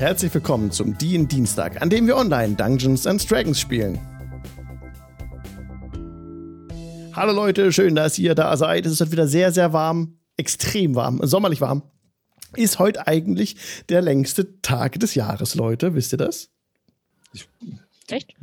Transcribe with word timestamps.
Herzlich 0.00 0.32
willkommen 0.32 0.70
zum 0.70 0.96
DIN 0.96 1.28
Dienstag, 1.28 1.82
an 1.82 1.90
dem 1.90 2.06
wir 2.06 2.16
online 2.16 2.54
Dungeons 2.54 3.06
and 3.06 3.30
Dragons 3.30 3.60
spielen. 3.60 3.98
Hallo 7.12 7.34
Leute, 7.34 7.70
schön, 7.70 7.94
dass 7.94 8.18
ihr 8.18 8.34
da 8.34 8.56
seid. 8.56 8.86
Es 8.86 8.92
ist 8.92 9.02
heute 9.02 9.12
wieder 9.12 9.28
sehr, 9.28 9.52
sehr 9.52 9.74
warm, 9.74 10.16
extrem 10.38 10.94
warm, 10.94 11.20
sommerlich 11.24 11.60
warm. 11.60 11.82
Ist 12.56 12.78
heute 12.78 13.06
eigentlich 13.08 13.56
der 13.90 14.00
längste 14.00 14.62
Tag 14.62 14.98
des 14.98 15.14
Jahres, 15.14 15.54
Leute. 15.54 15.94
Wisst 15.94 16.12
ihr 16.14 16.18
das? 16.18 16.48
Echt? 18.08 18.34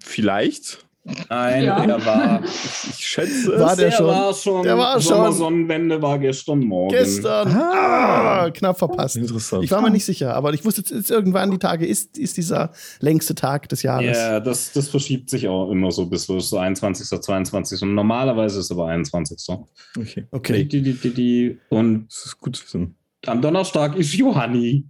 Vielleicht. 0.00 0.84
Nein, 1.28 1.64
Ja. 1.64 1.82
er 1.84 2.06
war. 2.06 2.42
Ich 2.98 3.06
schätze 3.06 3.58
War 3.58 3.72
es. 3.72 3.76
der 3.78 3.90
schon? 3.90 4.06
war 4.06 4.32
schon. 4.34 4.62
Der 4.62 4.78
war 4.78 5.00
schon. 5.00 5.14
Sommersonnenwende 5.16 6.00
war 6.00 6.18
gestern 6.20 6.60
Morgen. 6.60 6.90
Gestern. 6.94 7.48
Ah, 7.56 8.50
knapp 8.50 8.78
verpasst. 8.78 9.16
Interessant. 9.16 9.64
Ich 9.64 9.70
war 9.72 9.80
mir 9.82 9.90
nicht 9.90 10.04
sicher, 10.04 10.34
aber 10.36 10.52
ich 10.54 10.64
wusste 10.64 10.82
jetzt, 10.82 10.90
jetzt 10.92 11.10
irgendwann 11.10 11.50
die 11.50 11.58
Tage 11.58 11.86
ist, 11.86 12.16
ist 12.18 12.36
dieser 12.36 12.70
längste 13.00 13.34
Tag 13.34 13.68
des 13.68 13.82
Jahres. 13.82 14.16
Ja, 14.16 14.38
das, 14.38 14.72
das 14.72 14.88
verschiebt 14.88 15.28
sich 15.28 15.48
auch 15.48 15.70
immer 15.72 15.90
so 15.90 16.06
bis 16.06 16.26
so 16.26 16.56
21., 16.58 17.20
22. 17.20 17.82
Und 17.82 17.94
normalerweise 17.94 18.60
ist 18.60 18.66
es 18.66 18.70
aber 18.70 18.86
21. 18.86 19.56
Okay. 19.98 20.26
Okay. 20.30 20.64
Die, 20.64 20.82
die, 20.82 20.92
die, 20.94 21.14
die. 21.14 21.58
Und 21.68 22.06
Das 22.08 22.26
ist 22.26 22.38
gut 22.38 22.54
zu 22.56 22.64
wissen. 22.64 22.94
am 23.26 23.42
Donnerstag 23.42 23.96
ist 23.96 24.14
Johanni. 24.14 24.86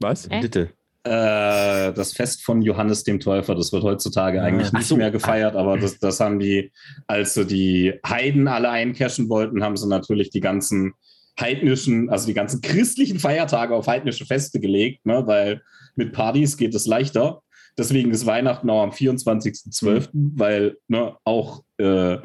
Was? 0.00 0.28
Hä? 0.30 0.40
Bitte. 0.40 0.60
Äh, 0.60 0.68
das 1.10 2.12
Fest 2.14 2.44
von 2.44 2.62
Johannes 2.62 3.04
dem 3.04 3.20
Täufer, 3.20 3.54
das 3.54 3.72
wird 3.72 3.82
heutzutage 3.82 4.40
Ah. 4.40 4.44
eigentlich 4.44 4.68
Ach 4.72 4.78
nicht 4.78 4.88
so. 4.88 4.96
mehr 4.96 5.10
gefeiert, 5.10 5.54
aber 5.54 5.76
das, 5.78 5.98
das 5.98 6.18
haben 6.20 6.38
die, 6.38 6.72
als 7.06 7.34
sie 7.34 7.44
die 7.44 7.92
Heiden 8.06 8.48
alle 8.48 8.70
eincashen 8.70 9.28
wollten, 9.28 9.62
haben 9.62 9.76
sie 9.76 9.86
natürlich 9.88 10.30
die 10.30 10.40
ganzen 10.40 10.94
heidnischen, 11.38 12.08
also 12.10 12.26
die 12.26 12.34
ganzen 12.34 12.60
christlichen 12.62 13.18
Feiertage 13.18 13.74
auf 13.74 13.86
heidnische 13.86 14.24
Feste 14.24 14.60
gelegt, 14.60 15.04
ne, 15.04 15.26
weil 15.26 15.62
mit 15.94 16.12
Partys 16.12 16.56
geht 16.56 16.74
es 16.74 16.86
leichter. 16.86 17.42
Deswegen 17.76 18.10
ist 18.12 18.24
Weihnachten 18.24 18.70
auch 18.70 18.82
am 18.82 18.90
24.12., 18.90 20.08
weil 20.12 20.76
ne, 20.88 21.16
auch, 21.24 21.64
äh, 21.78 22.18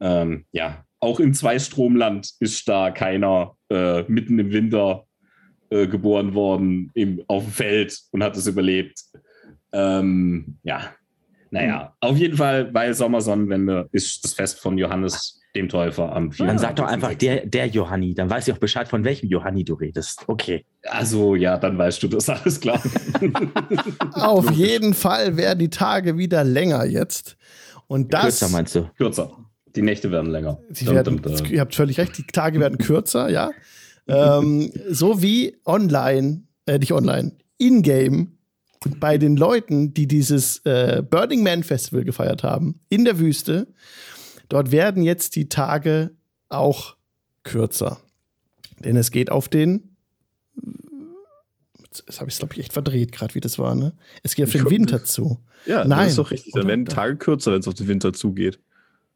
ähm, 0.00 0.44
ja, 0.52 0.84
auch 1.00 1.18
in 1.20 1.34
Zweistromland 1.34 2.30
ist 2.38 2.68
da 2.68 2.90
keiner 2.92 3.56
äh, 3.70 4.02
mitten 4.04 4.38
im 4.38 4.52
Winter 4.52 5.04
äh, 5.72 5.86
geboren 5.86 6.34
worden 6.34 6.90
im, 6.94 7.22
auf 7.28 7.44
dem 7.44 7.52
Feld 7.52 7.98
und 8.10 8.22
hat 8.22 8.36
es 8.36 8.46
überlebt. 8.46 9.00
Ähm, 9.72 10.58
ja, 10.62 10.92
naja, 11.50 11.94
auf 12.00 12.16
jeden 12.16 12.36
Fall, 12.36 12.72
weil 12.72 12.94
Sommersonnenwende 12.94 13.88
ist 13.92 14.24
das 14.24 14.34
Fest 14.34 14.60
von 14.60 14.76
Johannes 14.78 15.40
dem 15.54 15.68
Täufer 15.68 16.14
am 16.14 16.32
4. 16.32 16.46
Dann 16.46 16.58
sag 16.58 16.76
doch 16.76 16.86
einfach 16.86 17.14
der, 17.14 17.46
der 17.46 17.66
Johanni. 17.66 18.14
Dann 18.14 18.30
weiß 18.30 18.48
ich 18.48 18.54
auch 18.54 18.58
Bescheid, 18.58 18.88
von 18.88 19.04
welchem 19.04 19.28
Johanni 19.28 19.64
du 19.64 19.74
redest. 19.74 20.24
Okay. 20.26 20.64
Also, 20.84 21.34
ja, 21.34 21.58
dann 21.58 21.76
weißt 21.76 22.02
du 22.02 22.08
das, 22.08 22.28
alles 22.28 22.60
klar. 22.60 22.82
Auf 24.14 24.50
jeden 24.52 24.94
Fall 24.94 25.36
werden 25.36 25.58
die 25.58 25.70
Tage 25.70 26.16
wieder 26.16 26.44
länger 26.44 26.84
jetzt. 26.84 27.36
Und 27.86 28.12
das. 28.14 28.22
Kürzer 28.22 28.48
meinst 28.48 28.74
du? 28.74 28.90
Kürzer. 28.96 29.30
Die 29.76 29.82
Nächte 29.82 30.10
werden 30.10 30.30
länger. 30.30 30.58
Sie 30.70 30.86
werden, 30.86 31.16
Dum, 31.16 31.22
dum, 31.22 31.36
dum. 31.36 31.46
ihr 31.46 31.60
habt 31.60 31.74
völlig 31.74 31.98
recht, 31.98 32.16
die 32.18 32.24
Tage 32.24 32.60
werden 32.60 32.78
kürzer, 32.78 33.30
ja. 33.30 33.50
Ähm, 34.08 34.72
so 34.90 35.22
wie 35.22 35.56
online, 35.64 36.42
äh, 36.66 36.78
nicht 36.78 36.92
online, 36.92 37.32
in-game 37.58 38.38
bei 38.98 39.16
den 39.18 39.36
Leuten, 39.36 39.94
die 39.94 40.06
dieses 40.08 40.58
äh, 40.64 41.02
Burning 41.08 41.42
Man 41.42 41.62
Festival 41.62 42.04
gefeiert 42.04 42.42
haben, 42.42 42.80
in 42.88 43.04
der 43.04 43.18
Wüste. 43.18 43.68
Dort 44.48 44.72
werden 44.72 45.02
jetzt 45.02 45.36
die 45.36 45.48
Tage 45.48 46.10
auch 46.48 46.96
kürzer. 47.44 47.98
Denn 48.84 48.96
es 48.96 49.10
geht 49.10 49.30
auf 49.30 49.48
den. 49.48 49.96
Jetzt 51.84 52.20
habe 52.20 52.28
ich 52.28 52.34
es, 52.34 52.38
glaube 52.38 52.54
ich, 52.54 52.60
echt 52.60 52.72
verdreht, 52.72 53.12
gerade 53.12 53.34
wie 53.34 53.40
das 53.40 53.58
war, 53.58 53.74
ne? 53.74 53.92
Es 54.22 54.34
geht 54.34 54.46
auf 54.46 54.52
den 54.52 54.68
Winter 54.70 55.04
zu. 55.04 55.38
Ja, 55.66 55.84
Nein. 55.84 56.00
das 56.00 56.08
ist 56.10 56.18
doch 56.18 56.30
richtig. 56.30 56.52
Dann 56.54 56.66
werden 56.66 56.84
die 56.84 56.92
Tage 56.92 57.16
kürzer, 57.16 57.52
wenn 57.52 57.60
es 57.60 57.68
auf 57.68 57.74
den 57.74 57.86
Winter 57.86 58.12
zugeht. 58.12 58.58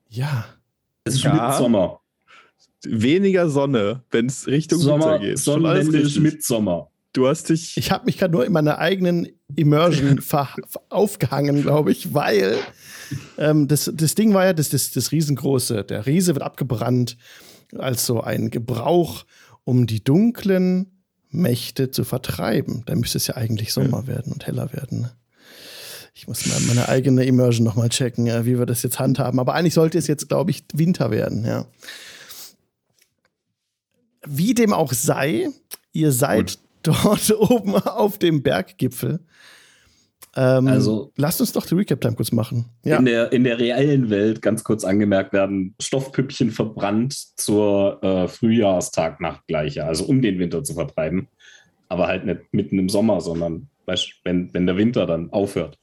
Ja. 0.09 0.45
Es 1.05 1.15
ist 1.15 1.25
Ja. 1.25 1.49
Mitsommer. 1.49 2.01
Weniger 2.85 3.49
Sonne, 3.49 4.03
wenn 4.11 4.27
es 4.27 4.47
Richtung 4.47 4.79
Sommer, 4.79 5.13
Winter 5.13 5.19
geht. 5.21 5.35
Ist 5.35 5.49
richtig. 5.49 6.21
Mitsommer. 6.21 6.91
Du 7.13 7.27
hast 7.27 7.49
dich. 7.49 7.77
Ich 7.79 7.91
habe 7.91 8.05
mich 8.05 8.19
gerade 8.19 8.33
nur 8.33 8.45
in 8.45 8.53
meiner 8.53 8.79
eigenen 8.79 9.29
Immersion 9.55 10.21
aufgehangen, 10.91 11.63
glaube 11.63 11.91
ich, 11.91 12.13
weil 12.13 12.59
ähm, 13.39 13.69
das, 13.69 13.91
das 13.95 14.15
Ding 14.15 14.35
war 14.35 14.45
ja 14.45 14.53
das, 14.53 14.69
das, 14.69 14.91
das 14.91 15.13
riesengroße. 15.13 15.85
Der 15.85 16.07
Riese 16.07 16.35
wird 16.35 16.45
abgebrannt 16.45 17.17
als 17.77 18.05
so 18.05 18.21
ein 18.21 18.51
Gebrauch, 18.51 19.25
um 19.65 19.87
die 19.87 20.05
dunklen 20.05 21.03
Mächte 21.31 21.91
zu 21.91 22.05
vertreiben. 22.05 22.83
Da 22.87 22.95
müsste 22.95 23.19
es 23.19 23.27
ja 23.27 23.37
eigentlich 23.37 23.73
Sommer 23.73 24.07
werden 24.07 24.33
und 24.33 24.47
heller 24.47 24.73
werden. 24.73 25.03
Ne? 25.03 25.13
Ich 26.15 26.27
muss 26.27 26.47
mal 26.47 26.59
meine 26.69 26.89
eigene 26.89 27.25
Immersion 27.25 27.65
noch 27.65 27.77
mal 27.77 27.89
checken, 27.89 28.27
ja, 28.27 28.47
wie 28.47 28.59
wir 28.59 28.67
das 28.67 28.83
jetzt 28.83 28.99
handhaben. 28.99 29.39
Aber 29.39 29.55
eigentlich 29.55 29.75
sollte 29.75 29.99
es 29.99 30.07
jetzt, 30.07 30.29
glaube 30.29 30.51
ich, 30.51 30.65
Winter 30.73 31.11
werden. 31.11 31.45
Ja. 31.45 31.67
Wie 34.27 34.55
dem 34.55 34.73
auch 34.73 34.93
sei, 34.93 35.49
ihr 35.93 36.13
seid 36.13 36.59
dort 36.83 37.31
oben 37.39 37.75
auf 37.75 38.19
dem 38.19 38.43
Berggipfel. 38.43 39.21
Ähm, 40.35 40.69
Also- 40.69 41.13
lasst 41.17 41.41
uns 41.41 41.53
doch 41.53 41.65
die 41.67 41.75
Recap-Time 41.75 42.15
kurz 42.15 42.31
machen. 42.33 42.67
Ja. 42.85 42.99
In, 42.99 43.07
der, 43.07 43.33
in 43.33 43.45
der 43.45 43.59
reellen 43.59 44.11
Welt, 44.11 44.43
ganz 44.43 44.65
kurz 44.65 44.85
angemerkt, 44.85 45.33
werden 45.33 45.75
Stoffpüppchen 45.81 46.51
verbrannt 46.51 47.15
zur 47.37 48.03
äh, 48.03 48.29
Frühjahrstagnachtgleiche, 48.29 49.85
also 49.85 50.05
um 50.05 50.21
den 50.23 50.39
Winter 50.39 50.63
zu 50.63 50.75
vertreiben. 50.75 51.29
Aber 51.89 52.07
halt 52.09 52.27
nicht 52.27 52.41
mitten 52.53 52.79
im 52.79 52.89
Sommer, 52.89 53.21
sondern 53.21 53.69
weißt, 53.87 54.13
wenn, 54.25 54.53
wenn 54.53 54.67
der 54.67 54.77
Winter 54.77 55.07
dann 55.07 55.31
aufhört. 55.33 55.79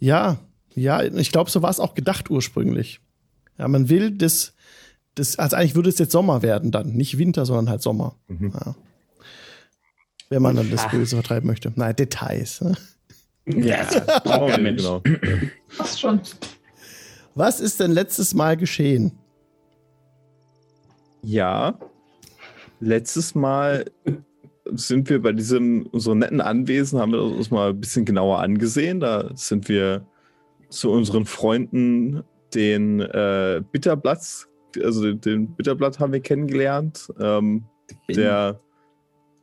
Ja, 0.00 0.38
ja, 0.74 1.02
ich 1.02 1.30
glaube, 1.32 1.50
so 1.50 1.60
war 1.62 1.70
es 1.70 1.80
auch 1.80 1.94
gedacht 1.94 2.30
ursprünglich. 2.30 3.00
Ja, 3.58 3.68
man 3.68 3.88
will 3.90 4.10
das, 4.10 4.54
das, 5.14 5.38
also 5.38 5.56
eigentlich 5.56 5.74
würde 5.74 5.90
es 5.90 5.98
jetzt 5.98 6.12
Sommer 6.12 6.42
werden 6.42 6.70
dann, 6.70 6.92
nicht 6.92 7.18
Winter, 7.18 7.44
sondern 7.46 7.68
halt 7.68 7.82
Sommer. 7.82 8.16
Ja. 8.28 8.74
Wenn 10.30 10.42
man 10.42 10.56
dann 10.56 10.70
das 10.70 10.88
Böse 10.88 11.16
vertreiben 11.16 11.46
möchte. 11.46 11.72
Nein, 11.76 11.94
Details. 11.94 12.62
Ne? 12.62 12.76
Ja, 13.46 13.84
braucht 14.24 14.52
kein 14.52 14.62
Mensch. 14.62 14.82
genau. 14.82 15.02
Fast 15.68 16.00
schon. 16.00 16.20
Was 17.34 17.60
ist 17.60 17.80
denn 17.80 17.90
letztes 17.90 18.34
Mal 18.34 18.56
geschehen? 18.56 19.12
Ja. 21.22 21.78
Letztes 22.80 23.34
Mal 23.34 23.84
sind 24.74 25.08
wir 25.10 25.20
bei 25.20 25.32
diesem 25.32 25.86
unserem 25.86 26.18
netten 26.18 26.40
Anwesen, 26.40 26.98
haben 26.98 27.12
wir 27.12 27.22
uns 27.22 27.50
mal 27.50 27.70
ein 27.70 27.80
bisschen 27.80 28.04
genauer 28.04 28.40
angesehen. 28.40 29.00
Da 29.00 29.30
sind 29.34 29.68
wir 29.68 30.06
zu 30.68 30.90
unseren 30.90 31.26
Freunden 31.26 32.22
den 32.54 33.00
äh, 33.00 33.62
Bitterblatt, 33.70 34.48
also 34.82 35.02
den, 35.02 35.20
den 35.20 35.54
Bitterblatt 35.54 35.98
haben 35.98 36.12
wir 36.12 36.20
kennengelernt. 36.20 37.12
Ähm, 37.20 37.64
der 38.08 38.60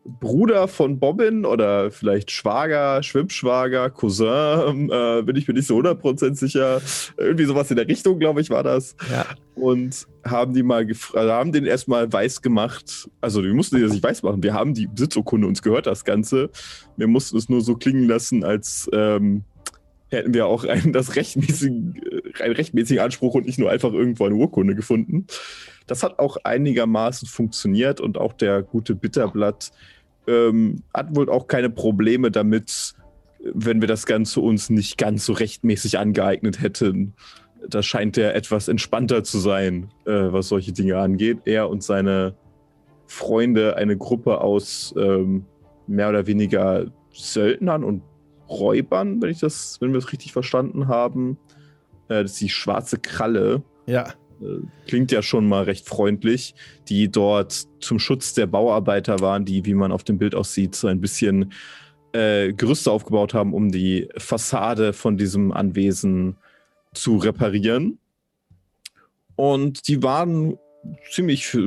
Bruder 0.06 0.68
von 0.68 0.98
Bobbin 1.00 1.46
oder 1.46 1.92
vielleicht 1.92 2.32
Schwager, 2.32 3.04
Schwimmschwager, 3.04 3.90
Cousin, 3.90 4.90
äh, 4.90 5.22
bin 5.24 5.36
ich 5.36 5.48
mir 5.48 5.54
nicht 5.54 5.68
so 5.68 5.78
100% 5.78 6.36
sicher. 6.36 6.82
Irgendwie 7.18 7.46
sowas 7.46 7.70
in 7.70 7.76
der 7.78 7.88
Richtung, 7.88 8.18
glaube 8.18 8.42
ich, 8.42 8.50
war 8.50 8.64
das 8.64 8.96
Ja. 9.12 9.26
und 9.56 10.08
haben 10.26 10.54
die 10.54 10.64
mal 10.64 10.88
also 10.88 11.32
haben 11.32 11.52
den 11.52 11.66
erstmal 11.66 12.12
weiß 12.12 12.42
gemacht. 12.42 13.10
Also 13.22 13.44
wir 13.44 13.54
mussten 13.54 13.76
die 13.76 13.84
das 13.84 13.92
nicht 13.92 14.04
weiß 14.04 14.24
machen. 14.24 14.42
Wir 14.42 14.54
haben 14.54 14.74
die 14.74 14.88
Besitzurkunde, 14.88 15.46
uns 15.46 15.62
gehört 15.62 15.86
das 15.86 16.04
Ganze. 16.06 16.50
Wir 16.98 17.08
mussten 17.08 17.38
es 17.38 17.50
nur 17.50 17.62
so 17.62 17.76
klingen 17.76 18.08
lassen, 18.08 18.44
als 18.44 18.90
ähm, 18.94 19.44
hätten 20.10 20.34
wir 20.34 20.48
auch 20.48 20.64
einen, 20.66 20.94
das 20.94 21.16
rechtmäßigen, 21.16 22.02
einen 22.40 22.54
rechtmäßigen 22.54 23.04
Anspruch 23.04 23.36
und 23.36 23.46
nicht 23.46 23.60
nur 23.60 23.72
einfach 23.72 23.94
irgendwo 23.94 24.26
eine 24.26 24.36
Urkunde 24.36 24.76
gefunden. 24.76 25.28
Das 25.88 26.04
hat 26.04 26.20
auch 26.20 26.38
einigermaßen 26.44 27.28
funktioniert 27.28 28.02
und 28.02 28.18
auch 28.18 28.34
der 28.34 28.62
gute 28.62 28.96
Bitterblatt 28.96 29.72
ähm, 30.28 30.84
hat 30.94 31.16
wohl 31.16 31.30
auch 31.30 31.48
keine 31.48 31.70
Probleme 31.70 32.32
damit, 32.32 32.94
wenn 33.42 33.82
wir 33.82 33.88
das 33.88 34.06
Ganze 34.06 34.42
uns 34.42 34.70
nicht 34.70 34.98
ganz 34.98 35.26
so 35.26 35.34
rechtmäßig 35.34 35.98
angeeignet 35.98 36.62
hätten. 36.62 37.14
Da 37.68 37.84
scheint 37.84 38.18
er 38.18 38.36
etwas 38.36 38.68
entspannter 38.68 39.24
zu 39.24 39.40
sein, 39.40 39.92
äh, 40.06 40.12
was 40.12 40.50
solche 40.50 40.72
Dinge 40.72 40.98
angeht. 40.98 41.40
Er 41.46 41.70
und 41.70 41.84
seine 41.84 42.36
Freunde, 43.08 43.76
eine 43.76 43.98
Gruppe 43.98 44.42
aus 44.42 44.94
ähm, 44.98 45.46
mehr 45.88 46.10
oder 46.10 46.28
weniger 46.28 46.86
Söldnern 47.12 47.84
und 47.84 48.04
Räubern, 48.50 49.22
wenn 49.22 49.30
ich 49.30 49.40
das, 49.40 49.78
wenn 49.80 49.92
wir 49.92 50.00
es 50.00 50.12
richtig 50.12 50.32
verstanden 50.32 50.88
haben. 50.88 51.38
Äh, 52.08 52.24
das 52.24 52.34
ist 52.34 52.42
die 52.42 52.50
schwarze 52.50 52.98
Kralle. 52.98 53.64
Ja. 53.86 54.14
Äh, 54.42 54.60
Klingt 54.88 55.12
ja 55.12 55.22
schon 55.22 55.48
mal 55.48 55.64
recht 55.64 55.88
freundlich, 55.88 56.56
die 56.88 57.10
dort 57.10 57.68
zum 57.80 58.00
Schutz 58.00 58.34
der 58.34 58.48
Bauarbeiter 58.48 59.20
waren, 59.20 59.46
die, 59.46 59.66
wie 59.66 59.74
man 59.74 59.92
auf 59.92 60.04
dem 60.04 60.18
Bild 60.18 60.36
aussieht, 60.36 60.76
so 60.76 60.88
ein 60.88 61.02
bisschen 61.02 61.54
äh, 62.14 62.54
Gerüste 62.54 62.92
aufgebaut 62.92 63.34
haben, 63.34 63.54
um 63.54 63.72
die 63.72 64.10
Fassade 64.18 64.94
von 64.94 65.18
diesem 65.18 65.52
Anwesen 65.52 66.38
zu 66.94 67.18
reparieren. 67.18 68.00
Und 69.36 69.88
die 69.88 70.04
waren 70.04 70.58
ziemlich, 71.10 71.58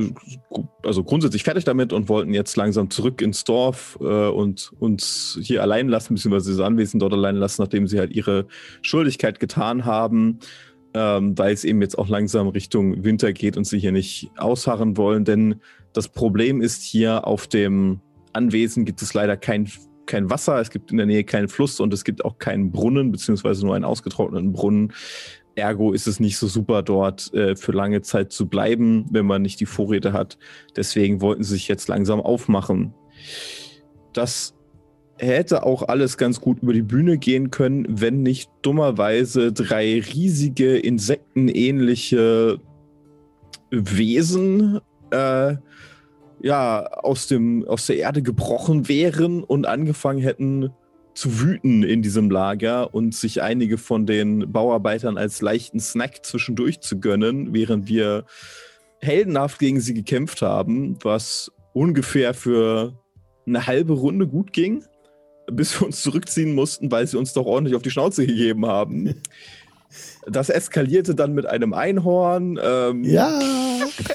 also 0.83 1.03
grundsätzlich 1.03 1.43
fertig 1.43 1.63
damit 1.63 1.93
und 1.93 2.09
wollten 2.09 2.33
jetzt 2.33 2.55
langsam 2.55 2.89
zurück 2.89 3.21
ins 3.21 3.43
Dorf 3.43 3.97
äh, 4.01 4.27
und 4.27 4.71
uns 4.79 5.37
hier 5.41 5.61
allein 5.61 5.87
lassen, 5.87 6.15
beziehungsweise 6.15 6.51
das 6.51 6.65
Anwesen 6.65 6.99
dort 6.99 7.13
allein 7.13 7.35
lassen, 7.35 7.61
nachdem 7.61 7.87
sie 7.87 7.99
halt 7.99 8.11
ihre 8.11 8.47
Schuldigkeit 8.81 9.39
getan 9.39 9.85
haben, 9.85 10.39
ähm, 10.93 11.37
weil 11.37 11.53
es 11.53 11.63
eben 11.63 11.81
jetzt 11.81 11.97
auch 11.97 12.07
langsam 12.07 12.47
Richtung 12.47 13.03
Winter 13.03 13.33
geht 13.33 13.57
und 13.57 13.65
sie 13.65 13.79
hier 13.79 13.91
nicht 13.91 14.31
ausharren 14.37 14.97
wollen. 14.97 15.25
Denn 15.25 15.61
das 15.93 16.07
Problem 16.07 16.61
ist 16.61 16.83
hier 16.83 17.27
auf 17.27 17.47
dem 17.47 18.01
Anwesen 18.33 18.85
gibt 18.85 19.01
es 19.01 19.13
leider 19.13 19.37
kein, 19.37 19.69
kein 20.05 20.29
Wasser, 20.29 20.59
es 20.59 20.71
gibt 20.71 20.91
in 20.91 20.97
der 20.97 21.05
Nähe 21.05 21.23
keinen 21.23 21.47
Fluss 21.47 21.79
und 21.79 21.93
es 21.93 22.03
gibt 22.03 22.25
auch 22.25 22.39
keinen 22.39 22.71
Brunnen, 22.71 23.11
beziehungsweise 23.11 23.65
nur 23.65 23.75
einen 23.75 23.85
ausgetrockneten 23.85 24.53
Brunnen. 24.53 24.91
Ergo 25.55 25.93
ist 25.93 26.07
es 26.07 26.19
nicht 26.19 26.37
so 26.37 26.47
super, 26.47 26.81
dort 26.81 27.33
äh, 27.33 27.55
für 27.55 27.71
lange 27.71 28.01
Zeit 28.01 28.31
zu 28.31 28.47
bleiben, 28.47 29.05
wenn 29.11 29.25
man 29.25 29.41
nicht 29.41 29.59
die 29.59 29.65
Vorräte 29.65 30.13
hat. 30.13 30.37
Deswegen 30.75 31.21
wollten 31.21 31.43
sie 31.43 31.53
sich 31.53 31.67
jetzt 31.67 31.87
langsam 31.87 32.19
aufmachen. 32.19 32.93
Das 34.13 34.55
hätte 35.17 35.63
auch 35.63 35.83
alles 35.83 36.17
ganz 36.17 36.41
gut 36.41 36.61
über 36.61 36.73
die 36.73 36.81
Bühne 36.81 37.17
gehen 37.17 37.51
können, 37.51 37.85
wenn 37.89 38.23
nicht 38.23 38.49
dummerweise 38.61 39.51
drei 39.53 40.01
riesige 40.01 40.77
insektenähnliche 40.77 42.59
Wesen 43.69 44.79
äh, 45.11 45.55
ja 46.41 46.85
aus 46.85 47.27
dem 47.27 47.65
aus 47.67 47.87
der 47.87 47.97
Erde 47.97 48.21
gebrochen 48.21 48.87
wären 48.87 49.43
und 49.43 49.65
angefangen 49.65 50.21
hätten 50.21 50.71
zu 51.13 51.39
wüten 51.39 51.83
in 51.83 52.01
diesem 52.01 52.29
Lager 52.29 52.93
und 52.93 53.15
sich 53.15 53.41
einige 53.41 53.77
von 53.77 54.05
den 54.05 54.51
Bauarbeitern 54.51 55.17
als 55.17 55.41
leichten 55.41 55.79
Snack 55.79 56.25
zwischendurch 56.25 56.81
zu 56.81 56.99
gönnen, 56.99 57.53
während 57.53 57.87
wir 57.87 58.25
heldenhaft 58.99 59.59
gegen 59.59 59.79
sie 59.79 59.93
gekämpft 59.93 60.41
haben, 60.41 60.97
was 61.03 61.51
ungefähr 61.73 62.33
für 62.33 62.97
eine 63.45 63.67
halbe 63.67 63.93
Runde 63.93 64.27
gut 64.27 64.53
ging, 64.53 64.83
bis 65.51 65.79
wir 65.79 65.87
uns 65.87 66.01
zurückziehen 66.01 66.55
mussten, 66.55 66.91
weil 66.91 67.05
sie 67.05 67.17
uns 67.17 67.33
doch 67.33 67.45
ordentlich 67.45 67.75
auf 67.75 67.81
die 67.81 67.91
Schnauze 67.91 68.25
gegeben 68.25 68.65
haben. 68.65 69.15
Das 70.29 70.49
eskalierte 70.49 71.15
dann 71.15 71.33
mit 71.33 71.45
einem 71.45 71.73
Einhorn. 71.73 72.59
Ähm, 72.61 73.03
Ja, 73.03 73.39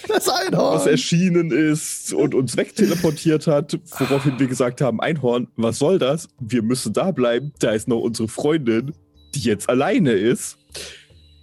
das 0.08 0.28
Einhorn. 0.28 0.76
was 0.76 0.86
erschienen 0.86 1.50
ist 1.50 2.12
und 2.14 2.34
uns 2.34 2.56
wegteleportiert 2.56 3.46
hat, 3.46 3.78
woraufhin 3.98 4.38
wir 4.38 4.46
gesagt 4.46 4.80
haben, 4.80 5.00
Einhorn, 5.00 5.48
was 5.56 5.78
soll 5.78 5.98
das? 5.98 6.28
Wir 6.40 6.62
müssen 6.62 6.92
da 6.92 7.10
bleiben. 7.10 7.52
Da 7.58 7.72
ist 7.72 7.88
noch 7.88 8.00
unsere 8.00 8.28
Freundin, 8.28 8.92
die 9.34 9.40
jetzt 9.40 9.68
alleine 9.68 10.12
ist. 10.12 10.56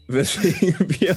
Weswegen 0.08 0.76
wir 1.00 1.16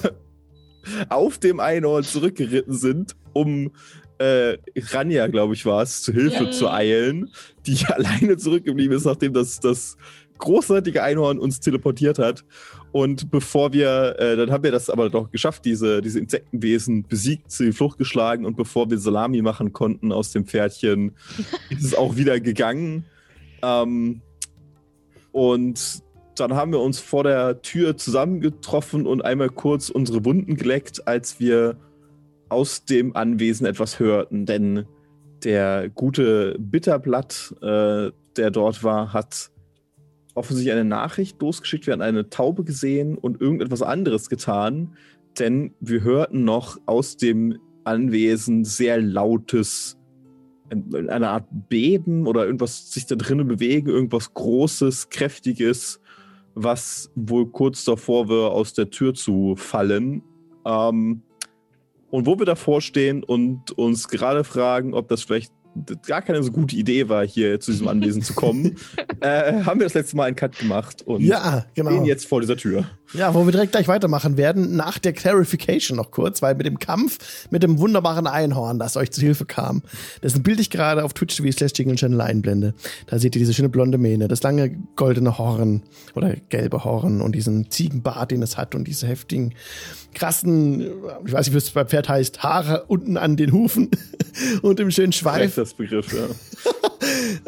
auf 1.09 1.39
dem 1.39 1.61
Einhorn 1.61 2.05
zurückgeritten 2.05 2.75
sind, 2.75 3.15
um 3.33 3.71
äh, 4.19 4.57
Ranja, 4.93 5.27
glaube 5.29 5.55
ich, 5.55 5.65
war 5.65 5.83
es, 5.83 6.03
zu 6.03 6.13
Hilfe 6.13 6.45
Ja. 6.45 6.51
zu 6.51 6.71
eilen, 6.71 7.31
die 7.67 7.79
alleine 7.87 8.37
zurückgeblieben 8.37 8.97
ist, 8.97 9.05
nachdem 9.05 9.33
das, 9.33 9.61
das 9.61 9.97
großartige 10.39 11.03
Einhorn 11.03 11.39
uns 11.39 11.61
teleportiert 11.61 12.19
hat. 12.19 12.45
Und 12.93 13.31
bevor 13.31 13.73
wir, 13.73 14.17
äh, 14.19 14.37
dann 14.37 14.51
haben 14.51 14.65
wir 14.65 14.73
das 14.73 14.89
aber 14.89 15.11
doch 15.11 15.31
geschafft, 15.31 15.65
diese, 15.65 16.01
diese 16.01 16.19
Insektenwesen 16.19 17.07
besiegt, 17.07 17.51
zu 17.51 17.65
die 17.65 17.73
Flucht 17.73 17.99
geschlagen 17.99 18.47
und 18.47 18.57
bevor 18.57 18.91
wir 18.91 18.99
Salami 18.99 19.43
machen 19.43 19.73
konnten 19.73 20.13
aus 20.13 20.33
dem 20.33 20.47
Pferdchen, 20.47 21.13
ist 21.71 21.85
es 21.85 21.95
auch 21.95 22.17
wieder 22.17 22.41
gegangen. 22.41 23.05
Ähm, 23.63 24.23
und 25.33 26.03
dann 26.37 26.55
haben 26.55 26.73
wir 26.73 26.81
uns 26.81 27.01
vor 27.01 27.25
der 27.25 27.63
Tür 27.63 27.97
zusammengetroffen 27.97 29.07
und 29.07 29.25
einmal 29.25 29.51
kurz 29.51 29.91
unsere 29.91 30.25
Wunden 30.25 30.57
geleckt, 30.57 31.07
als 31.07 31.41
wir 31.41 31.77
aus 32.49 32.85
dem 32.85 33.15
Anwesen 33.17 33.67
etwas 33.67 33.99
hörten. 33.99 34.47
Denn 34.47 34.87
der 35.45 35.89
gute 35.91 36.57
Bitterblatt, 36.59 37.55
äh, 37.61 38.11
der 38.37 38.51
dort 38.51 38.83
war, 38.85 39.13
hat 39.13 39.51
offensichtlich 40.39 40.73
eine 40.73 40.89
Nachricht 40.89 41.41
losgeschickt. 41.43 41.87
Wir 41.87 41.93
hatten 41.93 42.03
eine 42.03 42.31
Taube 42.31 42.65
gesehen 42.65 43.19
und 43.19 43.41
irgendetwas 43.41 43.83
anderes 43.83 44.29
getan. 44.29 44.97
Denn 45.39 45.73
wir 45.81 46.03
hörten 46.03 46.45
noch 46.45 46.79
aus 46.87 47.17
dem 47.17 47.59
Anwesen 47.85 48.65
sehr 48.65 49.01
lautes, 49.01 49.97
ein- 50.71 51.09
eine 51.09 51.29
Art 51.29 51.47
Beben 51.69 52.27
oder 52.27 52.45
irgendwas 52.45 52.93
sich 52.93 53.07
da 53.07 53.15
drinnen 53.15 53.47
bewegen, 53.47 53.89
irgendwas 53.89 54.35
Großes, 54.35 55.11
Kräftiges, 55.11 56.01
was 56.55 57.11
wohl 57.15 57.47
kurz 57.51 57.85
davor 57.85 58.29
war, 58.29 58.51
aus 58.53 58.75
der 58.75 58.91
Tür 58.91 59.15
zu 59.15 59.55
fallen. 59.57 60.23
Ähm, 60.65 61.23
und 62.11 62.27
wo 62.27 62.39
wir 62.39 62.47
davor 62.47 62.81
stehen 62.81 63.23
und 63.23 63.73
uns 63.73 64.09
gerade 64.09 64.43
fragen, 64.43 64.95
ob 64.95 65.09
das 65.09 65.23
vielleicht 65.23 65.53
gar 66.07 66.23
keine 66.23 66.43
so 66.43 66.51
gute 66.53 66.77
Idee 66.77 67.09
war, 67.09 67.27
hier 67.27 67.61
zu 67.61 67.71
diesem 67.73 67.89
Anwesen 67.89 68.23
zu 68.23 68.35
kommen, 68.35 68.77
äh, 69.21 69.65
haben 69.65 69.81
wir 69.81 69.87
das 69.87 69.95
letzte 69.95 70.17
Mal 70.17 70.25
einen 70.25 70.37
Cut 70.37 70.59
gemacht 70.59 71.03
und 71.03 71.23
Ja, 71.23 71.67
genau. 71.75 71.91
stehen 71.91 72.05
jetzt 72.05 72.27
vor 72.27 72.41
dieser 72.41 72.57
Tür. 72.57 72.87
Ja, 73.15 73.35
wo 73.35 73.47
wir 73.47 73.53
direkt 73.53 73.73
gleich 73.73 73.89
weitermachen 73.89 74.37
werden, 74.37 74.77
nach 74.77 74.99
der 74.99 75.15
Clarification 75.15 75.97
noch 75.97 76.11
kurz, 76.11 76.43
weil 76.43 76.55
mit 76.55 76.67
dem 76.67 76.79
Kampf 76.79 77.49
mit 77.51 77.63
dem 77.63 77.79
wunderbaren 77.79 78.27
Einhorn, 78.27 78.79
das 78.79 78.97
euch 78.97 79.11
zu 79.11 79.21
Hilfe 79.21 79.47
kam, 79.47 79.83
dessen 80.23 80.43
Bild 80.43 80.61
ich 80.61 80.69
gerade 80.69 81.05
auf 81.05 81.15
Twitch 81.15 81.37
TV 81.37 81.51
slash 81.51 81.73
Jingle 81.75 81.97
Channel 81.97 82.21
einblende. 82.21 82.75
Da 83.07 83.19
seht 83.19 83.35
ihr 83.35 83.39
diese 83.39 83.55
schöne 83.55 83.71
blonde 83.71 83.97
Mähne, 83.97 84.29
das 84.29 84.43
lange 84.43 84.77
goldene 84.97 85.39
Horn 85.39 85.83
oder 86.15 86.35
gelbe 86.51 86.85
Horn 86.85 87.23
und 87.23 87.33
diesen 87.35 87.71
Ziegenbart, 87.71 88.31
den 88.31 88.43
es 88.43 88.59
hat 88.59 88.75
und 88.75 88.87
diese 88.87 89.07
heftigen, 89.07 89.55
krassen, 90.15 90.81
ich 91.25 91.33
weiß 91.33 91.47
nicht, 91.47 91.55
wie 91.55 91.59
es 91.59 91.71
beim 91.71 91.89
Pferd 91.89 92.09
heißt, 92.09 92.43
Haare 92.43 92.85
unten 92.89 93.17
an 93.17 93.37
den 93.37 93.53
Hufen 93.53 93.91
und 94.63 94.81
im 94.81 94.91
schönen 94.91 95.13
Schweif. 95.13 95.55
Das 95.55 95.73
Begriff, 95.75 96.13
ja. 96.13 96.27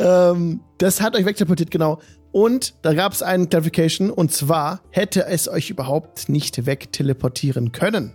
Ähm, 0.01 0.61
das 0.79 1.01
hat 1.01 1.15
euch 1.15 1.25
wegteleportiert, 1.25 1.71
genau. 1.71 2.01
Und 2.33 2.75
da 2.83 2.95
gab 2.95 3.13
es 3.13 3.23
einen 3.23 3.49
Clarification, 3.49 4.11
und 4.11 4.33
zwar 4.33 4.81
hätte 4.91 5.27
es 5.27 5.49
euch 5.49 5.71
überhaupt 5.71 6.29
nicht 6.29 6.65
wegteleportieren 6.67 7.73
können. 7.73 8.13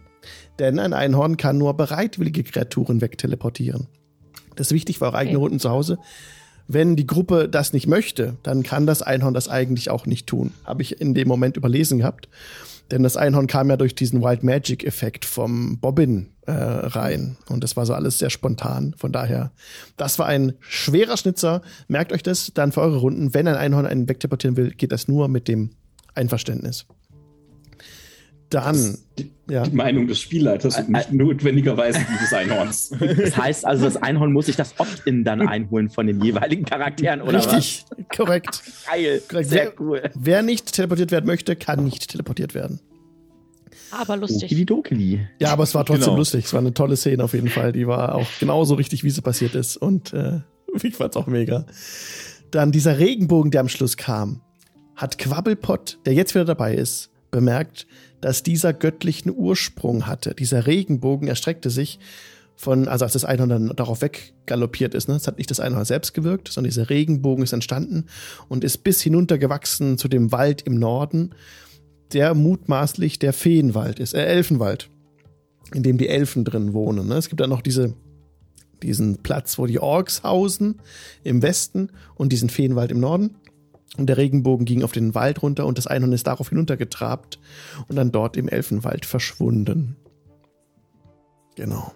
Denn 0.57 0.79
ein 0.79 0.93
Einhorn 0.93 1.37
kann 1.37 1.57
nur 1.57 1.75
bereitwillige 1.75 2.43
Kreaturen 2.43 3.01
wegteleportieren. 3.01 3.87
Das 4.55 4.67
ist 4.67 4.73
wichtig 4.73 4.99
für 4.99 5.05
eure 5.05 5.17
eigenen 5.17 5.37
Okay. 5.37 5.43
Runden 5.43 5.59
zu 5.59 5.69
Hause. 5.69 5.99
Wenn 6.67 6.95
die 6.95 7.05
Gruppe 7.05 7.47
das 7.47 7.73
nicht 7.73 7.87
möchte, 7.87 8.37
dann 8.41 8.63
kann 8.63 8.87
das 8.87 9.01
Einhorn 9.01 9.33
das 9.33 9.49
eigentlich 9.49 9.91
auch 9.91 10.05
nicht 10.07 10.27
tun. 10.27 10.51
Habe 10.63 10.81
ich 10.81 10.99
in 10.99 11.13
dem 11.13 11.27
Moment 11.27 11.57
überlesen 11.57 11.99
gehabt. 11.99 12.27
Denn 12.91 13.03
das 13.03 13.17
Einhorn 13.17 13.47
kam 13.47 13.69
ja 13.69 13.77
durch 13.77 13.95
diesen 13.95 14.21
Wild 14.21 14.43
Magic 14.43 14.83
Effekt 14.83 15.25
vom 15.25 15.79
Bobbin 15.79 16.34
äh, 16.47 16.51
rein. 16.51 17.37
Und 17.49 17.63
das 17.63 17.75
war 17.75 17.85
so 17.85 17.93
alles 17.93 18.19
sehr 18.19 18.29
spontan. 18.29 18.93
Von 18.97 19.11
daher, 19.11 19.51
das 19.97 20.19
war 20.19 20.27
ein 20.27 20.53
schwerer 20.59 21.17
Schnitzer. 21.17 21.61
Merkt 21.87 22.11
euch 22.13 22.23
das 22.23 22.51
dann 22.53 22.71
für 22.71 22.81
eure 22.81 22.97
Runden. 22.97 23.33
Wenn 23.33 23.47
ein 23.47 23.55
Einhorn 23.55 23.85
einen 23.85 24.07
wegteleportieren 24.07 24.55
will, 24.57 24.71
geht 24.71 24.91
das 24.91 25.07
nur 25.07 25.27
mit 25.27 25.47
dem 25.47 25.71
Einverständnis. 26.13 26.85
Dann, 28.51 28.99
Die, 29.17 29.31
ja. 29.49 29.63
die 29.63 29.75
Meinung 29.75 30.05
des 30.07 30.19
Spielleiters 30.21 30.77
und 30.77 30.89
nicht 30.89 31.11
notwendigerweise 31.11 31.99
die 31.99 32.19
des 32.19 32.31
Einhorns. 32.31 32.91
Das 32.99 33.35
heißt 33.35 33.65
also, 33.65 33.85
das 33.85 33.97
Einhorn 33.97 34.31
muss 34.31 34.45
sich 34.45 34.55
das 34.55 34.75
Opt-in 34.79 35.23
dann 35.23 35.47
einholen 35.47 35.89
von 35.89 36.05
den 36.05 36.21
jeweiligen 36.21 36.63
Charakteren, 36.63 37.21
oder 37.23 37.39
Richtig, 37.39 37.85
korrekt. 38.15 38.47
was? 38.63 38.85
Geil. 38.85 39.21
Korrekt. 39.27 39.49
Sehr 39.49 39.63
Wer- 39.65 39.81
cool. 39.81 40.03
Wer 40.13 40.43
nicht 40.43 40.71
teleportiert 40.73 41.11
werden 41.11 41.25
möchte, 41.25 41.55
kann 41.55 41.83
nicht 41.83 42.07
teleportiert 42.11 42.53
werden. 42.53 42.79
Aber 43.95 44.17
lustig. 44.17 44.51
Okidokili. 44.51 45.27
Ja, 45.39 45.51
aber 45.53 45.63
es 45.63 45.73
war 45.75 45.85
trotzdem 45.85 46.05
Genau. 46.05 46.17
lustig. 46.17 46.45
Es 46.45 46.53
war 46.53 46.59
eine 46.59 46.73
tolle 46.73 46.97
Szene 46.97 47.23
auf 47.23 47.33
jeden 47.33 47.49
Fall. 47.49 47.71
Die 47.71 47.87
war 47.87 48.15
auch 48.15 48.27
genauso 48.39 48.75
richtig, 48.75 49.03
wie 49.03 49.09
sie 49.09 49.21
passiert 49.21 49.55
ist. 49.55 49.77
Und 49.77 50.13
äh, 50.13 50.39
ich 50.83 50.95
fand's 50.95 51.15
auch 51.17 51.27
mega. 51.27 51.65
Dann 52.51 52.71
dieser 52.71 52.99
Regenbogen, 52.99 53.51
der 53.51 53.61
am 53.61 53.69
Schluss 53.69 53.97
kam, 53.97 54.41
hat 54.95 55.17
Quabbelpott, 55.17 55.99
der 56.05 56.13
jetzt 56.13 56.35
wieder 56.35 56.45
dabei 56.45 56.73
ist, 56.75 57.09
bemerkt, 57.31 57.87
dass 58.21 58.43
dieser 58.43 58.73
göttlichen 58.73 59.31
Ursprung 59.35 60.07
hatte. 60.07 60.33
Dieser 60.35 60.67
Regenbogen 60.67 61.27
erstreckte 61.27 61.69
sich 61.69 61.99
von, 62.55 62.87
also 62.87 63.03
als 63.03 63.13
das 63.13 63.25
Einhorn 63.25 63.49
dann 63.49 63.73
darauf 63.75 64.01
weggaloppiert 64.01 64.93
ist, 64.93 65.09
ne, 65.09 65.15
es 65.15 65.27
hat 65.27 65.37
nicht 65.37 65.51
das 65.51 65.59
Einhorn 65.59 65.83
selbst 65.83 66.13
gewirkt, 66.13 66.47
sondern 66.47 66.69
dieser 66.69 66.89
Regenbogen 66.89 67.43
ist 67.43 67.51
entstanden 67.51 68.05
und 68.47 68.63
ist 68.63 68.85
bis 68.85 69.01
hinuntergewachsen 69.01 69.97
zu 69.97 70.07
dem 70.07 70.31
Wald 70.31 70.61
im 70.61 70.75
Norden, 70.75 71.31
der 72.15 72.33
mutmaßlich 72.33 73.19
der 73.19 73.33
Feenwald 73.33 73.99
ist, 73.99 74.13
äh, 74.13 74.25
Elfenwald, 74.25 74.89
in 75.73 75.83
dem 75.83 75.97
die 75.97 76.07
Elfen 76.07 76.45
drin 76.45 76.73
wohnen. 76.73 77.07
Ne? 77.07 77.15
Es 77.15 77.29
gibt 77.29 77.41
dann 77.41 77.49
noch 77.49 77.61
diese, 77.61 77.93
diesen 78.81 79.21
Platz, 79.21 79.59
wo 79.59 79.65
die 79.67 79.79
Orks 79.79 80.23
hausen, 80.23 80.81
im 81.23 81.41
Westen 81.41 81.89
und 82.15 82.31
diesen 82.31 82.49
Feenwald 82.49 82.91
im 82.91 83.01
Norden. 83.01 83.35
Und 83.97 84.07
der 84.07 84.17
Regenbogen 84.17 84.65
ging 84.65 84.83
auf 84.83 84.93
den 84.93 85.13
Wald 85.13 85.41
runter 85.41 85.65
und 85.65 85.77
das 85.77 85.87
Einhorn 85.87 86.13
ist 86.13 86.27
darauf 86.27 86.49
hinuntergetrabt 86.49 87.39
und 87.87 87.97
dann 87.97 88.11
dort 88.11 88.37
im 88.37 88.49
Elfenwald 88.49 89.05
verschwunden. 89.05 89.97
Genau. 91.55 91.93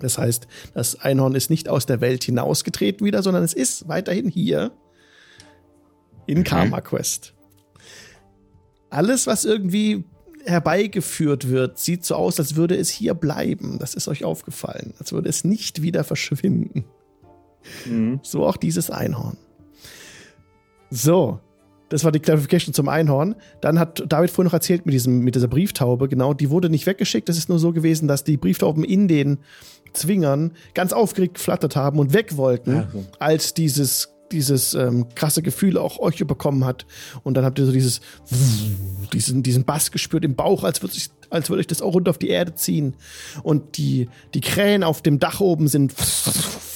Das 0.00 0.18
heißt, 0.18 0.46
das 0.74 1.00
Einhorn 1.00 1.34
ist 1.34 1.50
nicht 1.50 1.68
aus 1.68 1.86
der 1.86 2.00
Welt 2.00 2.24
hinausgetreten 2.24 3.06
wieder, 3.06 3.22
sondern 3.22 3.42
es 3.42 3.52
ist 3.52 3.88
weiterhin 3.88 4.28
hier 4.28 4.72
in 6.26 6.44
Karma 6.44 6.80
Quest. 6.80 7.34
Alles, 8.90 9.26
was 9.26 9.44
irgendwie 9.44 10.04
herbeigeführt 10.44 11.48
wird, 11.48 11.78
sieht 11.78 12.04
so 12.04 12.14
aus, 12.14 12.38
als 12.38 12.56
würde 12.56 12.76
es 12.76 12.88
hier 12.88 13.14
bleiben. 13.14 13.78
Das 13.78 13.94
ist 13.94 14.08
euch 14.08 14.24
aufgefallen. 14.24 14.94
Als 14.98 15.12
würde 15.12 15.28
es 15.28 15.44
nicht 15.44 15.82
wieder 15.82 16.04
verschwinden. 16.04 16.84
Mhm. 17.86 18.20
So 18.22 18.46
auch 18.46 18.56
dieses 18.56 18.90
Einhorn. 18.90 19.36
So, 20.90 21.40
das 21.90 22.04
war 22.04 22.12
die 22.12 22.20
Clarification 22.20 22.72
zum 22.74 22.88
Einhorn. 22.88 23.34
Dann 23.60 23.78
hat 23.78 24.04
David 24.10 24.30
vorhin 24.30 24.46
noch 24.48 24.54
erzählt 24.54 24.86
mit, 24.86 24.94
diesem, 24.94 25.20
mit 25.20 25.34
dieser 25.34 25.48
Brieftaube, 25.48 26.08
genau, 26.08 26.34
die 26.34 26.50
wurde 26.50 26.70
nicht 26.70 26.86
weggeschickt. 26.86 27.28
Es 27.28 27.38
ist 27.38 27.48
nur 27.48 27.58
so 27.58 27.72
gewesen, 27.72 28.08
dass 28.08 28.24
die 28.24 28.36
Brieftauben 28.36 28.84
in 28.84 29.08
den 29.08 29.38
Zwingern 29.92 30.52
ganz 30.74 30.92
aufgeregt 30.92 31.34
geflattert 31.34 31.76
haben 31.76 31.98
und 31.98 32.12
weg 32.12 32.36
wollten, 32.36 32.72
Ja, 32.74 32.88
so. 32.92 33.04
als 33.18 33.54
dieses, 33.54 34.14
dieses 34.32 34.74
ähm, 34.74 35.06
krasse 35.14 35.42
Gefühl 35.42 35.78
auch 35.78 35.98
euch 35.98 36.20
überkommen 36.20 36.64
hat. 36.64 36.86
Und 37.22 37.34
dann 37.34 37.44
habt 37.44 37.58
ihr 37.58 37.66
so 37.66 37.72
dieses, 37.72 38.00
diesen, 39.12 39.42
diesen 39.42 39.64
Bass 39.64 39.90
gespürt 39.90 40.24
im 40.24 40.34
Bauch, 40.34 40.64
als 40.64 40.82
würde 40.82 40.94
ich, 40.96 41.08
als 41.30 41.50
würde 41.50 41.60
ich 41.60 41.66
das 41.66 41.82
auch 41.82 41.94
runter 41.94 42.10
auf 42.10 42.18
die 42.18 42.28
Erde 42.28 42.54
ziehen. 42.54 42.94
Und 43.42 43.76
die, 43.78 44.08
die 44.34 44.40
Krähen 44.40 44.84
auf 44.84 45.02
dem 45.02 45.18
Dach 45.18 45.40
oben 45.40 45.68
sind 45.68 45.94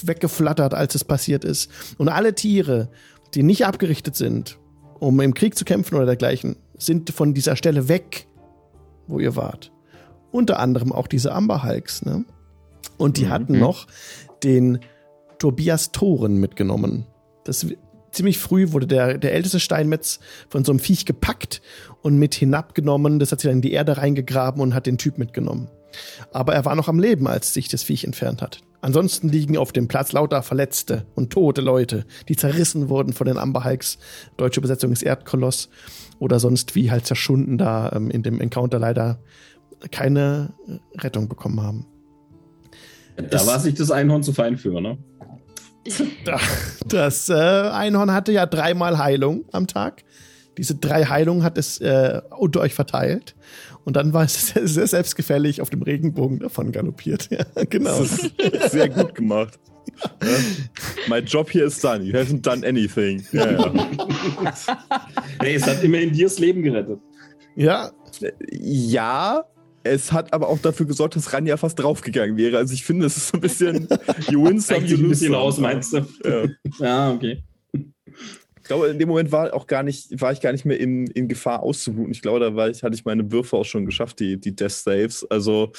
weggeflattert, 0.06 0.75
als 0.75 0.94
es 0.94 1.04
passiert 1.04 1.44
ist. 1.44 1.71
Und 1.99 2.09
alle 2.09 2.35
Tiere, 2.35 2.88
die 3.35 3.42
nicht 3.42 3.66
abgerichtet 3.66 4.16
sind, 4.16 4.59
um 4.99 5.21
im 5.21 5.35
Krieg 5.35 5.56
zu 5.56 5.64
kämpfen 5.64 5.97
oder 5.97 6.06
dergleichen, 6.06 6.56
sind 6.76 7.11
von 7.11 7.35
dieser 7.35 7.56
Stelle 7.56 7.88
weg, 7.88 8.26
wo 9.06 9.18
ihr 9.21 9.37
wart. 9.37 9.73
Unter 10.30 10.59
anderem 10.59 10.92
auch 10.92 11.06
diese 11.06 11.32
Amber 11.32 11.62
Hulks, 11.62 12.04
ne? 12.04 12.25
Und 12.99 13.16
die 13.16 13.28
hatten 13.28 13.59
noch 13.59 13.87
den 14.42 14.78
Tobias 15.38 15.92
Thoren 15.92 16.37
mitgenommen. 16.37 17.06
Das 17.45 17.67
ziemlich 18.11 18.39
früh 18.39 18.73
wurde 18.73 18.87
der, 18.87 19.19
der 19.19 19.33
älteste 19.35 19.59
Steinmetz 19.61 20.21
von 20.49 20.65
so 20.65 20.73
einem 20.73 20.79
Viech 20.81 21.07
gepackt 21.07 21.63
und 22.03 22.19
mit 22.19 22.35
hinabgenommen. 22.35 23.19
Das 23.19 23.33
hat 23.33 23.41
sich 23.41 23.49
dann 23.49 23.59
in 23.59 23.63
die 23.63 23.73
Erde 23.73 23.97
reingegraben 23.97 24.61
und 24.61 24.75
hat 24.75 24.87
den 24.87 24.99
Typ 24.99 25.19
mitgenommen. 25.19 25.69
Aber 26.33 26.55
er 26.55 26.65
war 26.65 26.75
noch 26.75 26.89
am 26.89 26.99
Leben, 26.99 27.27
als 27.27 27.53
sich 27.55 27.69
das 27.69 27.83
Viech 27.83 28.05
entfernt 28.05 28.41
hat. 28.43 28.61
Ansonsten 28.81 29.29
liegen 29.29 29.57
auf 29.57 29.73
dem 29.73 29.87
Platz 29.89 30.13
lauter 30.13 30.43
Verletzte 30.43 31.07
und 31.15 31.31
tote 31.31 31.61
Leute, 31.61 32.05
die 32.29 32.35
zerrissen 32.37 32.89
wurden 32.89 33.13
von 33.13 33.27
den 33.27 33.39
Amber 33.39 33.65
Hulks. 33.65 33.99
Deutsche 34.37 34.59
Übersetzung 34.61 34.91
ist 34.93 35.03
Erdkoloss. 35.03 35.69
Oder 36.19 36.41
sonst 36.41 36.75
wie 36.75 36.91
halt 36.91 37.07
zerschunden 37.07 37.59
da 37.59 37.93
ähm, 37.95 38.11
in 38.11 38.23
dem 38.23 38.41
Encounter 38.41 38.79
leider 38.79 39.21
keine 39.91 40.53
Rettung 40.97 41.29
bekommen 41.29 41.61
haben. 41.61 41.87
Da 43.17 43.39
Es- 43.39 43.47
war 43.47 43.61
sich 43.61 43.75
das 43.75 43.91
Einhorn 43.91 44.23
zu 44.23 44.33
fein 44.33 44.57
für, 44.57 44.81
ne? 44.81 44.99
Das 46.87 47.29
äh, 47.29 47.35
Einhorn 47.35 48.12
hatte 48.12 48.33
ja 48.33 48.47
dreimal 48.47 48.99
Heilung 48.99 49.45
am 49.53 49.67
Tag. 49.67 50.05
Diese 50.59 50.75
drei 50.75 51.07
Heilungen 51.07 51.43
hat 51.43 51.57
es 51.59 51.81
äh, 51.81 52.21
unter 52.39 52.61
euch 52.61 52.75
verteilt. 52.75 53.35
Und 53.85 53.97
dann 53.97 54.12
war 54.12 54.25
es 54.25 54.49
sehr, 54.55 54.69
sehr 54.69 54.87
selbstgefällig 54.87 55.61
auf 55.61 55.71
dem 55.71 55.83
Regenbogen 55.83 56.39
davon 56.39 56.73
galoppiert. 56.73 57.29
Ja, 57.57 57.65
genau. 57.65 57.99
Das 57.99 58.12
ist 58.12 58.73
sehr 58.73 58.89
gut 58.89 59.15
gemacht. 59.15 59.59
Ja. 60.23 60.29
My 61.09 61.19
job 61.19 61.53
here 61.53 61.65
is 61.67 61.81
done. 61.81 62.05
You 62.05 62.15
haven't 62.15 62.43
done 62.43 62.67
anything. 62.67 63.25
Ja, 63.33 63.51
ja. 63.51 63.73
Hey, 65.41 65.55
es 65.55 65.67
hat 65.67 65.83
immerhin 65.83 66.12
dir 66.12 66.27
das 66.27 66.39
Leben 66.39 66.62
gerettet. 66.62 67.01
Ja, 67.57 67.91
ja, 68.51 69.45
es 69.85 70.12
hat 70.12 70.33
aber 70.33 70.49
auch 70.49 70.59
dafür 70.59 70.87
gesorgt, 70.87 71.17
dass 71.17 71.33
Ranja 71.33 71.57
fast 71.57 71.79
draufgegangen 71.79 72.37
wäre. 72.37 72.59
Also 72.59 72.75
ich 72.75 72.85
finde, 72.85 73.07
es 73.07 73.17
ist 73.17 73.29
so 73.29 73.39
ein 73.39 73.41
bisschen 73.41 73.89
you 74.31 74.45
win 74.47 74.61
some, 74.61 74.81
you 74.87 74.97
lose 74.97 75.09
bisschen 75.11 75.27
some. 75.33 75.39
aus, 75.39 75.59
meinst 75.59 75.93
du? 75.93 76.07
Ja. 76.25 76.47
Ja, 76.79 77.12
okay. 77.12 77.43
Ich 77.75 78.62
glaube, 78.69 78.89
in 78.89 78.99
dem 78.99 79.09
Moment 79.09 79.33
war 79.33 79.53
auch 79.55 79.67
gar 79.67 79.83
nicht, 79.83 80.21
war 80.21 80.31
ich 80.33 80.41
gar 80.41 80.53
nicht 80.53 80.65
mehr 80.65 80.79
in, 80.79 81.07
in 81.09 81.27
Gefahr 81.29 81.62
auszubluten. 81.62 82.12
Ich 82.12 82.23
glaube, 82.23 82.39
da 82.41 82.55
war 82.55 82.71
ich, 82.71 82.83
hatte 82.83 82.95
ich 82.95 83.05
meine 83.05 83.31
Würfe 83.33 83.57
auch 83.57 83.65
schon 83.65 83.87
geschafft, 83.87 84.21
die, 84.21 84.39
die 84.41 84.55
Death 84.55 84.71
Saves. 84.73 85.25
Also, 85.31 85.73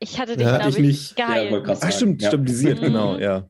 Ich 0.00 0.18
hatte 0.18 0.36
dich, 0.36 0.44
Ja. 0.46 0.58
glaube 0.58 0.64
Hatte 0.64 0.70
ich, 0.70 0.76
ich 0.78 0.82
nicht. 0.86 1.18
Ja, 1.18 1.26
geheilt. 1.26 1.64
grad 1.64 1.78
ach 1.80 1.92
stimmt, 1.92 2.20
Ja. 2.22 2.28
stabilisiert, 2.28 2.80
Mhm. 2.80 2.84
genau, 2.86 3.18
ja. 3.18 3.48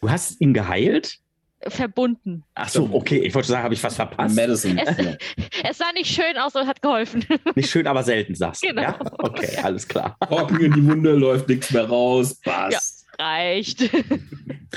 Du 0.00 0.08
hast 0.10 0.40
ihn 0.40 0.54
geheilt? 0.54 1.18
Verbunden. 1.66 2.44
Ach 2.54 2.68
so, 2.68 2.88
okay. 2.92 3.18
Ich 3.18 3.34
wollte 3.34 3.48
sagen, 3.48 3.64
habe 3.64 3.74
ich 3.74 3.82
was 3.82 3.96
verpasst? 3.96 4.36
Medicine. 4.36 4.80
Es- 4.86 4.96
Ja. 4.98 5.14
Es 5.68 5.78
sah 5.78 5.90
nicht 5.92 6.08
schön 6.10 6.36
aus 6.38 6.54
und 6.54 6.66
hat 6.68 6.80
geholfen. 6.80 7.24
Nicht 7.56 7.68
schön, 7.68 7.86
aber 7.88 8.04
selten, 8.04 8.34
sagst 8.36 8.62
du. 8.62 8.68
Genau. 8.68 8.82
Ja? 8.82 8.98
Okay, 9.18 9.56
alles 9.62 9.86
klar. 9.88 10.16
Trocken 10.20 10.60
in 10.60 10.72
die 10.72 10.86
Wunde, 10.86 11.12
läuft 11.12 11.48
nichts 11.48 11.72
mehr 11.72 11.84
raus. 11.88 12.36
Passt. 12.42 13.06
Reicht. 13.18 13.90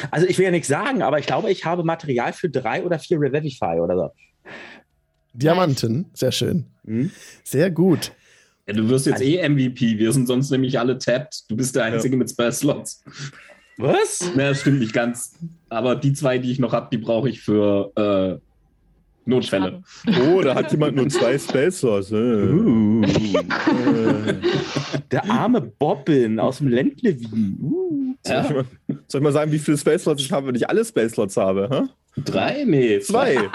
Also 0.09 0.25
ich 0.25 0.37
will 0.37 0.45
ja 0.45 0.51
nichts 0.51 0.69
sagen, 0.69 1.01
aber 1.01 1.19
ich 1.19 1.25
glaube, 1.25 1.51
ich 1.51 1.65
habe 1.65 1.83
Material 1.83 2.31
für 2.31 2.49
drei 2.49 2.81
oder 2.81 2.97
vier 2.97 3.19
Revivify 3.19 3.77
oder 3.81 3.95
so. 3.97 4.09
Diamanten. 5.33 6.05
Sehr 6.13 6.31
schön. 6.31 6.65
Hm? 6.85 7.11
Sehr 7.43 7.69
gut. 7.71 8.13
Ja, 8.67 8.73
du 8.73 8.87
wirst 8.89 9.05
jetzt 9.05 9.15
Also- 9.21 9.25
eh 9.25 9.47
MVP. 9.47 9.97
Wir 9.99 10.11
sind 10.13 10.27
sonst 10.27 10.49
nämlich 10.49 10.79
alle 10.79 10.97
tapped. 10.97 11.43
Du 11.49 11.55
bist 11.57 11.75
der 11.75 11.83
Einzige 11.85 12.15
mit 12.15 12.29
Spell-Slots. 12.29 13.03
Was? 13.77 14.31
Na, 14.35 14.49
das 14.49 14.61
stimmt 14.61 14.79
nicht 14.79 14.93
ganz. 14.93 15.37
Aber 15.69 15.95
die 15.95 16.13
zwei, 16.13 16.37
die 16.37 16.51
ich 16.51 16.59
noch 16.59 16.73
habe, 16.73 16.89
die 16.91 16.97
brauche 16.97 17.29
ich 17.29 17.41
für 17.41 17.91
äh, 17.95 18.39
Notfälle. 19.25 19.83
Oh, 20.25 20.41
da 20.41 20.55
hat 20.55 20.71
jemand 20.71 20.95
nur 20.95 21.07
zwei 21.09 21.37
Spellslots. 21.37 22.11
Äh. 22.11 22.15
Uh, 22.15 23.01
der 25.11 25.29
arme 25.29 25.61
Bobbin 25.61 26.39
aus 26.39 26.57
dem 26.57 26.67
Ländlewin. 26.67 27.57
Uh. 27.61 28.15
Soll, 28.23 28.43
ich 28.43 28.49
mal, 28.49 28.65
soll 29.07 29.21
ich 29.21 29.23
mal 29.23 29.31
sagen, 29.31 29.51
wie 29.51 29.59
viele 29.59 29.77
Spellslots 29.77 30.21
ich 30.21 30.31
habe, 30.31 30.47
wenn 30.47 30.55
ich 30.55 30.67
alle 30.69 30.85
Spellslots 30.85 31.37
habe? 31.37 31.69
Hä? 31.71 32.21
Drei? 32.23 32.65
Nee, 32.65 32.99
Zwei. 32.99 33.37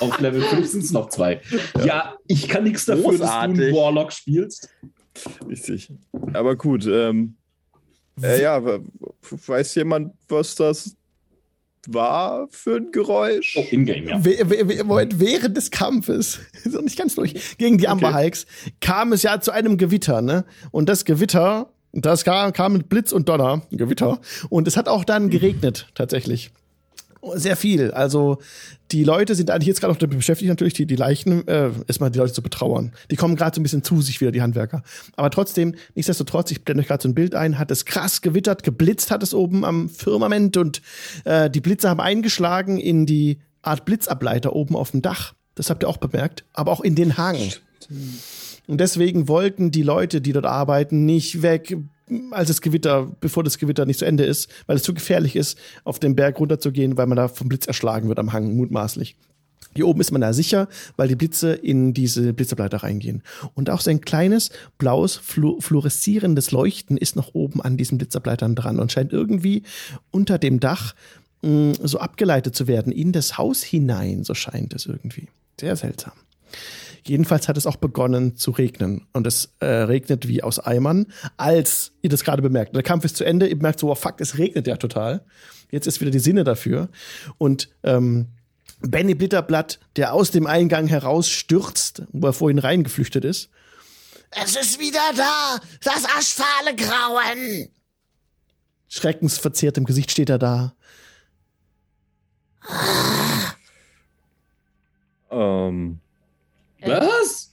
Auf 0.00 0.20
Level 0.20 0.42
5 0.42 0.66
sind 0.66 0.84
es 0.84 0.92
noch 0.92 1.08
zwei. 1.08 1.40
Ja, 1.84 2.14
ich 2.26 2.48
kann 2.48 2.64
nichts 2.64 2.84
dafür, 2.84 3.12
dass 3.12 3.20
du 3.20 3.38
einen 3.38 3.54
Großartig. 3.54 3.74
Warlock 3.74 4.12
spielst. 4.12 4.68
Richtig. 5.48 5.90
Aber 6.34 6.54
gut, 6.54 6.86
ähm, 6.86 7.36
äh, 8.20 8.42
ja, 8.42 8.60
weiß 9.46 9.74
jemand, 9.76 10.12
was 10.28 10.54
das 10.54 10.96
war 11.88 12.46
für 12.50 12.76
ein 12.76 12.92
Geräusch? 12.92 13.56
Oh, 13.56 13.66
Ingame, 13.70 14.10
ja. 14.10 14.24
We- 14.24 14.38
we- 14.48 14.68
we- 14.68 14.84
Moment, 14.84 15.18
während 15.18 15.56
des 15.56 15.70
Kampfes, 15.70 16.38
noch 16.64 16.82
nicht 16.82 16.96
ganz 16.98 17.14
durch, 17.16 17.56
gegen 17.58 17.78
die 17.78 17.88
Amber 17.88 18.08
Okay. 18.10 18.22
Hulks, 18.24 18.46
kam 18.80 19.12
es 19.12 19.22
ja 19.22 19.40
zu 19.40 19.50
einem 19.50 19.78
Gewitter, 19.78 20.22
ne? 20.22 20.44
Und 20.70 20.88
das 20.88 21.04
Gewitter, 21.04 21.70
das 21.92 22.24
kam, 22.24 22.52
kam 22.52 22.74
mit 22.74 22.88
Blitz 22.88 23.12
und 23.12 23.28
Donner, 23.28 23.62
Gewitter. 23.70 24.20
Und 24.48 24.68
es 24.68 24.76
hat 24.76 24.88
auch 24.88 25.04
dann 25.04 25.28
geregnet, 25.28 25.88
tatsächlich. 25.94 26.50
Sehr 27.34 27.56
viel. 27.56 27.92
Also 27.92 28.38
die 28.90 29.04
Leute 29.04 29.36
sind 29.36 29.50
eigentlich 29.50 29.68
jetzt 29.68 29.80
gerade 29.80 29.92
noch 29.92 29.98
damit 29.98 30.16
beschäftigt, 30.16 30.48
natürlich 30.48 30.74
die, 30.74 30.86
die 30.86 30.96
Leichen, 30.96 31.46
äh, 31.46 31.70
erstmal 31.86 32.10
die 32.10 32.18
Leute 32.18 32.32
zu 32.32 32.42
betrauern. 32.42 32.92
Die 33.10 33.16
kommen 33.16 33.36
gerade 33.36 33.54
so 33.54 33.60
ein 33.60 33.62
bisschen 33.62 33.84
zu 33.84 34.02
sich 34.02 34.20
wieder, 34.20 34.32
die 34.32 34.42
Handwerker. 34.42 34.82
Aber 35.14 35.30
trotzdem, 35.30 35.76
nichtsdestotrotz, 35.94 36.50
ich 36.50 36.64
blende 36.64 36.82
euch 36.82 36.88
gerade 36.88 37.02
so 37.02 37.08
ein 37.08 37.14
Bild 37.14 37.36
ein, 37.36 37.58
hat 37.58 37.70
es 37.70 37.84
krass 37.84 38.22
gewittert, 38.22 38.64
geblitzt 38.64 39.12
hat 39.12 39.22
es 39.22 39.34
oben 39.34 39.64
am 39.64 39.88
Firmament 39.88 40.56
und 40.56 40.82
äh, 41.24 41.48
die 41.48 41.60
Blitze 41.60 41.88
haben 41.88 42.00
eingeschlagen 42.00 42.78
in 42.78 43.06
die 43.06 43.38
Art 43.62 43.84
Blitzableiter 43.84 44.54
oben 44.54 44.74
auf 44.74 44.90
dem 44.90 45.00
Dach. 45.00 45.34
Das 45.54 45.70
habt 45.70 45.84
ihr 45.84 45.88
auch 45.88 45.98
bemerkt, 45.98 46.44
aber 46.52 46.72
auch 46.72 46.80
in 46.80 46.96
den 46.96 47.16
Hang. 47.16 47.38
Und 48.66 48.80
deswegen 48.80 49.28
wollten 49.28 49.70
die 49.70 49.82
Leute, 49.82 50.20
die 50.20 50.32
dort 50.32 50.46
arbeiten, 50.46 51.04
nicht 51.04 51.42
weg, 51.42 51.76
als 52.30 52.48
das 52.48 52.60
Gewitter, 52.60 53.10
bevor 53.20 53.44
das 53.44 53.58
Gewitter 53.58 53.86
nicht 53.86 53.98
zu 53.98 54.04
Ende 54.04 54.24
ist, 54.24 54.50
weil 54.66 54.76
es 54.76 54.82
zu 54.82 54.94
gefährlich 54.94 55.36
ist, 55.36 55.58
auf 55.84 55.98
den 55.98 56.16
Berg 56.16 56.38
runterzugehen, 56.38 56.96
weil 56.96 57.06
man 57.06 57.16
da 57.16 57.28
vom 57.28 57.48
Blitz 57.48 57.66
erschlagen 57.66 58.08
wird 58.08 58.18
am 58.18 58.32
Hang, 58.32 58.54
mutmaßlich. 58.56 59.16
Hier 59.74 59.88
oben 59.88 60.00
ist 60.00 60.10
man 60.10 60.20
da 60.20 60.32
sicher, 60.32 60.68
weil 60.96 61.08
die 61.08 61.16
Blitze 61.16 61.54
in 61.54 61.94
diese 61.94 62.34
Blitzableiter 62.34 62.78
reingehen. 62.78 63.22
Und 63.54 63.70
auch 63.70 63.80
so 63.80 63.90
ein 63.90 64.02
kleines 64.02 64.50
blaues, 64.76 65.16
flu 65.16 65.60
fluoreszierendes 65.60 66.50
Leuchten 66.50 66.98
ist 66.98 67.16
noch 67.16 67.34
oben 67.34 67.62
an 67.62 67.76
diesen 67.78 67.96
Blitzableitern 67.96 68.54
dran 68.54 68.78
und 68.78 68.92
scheint 68.92 69.12
irgendwie 69.12 69.62
unter 70.10 70.38
dem 70.38 70.60
Dach 70.60 70.94
mh, 71.42 71.74
so 71.82 71.98
abgeleitet 71.98 72.54
zu 72.54 72.66
werden 72.66 72.92
in 72.92 73.12
das 73.12 73.38
Haus 73.38 73.62
hinein, 73.62 74.24
so 74.24 74.34
scheint 74.34 74.74
es 74.74 74.86
irgendwie. 74.86 75.28
Sehr 75.58 75.76
seltsam. 75.76 76.12
Jedenfalls 77.06 77.48
hat 77.48 77.56
es 77.56 77.66
auch 77.66 77.76
begonnen 77.76 78.36
zu 78.36 78.52
regnen. 78.52 79.06
Und 79.12 79.26
es 79.26 79.54
äh, 79.60 79.66
regnet 79.66 80.28
wie 80.28 80.42
aus 80.42 80.58
Eimern, 80.58 81.06
als 81.36 81.92
ihr 82.02 82.10
das 82.10 82.24
gerade 82.24 82.42
bemerkt. 82.42 82.74
Der 82.74 82.82
Kampf 82.82 83.04
ist 83.04 83.16
zu 83.16 83.24
Ende, 83.24 83.48
ihr 83.48 83.56
merkt 83.56 83.80
so, 83.80 83.90
oh 83.90 83.94
fuck, 83.94 84.20
es 84.20 84.38
regnet 84.38 84.66
ja 84.66 84.76
total. 84.76 85.24
Jetzt 85.70 85.86
ist 85.86 86.00
wieder 86.00 86.10
die 86.10 86.18
Sinne 86.18 86.44
dafür. 86.44 86.88
Und 87.38 87.70
ähm, 87.82 88.28
Benny 88.80 89.14
Blitterblatt, 89.14 89.80
der 89.96 90.12
aus 90.12 90.30
dem 90.30 90.46
Eingang 90.46 90.86
herausstürzt, 90.86 92.02
wo 92.12 92.28
er 92.28 92.32
vorhin 92.32 92.58
reingeflüchtet 92.58 93.24
ist. 93.24 93.50
Es 94.30 94.56
ist 94.56 94.80
wieder 94.80 95.00
da, 95.16 95.60
das 95.82 96.04
aschfahle 96.04 96.74
Grauen. 96.76 97.68
Schreckensverzerrt 98.88 99.78
im 99.78 99.84
Gesicht 99.84 100.10
steht 100.10 100.30
er 100.30 100.38
da. 100.38 100.74
Ähm, 105.30 106.01
Was? 106.84 107.50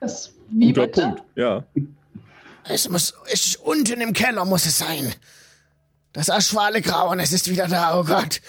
Das, 0.00 0.32
wie 0.50 0.68
guter 0.68 0.86
bitte? 0.86 1.00
Punkt, 1.02 1.22
ja. 1.36 1.64
Es 2.68 2.88
muss, 2.88 3.14
es 3.32 3.46
ist 3.46 3.56
unten 3.56 4.00
im 4.00 4.12
Keller 4.12 4.44
muss 4.44 4.66
es 4.66 4.78
sein. 4.78 5.12
Das 6.12 6.30
aschfahle 6.30 6.80
Grauen, 6.82 7.20
es 7.20 7.32
ist 7.32 7.48
wieder 7.50 7.68
da, 7.68 7.98
oh 7.98 8.04
Gott. 8.04 8.40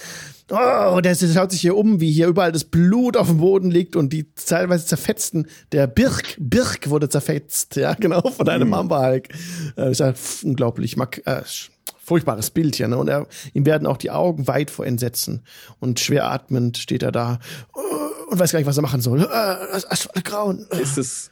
Oh, 0.50 1.00
der 1.02 1.16
schaut 1.16 1.52
sich 1.52 1.62
hier 1.62 1.78
um, 1.78 2.02
wie 2.02 2.12
hier 2.12 2.28
überall 2.28 2.52
das 2.52 2.66
Blut 2.66 3.16
auf 3.16 3.28
dem 3.28 3.38
Boden 3.38 3.72
liegt 3.72 3.96
und 3.96 4.12
die 4.12 4.30
teilweise 4.34 4.86
zerfetzten. 4.86 5.48
Der 5.72 5.88
Birk, 5.88 6.36
Birk 6.40 6.90
wurde 6.90 7.08
zerfetzt, 7.08 7.78
ja, 7.78 7.94
genau, 7.94 8.22
von 8.30 8.50
einem 8.50 8.68
Mhm. 8.68 8.72
Mamba-Hulk. 8.72 9.30
Äh, 9.78 9.92
ist 9.92 10.00
ja 10.00 10.14
unglaublich, 10.44 10.98
mag, 10.98 11.22
äh, 11.26 11.44
furchtbares 12.04 12.50
Bild 12.50 12.76
hier, 12.76 12.90
ne? 12.90 12.98
Und 12.98 13.08
er, 13.08 13.28
ihm 13.54 13.66
werden 13.66 13.88
auch 13.88 13.96
die 13.96 14.12
Augen 14.12 14.48
weit 14.48 14.72
vor 14.72 14.86
Entsetzen. 14.86 15.46
Und 15.80 16.02
schwer 16.02 16.30
atmend 16.30 16.78
steht 16.78 17.04
er 17.04 17.14
da 17.14 17.40
äh, 17.76 17.80
und 18.32 18.40
weiß 18.40 18.54
gar 18.54 18.60
nicht, 18.60 18.68
was 18.68 18.78
er 18.78 18.82
machen 18.82 19.02
soll. 19.02 19.22
Äh, 19.22 19.26
das 19.26 19.92
Aschfalle 19.92 20.24
Grauen. 20.24 20.66
Ist 20.82 20.98
es, 20.98 21.32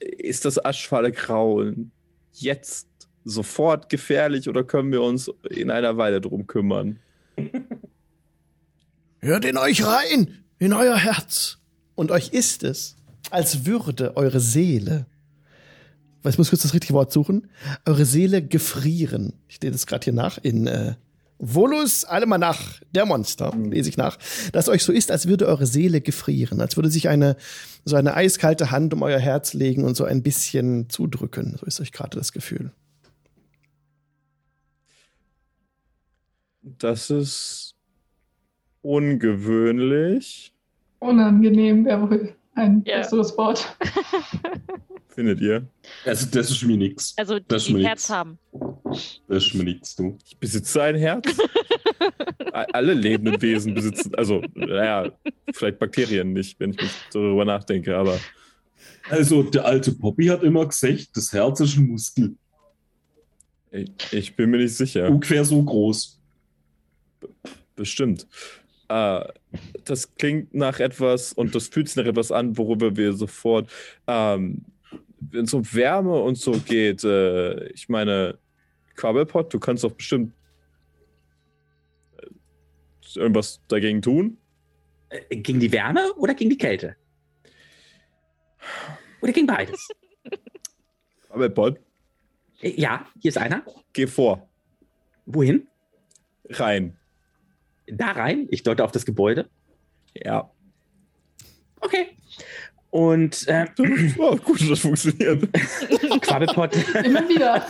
ist 0.00 0.44
das 0.44 0.62
Aschfalle 0.62 1.12
Grauen 1.12 1.92
jetzt 2.32 2.88
sofort 3.24 3.88
gefährlich 3.88 4.48
oder 4.48 4.64
können 4.64 4.90
wir 4.90 5.02
uns 5.02 5.30
in 5.48 5.70
einer 5.70 5.96
Weile 5.96 6.20
drum 6.20 6.48
kümmern? 6.48 6.98
Hört 9.20 9.44
in 9.44 9.56
euch 9.56 9.86
rein, 9.86 10.42
in 10.58 10.72
euer 10.72 10.96
Herz. 10.96 11.58
Und 11.94 12.10
euch 12.10 12.30
ist 12.30 12.64
es, 12.64 12.96
als 13.30 13.64
würde 13.64 14.16
eure 14.16 14.40
Seele, 14.40 15.06
ich 16.26 16.38
muss 16.38 16.50
kurz 16.50 16.62
das 16.62 16.74
richtige 16.74 16.94
Wort 16.94 17.12
suchen, 17.12 17.48
eure 17.86 18.04
Seele 18.04 18.42
gefrieren. 18.42 19.34
Ich 19.46 19.62
lese 19.62 19.72
das 19.72 19.86
gerade 19.86 20.04
hier 20.04 20.12
nach 20.12 20.38
in 20.42 20.66
äh, 20.66 20.94
Volus 21.44 22.04
Alemanach, 22.04 22.80
der 22.94 23.04
Monster, 23.04 23.52
lese 23.56 23.88
ich 23.88 23.96
nach, 23.96 24.16
dass 24.52 24.68
euch 24.68 24.84
so 24.84 24.92
ist, 24.92 25.10
als 25.10 25.26
würde 25.26 25.48
eure 25.48 25.66
Seele 25.66 26.00
gefrieren, 26.00 26.60
als 26.60 26.76
würde 26.76 26.88
sich 26.88 27.08
eine 27.08 27.36
so 27.84 27.96
eine 27.96 28.14
eiskalte 28.14 28.70
Hand 28.70 28.94
um 28.94 29.02
euer 29.02 29.18
Herz 29.18 29.52
legen 29.52 29.84
und 29.84 29.96
so 29.96 30.04
ein 30.04 30.22
bisschen 30.22 30.88
zudrücken. 30.88 31.56
So 31.58 31.66
ist 31.66 31.80
euch 31.80 31.90
gerade 31.90 32.16
das 32.16 32.30
Gefühl. 32.32 32.70
Das 36.62 37.10
ist 37.10 37.74
ungewöhnlich, 38.82 40.52
Unangenehm 41.00 41.84
wäre 41.84 42.08
wohl 42.08 42.36
ein 42.54 42.82
Ja. 42.86 42.98
besseres 42.98 43.36
Wort. 43.38 43.76
findet 45.08 45.40
ihr? 45.40 45.66
Also, 46.04 46.26
das 46.30 46.50
ist 46.50 46.62
mir 46.64 46.76
nix. 46.76 47.14
Also 47.16 47.38
Das 47.38 47.64
die 47.64 47.70
schmeckt's. 47.72 47.88
Herz 47.88 48.10
haben. 48.10 48.38
Das 49.28 49.44
ist 49.46 49.54
mir 49.54 49.64
nix, 49.64 49.94
du. 49.96 50.16
Ich 50.26 50.36
besitze 50.38 50.82
ein 50.82 50.96
Herz. 50.96 51.26
Alle 52.52 52.92
lebenden 52.94 53.40
Wesen 53.40 53.72
besitzen, 53.74 54.14
also, 54.14 54.42
naja, 54.54 55.10
vielleicht 55.54 55.78
Bakterien 55.78 56.32
nicht, 56.34 56.58
wenn 56.60 56.70
ich 56.72 56.80
mich 56.82 56.90
darüber 57.12 57.44
nachdenke, 57.46 57.96
aber 57.96 58.18
Also, 59.08 59.42
der 59.42 59.64
alte 59.64 59.92
Poppy 59.92 60.26
hat 60.26 60.42
immer 60.42 60.66
gesagt, 60.66 61.08
das 61.14 61.32
Herz 61.32 61.60
ist 61.60 61.76
ein 61.76 61.86
Muskel. 61.88 62.34
ich, 63.70 63.90
ich 64.12 64.36
bin 64.36 64.50
mir 64.50 64.58
nicht 64.58 64.76
sicher. 64.76 65.08
Ungefähr 65.08 65.44
so 65.44 65.62
groß. 65.62 66.20
Bestimmt. 67.74 68.26
Äh, 68.92 69.24
das 69.84 70.14
klingt 70.16 70.52
nach 70.52 70.78
etwas 70.78 71.32
und 71.32 71.54
das 71.54 71.68
fühlt 71.68 71.88
sich 71.88 71.96
nach 71.96 72.04
etwas 72.04 72.30
an, 72.30 72.58
worüber 72.58 72.94
wir 72.94 73.14
sofort, 73.14 73.70
ähm, 74.06 74.66
wenn 75.20 75.44
es 75.46 75.54
um 75.54 75.62
Wärme 75.72 76.20
und 76.20 76.36
so 76.36 76.52
geht, 76.52 77.02
äh, 77.04 77.68
ich 77.68 77.88
meine, 77.88 78.38
Quabbelpot, 78.96 79.54
du 79.54 79.58
kannst 79.58 79.82
doch 79.84 79.92
bestimmt 79.92 80.34
äh, 82.20 83.18
irgendwas 83.18 83.62
dagegen 83.68 84.02
tun. 84.02 84.36
Äh, 85.08 85.36
Gegen 85.36 85.60
die 85.60 85.72
Wärme 85.72 86.12
oder 86.16 86.34
gegen 86.34 86.50
die 86.50 86.58
Kälte? 86.58 86.96
Oder 89.22 89.32
gegen 89.32 89.46
beides? 89.46 89.88
Quabbelpot, 91.28 91.80
Äh, 92.60 92.78
Ja, 92.78 93.06
hier 93.20 93.30
ist 93.30 93.38
einer. 93.38 93.64
geh 93.94 94.06
vor, 94.06 94.48
Wohin? 95.24 95.66
rein. 96.50 96.98
Da 97.96 98.12
rein. 98.12 98.46
Ich 98.50 98.62
deute 98.62 98.84
auf 98.84 98.92
das 98.92 99.04
Gebäude. 99.04 99.46
Ja. 100.14 100.50
Okay. 101.80 102.08
Und 102.90 103.48
äh, 103.48 103.64
Oh, 104.18 104.36
gut, 104.36 104.70
das 104.70 104.80
funktioniert. 104.80 105.48
Quabbelpot. 106.20 106.76
Immer 107.04 107.26
wieder. 107.28 107.64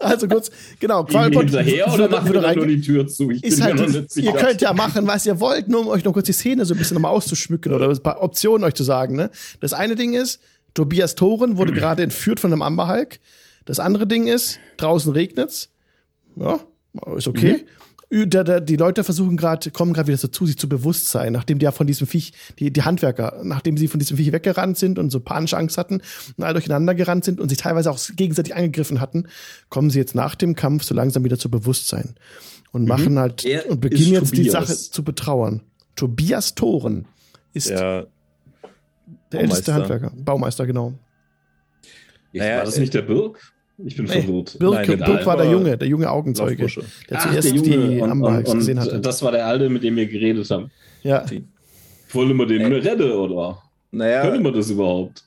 Also 0.00 0.26
kurz, 0.26 0.50
genau, 0.80 1.04
Quabbelpot 1.04 1.44
hinterher 1.44 1.92
oder 1.92 2.08
machen 2.08 2.32
wir 2.32 2.40
dann 2.40 2.56
nur 2.56 2.66
die 2.66 2.80
Tür 2.80 3.06
zu? 3.06 3.30
Ich 3.30 3.44
ist 3.44 3.56
bin 3.56 3.64
halt, 3.64 3.74
mir 3.74 3.80
noch 3.82 3.86
das, 3.92 3.94
nicht 3.96 4.12
sicher. 4.12 4.30
ihr 4.32 4.36
könnt 4.40 4.60
ja 4.62 4.72
machen, 4.72 5.06
was 5.06 5.26
ihr 5.26 5.38
wollt, 5.40 5.68
nur 5.68 5.80
um 5.82 5.88
euch 5.88 6.04
noch 6.04 6.12
kurz 6.14 6.26
die 6.26 6.32
Szene 6.32 6.64
so 6.64 6.74
ein 6.74 6.78
bisschen 6.78 6.94
nochmal 6.94 7.12
auszuschmücken 7.12 7.72
oder 7.74 7.88
ein 7.90 8.02
paar 8.02 8.22
Optionen 8.22 8.64
euch 8.64 8.74
zu 8.74 8.82
sagen. 8.84 9.14
Ne? 9.14 9.30
Das 9.60 9.74
eine 9.74 9.94
Ding 9.94 10.14
ist, 10.14 10.40
Tobias 10.72 11.14
Thoren 11.14 11.58
wurde 11.58 11.72
gerade 11.74 12.02
entführt 12.02 12.40
von 12.40 12.50
einem 12.52 12.62
Amberhulk. 12.62 13.20
Das 13.66 13.78
andere 13.78 14.06
Ding 14.06 14.26
ist, 14.26 14.58
draußen 14.78 15.12
regnet's. 15.12 15.70
Ja, 16.36 16.60
ist 17.16 17.28
okay. 17.28 17.52
Ü- 17.52 17.64
Da, 18.14 18.44
da, 18.44 18.60
die 18.60 18.76
Leute 18.76 19.02
versuchen 19.02 19.36
gerade, 19.36 19.72
kommen 19.72 19.92
gerade 19.92 20.06
wieder 20.06 20.18
so 20.18 20.28
zu 20.28 20.46
sich 20.46 20.56
zu 20.56 20.68
Bewusstsein, 20.68 21.32
nachdem 21.32 21.58
die 21.58 21.64
ja 21.64 21.72
von 21.72 21.88
diesem 21.88 22.06
Viech, 22.06 22.32
die, 22.60 22.72
die 22.72 22.82
Handwerker, 22.82 23.40
nachdem 23.42 23.76
sie 23.76 23.88
von 23.88 23.98
diesem 23.98 24.16
Viech 24.18 24.30
weggerannt 24.30 24.78
sind 24.78 25.00
und 25.00 25.10
so 25.10 25.18
panische 25.18 25.56
Angst 25.56 25.76
hatten 25.78 26.00
und 26.36 26.44
all 26.44 26.52
durcheinander 26.52 26.94
gerannt 26.94 27.24
sind 27.24 27.40
und 27.40 27.48
sich 27.48 27.58
teilweise 27.58 27.90
auch 27.90 27.98
gegenseitig 28.14 28.54
angegriffen 28.54 29.00
hatten, 29.00 29.26
kommen 29.68 29.90
sie 29.90 29.98
jetzt 29.98 30.14
nach 30.14 30.36
dem 30.36 30.54
Kampf 30.54 30.84
so 30.84 30.94
langsam 30.94 31.24
wieder 31.24 31.38
zu 31.38 31.50
Bewusstsein 31.50 32.14
und 32.70 32.86
machen 32.86 33.18
halt 33.18 33.44
Er 33.44 33.68
und 33.68 33.80
beginnen 33.80 34.12
jetzt 34.12 34.32
die 34.32 34.46
Tobias. 34.46 34.68
Sache 34.68 34.76
zu 34.76 35.02
betrauern. 35.02 35.62
Tobias 35.96 36.54
Thoren 36.54 37.06
ist 37.52 37.70
Ja, 37.70 38.06
der 39.32 39.40
älteste. 39.40 39.74
Handwerker, 39.74 40.12
Baumeister, 40.14 40.66
genau. 40.66 40.94
Naja, 42.32 42.58
war 42.58 42.64
das 42.64 42.78
nicht 42.78 42.94
der 42.94 43.02
Birk? 43.02 43.53
Ich 43.78 43.96
bin 43.96 44.04
Nee, 44.06 44.22
verwirrt. 44.22 44.56
Birk, 44.58 44.88
Nein, 44.88 44.98
Birk 45.00 45.26
war 45.26 45.36
der 45.36 45.50
Junge, 45.50 45.76
der 45.76 45.88
junge 45.88 46.08
Augenzeuge, 46.10 46.66
der 47.10 47.18
Ach, 47.18 47.28
zuerst 47.30 47.48
der 47.48 47.54
Junge. 47.56 47.88
die 47.96 48.00
und, 48.00 48.44
gesehen 48.58 48.78
hatte. 48.80 49.00
das 49.00 49.22
war 49.22 49.32
der 49.32 49.46
Alte, 49.46 49.68
mit 49.68 49.82
dem 49.82 49.96
wir 49.96 50.06
geredet 50.06 50.48
haben. 50.50 50.70
ja. 51.02 51.24
Wollen 52.12 52.36
wir 52.36 52.46
den 52.46 52.72
retten 52.72 53.10
oder? 53.10 53.60
Naja, 53.90 54.22
Können 54.22 54.44
wir 54.44 54.52
das 54.52 54.70
überhaupt? 54.70 55.24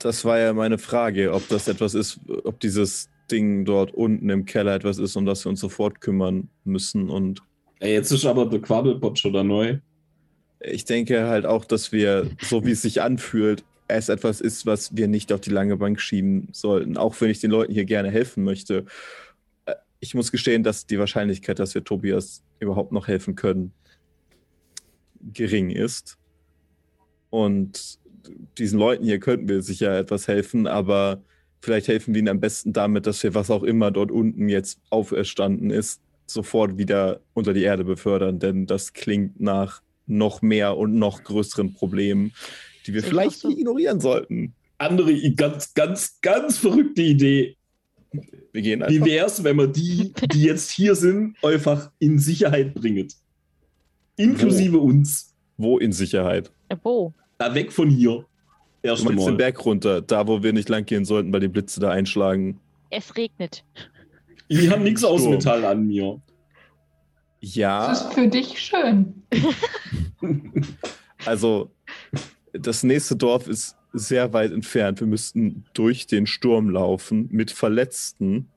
das 0.00 0.24
war 0.24 0.38
ja 0.38 0.52
meine 0.52 0.76
Frage, 0.78 1.32
ob 1.32 1.46
das 1.48 1.68
etwas 1.68 1.94
ist, 1.94 2.18
ob 2.44 2.58
dieses 2.60 3.08
Ding 3.30 3.64
dort 3.64 3.94
unten 3.94 4.28
im 4.28 4.44
Keller 4.44 4.74
etwas 4.74 4.98
ist, 4.98 5.14
um 5.16 5.24
das 5.24 5.44
wir 5.44 5.50
uns 5.50 5.60
sofort 5.60 6.00
kümmern 6.00 6.48
müssen. 6.64 7.08
Und 7.10 7.42
Ey, 7.78 7.92
jetzt 7.92 8.10
ist 8.10 8.26
aber 8.26 8.46
der 8.46 8.60
Quabbelpot 8.60 9.18
schon 9.20 9.32
da 9.32 9.44
neu. 9.44 9.78
ich 10.60 10.84
denke 10.84 11.28
halt 11.28 11.46
auch, 11.46 11.64
dass 11.64 11.92
wir, 11.92 12.28
so 12.42 12.64
wie 12.66 12.72
es 12.72 12.82
sich 12.82 13.00
anfühlt, 13.02 13.62
es 13.98 14.08
etwas 14.08 14.40
ist, 14.40 14.66
was 14.66 14.96
wir 14.96 15.08
nicht 15.08 15.32
auf 15.32 15.40
die 15.40 15.50
lange 15.50 15.76
Bank 15.76 16.00
schieben 16.00 16.48
sollten, 16.52 16.96
auch 16.96 17.20
wenn 17.20 17.30
ich 17.30 17.40
den 17.40 17.50
Leuten 17.50 17.72
hier 17.72 17.84
gerne 17.84 18.10
helfen 18.10 18.44
möchte. 18.44 18.84
Äh, 19.66 19.74
Ich 20.00 20.14
muss 20.14 20.32
gestehen, 20.32 20.62
dass 20.62 20.86
die 20.86 20.98
Wahrscheinlichkeit, 20.98 21.58
dass 21.58 21.74
wir 21.74 21.84
Tobias 21.84 22.42
überhaupt 22.58 22.92
noch 22.92 23.08
helfen 23.08 23.34
können, 23.34 23.72
gering 25.32 25.70
ist. 25.70 26.18
Und 27.30 27.98
diesen 28.58 28.78
Leuten 28.78 29.04
hier 29.04 29.20
könnten 29.20 29.48
wir 29.48 29.62
sicher 29.62 29.98
etwas 29.98 30.28
helfen, 30.28 30.66
aber 30.66 31.22
vielleicht 31.60 31.88
helfen 31.88 32.14
wir 32.14 32.20
ihnen 32.20 32.28
am 32.28 32.40
besten 32.40 32.72
damit, 32.72 33.06
dass 33.06 33.22
wir 33.22 33.34
was 33.34 33.50
auch 33.50 33.62
immer 33.62 33.90
dort 33.90 34.10
unten 34.10 34.48
jetzt 34.48 34.80
auferstanden 34.90 35.70
ist, 35.70 36.00
sofort 36.26 36.78
wieder 36.78 37.20
unter 37.34 37.52
die 37.52 37.62
Erde 37.62 37.84
befördern, 37.84 38.38
denn 38.38 38.66
das 38.66 38.92
klingt 38.92 39.40
nach 39.40 39.82
noch 40.06 40.42
mehr 40.42 40.76
und 40.76 40.94
noch 40.94 41.22
größeren 41.22 41.72
Problemen, 41.74 42.32
die 42.86 42.94
wir 42.94 43.00
ich 43.02 43.06
vielleicht 43.06 43.44
nicht 43.44 43.58
ignorieren 43.58 44.00
sollten. 44.00 44.54
Andere 44.78 45.12
ganz, 45.32 45.74
ganz, 45.74 46.20
ganz 46.22 46.58
verrückte 46.58 47.02
Idee. 47.02 47.56
Wir 48.52 48.62
gehen 48.62 48.80
Wie 48.80 48.94
einfach. 48.96 49.06
wär's, 49.06 49.44
wenn 49.44 49.56
man 49.56 49.72
die, 49.72 50.12
die 50.32 50.42
jetzt 50.42 50.70
hier 50.70 50.94
sind, 50.94 51.36
einfach 51.44 51.90
in 51.98 52.18
Sicherheit 52.18 52.74
bringt? 52.74 53.14
Inklusive 54.16 54.78
uns. 54.78 55.34
Wo 55.56 55.78
in 55.78 55.92
Sicherheit? 55.92 56.50
Wo? 56.82 57.12
Da 57.38 57.54
weg 57.54 57.70
von 57.72 57.88
hier. 57.90 58.24
Du 58.82 58.88
Erst 58.88 59.04
meinst 59.04 59.26
den. 59.26 59.36
Berg 59.36 59.64
runter, 59.64 60.00
da 60.00 60.26
wo 60.26 60.42
wir 60.42 60.52
nicht 60.52 60.68
lang 60.68 60.86
gehen 60.86 61.04
sollten, 61.04 61.32
weil 61.32 61.40
die 61.40 61.48
Blitze 61.48 61.80
da 61.80 61.90
einschlagen. 61.90 62.58
Es 62.90 63.14
regnet. 63.16 63.62
Ich 64.48 64.68
habe 64.70 64.82
nichts 64.82 65.04
aus. 65.04 65.24
Metall 65.26 65.64
an 65.64 65.86
mir. 65.86 66.20
Das 67.42 67.54
Ja, 67.54 67.92
ist 67.92 68.12
für 68.14 68.26
dich 68.26 68.58
schön. 68.58 69.22
also 71.26 71.70
das 72.52 72.82
nächste 72.82 73.16
Dorf 73.16 73.46
ist 73.46 73.76
sehr 73.92 74.32
weit 74.32 74.52
entfernt. 74.52 75.00
Wir 75.00 75.06
müssten 75.06 75.64
durch 75.74 76.06
den 76.06 76.26
Sturm 76.26 76.70
laufen 76.70 77.28
mit 77.30 77.50
Verletzten. 77.50 78.48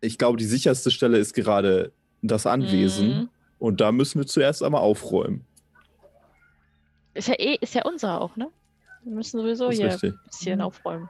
Ich 0.00 0.18
glaube, 0.18 0.36
die 0.36 0.44
sicherste 0.44 0.90
Stelle 0.90 1.18
ist 1.18 1.34
gerade 1.34 1.92
das 2.22 2.46
Anwesen. 2.46 3.08
Mhm. 3.08 3.28
Und 3.58 3.80
da 3.80 3.92
müssen 3.92 4.18
wir 4.18 4.26
zuerst 4.26 4.62
einmal 4.62 4.82
aufräumen. 4.82 5.44
Ist 7.14 7.28
ja 7.28 7.34
eh, 7.38 7.56
ist 7.60 7.74
ja 7.74 7.84
unser 7.84 8.20
auch, 8.20 8.36
ne? 8.36 8.48
Wir 9.04 9.14
müssen 9.14 9.40
sowieso 9.40 9.70
hier 9.70 9.86
richtig. 9.86 10.12
ein 10.12 10.20
bisschen 10.26 10.60
aufräumen. 10.60 11.08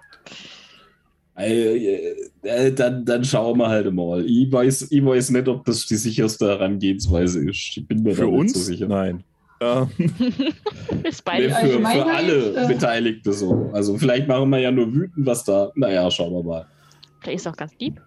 Äh, 1.36 2.14
äh, 2.42 2.72
dann, 2.72 3.04
dann 3.04 3.24
schauen 3.24 3.58
wir 3.58 3.68
halt 3.68 3.92
mal. 3.92 4.24
Ich 4.24 4.50
weiß, 4.52 4.90
ich 4.90 5.04
weiß 5.04 5.30
nicht, 5.30 5.48
ob 5.48 5.64
das 5.64 5.86
die 5.86 5.96
sicherste 5.96 6.46
Herangehensweise 6.46 7.48
ist. 7.48 7.76
Ich 7.76 7.88
bin 7.88 8.02
mir 8.02 8.14
Für 8.14 8.28
uns? 8.28 8.52
so 8.52 8.60
sicher. 8.60 8.86
Nein. 8.86 9.24
Ähm, 9.64 9.88
Ist 11.04 11.22
Nee, 11.26 11.42
für, 11.42 11.48
für 11.48 11.56
Allgemeinheit, 11.56 12.16
alle 12.16 12.64
äh, 12.64 12.68
Beteiligte 12.68 13.32
so. 13.32 13.70
Also 13.72 13.96
vielleicht 13.98 14.28
machen 14.28 14.50
wir 14.50 14.58
ja 14.58 14.70
nur 14.70 14.92
wütend, 14.92 15.26
was 15.26 15.44
da. 15.44 15.70
Naja, 15.74 16.10
schauen 16.10 16.32
wir 16.32 16.42
mal. 16.42 16.66
Vielleicht 17.20 17.40
ist 17.40 17.46
auch 17.46 17.56
ganz 17.56 17.72
lieb. 17.78 18.00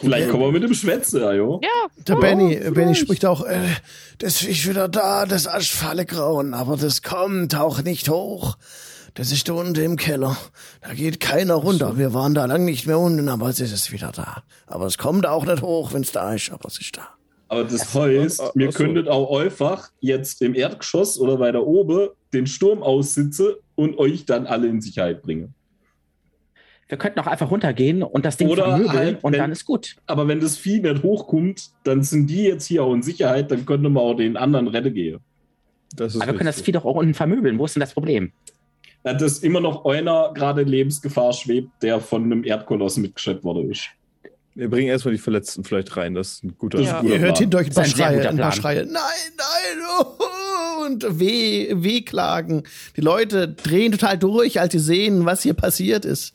Vielleicht 0.00 0.28
kommen 0.28 0.42
wir 0.42 0.52
mit 0.52 0.62
dem 0.62 0.74
Schwätze, 0.74 1.20
ja, 1.20 1.32
jo. 1.32 1.60
Ja, 1.62 2.04
Der 2.06 2.16
oh, 2.16 2.20
Benny. 2.20 2.56
Benny 2.70 2.94
spricht 2.94 3.24
auch, 3.24 3.44
äh, 3.44 3.58
das 4.18 4.42
ist 4.42 4.68
wieder 4.68 4.86
da, 4.88 5.24
das 5.24 5.48
Aschfalle 5.48 6.04
grauen, 6.04 6.52
aber 6.52 6.76
das 6.76 7.02
kommt 7.02 7.54
auch 7.56 7.82
nicht 7.82 8.10
hoch. 8.10 8.58
Das 9.14 9.32
ist 9.32 9.48
unten 9.48 9.82
im 9.82 9.96
Keller. 9.96 10.36
Da 10.82 10.92
geht 10.92 11.20
keiner 11.20 11.54
runter. 11.54 11.96
Wir 11.96 12.12
waren 12.12 12.34
da 12.34 12.44
lang 12.44 12.66
nicht 12.66 12.86
mehr 12.86 12.98
unten, 12.98 13.30
aber 13.30 13.48
es 13.48 13.60
ist 13.60 13.90
wieder 13.90 14.12
da. 14.12 14.42
Aber 14.66 14.84
es 14.84 14.98
kommt 14.98 15.26
auch 15.26 15.46
nicht 15.46 15.62
hoch, 15.62 15.94
wenn 15.94 16.02
es 16.02 16.12
da 16.12 16.34
ist, 16.34 16.52
aber 16.52 16.68
es 16.68 16.78
ist 16.78 16.98
da. 16.98 17.08
Aber 17.48 17.64
das 17.64 17.94
heißt, 17.94 18.40
ach 18.42 18.50
wir 18.54 18.72
so. 18.72 18.78
könntet 18.78 19.08
auch 19.08 19.38
einfach 19.40 19.90
jetzt 20.00 20.42
im 20.42 20.54
Erdgeschoss 20.54 21.18
oder 21.18 21.38
weiter 21.38 21.64
oben 21.66 22.08
den 22.32 22.46
Sturm 22.46 22.82
aussitzen 22.82 23.54
und 23.76 23.98
euch 23.98 24.24
dann 24.24 24.46
alle 24.46 24.66
in 24.66 24.80
Sicherheit 24.80 25.22
bringen. 25.22 25.54
Wir 26.88 26.98
könnten 26.98 27.18
auch 27.18 27.26
einfach 27.26 27.50
runtergehen 27.50 28.02
und 28.02 28.24
das 28.24 28.36
Ding 28.36 28.48
Oder 28.48 28.64
vermöbeln 28.64 28.92
halt, 28.92 29.24
und 29.24 29.32
wenn- 29.32 29.40
dann 29.40 29.52
ist 29.52 29.64
gut. 29.64 29.96
Aber 30.06 30.28
wenn 30.28 30.38
das 30.40 30.56
Vieh 30.56 30.80
nicht 30.80 31.02
hochkommt, 31.02 31.70
dann 31.84 32.02
sind 32.02 32.28
die 32.28 32.44
jetzt 32.44 32.66
hier 32.66 32.84
auch 32.84 32.94
in 32.94 33.02
Sicherheit, 33.02 33.50
dann 33.50 33.66
könnte 33.66 33.88
man 33.88 34.02
auch 34.02 34.14
den 34.14 34.36
anderen 34.36 34.68
retten 34.68 34.94
gehen. 34.94 35.18
Das 35.94 36.14
ist 36.14 36.20
Aber 36.20 36.32
wir 36.32 36.38
können 36.38 36.46
das. 36.46 36.60
Vieh 36.60 36.72
doch 36.72 36.84
auch 36.84 36.96
unten 36.96 37.14
vermöbeln. 37.14 37.58
Wo 37.58 37.64
ist 37.64 37.74
denn 37.74 37.80
das 37.80 37.94
Problem? 37.94 38.32
Dass 39.02 39.38
immer 39.38 39.60
noch 39.60 39.84
einer 39.84 40.32
gerade 40.34 40.62
in 40.62 40.68
Lebensgefahr 40.68 41.32
schwebt, 41.32 41.70
der 41.80 42.00
von 42.00 42.24
einem 42.24 42.44
Erdkoloss 42.44 42.96
mitgeschleppt 42.98 43.44
worden 43.44 43.70
ist. 43.70 43.88
Wir 44.56 44.70
bringen 44.70 44.88
erstmal 44.88 45.12
die 45.12 45.20
Verletzten 45.20 45.64
vielleicht 45.64 45.96
rein. 45.98 46.14
Das 46.14 46.28
ist 46.34 46.44
ein 46.44 46.56
guter, 46.56 46.80
Ja. 46.80 46.96
ein 46.98 47.02
guter 47.02 47.14
Ihr 47.14 47.20
hört 47.20 47.38
hinter 47.38 47.58
euch 47.58 47.66
ein 47.68 47.74
paar 47.74 47.84
ein 47.84 47.90
Schreie, 47.90 48.28
ein 48.28 48.36
paar. 48.38 48.52
Schreie. 48.52 48.86
Nein, 48.86 48.94
nein, 49.36 49.86
oh, 50.00 50.84
und 50.86 51.20
weh, 51.20 51.68
Wehklagen. 51.74 52.62
Die 52.96 53.02
Leute 53.02 53.48
drehen 53.48 53.92
total 53.92 54.16
durch, 54.18 54.58
als 54.58 54.72
sie 54.72 54.78
sehen, 54.78 55.26
was 55.26 55.42
hier 55.42 55.52
passiert 55.54 56.04
ist. 56.06 56.32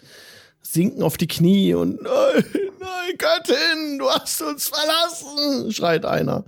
Sinken 0.61 1.01
auf 1.01 1.17
die 1.17 1.27
Knie 1.27 1.73
und 1.73 1.99
nein, 2.03 2.45
nein, 2.79 3.17
Göttin, 3.17 3.97
du 3.97 4.07
hast 4.09 4.41
uns 4.43 4.67
verlassen, 4.69 5.71
schreit 5.73 6.05
einer. 6.05 6.45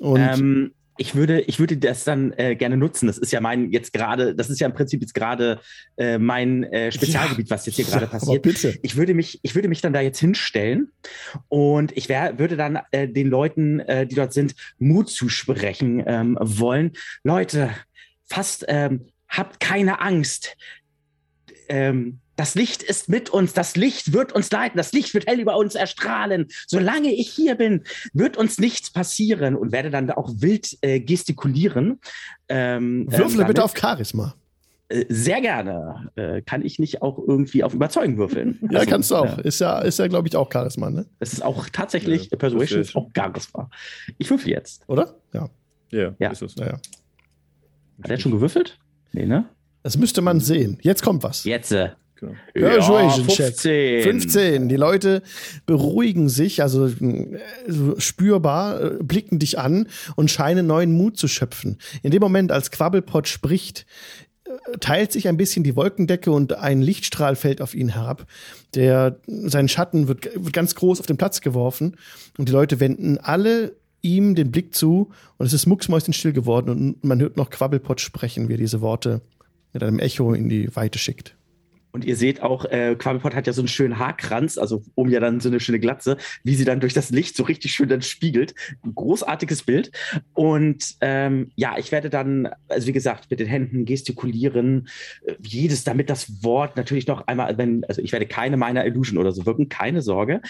Und 0.00 0.18
Ähm, 0.18 0.72
ich 0.98 1.14
würde, 1.14 1.40
ich 1.42 1.58
würde 1.58 1.76
das 1.76 2.04
dann 2.04 2.32
äh, 2.36 2.56
gerne 2.56 2.76
nutzen. 2.76 3.06
Das 3.06 3.18
ist 3.18 3.32
ja 3.32 3.40
mein 3.40 3.70
jetzt 3.70 3.92
gerade, 3.92 4.34
das 4.34 4.50
ist 4.50 4.60
ja 4.60 4.66
im 4.66 4.74
Prinzip 4.74 5.00
jetzt 5.00 5.14
gerade 5.14 5.60
äh, 5.96 6.18
mein 6.18 6.64
äh, 6.64 6.92
Spezialgebiet, 6.92 7.48
was 7.50 7.66
jetzt 7.66 7.76
hier 7.76 7.84
gerade 7.84 8.06
passiert. 8.06 8.44
Ich 8.82 8.96
würde 8.96 9.14
mich, 9.14 9.38
ich 9.42 9.54
würde 9.54 9.68
mich 9.68 9.80
dann 9.80 9.92
da 9.92 10.00
jetzt 10.00 10.18
hinstellen 10.18 10.90
und 11.48 11.96
ich 11.96 12.08
wär, 12.08 12.38
würde 12.38 12.56
dann 12.56 12.80
äh, 12.90 13.08
den 13.08 13.28
Leuten, 13.28 13.80
äh, 13.80 14.06
die 14.06 14.16
dort 14.16 14.32
sind, 14.32 14.54
Mut 14.78 15.08
zusprechen 15.08 16.02
ähm, 16.06 16.36
wollen. 16.40 16.92
Leute, 17.22 17.70
fast 18.24 18.64
ähm, 18.68 19.06
habt 19.28 19.60
keine 19.60 20.00
Angst. 20.00 20.56
Ähm, 21.68 22.18
das 22.38 22.54
Licht 22.54 22.84
ist 22.84 23.08
mit 23.08 23.30
uns, 23.30 23.52
das 23.52 23.74
Licht 23.74 24.12
wird 24.12 24.32
uns 24.32 24.50
leiten, 24.52 24.76
das 24.78 24.92
Licht 24.92 25.12
wird 25.12 25.26
hell 25.26 25.40
über 25.40 25.56
uns 25.56 25.74
erstrahlen. 25.74 26.46
Solange 26.68 27.12
ich 27.12 27.28
hier 27.30 27.56
bin, 27.56 27.82
wird 28.12 28.36
uns 28.36 28.58
nichts 28.58 28.90
passieren 28.92 29.56
und 29.56 29.72
werde 29.72 29.90
dann 29.90 30.08
auch 30.12 30.30
wild 30.36 30.78
äh, 30.82 31.00
gestikulieren. 31.00 31.98
Ähm, 32.48 33.06
Würfle 33.10 33.24
ähm, 33.24 33.28
bitte 33.30 33.38
damit. 33.54 33.58
auf 33.60 33.74
Charisma. 33.76 34.34
Äh, 34.88 35.04
Sehr 35.08 35.40
gerne. 35.40 36.10
Äh, 36.14 36.40
kann 36.42 36.64
ich 36.64 36.78
nicht 36.78 37.02
auch 37.02 37.18
irgendwie 37.18 37.64
auf 37.64 37.74
Überzeugen 37.74 38.16
würfeln? 38.18 38.58
Ja, 38.70 38.78
Also, 38.78 38.90
kannst 38.90 39.10
du 39.10 39.16
auch. 39.16 39.38
äh, 39.38 39.42
Ist 39.48 39.58
ja, 39.58 39.80
ist 39.80 39.98
ja, 39.98 40.06
glaube 40.06 40.28
ich, 40.28 40.36
auch 40.36 40.48
Charisma, 40.52 40.90
ne? 40.90 41.06
das 41.18 41.32
ist 41.32 41.42
auch 41.44 41.68
tatsächlich 41.70 42.30
Ja, 42.30 42.36
Persuasion, 42.38 42.80
ist 42.80 42.94
auch 42.94 43.10
Charisma. 43.16 43.68
Ich 44.16 44.30
würfel 44.30 44.50
jetzt. 44.52 44.84
Oder? 44.86 45.16
Ja, 45.34 45.48
Ja, 45.90 46.14
Ja. 46.20 46.30
ist 46.30 46.42
es. 46.42 46.54
naja. 46.54 46.78
Hat 48.02 48.10
er 48.10 48.18
schon 48.20 48.30
gewürfelt? 48.30 48.78
Nee, 49.12 49.26
ne? 49.26 49.48
Das 49.82 49.96
müsste 49.96 50.22
man 50.22 50.38
sehen. 50.38 50.78
Jetzt 50.82 51.02
kommt 51.02 51.22
was. 51.24 51.42
Jetzt. 51.42 51.72
Äh, 51.72 51.90
Genau. 52.20 52.34
Persuasion 52.52 53.28
Check. 53.28 53.54
15. 53.54 54.02
15. 54.02 54.68
Die 54.68 54.76
Leute 54.76 55.22
beruhigen 55.66 56.28
sich, 56.28 56.62
also 56.62 56.86
äh, 56.86 57.38
spürbar, 57.98 58.80
äh, 58.80 58.90
blicken 59.02 59.38
dich 59.38 59.58
an 59.58 59.88
und 60.16 60.30
scheinen 60.30 60.66
neuen 60.66 60.92
Mut 60.92 61.16
zu 61.16 61.28
schöpfen. 61.28 61.78
In 62.02 62.10
dem 62.10 62.20
Moment, 62.20 62.50
als 62.50 62.70
Quabbelpot 62.70 63.28
spricht, 63.28 63.86
äh, 64.44 64.78
teilt 64.80 65.12
sich 65.12 65.28
ein 65.28 65.36
bisschen 65.36 65.62
die 65.62 65.76
Wolkendecke 65.76 66.32
und 66.32 66.54
ein 66.54 66.82
Lichtstrahl 66.82 67.36
fällt 67.36 67.60
auf 67.60 67.74
ihn 67.74 67.90
herab. 67.90 68.26
Der, 68.74 69.20
sein 69.26 69.68
Schatten 69.68 70.08
wird, 70.08 70.24
wird 70.34 70.52
ganz 70.52 70.74
groß 70.74 70.98
auf 71.00 71.06
den 71.06 71.18
Platz 71.18 71.40
geworfen 71.40 71.96
und 72.36 72.48
die 72.48 72.52
Leute 72.52 72.80
wenden 72.80 73.18
alle 73.18 73.76
ihm 74.02 74.34
den 74.34 74.50
Blick 74.50 74.74
zu 74.74 75.10
und 75.38 75.46
es 75.46 75.52
ist 75.52 75.66
mucksmäuschenstill 75.66 76.32
geworden 76.32 76.70
und 76.70 77.04
man 77.04 77.20
hört 77.20 77.36
noch 77.36 77.50
Quabbelpot 77.50 78.00
sprechen, 78.00 78.48
wie 78.48 78.54
er 78.54 78.58
diese 78.58 78.80
Worte 78.80 79.20
mit 79.72 79.82
einem 79.82 79.98
Echo 79.98 80.32
in 80.32 80.48
die 80.48 80.74
Weite 80.74 80.98
schickt. 80.98 81.37
Und 81.90 82.04
ihr 82.04 82.16
seht 82.16 82.42
auch, 82.42 82.64
äh, 82.66 82.94
Quabbelpot 82.96 83.34
hat 83.34 83.46
ja 83.46 83.52
so 83.52 83.62
einen 83.62 83.68
schönen 83.68 83.98
Haarkranz, 83.98 84.58
also 84.58 84.82
um 84.94 85.08
ja 85.08 85.20
dann 85.20 85.40
so 85.40 85.48
eine 85.48 85.60
schöne 85.60 85.80
Glatze, 85.80 86.16
wie 86.44 86.54
sie 86.54 86.64
dann 86.64 86.80
durch 86.80 86.94
das 86.94 87.10
Licht 87.10 87.36
so 87.36 87.44
richtig 87.44 87.72
schön 87.72 87.88
dann 87.88 88.02
spiegelt. 88.02 88.54
Ein 88.84 88.94
großartiges 88.94 89.62
Bild. 89.62 89.90
Und 90.34 90.96
ähm, 91.00 91.50
ja, 91.56 91.76
ich 91.78 91.92
werde 91.92 92.10
dann, 92.10 92.48
also 92.68 92.86
wie 92.86 92.92
gesagt, 92.92 93.30
mit 93.30 93.40
den 93.40 93.48
Händen 93.48 93.84
gestikulieren, 93.84 94.88
äh, 95.24 95.34
jedes, 95.40 95.84
damit 95.84 96.10
das 96.10 96.42
Wort 96.42 96.76
natürlich 96.76 97.06
noch 97.06 97.26
einmal, 97.26 97.56
wenn, 97.58 97.84
also 97.84 98.02
ich 98.02 98.12
werde 98.12 98.26
keine 98.26 98.56
meiner 98.56 98.84
Illusion 98.84 99.18
oder 99.18 99.32
so 99.32 99.46
wirken, 99.46 99.68
keine 99.68 100.02
Sorge. 100.02 100.40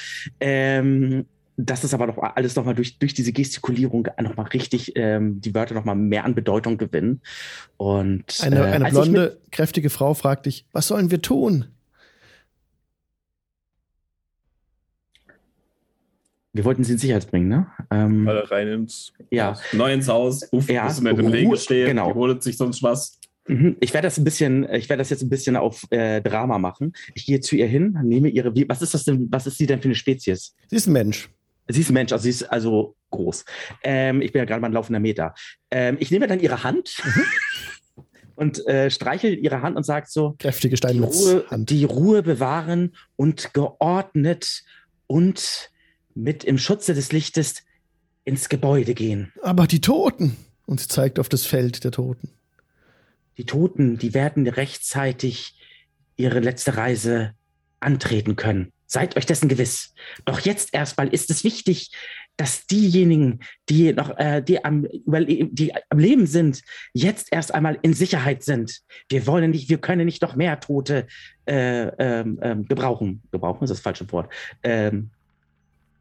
Ähm, 0.41 1.27
das 1.61 1.83
ist 1.83 1.93
aber 1.93 2.07
noch 2.07 2.19
alles 2.19 2.55
nochmal 2.55 2.75
durch, 2.77 2.99
durch 3.01 3.15
diese 3.15 3.33
Gestikulierung 3.33 4.07
nochmal 4.21 4.47
richtig 4.47 4.93
ähm, 4.95 5.41
die 5.41 5.53
Wörter 5.55 5.75
nochmal 5.75 5.97
mehr 5.97 6.25
an 6.25 6.35
Bedeutung 6.37 6.79
gewinnen. 6.79 7.21
Und 7.77 8.39
Eine, 8.43 8.61
äh, 8.61 8.63
eine 8.73 8.85
als 8.85 8.95
ich 8.95 9.01
mit- 9.01 9.13
blonde, 9.13 9.41
kräftige 9.51 9.91
Frau 9.91 10.15
fragt 10.15 10.47
dich, 10.47 10.67
was 10.73 10.87
sollen 10.87 11.11
wir 11.11 11.21
tun? 11.21 11.67
Wir 16.53 16.65
wollten 16.65 16.83
sie 16.83 16.93
in 16.93 16.99
Sicherheit 16.99 17.31
bringen, 17.31 17.49
ne? 17.49 17.67
Ähm, 17.91 18.27
Alle 18.27 18.51
rein 18.51 18.69
ins. 18.69 19.13
ja, 19.31 19.57
Neu 19.73 19.93
ins 19.93 20.09
Haus, 20.09 20.49
uff, 20.53 20.69
Ja, 20.71 20.85
müssen 20.85 21.05
nicht 21.05 21.19
im 21.19 21.27
Regen 21.27 21.57
stehen, 21.57 21.87
genau. 21.89 22.09
die 22.09 22.15
holt 22.15 22.43
sich 22.43 22.57
sonst 22.57 22.83
was. 22.83 23.19
mhm. 23.47 23.77
ich 23.81 23.93
werde 23.95 24.07
das 24.07 24.19
ein 24.19 24.25
bisschen, 24.25 24.65
ich 24.73 24.89
werde 24.89 25.01
das 25.01 25.11
jetzt 25.11 25.23
ein 25.23 25.29
bisschen 25.29 25.57
auf 25.57 25.85
äh, 25.91 26.21
Drama 26.21 26.59
machen. 26.59 26.95
Ich 27.15 27.27
gehe 27.27 27.41
zu 27.41 27.55
ihr 27.57 27.67
hin, 27.67 27.99
nehme 28.03 28.29
ihre, 28.29 28.55
wie, 28.55 28.69
was 28.69 28.81
ist 28.83 28.95
das 28.95 29.05
denn, 29.05 29.29
was 29.31 29.47
ist 29.47 29.59
sie 29.59 29.67
denn 29.67 29.81
für 29.81 29.87
eine 29.89 29.95
Spezies? 29.95 30.55
Sie 30.69 30.77
ist 30.77 30.87
ein 30.87 30.93
Mensch. 30.95 31.29
Sie 31.69 31.81
ist 31.81 31.91
ein 31.91 31.95
Mensch, 31.95 32.13
also 32.13 32.23
sie 32.23 32.31
ist 32.31 32.45
also 32.45 32.97
groß. 33.11 33.45
Ähm, 33.83 34.23
ich 34.23 34.33
bin 34.33 34.41
ja 34.41 34.47
gerade 34.47 34.61
mal 34.61 34.69
ein 34.69 34.73
laufender 34.73 35.01
Meter. 35.01 35.35
Ähm, 35.71 35.97
ich 36.01 36.11
nehme 36.11 36.27
dann 36.27 36.41
ihre 36.41 36.65
Hand 36.65 37.03
und 38.35 38.67
äh, 38.67 38.91
streichel 38.91 39.39
ihre 39.39 39.63
Hand 39.63 39.77
und 39.77 39.85
sage 39.85 40.07
so, 40.09 40.35
Kräftige 40.39 40.77
die 40.77 40.99
Ruhe, 40.99 41.13
Steinmetzhand. 41.13 41.71
die 41.71 41.85
Ruhe 41.85 42.23
bewahren 42.23 42.95
und 43.17 43.53
geordnet 43.53 44.65
und 45.07 45.71
mit 46.15 46.45
im 46.45 46.59
Schutze 46.59 46.95
des 46.95 47.13
Lichtes 47.13 47.65
ins 48.25 48.49
Gebäude 48.49 48.95
gehen. 48.95 49.33
Aber 49.43 49.67
die 49.67 49.81
Toten. 49.81 50.37
Und 50.67 50.81
sie 50.81 50.89
zeigt 50.89 51.19
auf 51.19 51.31
das 51.31 51.47
Feld 51.47 51.85
der 51.85 51.93
Toten. 51.93 52.29
Die 53.39 53.45
Toten, 53.45 53.97
die 53.97 54.13
werden 54.13 54.47
rechtzeitig 54.47 55.55
ihre 56.17 56.41
letzte 56.41 56.77
Reise 56.77 57.33
antreten 57.81 58.37
können. 58.37 58.73
Seid 58.91 59.17
euch 59.19 59.27
dessen 59.27 59.49
gewiss. 59.49 59.93
Doch 60.25 60.41
jetzt 60.41 60.73
erstmal 60.73 61.09
ist 61.09 61.29
es 61.29 61.45
wichtig, 61.45 61.93
dass 62.39 62.67
diejenigen, 62.67 63.41
die 63.69 63.93
noch, 63.93 64.17
äh, 64.17 64.41
die 64.41 64.65
am, 64.65 64.87
die 64.91 65.75
am 65.91 65.99
Leben 65.99 66.27
sind, 66.27 66.63
jetzt 66.95 67.29
erst 67.31 67.53
einmal 67.53 67.79
in 67.83 67.93
Sicherheit 67.93 68.45
sind. 68.45 68.81
Wir 69.11 69.27
wollen 69.27 69.51
nicht, 69.51 69.69
wir 69.69 69.77
können 69.77 70.07
nicht 70.07 70.23
noch 70.23 70.37
mehr 70.37 70.59
Tote 70.59 71.07
äh, 71.47 71.89
ähm, 71.99 72.39
ähm, 72.41 72.65
gebrauchen. 72.67 73.23
Gebrauchen 73.31 73.65
ist 73.65 73.71
das 73.71 73.81
falsche 73.81 74.11
Wort. 74.11 74.33
Ähm, 74.63 75.11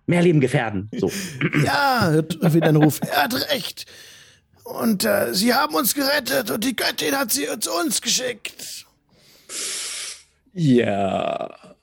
mehr 0.06 0.22
Leben 0.22 0.40
gefährden. 0.40 0.90
So. 0.98 1.12
Ja, 1.66 2.10
hört 2.10 2.54
wieder 2.54 2.70
ein 2.70 2.78
Ruf. 2.78 3.02
Er 3.02 3.24
hat 3.24 3.52
recht. 3.52 3.86
Und 4.64 5.04
äh, 5.04 5.34
sie 5.34 5.54
haben 5.54 5.76
uns 5.76 5.94
gerettet 5.94 6.52
und 6.52 6.64
die 6.64 6.76
Göttin 6.76 7.16
hat 7.18 7.34
sie 7.34 7.48
zu 7.60 7.72
uns 7.74 8.02
geschickt. 8.02 8.86
Ja. 10.54 11.77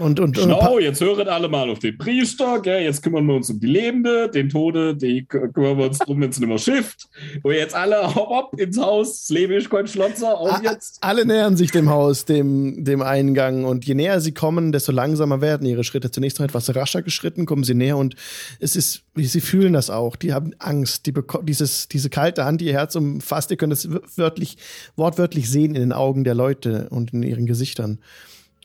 Und, 0.00 0.18
und, 0.18 0.34
Genau, 0.36 0.78
jetzt 0.78 1.00
hören 1.00 1.28
alle 1.28 1.48
mal 1.48 1.68
auf 1.68 1.78
den 1.78 1.98
Priester, 1.98 2.60
gell? 2.60 2.82
jetzt 2.82 3.02
kümmern 3.02 3.26
wir 3.26 3.34
uns 3.34 3.50
um 3.50 3.60
die 3.60 3.66
Lebende, 3.66 4.30
den 4.30 4.48
Tode, 4.48 4.96
die 4.96 5.26
kü- 5.26 5.52
kümmern 5.52 5.76
wir 5.76 5.84
uns 5.86 5.98
drum, 5.98 6.20
wenn 6.22 6.30
es 6.30 6.40
nicht 6.40 6.48
mehr 6.48 6.58
schifft. 6.58 7.08
Und 7.42 7.52
jetzt 7.52 7.74
alle 7.74 8.02
hopp, 8.14 8.28
hopp 8.30 8.60
ins 8.60 8.78
Haus, 8.78 9.20
das 9.26 9.28
Leben 9.28 9.52
ist 9.52 9.68
kein 9.68 9.86
Schlotzer, 9.86 10.38
auf 10.38 10.62
jetzt. 10.62 10.98
Alle 11.02 11.26
nähern 11.26 11.56
sich 11.56 11.70
dem 11.70 11.90
Haus, 11.90 12.24
dem, 12.24 12.82
dem 12.82 13.02
Eingang. 13.02 13.64
Und 13.64 13.84
je 13.84 13.94
näher 13.94 14.20
sie 14.22 14.32
kommen, 14.32 14.72
desto 14.72 14.90
langsamer 14.90 15.40
werden 15.42 15.66
ihre 15.66 15.84
Schritte. 15.84 16.10
Zunächst 16.10 16.38
noch 16.38 16.46
etwas 16.46 16.74
rascher 16.74 17.02
geschritten, 17.02 17.44
kommen 17.44 17.64
sie 17.64 17.74
näher 17.74 17.98
und 17.98 18.16
es 18.58 18.76
ist, 18.76 19.02
sie 19.16 19.40
fühlen 19.42 19.74
das 19.74 19.90
auch. 19.90 20.16
Die 20.16 20.32
haben 20.32 20.54
Angst. 20.58 21.04
Die 21.06 21.12
dieses, 21.42 21.88
diese 21.88 22.08
kalte 22.08 22.46
Hand, 22.46 22.62
die 22.62 22.66
ihr 22.66 22.72
Herz 22.72 22.96
umfasst. 22.96 23.50
Ihr 23.50 23.58
könnt 23.58 23.74
es 23.74 23.88
wörtlich, 24.16 24.56
wortwörtlich 24.96 25.50
sehen 25.50 25.74
in 25.74 25.80
den 25.82 25.92
Augen 25.92 26.24
der 26.24 26.34
Leute 26.34 26.88
und 26.88 27.12
in 27.12 27.22
ihren 27.22 27.44
Gesichtern. 27.44 27.98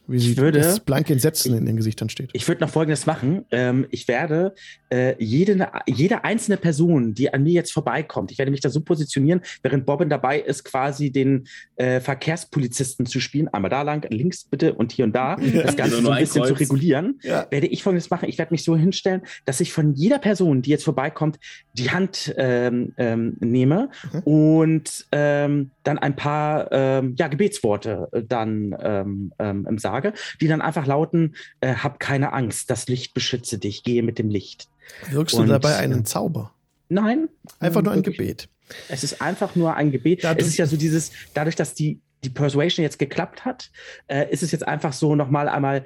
Wie 0.08 0.20
sie 0.20 0.32
Ich 0.32 0.38
würde- 0.38 0.60
das 0.60 0.80
blanke 0.80 1.14
Entsetzen 1.14 1.58
in 1.58 1.66
den 1.66 1.78
Gesichtern 1.78 2.10
steht. 2.10 2.30
Ich 2.34 2.48
würde 2.48 2.62
noch 2.62 2.70
Folgendes 2.70 3.06
machen. 3.06 3.46
Ähm, 3.52 3.86
ich 3.90 4.08
werde 4.08 4.54
äh, 4.90 5.16
jede, 5.24 5.68
jede 5.88 6.24
einzelne 6.24 6.58
Person, 6.58 7.14
die 7.14 7.34
an 7.34 7.44
mir 7.44 7.54
jetzt 7.54 7.72
vorbeikommt, 7.74 8.32
ich 8.32 8.38
werde 8.38 8.52
mich 8.52 8.62
da 8.62 8.70
so 8.70 8.82
positionieren, 8.82 9.42
während 9.64 9.86
Bobbin 9.86 10.10
dabei 10.10 10.40
ist, 10.40 10.64
quasi 10.64 11.12
den 11.12 11.48
äh, 11.76 12.00
Verkehrspolizisten 12.00 13.06
zu 13.06 13.20
spielen. 13.20 13.48
Einmal 13.50 13.70
da 13.72 13.82
lang, 13.82 14.06
links 14.10 14.44
bitte 14.46 14.74
und 14.74 14.92
hier 14.92 15.06
und 15.06 15.16
da. 15.16 15.36
Das 15.66 15.76
Ganze 15.76 16.02
so 16.02 16.10
ein 16.10 16.14
ein 16.18 16.20
bisschen 16.20 16.44
zu 16.46 16.54
regulieren. 16.54 17.20
Ja. 17.24 17.48
Werde 17.50 17.68
ich 17.68 17.82
Folgendes 17.84 18.10
machen. 18.10 18.30
Ich 18.30 18.38
werde 18.38 18.54
mich 18.54 18.64
so 18.64 18.76
hinstellen, 18.78 19.22
dass 19.46 19.60
ich 19.62 19.72
von 19.74 19.94
jeder 19.94 20.20
Person, 20.20 20.62
die 20.62 20.70
jetzt 20.70 20.84
vorbeikommt, 20.84 21.40
die 21.74 21.90
Hand 21.92 22.34
ähm, 22.38 22.94
ähm, 22.98 23.38
nehme 23.40 23.90
Mhm. 24.14 24.20
und 24.20 25.06
ähm, 25.12 25.72
dann 25.84 25.98
ein 25.98 26.16
paar 26.16 26.72
ähm, 26.72 27.16
ja, 27.18 27.28
Gebetsworte 27.28 28.08
äh, 28.12 28.24
dann 28.28 28.76
ähm, 28.82 29.32
ähm, 29.40 29.66
sage, 29.96 30.14
die 30.42 30.48
dann 30.48 30.62
einfach 30.62 30.86
lauten, 30.86 31.36
äh, 31.62 31.76
hab 31.76 32.00
keine 32.00 32.34
Angst, 32.34 32.70
das 32.70 32.88
Licht 32.88 33.14
beschütze 33.14 33.58
dich, 33.58 33.84
gehe 33.84 34.04
mit 34.04 34.20
dem 34.20 34.30
Licht. 34.30 34.68
Wirkst 35.10 35.36
Und, 35.36 35.48
du 35.48 35.54
dabei 35.54 35.72
äh, 35.72 35.76
einen 35.78 36.06
Zauber? 36.06 36.52
Nein. 36.90 37.30
Einfach 37.60 37.82
nur 37.82 37.94
ein. 37.94 38.04
Gebet. 38.04 38.48
Es 38.90 39.04
ist 39.04 39.22
einfach 39.22 39.56
nur 39.56 39.76
ein 39.76 39.92
Gebet. 39.92 40.24
Ja, 40.24 40.34
es 40.34 40.48
ist 40.48 40.58
ja 40.58 40.66
so 40.66 40.78
dieses, 40.78 41.12
dadurch, 41.34 41.56
dass 41.56 41.74
die, 41.74 42.00
die 42.24 42.30
Persuasion 42.30 42.84
jetzt 42.84 43.00
geklappt 43.00 43.46
hat, 43.46 43.72
äh, 44.08 44.32
ist 44.32 44.44
es 44.44 44.52
jetzt 44.52 44.68
einfach 44.68 44.94
so 44.94 45.16
nochmal 45.16 45.48
einmal 45.48 45.86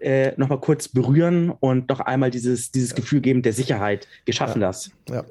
äh, 0.00 0.32
noch 0.36 0.48
mal 0.48 0.58
kurz 0.58 0.88
berühren 0.88 1.50
und 1.50 1.88
noch 1.88 2.00
einmal 2.00 2.30
dieses, 2.30 2.72
dieses 2.72 2.94
Gefühl 2.94 3.20
geben 3.20 3.42
der 3.42 3.52
Sicherheit. 3.52 4.08
Wir 4.24 4.34
schaffen 4.34 4.60
das. 4.60 4.90
Ja. 5.08 5.24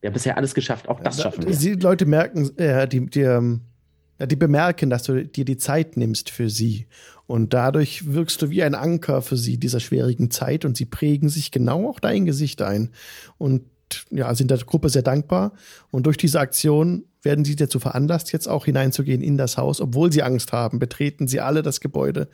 Wir 0.00 0.08
haben 0.08 0.14
bisher 0.14 0.36
alles 0.36 0.54
geschafft, 0.54 0.88
auch 0.88 1.00
das 1.00 1.16
Da- 1.16 1.22
schaffen 1.24 1.46
wir. 1.46 1.56
Die 1.56 1.74
Leute 1.74 2.04
merken, 2.04 2.56
äh, 2.58 2.86
die, 2.86 3.06
die, 3.06 3.22
ähm, 3.22 3.62
ja, 3.62 3.75
die 4.18 4.36
bemerken, 4.36 4.88
dass 4.88 5.02
du 5.02 5.26
dir 5.26 5.44
die 5.44 5.58
Zeit 5.58 5.96
nimmst 5.96 6.30
für 6.30 6.48
sie. 6.48 6.86
Und 7.26 7.52
dadurch 7.52 8.12
wirkst 8.12 8.40
du 8.40 8.50
wie 8.50 8.62
ein 8.62 8.74
Anker 8.74 9.20
für 9.20 9.36
sie 9.36 9.58
dieser 9.58 9.80
schwierigen 9.80 10.30
Zeit 10.30 10.64
und 10.64 10.76
sie 10.76 10.86
prägen 10.86 11.28
sich 11.28 11.50
genau 11.50 11.88
auch 11.90 12.00
dein 12.00 12.24
Gesicht 12.24 12.62
ein. 12.62 12.90
Und 13.36 13.62
ja, 14.10 14.34
sind 14.34 14.50
der 14.50 14.58
Gruppe 14.58 14.88
sehr 14.88 15.02
dankbar. 15.02 15.52
Und 15.90 16.06
durch 16.06 16.16
diese 16.16 16.40
Aktion 16.40 17.04
werden 17.22 17.44
sie 17.44 17.56
dazu 17.56 17.78
veranlasst, 17.78 18.32
jetzt 18.32 18.48
auch 18.48 18.64
hineinzugehen 18.64 19.22
in 19.22 19.36
das 19.36 19.56
Haus. 19.56 19.80
Obwohl 19.80 20.12
sie 20.12 20.22
Angst 20.22 20.52
haben, 20.52 20.78
betreten 20.78 21.28
sie 21.28 21.40
alle 21.40 21.62
das 21.62 21.80
Gebäude. 21.80 22.28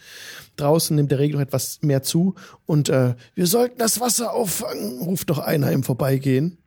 Draußen 0.57 0.95
nimmt 0.95 1.11
der 1.11 1.19
Regen 1.19 1.35
noch 1.35 1.43
etwas 1.43 1.81
mehr 1.83 2.03
zu. 2.03 2.35
Und 2.67 2.89
äh, 2.89 3.15
wir 3.35 3.47
sollten 3.47 3.79
das 3.79 4.01
Wasser 4.01 4.33
auffangen, 4.33 5.01
ruft 5.01 5.29
noch 5.29 5.39
einer 5.39 5.73
im 5.73 5.83
Vorbeigehen. 5.83 6.59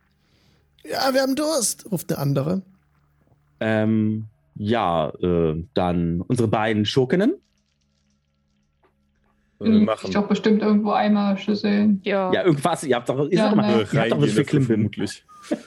Ja, 0.84 1.14
wir 1.14 1.22
haben 1.22 1.36
Durst, 1.36 1.86
ruft 1.90 2.12
eine 2.12 2.18
andere. 2.20 2.62
Ähm, 3.60 4.26
ja, 4.58 5.10
äh, 5.22 5.62
dann 5.74 6.20
unsere 6.22 6.48
beiden 6.48 6.84
Schurkinnen. 6.84 7.34
Was 9.58 10.02
wir 10.02 10.08
Ich 10.08 10.14
doch 10.14 10.28
bestimmt 10.28 10.60
irgendwo 10.62 10.90
Eimer, 10.92 11.36
Schüsseln. 11.38 12.00
Ja. 12.04 12.30
Ja, 12.32 12.44
irgendwas. 12.44 12.84
Ihr 12.84 12.94
habt 12.96 13.08
doch, 13.08 13.26
ihr, 13.30 13.32
Ja, 13.32 13.44
sagt 13.44 13.52
doch 13.52 13.56
mal, 13.56 13.76
ne. 13.76 13.86
ihr 13.90 14.00
habt 14.00 14.12
doch 14.12 14.20
was 14.20 14.30
für 14.32 14.44
Klimbim. 14.44 14.66
vermutlich. 14.66 15.24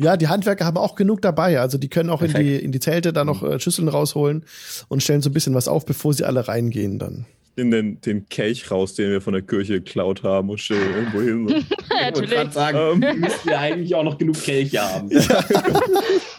Ja, 0.00 0.16
die 0.16 0.28
Handwerker 0.28 0.64
haben 0.64 0.76
auch 0.76 0.94
genug 0.94 1.22
dabei. 1.22 1.58
Also 1.58 1.76
die 1.76 1.88
können 1.88 2.08
auch 2.10 2.22
in 2.22 2.32
die, 2.32 2.54
in 2.54 2.70
die 2.70 2.78
Zelte 2.78 3.12
da 3.12 3.24
noch 3.24 3.42
äh, 3.42 3.58
Schüsseln 3.58 3.88
rausholen 3.88 4.44
und 4.86 5.02
stellen 5.02 5.22
so 5.22 5.28
ein 5.30 5.32
bisschen 5.32 5.54
was 5.56 5.66
auf, 5.66 5.84
bevor 5.84 6.14
sie 6.14 6.22
alle 6.24 6.46
reingehen 6.46 7.00
dann. 7.00 7.26
In 7.58 7.70
den, 7.72 8.00
den 8.00 8.28
Kelch 8.28 8.70
raus, 8.70 8.94
den 8.94 9.10
wir 9.10 9.20
von 9.20 9.32
der 9.32 9.42
Kirche 9.42 9.74
geklaut 9.80 10.22
haben 10.22 10.48
und 10.48 10.58
stellen 10.60 10.94
irgendwo 10.94 11.20
hin. 11.20 11.48
So. 11.48 11.54
Ich 11.98 12.04
wollte 12.14 12.20
Natürlich. 12.20 12.30
gerade 12.30 12.52
sagen, 12.52 13.02
Ähm. 13.02 13.20
müsst 13.20 13.44
ihr 13.46 13.58
eigentlich 13.58 13.94
auch 13.96 14.04
noch 14.04 14.16
genug 14.18 14.40
Kelche 14.40 14.80
haben. 14.80 15.10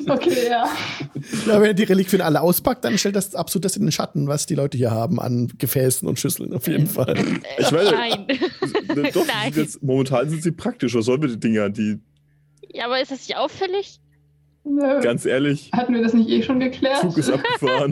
Okay, 0.08 0.48
ja. 0.50 0.68
Ja, 1.46 1.62
wenn 1.62 1.68
ihr 1.68 1.74
die 1.74 1.84
Reliquien 1.84 2.22
alle 2.22 2.42
auspackt, 2.42 2.84
dann 2.84 2.98
stellt 2.98 3.16
das 3.16 3.36
absolut 3.36 3.66
das 3.66 3.76
in 3.76 3.84
den 3.86 3.92
Schatten, 3.92 4.28
was 4.28 4.46
die 4.48 4.56
Leute 4.56 4.78
hier 4.78 4.90
haben 4.92 5.20
an 5.20 5.52
Gefäßen 5.58 6.08
und 6.08 6.18
Schüsseln 6.20 6.54
auf 6.54 6.68
jeden 6.68 6.88
Fall. 6.88 7.14
Ich 7.60 7.72
weiß 7.72 7.92
Nein. 7.92 8.26
Doch, 8.88 8.96
die 8.96 9.02
Nein. 9.28 9.54
sind 9.54 9.58
jetzt, 9.58 9.84
momentan 9.84 10.30
sind 10.30 10.42
sie 10.42 10.52
praktisch. 10.52 10.96
Was 10.96 11.06
sollen 11.06 11.22
wir 11.22 11.30
die 11.30 11.40
Dinger? 11.40 11.70
Die, 11.70 12.00
Ja, 12.74 12.86
aber 12.86 13.00
ist 13.02 13.12
das 13.12 13.28
nicht 13.28 13.38
auffällig? 13.38 14.00
Nö. 14.72 15.02
ganz 15.02 15.26
ehrlich, 15.26 15.72
Hatten 15.74 15.94
wir 15.96 16.02
das 16.04 16.14
nicht 16.14 16.30
eh 16.30 16.44
schon 16.44 16.60
geklärt? 16.60 17.02
Zug 17.02 17.18
ist 17.18 17.30
abgefahren. 17.32 17.92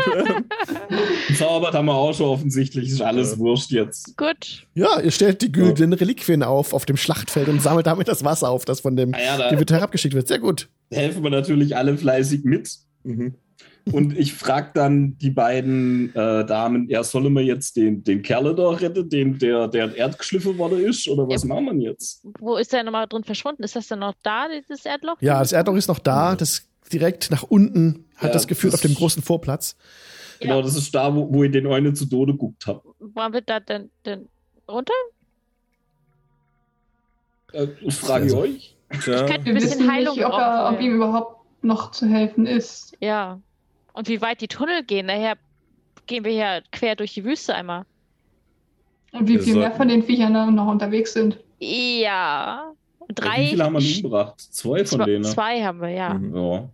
Zaubert 1.37 1.73
haben 1.73 1.85
wir 1.87 1.95
auch 1.95 2.13
schon 2.13 2.27
offensichtlich. 2.27 2.89
Ist 2.89 3.01
alles 3.01 3.31
Ja. 3.33 3.37
wurscht 3.39 3.71
jetzt. 3.71 4.15
Gut. 4.17 4.67
Ja, 4.73 4.99
ihr 4.99 5.11
stellt 5.11 5.41
die 5.41 5.51
güldenen 5.51 5.93
Reliquien 5.93 6.43
auf 6.43 6.73
auf 6.73 6.85
dem 6.85 6.97
Schlachtfeld 6.97 7.47
und 7.47 7.61
sammelt 7.61 7.87
damit 7.87 8.07
das 8.07 8.23
Wasser 8.23 8.49
auf, 8.49 8.65
das 8.65 8.79
von 8.81 8.95
dem 8.95 9.13
Ah 9.13 9.19
ja, 9.19 9.37
da 9.37 9.49
Gewitter 9.49 9.75
herabgeschickt 9.75 10.13
wird. 10.15 10.27
Sehr 10.27 10.39
gut. 10.39 10.69
helfen 10.91 11.23
wir 11.23 11.29
natürlich 11.31 11.75
alle 11.75 11.97
fleißig 11.97 12.43
mit. 12.43 12.69
mhm. 13.03 13.33
Und 13.93 14.17
ich 14.17 14.33
frage 14.33 14.71
dann 14.73 15.17
die 15.17 15.29
beiden 15.29 16.09
äh, 16.15 16.45
Damen, 16.45 16.89
ja, 16.89 17.03
sollen 17.03 17.33
wir 17.33 17.43
jetzt 17.43 17.75
den, 17.75 18.03
den 18.03 18.21
Kerl 18.21 18.55
da 18.55 18.69
retten, 18.69 19.09
den, 19.09 19.37
der, 19.39 19.67
der 19.67 19.95
erdgeschliffen 19.95 20.57
worden 20.57 20.79
ist? 20.83 21.07
Oder 21.07 21.27
was 21.27 21.43
machen 21.45 21.79
wir 21.79 21.89
jetzt? 21.91 22.25
Wo 22.39 22.57
ist 22.57 22.73
der 22.73 22.83
nochmal 22.83 23.07
drin 23.07 23.23
verschwunden? 23.23 23.63
Ist 23.63 23.75
das 23.75 23.87
denn 23.87 23.99
noch 23.99 24.13
da, 24.23 24.47
dieses 24.49 24.85
Erdloch? 24.85 25.17
Ja, 25.21 25.39
das 25.39 25.51
Erdloch 25.51 25.75
ist 25.75 25.87
noch 25.87 25.99
da, 25.99 26.35
das 26.35 26.67
direkt 26.91 27.31
nach 27.31 27.43
unten 27.43 28.05
hat 28.15 28.29
Ja, 28.29 28.33
das 28.33 28.47
geführt 28.47 28.73
das- 28.73 28.79
auf 28.81 28.87
dem 28.89 28.95
großen 28.95 29.21
Vorplatz. 29.23 29.75
Genau, 30.39 30.61
das 30.61 30.75
ist 30.75 30.93
da, 30.93 31.13
wo, 31.15 31.31
wo 31.33 31.43
ich 31.43 31.51
den 31.51 31.65
einen 31.67 31.95
zu 31.95 32.05
Tode 32.05 32.31
geguckt 32.33 32.67
habe. 32.67 32.81
Wollen 32.99 33.33
wir 33.33 33.41
da 33.41 33.59
denn, 33.59 33.89
denn 34.05 34.27
runter? 34.69 34.93
Äh, 37.53 37.67
ich 37.81 37.95
frage 37.95 38.25
Also- 38.25 38.39
euch. 38.39 38.75
ja. 39.05 39.25
könnte- 39.25 39.45
Wir 39.45 39.53
bisschen 39.55 39.79
wissen 39.79 39.91
Heilung 39.91 40.15
nicht, 40.15 40.25
ob, 40.25 40.33
er, 40.33 40.69
ob 40.71 40.79
wir. 40.79 40.85
ihm 40.85 40.95
überhaupt 40.95 41.37
noch 41.63 41.91
zu 41.91 42.07
helfen 42.07 42.45
ist. 42.45 42.93
Ja. 42.99 43.39
Und 43.97 44.07
wie 44.09 44.21
weit 44.21 44.41
die 44.41 44.47
Tunnel 44.47 44.83
gehen? 44.83 45.07
Daher 45.07 45.37
gehen 46.05 46.23
wir 46.23 46.31
ja 46.31 46.61
quer 46.71 46.95
durch 46.95 47.15
die 47.15 47.23
Wüste 47.25 47.55
einmal. 47.55 47.83
Und 49.11 49.27
wie 49.27 49.33
Wir 49.33 49.41
viel 49.41 49.55
mehr 49.55 49.71
von 49.71 49.87
den 49.87 50.03
Viechern 50.03 50.53
noch 50.53 50.67
unterwegs 50.67 51.13
sind. 51.13 51.39
Ja. 51.59 52.73
Drei. 53.15 53.41
Wie 53.41 53.47
viele 53.47 53.63
haben 53.63 53.73
wir 53.73 53.95
umgebracht? 53.95 54.39
Zwei 54.39 54.85
von 54.85 54.99
zwei, 54.99 55.05
denen. 55.05 55.23
zwei 55.23 55.63
haben 55.63 55.81
wir, 55.81 55.89
ja. 55.89 56.13
Mhm. 56.13 56.35
Ja. 56.35 56.69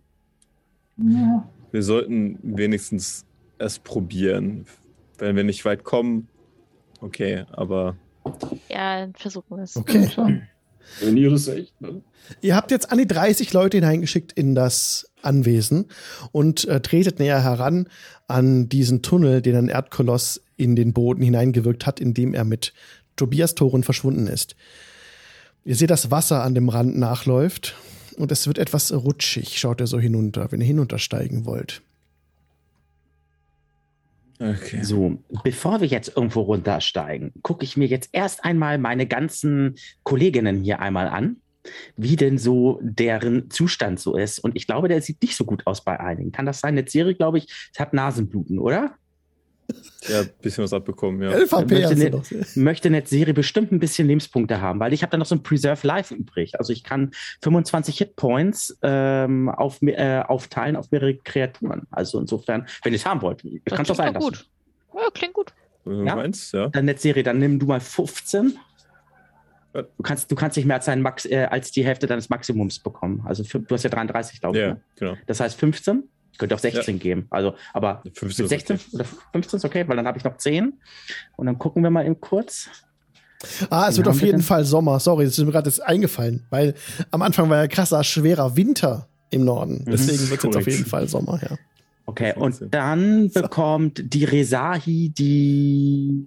Ja. 0.96 1.48
Wir 1.72 1.82
sollten 1.82 2.38
wenigstens 2.42 3.24
es 3.56 3.78
probieren. 3.78 4.66
Wenn 5.16 5.34
wir 5.34 5.44
nicht 5.44 5.64
weit 5.64 5.82
kommen, 5.82 6.28
okay, 7.00 7.44
aber 7.52 7.96
Ja, 8.68 9.00
dann 9.00 9.14
versuchen 9.14 9.56
wir 9.56 9.62
es. 9.62 9.76
Okay. 9.76 10.08
Schon. 10.10 10.42
Wenn 11.00 11.16
ihr 11.16 11.32
echt. 11.32 11.80
Ne? 11.80 12.02
Ihr 12.40 12.56
habt 12.56 12.70
jetzt 12.70 12.90
an 12.90 12.98
die 12.98 13.06
30 13.06 13.52
Leute 13.52 13.76
hineingeschickt 13.76 14.32
in 14.32 14.54
das 14.54 15.10
Anwesen 15.22 15.86
und 16.32 16.66
äh, 16.66 16.80
tretet 16.80 17.18
näher 17.18 17.42
heran 17.42 17.88
an 18.28 18.68
diesen 18.68 19.02
Tunnel, 19.02 19.42
den 19.42 19.56
ein 19.56 19.68
Erdkoloss 19.68 20.40
in 20.56 20.76
den 20.76 20.92
Boden 20.92 21.22
hineingewirkt 21.22 21.86
hat, 21.86 22.00
indem 22.00 22.34
er 22.34 22.44
mit 22.44 22.72
Tobias 23.16 23.54
Toren 23.54 23.82
verschwunden 23.82 24.26
ist. 24.26 24.56
Ihr 25.64 25.76
seht, 25.76 25.90
das 25.90 26.10
Wasser 26.10 26.42
an 26.42 26.54
dem 26.54 26.68
Rand 26.68 26.96
nachläuft 26.98 27.74
und 28.16 28.30
es 28.32 28.46
wird 28.46 28.58
etwas 28.58 28.92
rutschig. 28.92 29.58
Schaut 29.58 29.80
ihr 29.80 29.86
so 29.86 29.98
hinunter, 29.98 30.50
wenn 30.50 30.60
ihr 30.60 30.66
hinuntersteigen 30.66 31.46
wollt. 31.46 31.82
Okay. 34.44 34.82
So, 34.82 35.18
bevor 35.42 35.80
wir 35.80 35.88
jetzt 35.88 36.16
irgendwo 36.16 36.42
runtersteigen, 36.42 37.32
gucke 37.42 37.64
ich 37.64 37.76
mir 37.76 37.86
jetzt 37.86 38.10
erst 38.12 38.44
einmal 38.44 38.78
meine 38.78 39.06
ganzen 39.06 39.76
Kolleginnen 40.02 40.62
hier 40.62 40.80
einmal 40.80 41.08
an, 41.08 41.36
wie 41.96 42.16
denn 42.16 42.38
so 42.38 42.78
deren 42.82 43.50
Zustand 43.50 44.00
so 44.00 44.16
ist. 44.16 44.38
Und 44.38 44.56
ich 44.56 44.66
glaube, 44.66 44.88
der 44.88 45.00
sieht 45.00 45.22
nicht 45.22 45.36
so 45.36 45.44
gut 45.44 45.66
aus 45.66 45.84
bei 45.84 45.98
einigen. 45.98 46.32
Kann 46.32 46.46
das 46.46 46.60
sein? 46.60 46.76
Eine 46.76 46.88
Serie, 46.88 47.14
glaube 47.14 47.38
ich, 47.38 47.70
hat 47.78 47.94
Nasenbluten, 47.94 48.58
oder? 48.58 48.96
Ja, 50.08 50.20
ein 50.20 50.30
bisschen 50.42 50.62
was 50.64 50.72
abbekommen, 50.74 51.22
ja. 51.22 51.30
11 51.30 51.52
HP 51.52 51.74
möchte 51.74 52.10
du 52.10 52.18
ne-. 52.36 52.46
Möchte 52.56 52.88
eine 52.88 53.06
Serie 53.06 53.32
bestimmt 53.32 53.72
ein 53.72 53.78
bisschen 53.78 54.06
Lebenspunkte 54.06 54.60
haben, 54.60 54.78
weil 54.78 54.92
ich 54.92 55.02
habe 55.02 55.10
da 55.10 55.16
noch 55.16 55.24
so 55.26 55.34
ein 55.34 55.42
Preserve 55.42 55.86
Life 55.86 56.14
übrig. 56.14 56.58
Also 56.58 56.72
ich 56.72 56.84
kann 56.84 57.12
25 57.42 57.96
Hitpoints 57.98 58.78
ähm, 58.82 59.48
auf, 59.48 59.80
äh, 59.82 60.20
aufteilen 60.20 60.76
auf 60.76 60.90
mehrere 60.90 61.14
Kreaturen. 61.16 61.86
Also 61.90 62.20
insofern, 62.20 62.66
wenn 62.82 62.92
ihr 62.92 62.98
es 62.98 63.06
haben 63.06 63.22
wollt, 63.22 63.42
ich 63.44 63.62
Das 63.64 63.76
kann 63.76 63.86
es 63.88 63.96
sein 63.96 64.12
doch 64.12 64.20
lassen. 64.20 64.26
gut. 64.36 64.50
Ja, 64.94 65.08
klingt 65.14 65.32
gut. 65.34 65.54
Du 65.84 66.04
Ja. 66.04 66.16
meinst, 66.16 66.52
ja. 66.52 66.68
Dann 66.68 66.84
Netzserie, 66.84 67.22
dann 67.22 67.38
nimm 67.38 67.58
du 67.58 67.66
mal 67.66 67.80
15. 67.80 68.58
Ja. 69.74 69.82
Du 69.82 70.02
kannst, 70.02 70.30
du 70.30 70.34
kannst 70.36 70.56
nicht 70.56 70.66
mehr 70.66 70.76
als, 70.76 70.86
Max, 70.98 71.24
äh, 71.24 71.46
als 71.50 71.70
die 71.72 71.84
Hälfte 71.84 72.06
deines 72.06 72.28
Maximums 72.28 72.78
bekommen. 72.78 73.22
Also 73.26 73.42
fün- 73.42 73.66
du 73.66 73.74
hast 73.74 73.82
ja 73.82 73.90
33, 73.90 74.40
glaube 74.40 74.56
ich. 74.58 74.62
Ja, 74.62 74.74
Ne? 74.74 74.80
genau. 74.96 75.16
Das 75.26 75.40
heißt 75.40 75.58
15. 75.58 76.04
Könnte 76.38 76.54
auch 76.54 76.58
16 76.60 76.98
geben. 76.98 77.26
Also, 77.30 77.54
aber 77.72 78.02
15 78.12 78.44
mit 78.44 78.52
ist 78.52 78.66
16 78.66 78.76
okay. 78.76 78.84
oder 78.92 79.04
15 79.32 79.56
ist 79.58 79.64
okay, 79.64 79.84
weil 79.88 79.96
dann 79.96 80.06
habe 80.06 80.18
ich 80.18 80.24
noch 80.24 80.36
10. 80.36 80.72
Und 81.36 81.46
dann 81.46 81.58
gucken 81.58 81.82
wir 81.82 81.90
mal 81.90 82.04
eben 82.04 82.20
kurz. 82.20 82.68
Ah, 83.70 83.88
es 83.88 83.94
Wie 83.94 83.98
wird 83.98 84.08
auf 84.08 84.20
wir 84.20 84.26
jeden 84.26 84.38
denn? 84.38 84.44
Fall 84.46 84.64
Sommer. 84.64 84.98
Sorry, 85.00 85.24
das 85.26 85.38
ist 85.38 85.44
mir 85.44 85.52
gerade 85.52 85.68
jetzt 85.68 85.82
eingefallen, 85.82 86.46
weil 86.50 86.74
am 87.10 87.22
Anfang 87.22 87.50
war 87.50 87.58
ja 87.58 87.68
krasser, 87.68 88.02
schwerer 88.02 88.56
Winter 88.56 89.08
im 89.30 89.44
Norden. 89.44 89.84
Mhm. 89.86 89.90
Deswegen 89.90 90.18
wird 90.30 90.38
es 90.38 90.42
jetzt 90.44 90.56
auf 90.56 90.66
jeden 90.66 90.86
Fall 90.86 91.08
Sommer, 91.08 91.40
ja. 91.42 91.56
Okay, 92.06 92.32
Das 92.36 92.60
und 92.60 92.74
dann 92.74 93.30
bekommt 93.30 94.02
die 94.12 94.24
Resahi 94.24 95.10
die. 95.10 96.26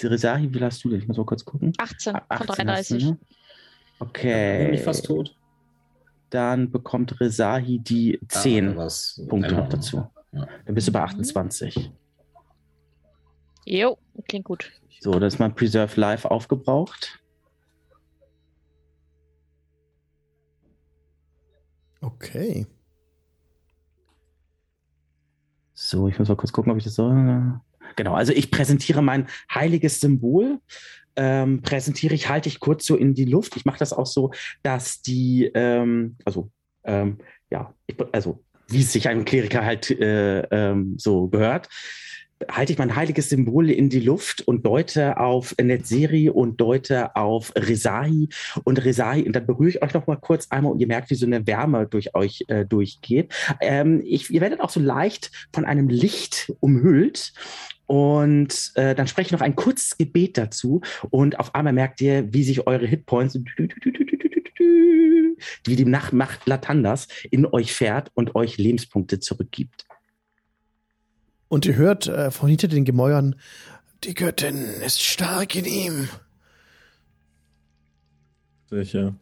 Die 0.00 0.06
Resahi, 0.06 0.48
wie 0.48 0.52
viel 0.54 0.64
hast 0.64 0.82
du 0.84 0.88
denn? 0.90 0.98
Ich 1.00 1.08
muss 1.08 1.16
mal 1.18 1.26
kurz 1.26 1.44
gucken. 1.44 1.72
18 1.78 2.12
von 2.14 2.20
18 2.28 2.70
hast 2.70 2.90
du, 2.90 2.96
33. 2.96 3.04
ne? 3.04 3.10
Bin 3.10 3.18
Okay. 3.98 4.70
ich 4.74 4.80
fast 4.80 5.04
tot. 5.04 5.34
Dann 6.30 6.70
bekommt 6.70 7.20
Resahi 7.20 7.78
die 7.80 8.20
10 8.28 8.70
Ja, 8.70 8.76
was. 8.76 9.20
Punkte 9.28 9.54
noch 9.54 9.68
dazu. 9.68 10.08
Ja. 10.32 10.46
Dann 10.64 10.74
bist 10.74 10.88
du 10.88 10.92
bei 10.92 11.02
28. 11.02 11.92
Jo, 13.66 13.98
klingt 14.28 14.44
gut. 14.44 14.72
So, 15.00 15.18
das 15.18 15.34
ist 15.34 15.40
mein 15.40 15.54
Preserve 15.54 16.00
Life 16.00 16.30
aufgebraucht. 16.30 17.20
Okay. 22.00 22.66
So, 25.74 26.08
ich 26.08 26.18
muss 26.18 26.28
mal 26.28 26.36
kurz 26.36 26.52
gucken, 26.52 26.70
ob 26.70 26.78
ich 26.78 26.84
das 26.84 26.94
so. 26.94 27.08
Genau, 27.96 28.14
also 28.14 28.32
ich 28.32 28.50
präsentiere 28.50 29.02
mein 29.02 29.26
heiliges 29.52 30.00
Symbol. 30.00 30.60
Ähm, 31.16 31.62
präsentiere 31.62 32.14
ich, 32.14 32.28
halte 32.28 32.48
ich 32.48 32.60
kurz 32.60 32.86
so 32.86 32.96
in 32.96 33.14
die 33.14 33.24
Luft. 33.24 33.56
Ich 33.56 33.64
mache 33.64 33.78
das 33.78 33.92
auch 33.92 34.06
so, 34.06 34.30
dass 34.62 35.02
die, 35.02 35.50
ähm, 35.54 36.16
also, 36.24 36.50
ähm, 36.84 37.18
ja, 37.50 37.74
ich, 37.86 37.96
also, 38.12 38.42
wie 38.68 38.80
es 38.80 38.92
sich 38.92 39.08
einem 39.08 39.24
Kleriker 39.24 39.64
halt 39.64 39.90
äh, 39.90 40.42
ähm, 40.50 40.94
so 40.98 41.28
gehört, 41.28 41.68
halte 42.48 42.72
ich 42.72 42.78
mein 42.78 42.96
heiliges 42.96 43.28
Symbol 43.28 43.70
in 43.70 43.90
die 43.90 44.00
Luft 44.00 44.42
und 44.42 44.64
deute 44.64 45.18
auf 45.18 45.54
Netzeri 45.60 46.30
und 46.30 46.60
deute 46.60 47.14
auf 47.16 47.52
Resahi 47.56 48.28
und 48.64 48.84
Resahi 48.84 49.24
und 49.24 49.34
dann 49.34 49.46
berühre 49.46 49.70
ich 49.70 49.82
euch 49.82 49.94
noch 49.94 50.06
mal 50.06 50.16
kurz 50.16 50.48
einmal 50.50 50.72
und 50.72 50.80
ihr 50.80 50.86
merkt, 50.86 51.10
wie 51.10 51.14
so 51.14 51.26
eine 51.26 51.46
Wärme 51.46 51.86
durch 51.86 52.14
euch 52.14 52.44
äh, 52.48 52.64
durchgeht. 52.64 53.32
Ähm, 53.60 54.02
ich, 54.04 54.30
ihr 54.30 54.40
werdet 54.40 54.60
auch 54.60 54.70
so 54.70 54.80
leicht 54.80 55.30
von 55.52 55.64
einem 55.64 55.88
Licht 55.88 56.52
umhüllt 56.60 57.32
und 57.86 58.72
äh, 58.76 58.94
dann 58.94 59.06
spreche 59.06 59.28
ich 59.28 59.32
noch 59.32 59.40
ein 59.40 59.56
kurzes 59.56 59.98
Gebet 59.98 60.38
dazu 60.38 60.80
und 61.10 61.38
auf 61.38 61.54
einmal 61.54 61.72
merkt 61.72 62.00
ihr, 62.00 62.32
wie 62.32 62.44
sich 62.44 62.66
eure 62.66 62.86
Hitpoints 62.86 63.38
wie 65.64 65.76
die 65.76 65.84
Nachtmacht 65.84 66.46
Latandas 66.46 67.08
in 67.30 67.46
euch 67.46 67.72
fährt 67.72 68.10
und 68.14 68.34
euch 68.34 68.58
Lebenspunkte 68.58 69.20
zurückgibt. 69.20 69.86
Und 71.50 71.66
ihr 71.66 71.74
hört 71.74 72.06
äh, 72.06 72.30
von 72.30 72.48
hinter 72.48 72.68
den 72.68 72.84
Gemäuern, 72.84 73.34
die 74.04 74.14
Göttin 74.14 74.64
ist 74.86 75.02
stark 75.02 75.56
in 75.56 75.64
ihm. 75.64 76.08
Sicher. 78.70 79.16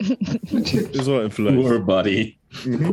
Wir 0.00 1.02
sollten 1.02 1.30
vielleicht. 1.30 1.56
Poor 1.56 1.78
Buddy. 1.80 2.38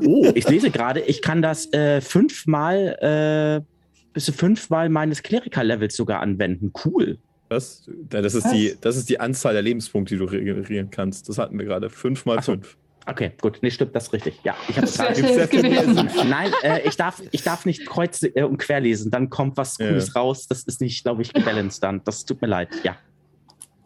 Oh, 0.06 0.30
ich 0.36 0.48
lese 0.50 0.72
gerade, 0.72 1.00
ich 1.00 1.22
kann 1.22 1.42
das 1.42 1.72
äh, 1.72 2.02
fünfmal, 2.02 3.64
äh, 3.64 3.66
bis 4.12 4.26
zu 4.26 4.34
fünfmal 4.34 4.90
meines 4.90 5.24
Kleriker-Levels 5.24 5.96
sogar 5.96 6.20
anwenden. 6.20 6.74
Cool. 6.84 7.18
Das, 7.48 7.90
ja, 8.12 8.22
das, 8.22 8.36
ist 8.36 8.44
Was? 8.44 8.52
die, 8.52 8.76
das 8.82 8.98
ist 8.98 9.10
die 9.10 9.22
Anzahl 9.22 9.54
der 9.54 9.62
Lebenspunkte, 9.62 10.16
die 10.16 10.20
du 10.20 10.26
regenerieren 10.26 10.90
kannst. 10.92 11.30
Das 11.30 11.38
hatten 11.38 11.58
wir 11.58 11.66
gerade. 11.66 11.90
Fünf 11.90 12.26
mal 12.26 12.40
Ach 12.40 12.44
so. 12.44 12.52
fünf. 12.52 12.76
Okay, 13.06 13.32
gut. 13.42 13.60
Nee, 13.62 13.72
stimmt, 13.72 13.96
das 13.96 14.06
ist 14.08 14.14
richtig. 14.14 14.40
Ja, 14.44 14.56
ich 14.68 14.78
habe 14.78 15.48
gewesen. 15.48 16.10
Nein, 16.30 16.52
äh, 16.64 16.82
ich, 16.88 16.96
darf, 16.96 17.22
ich 17.32 17.42
darf 17.42 17.66
nicht 17.66 17.86
kreuz 17.86 18.22
äh, 18.24 18.44
und 18.44 18.58
quer 18.58 18.80
lesen. 18.80 19.10
Dann 19.10 19.30
kommt 19.30 19.58
was 19.58 19.78
Ja. 19.78 19.88
Cooles 19.88 20.16
raus. 20.16 20.48
Das 20.48 20.64
ist 20.64 20.80
nicht, 20.82 21.04
glaube 21.04 21.22
ich, 21.22 21.34
gebalanced 21.34 21.82
dann. 21.84 22.02
Das 22.04 22.26
tut 22.26 22.42
mir 22.42 22.48
leid. 22.48 22.70
Ja. 22.84 22.98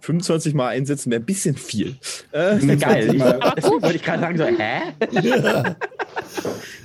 25 0.02 0.54
Mal 0.54 0.67
einsetzen 0.69 1.12
wäre 1.12 1.21
ein 1.21 1.26
bisschen 1.26 1.56
viel. 1.56 1.95
Äh, 2.34 2.56
Mir 2.58 2.76
geil. 2.76 3.15
Ich, 3.15 3.23
deswegen 3.56 3.82
wollte 3.82 3.95
ich 3.95 4.04
gerade 4.04 4.21
sagen, 4.21 4.38
so, 4.38 4.45
hä? 4.45 4.82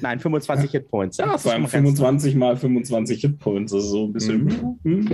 Nein, 0.01 0.21
25 0.21 0.71
Hitpoints. 0.71 1.17
Ja, 1.17 1.27
das 1.27 1.37
ist 1.37 1.43
Vor 1.43 1.51
schon 1.51 1.63
allem 1.63 1.63
mal 1.63 1.71
ganz 1.71 1.99
25 1.99 2.35
mal 2.37 2.57
25 2.57 3.21
Hitpoints. 3.21 3.73
Also 3.75 3.89
so 3.89 4.05
ein 4.05 4.13
bisschen. 4.13 4.79
Hm. 4.85 5.11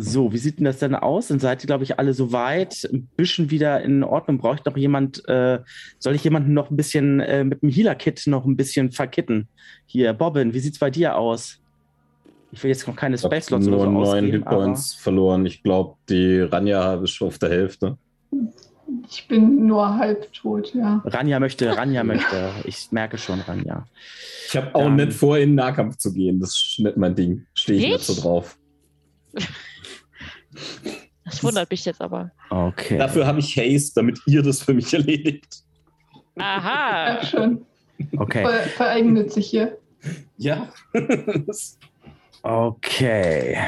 So, 0.00 0.32
wie 0.32 0.38
sieht 0.38 0.58
denn 0.58 0.64
das 0.64 0.78
denn 0.78 0.94
aus? 0.94 1.28
Dann 1.28 1.38
seid 1.40 1.62
ihr, 1.62 1.66
glaube 1.66 1.84
ich, 1.84 1.98
alle 1.98 2.14
so 2.14 2.32
weit, 2.32 2.88
ein 2.92 3.08
bisschen 3.16 3.50
wieder 3.50 3.80
in 3.82 4.02
Ordnung. 4.04 4.38
Braucht 4.38 4.66
noch 4.66 4.76
jemand, 4.76 5.26
äh, 5.28 5.60
soll 5.98 6.14
ich 6.14 6.24
jemanden 6.24 6.52
noch 6.54 6.70
ein 6.70 6.76
bisschen 6.76 7.20
äh, 7.20 7.44
mit 7.44 7.62
dem 7.62 7.68
Healer-Kit 7.68 8.26
noch 8.26 8.44
ein 8.44 8.56
bisschen 8.56 8.92
verkitten? 8.92 9.48
Hier, 9.86 10.12
Bobbin, 10.12 10.54
wie 10.54 10.60
sieht's 10.60 10.78
bei 10.78 10.90
dir 10.90 11.16
aus? 11.16 11.58
Ich 12.50 12.62
will 12.62 12.70
jetzt 12.70 12.86
noch 12.88 12.96
keine 12.96 13.16
Ich 13.16 13.20
Space-Slots 13.20 13.66
oder 13.68 13.76
nur 13.76 13.84
so 13.86 13.90
neun 13.92 14.02
ausgeben, 14.24 14.32
Hitpoints 14.32 14.94
verloren. 14.94 15.44
Ich 15.46 15.62
glaube, 15.62 15.96
die 16.08 16.40
Ranja 16.40 16.94
ist 17.02 17.10
schon 17.10 17.28
auf 17.28 17.38
der 17.38 17.50
Hälfte. 17.50 17.98
Ich 19.10 19.28
bin 19.28 19.66
nur 19.66 19.96
halb 19.96 20.32
tot, 20.32 20.74
ja. 20.74 21.02
Ranja 21.04 21.40
möchte, 21.40 21.68
Ranja 21.76 22.04
möchte. 22.04 22.50
Ich 22.64 22.90
merke 22.90 23.18
schon, 23.18 23.40
Ranja. 23.40 23.86
Ich 24.46 24.56
habe 24.56 24.74
auch 24.74 24.84
Dann- 24.84 24.96
nicht 24.96 25.12
vor, 25.12 25.36
in 25.36 25.50
den 25.50 25.54
Nahkampf 25.56 25.96
zu 25.98 26.12
gehen. 26.12 26.40
Das 26.40 26.50
ist 26.56 26.78
nicht 26.78 26.96
mein 26.96 27.14
Ding. 27.14 27.46
Stehe 27.52 27.78
ich 27.78 27.84
nicht 27.84 27.92
Nicht? 27.94 28.06
so 28.06 28.20
drauf. 28.22 28.58
Das 31.24 31.42
wundert 31.44 31.70
mich 31.70 31.84
jetzt 31.84 32.00
aber. 32.00 32.30
Okay. 32.50 32.96
Dafür 32.98 33.26
habe 33.26 33.40
ich 33.40 33.56
Haste, 33.56 33.92
damit 33.96 34.20
ihr 34.26 34.42
das 34.42 34.62
für 34.62 34.74
mich 34.74 34.92
erledigt. 34.94 35.62
Aha. 36.38 37.14
Ja, 37.14 37.24
schon. 37.24 37.66
Okay. 38.16 38.44
Ver 38.44 38.60
vereignet 38.76 39.32
sich 39.32 39.48
hier. 39.48 39.78
Ja. 40.36 40.72
Okay. 42.42 43.58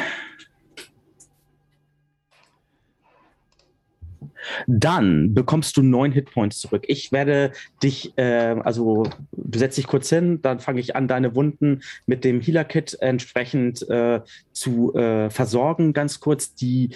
Dann 4.67 5.35
bekommst 5.35 5.77
du 5.77 5.83
neun 5.83 6.13
Hitpoints 6.13 6.61
zurück. 6.61 6.85
Ich 6.89 7.13
werde 7.13 7.53
dich, 7.83 8.17
äh, 8.17 8.57
also 8.63 9.05
du 9.33 9.59
setzt 9.59 9.79
dich 9.79 9.87
kurz 9.87 10.09
hin, 10.09 10.41
dann 10.43 10.61
fange 10.61 10.81
ich 10.81 10.97
an, 10.97 11.09
deine 11.09 11.35
Wunden 11.35 11.83
mit 12.07 12.25
dem 12.25 12.41
Healer-Kit 12.41 12.99
entsprechend 13.01 13.89
äh, 13.89 14.21
zu 14.53 14.95
äh, 14.95 15.31
versorgen. 15.31 15.93
Ganz 15.93 16.21
kurz 16.21 16.55
die 16.55 16.91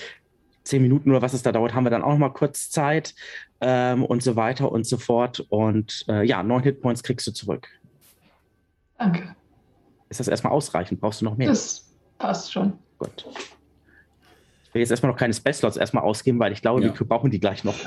zehn 0.64 0.82
Minuten 0.82 1.10
oder 1.10 1.22
was 1.22 1.34
es 1.34 1.42
da 1.42 1.52
dauert, 1.52 1.74
haben 1.74 1.84
wir 1.84 1.90
dann 1.90 2.02
auch 2.02 2.12
noch 2.12 2.18
mal 2.18 2.30
kurz 2.30 2.70
Zeit 2.70 3.14
ähm, 3.60 4.04
und 4.04 4.22
so 4.22 4.36
weiter 4.36 4.72
und 4.72 4.86
so 4.86 4.96
fort. 4.96 5.44
Und 5.48 6.04
äh, 6.08 6.26
ja, 6.26 6.42
neun 6.42 6.62
Hitpoints 6.62 7.02
kriegst 7.02 7.26
du 7.26 7.32
zurück. 7.32 7.68
Danke. 8.98 9.34
Ist 10.08 10.20
das 10.20 10.28
erstmal 10.28 10.52
ausreichend? 10.52 11.00
Brauchst 11.00 11.20
du 11.20 11.24
noch 11.24 11.36
mehr? 11.36 11.48
Das 11.48 11.92
passt 12.18 12.52
schon. 12.52 12.74
Gut. 12.98 13.26
Ich 14.74 14.76
will 14.76 14.82
jetzt 14.82 14.90
erstmal 14.90 15.12
noch 15.12 15.18
keine 15.20 15.32
Space 15.32 15.58
Slots 15.58 15.76
erstmal 15.76 16.02
ausgeben, 16.02 16.40
weil 16.40 16.52
ich 16.52 16.60
glaube, 16.60 16.84
Ja. 16.84 16.92
wir 16.98 17.06
brauchen 17.06 17.30
die 17.30 17.38
gleich 17.38 17.62
noch. 17.62 17.76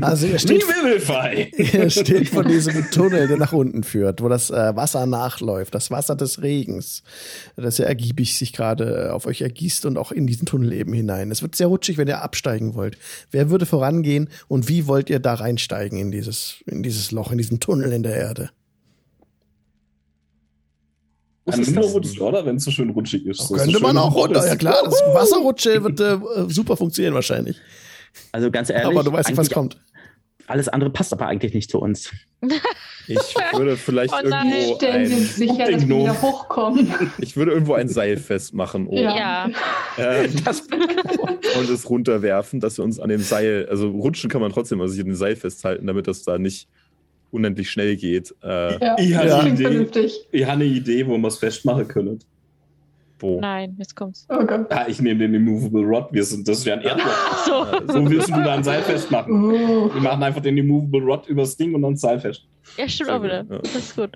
Also 0.00 0.28
ihr 0.28 0.38
steht, 0.38 0.62
ihr 1.74 1.90
steht 1.90 2.28
vor 2.28 2.44
diesem 2.44 2.88
Tunnel, 2.92 3.26
der 3.26 3.36
nach 3.36 3.52
unten 3.52 3.82
führt, 3.82 4.22
wo 4.22 4.28
das 4.28 4.50
äh, 4.50 4.76
Wasser 4.76 5.06
nachläuft, 5.06 5.74
das 5.74 5.90
Wasser 5.90 6.14
des 6.14 6.40
Regens, 6.42 7.02
das 7.56 7.78
ja 7.78 7.86
ergiebig 7.86 8.36
sich 8.38 8.52
gerade 8.52 9.06
äh, 9.06 9.10
auf 9.10 9.26
euch 9.26 9.40
ergießt 9.42 9.86
und 9.86 9.98
auch 9.98 10.12
in 10.12 10.28
diesen 10.28 10.46
Tunnel 10.46 10.72
eben 10.72 10.92
hinein. 10.92 11.32
Es 11.32 11.42
wird 11.42 11.56
sehr 11.56 11.66
rutschig, 11.66 11.98
wenn 11.98 12.06
ihr 12.06 12.22
absteigen 12.22 12.74
wollt. 12.76 12.96
Wer 13.32 13.50
würde 13.50 13.66
vorangehen 13.66 14.28
und 14.46 14.68
wie 14.68 14.86
wollt 14.86 15.10
ihr 15.10 15.18
da 15.18 15.34
reinsteigen 15.34 15.98
in 15.98 16.12
dieses, 16.12 16.62
in 16.66 16.84
dieses 16.84 17.10
Loch, 17.10 17.32
in 17.32 17.38
diesen 17.38 17.58
Tunnel 17.58 17.92
in 17.92 18.04
der 18.04 18.14
Erde? 18.14 18.50
Was 21.46 21.58
ist 21.58 21.74
nur 21.74 21.84
rutschig, 21.84 22.20
oder? 22.20 22.44
Wenn 22.44 22.56
es 22.56 22.64
so 22.64 22.70
schön 22.70 22.90
rutschig 22.90 23.24
ist. 23.26 23.40
So 23.48 23.54
Könnte 23.54 23.72
so 23.78 23.80
man 23.80 23.96
auch 23.96 24.14
runter, 24.14 24.40
ist. 24.40 24.48
ja 24.48 24.56
klar, 24.56 24.76
das 24.84 25.00
Wasserrutsche 25.12 25.82
wird 25.82 26.00
äh, 26.00 26.18
super 26.52 26.76
funktionieren 26.76 27.14
wahrscheinlich. 27.14 27.56
Also 28.32 28.50
ganz 28.50 28.70
ehrlich, 28.70 28.86
Aber 28.86 29.02
du 29.04 29.12
weißt 29.12 29.28
nicht, 29.30 29.38
was 29.38 29.50
kommt. 29.50 29.78
alles 30.46 30.68
andere 30.68 30.90
passt 30.90 31.12
aber 31.12 31.26
eigentlich 31.26 31.54
nicht 31.54 31.70
zu 31.70 31.78
uns. 31.80 32.10
Ich 33.06 33.34
würde 33.54 33.76
vielleicht 33.76 34.12
Oh 34.14 34.28
nein. 34.28 34.52
irgendwo 34.52 34.86
ein, 34.86 35.06
sicher, 35.08 35.68
dass 35.72 35.88
wir 35.88 36.22
hochkommen. 36.22 36.94
ich 37.18 37.36
würde 37.36 37.50
irgendwo 37.50 37.74
ein 37.74 37.88
Seil 37.88 38.16
festmachen 38.18 38.86
oben 38.86 38.98
Ja. 39.02 39.48
Ja. 39.48 39.50
ähm, 39.98 40.30
Das, 40.44 40.60
und 41.58 41.68
es 41.70 41.90
runterwerfen, 41.90 42.60
dass 42.60 42.78
wir 42.78 42.84
uns 42.84 43.00
an 43.00 43.08
dem 43.08 43.20
Seil, 43.20 43.66
also 43.68 43.88
rutschen 43.90 44.30
kann 44.30 44.40
man 44.40 44.52
trotzdem, 44.52 44.80
also 44.80 44.92
sich 44.92 45.00
an 45.00 45.08
dem 45.08 45.16
Seil 45.16 45.34
festhalten, 45.34 45.88
damit 45.88 46.06
das 46.06 46.22
da 46.22 46.38
nicht 46.38 46.68
unendlich 47.30 47.70
schnell 47.70 47.96
geht. 47.96 48.34
Äh, 48.42 48.78
Ja, 48.84 48.96
Ich 48.98 49.14
habe 49.14 49.28
vernünftig. 49.56 50.26
Ich 50.32 50.42
habe 50.42 50.52
eine 50.52 50.64
Idee, 50.64 51.06
wo 51.06 51.16
wir 51.18 51.28
es 51.28 51.38
festmachen 51.38 51.86
können. 51.88 52.18
wo? 53.18 53.38
Nein, 53.40 53.76
jetzt 53.78 53.94
kommt's. 53.96 54.26
Oh. 54.30 54.34
Ah, 54.70 54.86
ich 54.88 55.00
nehme 55.00 55.20
den 55.20 55.34
Immovable 55.34 55.82
Rod. 55.84 56.08
Wir 56.12 56.24
sind, 56.24 56.48
das 56.48 56.58
ist 56.60 56.64
ja 56.66 56.74
ein 56.74 56.80
Erdloch. 56.82 57.46
So. 57.46 57.52
Wo 57.94 58.10
willst 58.10 58.28
du 58.28 58.32
da 58.42 58.54
ein 58.54 58.64
Seil 58.64 58.82
festmachen? 58.82 59.32
Oh. 59.52 59.92
Wir 59.94 60.00
machen 60.00 60.22
einfach 60.22 60.40
den 60.42 60.56
Immovable 60.58 61.02
Rod 61.02 61.26
übers 61.28 61.56
Ding 61.56 61.74
und 61.74 61.82
dann 61.82 61.96
Seil 61.96 62.18
fest. 62.20 62.46
Ja, 62.76 62.88
stimmt 62.88 63.10
auch 63.10 63.22
wieder. 63.22 63.44
ja. 63.48 63.58
Das 63.58 63.74
ist 63.74 63.96
gut. 63.96 64.10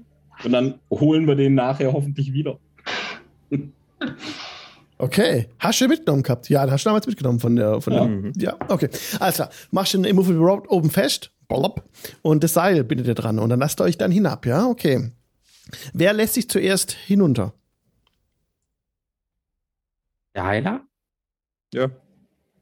Und 0.44 0.52
dann 0.52 0.74
holen 0.90 1.26
wir 1.26 1.34
den 1.36 1.54
nachher 1.54 1.92
hoffentlich 1.92 2.32
wieder. 2.32 2.58
Okay. 4.98 5.48
Hast 5.58 5.80
du 5.80 5.88
mitgenommen 5.88 6.22
gehabt? 6.22 6.48
Ja, 6.48 6.70
hast 6.70 6.84
du 6.84 6.88
damals 6.88 7.06
mitgenommen 7.06 7.40
von 7.40 7.56
der, 7.56 7.80
von 7.80 7.92
Ja. 7.92 8.06
der, 8.06 8.32
ja, 8.42 8.56
okay. 8.68 8.88
Alles 9.18 9.34
klar. 9.36 9.50
Machst 9.70 9.94
den 9.94 10.04
Immovable 10.04 10.38
Rope 10.38 10.70
oben 10.70 10.88
fest, 10.90 11.30
bollop, 11.48 11.84
und 12.22 12.44
das 12.44 12.54
Seil 12.54 12.84
bindet 12.84 13.06
ihr 13.06 13.14
dran 13.14 13.38
und 13.38 13.48
dann 13.50 13.60
lasst 13.60 13.80
ihr 13.80 13.84
euch 13.84 13.98
dann 13.98 14.10
hinab, 14.10 14.46
ja, 14.46 14.66
okay. 14.66 15.10
Wer 15.92 16.12
lässt 16.12 16.34
sich 16.34 16.48
zuerst 16.48 16.92
hinunter? 16.92 17.54
der 20.34 20.44
Heiler? 20.44 20.80
Ja, 21.72 21.90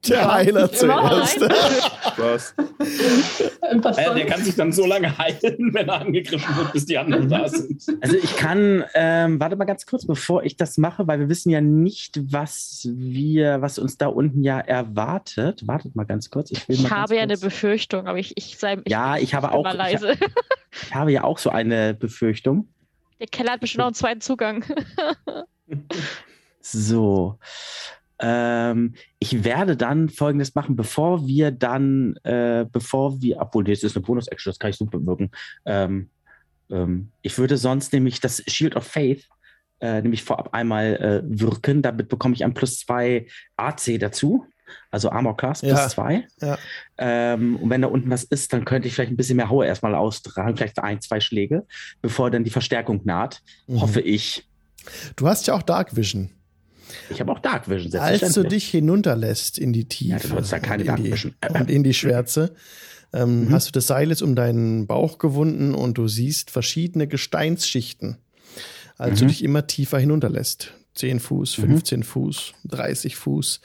Der 0.09 0.33
Heiler 0.33 0.73
zuerst. 0.73 1.41
was? 2.17 2.55
Äh, 2.59 4.15
der 4.15 4.27
kann 4.27 4.43
sich 4.43 4.57
dann 4.57 4.73
so 4.73 4.85
lange 4.85 5.17
heilen, 5.17 5.41
wenn 5.75 5.89
er 5.89 6.01
angegriffen 6.01 6.57
wird, 6.57 6.73
bis 6.73 6.87
die 6.87 6.99
anderen 6.99 7.29
da 7.29 7.49
sind. 7.49 7.85
Also 8.01 8.17
ich 8.17 8.37
kann, 8.37 8.85
ähm, 8.95 9.39
warte 9.39 9.55
mal 9.57 9.65
ganz 9.65 9.87
kurz, 9.87 10.05
bevor 10.07 10.43
ich 10.43 10.57
das 10.57 10.77
mache, 10.77 11.07
weil 11.07 11.21
wir 11.21 11.29
wissen 11.29 11.51
ja 11.51 11.61
nicht, 11.61 12.21
was 12.33 12.89
wir, 12.93 13.61
was 13.63 13.79
uns 13.79 13.97
da 13.97 14.09
unten 14.09 14.43
ja 14.43 14.59
erwartet. 14.59 15.67
Wartet 15.69 15.95
mal 15.95 16.05
ganz 16.05 16.31
kurz. 16.31 16.51
Ich, 16.51 16.69
will 16.69 16.77
mal 16.77 16.83
Ich 16.83 16.89
ganz 16.89 17.01
habe 17.01 17.17
ja 17.17 17.23
eine 17.23 17.35
kurz- 17.35 17.41
Befürchtung, 17.43 18.07
aber 18.09 18.19
ich, 18.19 18.37
ich 18.37 18.59
sei. 18.59 18.79
Ja, 18.89 19.19
ich 19.19 19.35
habe 19.35 19.53
auch- 19.53 19.63
Mal 19.63 19.73
ich 19.73 19.79
leise. 20.01 20.15
Ich 20.85 20.95
habe 20.95 21.13
ja 21.13 21.23
auch 21.23 21.37
so 21.39 21.51
eine 21.51 21.93
Befürchtung. 21.93 22.67
Der 23.21 23.27
Keller 23.27 23.53
hat 23.53 23.61
bestimmt 23.61 23.83
auch 23.83 23.87
einen 23.89 23.95
zweiten 23.95 24.21
Zugang. 24.23 24.65
So. 26.61 27.39
Ähm, 28.23 28.95
ich 29.19 29.45
werde 29.45 29.77
dann 29.77 30.09
folgendes 30.09 30.55
machen, 30.55 30.77
bevor 30.77 31.27
wir 31.27 31.51
dann, 31.51 32.17
äh, 32.23 32.65
bevor 32.71 33.21
wir, 33.21 33.41
obwohl 33.41 33.65
das 33.65 33.83
ist 33.83 33.97
eine 33.97 34.05
Bonus-Action, 34.05 34.51
das 34.51 34.59
kann 34.59 34.71
ich 34.71 34.77
super 34.77 35.05
wirken. 35.05 35.31
Ähm, 35.67 36.09
ähm, 36.71 37.11
ich 37.23 37.37
würde 37.37 37.57
sonst 37.57 37.93
nämlich 37.93 38.21
das 38.21 38.43
Shield 38.47 38.77
of 38.77 38.87
Faith 38.87 39.29
äh, 39.81 40.01
nämlich 40.01 40.23
vorab 40.23 40.55
einmal 40.55 40.95
äh, 40.97 41.23
wirken. 41.25 41.83
Damit 41.83 42.09
bekomme 42.09 42.35
ich 42.35 42.45
ein 42.45 42.55
plus 42.55 42.79
zwei 42.79 43.27
AC 43.57 43.99
dazu. 43.99 44.47
Also 44.91 45.11
Armor 45.11 45.37
Class 45.37 45.61
plus 45.61 45.73
Ja. 45.73 45.89
zwei. 45.89 46.27
Ja. 46.41 46.59
Ähm, 46.97 47.57
und 47.57 47.69
wenn 47.69 47.83
da 47.83 47.89
unten 47.89 48.09
was 48.09 48.23
ist, 48.25 48.53
dann 48.53 48.65
könnte 48.65 48.89
ich 48.89 48.95
vielleicht 48.95 49.11
ein 49.11 49.17
bisschen 49.17 49.37
mehr 49.37 49.51
Haue 49.51 49.67
erstmal 49.67 49.95
austragen, 49.95 50.57
vielleicht 50.57 50.79
ein, 50.79 51.01
zwei 51.01 51.21
Schläge, 51.21 51.67
bevor 52.01 52.31
dann 52.31 52.45
die 52.45 52.51
Verstärkung 52.51 53.01
naht. 53.05 53.43
Mhm. 53.67 53.81
Hoffe 53.81 54.01
ich. 54.01 54.49
Du 55.17 55.27
hast 55.27 55.47
ja 55.49 55.55
auch 55.55 55.63
Dark 55.63 55.97
Vision. 55.97 56.31
Ich 57.11 57.21
habe 57.21 57.33
auch 57.33 57.39
Dark 57.39 57.69
Vision, 57.69 57.95
Als 58.01 58.35
du 58.35 58.43
dich 58.45 58.69
hinunterlässt 58.69 59.59
in 59.59 59.73
die 59.73 59.87
Tiefe 59.87 60.29
Ja, 60.29 60.35
du 60.41 60.41
da 60.49 60.59
keine 60.59 60.75
und, 60.75 60.81
in 60.83 60.87
Dark 60.87 61.03
die, 61.03 61.13
Vision. 61.13 61.35
und 61.55 61.71
in 61.71 61.83
die 61.85 61.95
Schwärze, 61.95 62.55
ähm, 63.13 63.47
Mhm. 63.47 63.53
hast 63.53 63.69
du 63.69 63.73
das 63.73 63.87
Seil 63.87 64.09
jetzt 64.11 64.23
um 64.23 64.35
deinen 64.35 64.87
Bauch 64.87 65.19
gewunden 65.19 65.75
und 65.75 65.99
du 65.99 66.09
siehst 66.09 66.51
verschiedene 66.51 67.07
Gesteinsschichten, 67.09 68.17
als 68.99 69.19
du 69.21 69.25
Mhm. 69.25 69.29
dich 69.29 69.45
immer 69.45 69.67
tiefer 69.67 69.99
hinunterlässt. 69.99 70.73
10 70.95 71.21
Fuß, 71.21 71.59
Mhm. 71.59 71.63
15 71.63 72.03
Fuß, 72.03 72.53
30 72.65 73.17
Fuß. 73.17 73.61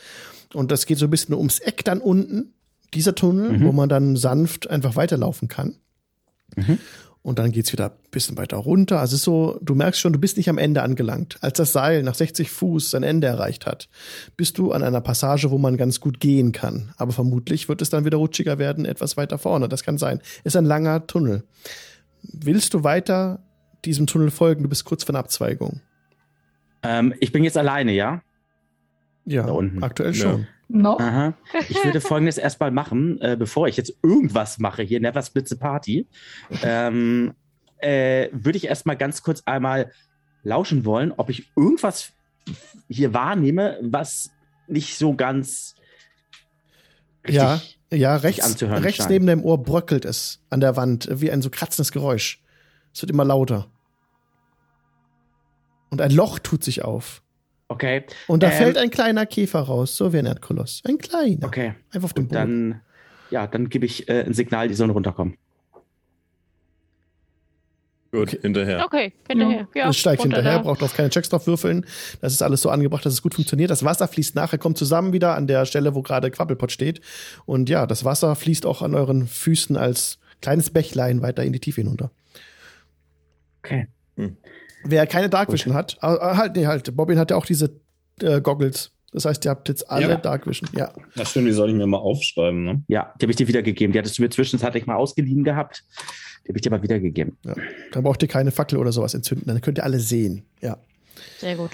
Und 0.54 0.72
das 0.72 0.86
geht 0.86 0.98
so 0.98 1.06
ein 1.08 1.10
bisschen 1.10 1.36
ums 1.36 1.60
Eck 1.60 1.84
dann 1.84 2.00
unten, 2.00 2.54
dieser 2.94 3.16
Tunnel, 3.16 3.52
Mhm. 3.58 3.66
wo 3.66 3.72
man 3.74 3.90
dann 3.90 4.16
sanft 4.16 4.70
einfach 4.70 4.96
weiterlaufen 4.96 5.48
kann. 5.50 5.76
Und 7.28 7.40
dann 7.40 7.52
geht's 7.52 7.74
wieder 7.74 7.88
ein 7.90 8.10
bisschen 8.10 8.38
weiter 8.38 8.56
runter. 8.56 9.02
Also 9.02 9.16
es 9.16 9.20
ist 9.20 9.26
so, 9.26 9.60
du 9.62 9.76
merkst 9.76 10.00
schon, 10.00 10.14
du 10.14 10.20
bist 10.20 10.38
nicht 10.38 10.48
am 10.50 10.58
Ende 10.58 10.82
angelangt. 10.82 11.38
Als 11.42 11.58
das 11.58 11.74
Seil 11.74 12.02
nach 12.04 12.16
60 12.16 12.50
Fuß 12.50 12.90
sein 12.92 13.04
Ende 13.04 13.28
erreicht 13.28 13.66
hat, 13.66 13.90
bist 14.38 14.58
du 14.58 14.72
an 14.72 14.82
einer 14.82 15.02
Passage, 15.02 15.52
wo 15.52 15.58
man 15.58 15.76
ganz 15.76 16.00
gut 16.00 16.22
gehen 16.22 16.54
kann. 16.54 16.94
Aber 16.96 17.12
vermutlich 17.12 17.68
wird 17.68 17.82
es 17.82 17.90
dann 17.90 18.06
wieder 18.06 18.16
rutschiger 18.16 18.60
werden, 18.60 18.86
etwas 18.86 19.18
weiter 19.18 19.38
vorne. 19.38 19.68
Das 19.68 19.84
kann 19.84 19.98
sein. 19.98 20.22
Ist 20.46 20.56
ein 20.56 20.64
langer 20.64 21.06
Tunnel. 21.06 21.44
Willst 22.24 22.74
du 22.74 22.86
weiter 22.86 23.44
diesem 23.84 24.08
Tunnel 24.08 24.32
folgen? 24.32 24.64
Du 24.64 24.70
bist 24.70 24.86
kurz 24.86 25.04
vor 25.04 25.14
einer 25.14 25.20
Abzweigung. 25.20 25.82
Ähm, 26.82 27.14
ich 27.20 27.34
bin 27.34 27.44
jetzt 27.44 27.58
alleine, 27.58 27.92
ja? 27.92 28.22
Ja, 29.26 29.44
Da 29.48 29.52
unten. 29.52 29.84
aktuell 29.84 30.14
Ja. 30.16 30.22
schon. 30.32 30.48
Noch? 30.70 31.00
Aha. 31.00 31.34
Ich 31.70 31.84
würde 31.84 32.02
folgendes 32.02 32.38
erstmal 32.38 32.72
machen, 32.72 33.20
äh, 33.22 33.36
bevor 33.38 33.68
ich 33.68 33.78
jetzt 33.78 33.94
irgendwas 34.04 34.58
mache 34.60 34.84
hier, 34.84 35.00
Never 35.00 35.22
Split 35.22 35.48
the 35.48 35.56
Party, 35.56 36.08
ähm, 36.64 37.34
äh, 37.78 38.28
würde 38.32 38.58
ich 38.58 38.66
erstmal 38.68 38.98
ganz 38.98 39.22
kurz 39.24 39.44
einmal 39.46 39.92
lauschen 40.44 40.84
wollen, 40.86 41.14
ob 41.16 41.30
ich 41.30 41.50
irgendwas 41.56 42.12
hier 42.90 43.14
wahrnehme, 43.14 43.78
was 43.82 44.32
nicht 44.68 44.98
so 44.98 45.14
ganz 45.16 45.76
Ja, 47.28 47.54
richtig- 47.56 47.80
ja, 47.94 48.16
rechts, 48.18 48.46
anzuhören 48.46 48.84
rechts 48.84 48.98
scheint. 48.98 49.10
neben 49.12 49.28
deinem 49.28 49.44
Ohr 49.44 49.62
bröckelt 49.64 50.04
es 50.04 50.42
an 50.50 50.60
der 50.60 50.76
Wand, 50.76 51.08
wie 51.12 51.32
ein 51.32 51.42
so 51.42 51.50
kratzendes 51.50 51.92
Geräusch. 51.94 52.42
Es 52.94 53.02
wird 53.02 53.12
immer 53.12 53.24
lauter. 53.26 53.68
Und 55.90 56.02
ein 56.02 56.12
Loch 56.12 56.40
tut 56.40 56.64
sich 56.64 56.84
auf. 56.84 57.22
Okay, 57.78 58.04
Und 58.26 58.42
da 58.42 58.48
Ähm, 58.50 58.54
fällt 58.58 58.78
ein 58.78 58.90
kleiner 58.90 59.28
Käfer 59.28 59.60
raus, 59.60 59.96
so 59.96 60.12
wie 60.12 60.18
ein 60.18 60.26
Erdkoloss. 60.26 60.82
Ein 60.84 60.98
kleiner. 60.98 61.46
okay. 61.46 61.76
Einfach 61.92 62.06
auf 62.06 62.14
dem 62.14 62.24
Und 62.24 62.30
Boden. 62.30 62.72
dann, 62.72 62.82
ja, 63.30 63.46
dann 63.46 63.70
gebe 63.70 63.86
ich 63.86 64.10
äh, 64.10 64.24
ein 64.26 64.34
Signal, 64.34 64.68
die 64.68 64.74
sollen 64.74 64.90
runterkommen. 64.90 65.38
Gut, 68.12 68.30
Okay. 68.30 68.40
hinterher. 68.42 68.84
Okay, 68.84 69.14
hinterher. 69.28 69.68
Ja, 69.76 69.90
es 69.90 69.98
steigt 69.98 70.24
hinterher, 70.24 70.54
da. 70.58 70.62
braucht 70.64 70.82
auf 70.82 70.96
keine 70.96 71.12
Checks 71.12 71.30
drauf 71.30 71.46
würfeln. 71.46 71.86
Das 72.20 72.34
ist 72.34 72.42
alles 72.42 72.64
so 72.64 72.70
angebracht, 72.72 73.06
dass 73.06 73.14
es 73.14 73.22
gut 73.22 73.36
funktioniert. 73.36 73.70
Das 73.70 73.84
Wasser 73.84 74.08
fließt 74.08 74.34
nachher, 74.34 74.58
kommt 74.58 74.78
zusammen 74.80 75.14
wieder 75.14 75.36
an 75.36 75.46
der 75.46 75.66
Stelle, 75.66 75.94
wo 75.94 76.02
gerade 76.02 76.32
Quabbelpot 76.32 76.72
steht. 76.72 77.02
Und 77.46 77.70
ja, 77.70 77.86
das 77.86 78.06
Wasser 78.06 78.36
fließt 78.36 78.66
auch 78.66 78.82
an 78.82 78.96
euren 78.96 79.28
Füßen 79.28 79.78
als 79.78 80.18
kleines 80.42 80.72
Bächlein 80.72 81.22
weiter 81.22 81.44
in 81.44 81.54
die 81.54 81.60
Tiefe 81.60 81.82
hinunter. 81.82 82.10
Okay. 83.64 83.88
Wer 84.84 85.08
keine 85.08 85.30
Dark. 85.30 85.52
Vision 85.52 85.74
hat, 85.74 85.98
äh, 86.02 86.08
äh, 86.14 86.20
halt, 86.20 86.56
nee, 86.56 86.68
halt, 86.68 86.96
Bobbin 86.96 87.18
hat 87.20 87.32
ja 87.32 87.38
auch 87.38 87.46
diese 87.46 87.80
äh, 88.22 88.42
Goggles. 88.42 88.92
Das 89.12 89.26
heißt, 89.26 89.46
ihr 89.46 89.52
habt 89.52 89.70
jetzt 89.70 89.90
alle 89.90 90.10
Ja. 90.10 90.16
Dark 90.18 90.46
Vision. 90.48 90.70
Ja. 90.74 90.94
Na 91.16 91.26
stimmt, 91.26 91.48
die 91.48 91.52
soll 91.54 91.70
ich 91.70 91.76
mir 91.76 91.88
mal 91.88 91.98
aufschreiben, 91.98 92.64
ne? 92.64 92.84
Ja, 92.88 93.14
die 93.20 93.24
habe 93.26 93.32
ich 93.32 93.38
dir 93.38 93.48
wiedergegeben. 93.48 93.94
Die 93.94 94.00
hattest 94.00 94.18
du 94.18 94.22
mir 94.22 94.30
zwischenzeitlich 94.30 94.86
mal 94.86 94.96
ausgeliehen 94.96 95.44
gehabt. 95.44 95.84
Die 96.44 96.50
habe 96.50 96.58
ich 96.58 96.62
dir 96.62 96.70
mal 96.70 96.84
wiedergegeben. 96.84 97.38
Dann 97.44 98.04
braucht 98.04 98.22
ihr 98.22 98.28
keine 98.28 98.52
Fackel 98.52 98.78
oder 98.78 98.92
sowas 98.92 99.14
entzünden. 99.14 99.48
Dann 99.48 99.62
könnt 99.62 99.80
ihr 99.80 99.84
alle 99.84 100.00
sehen. 100.00 100.44
Ja. 100.62 100.78
Sehr 101.40 101.56
gut. 101.56 101.72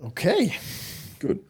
Okay. 0.00 0.52
Gut. 1.20 1.40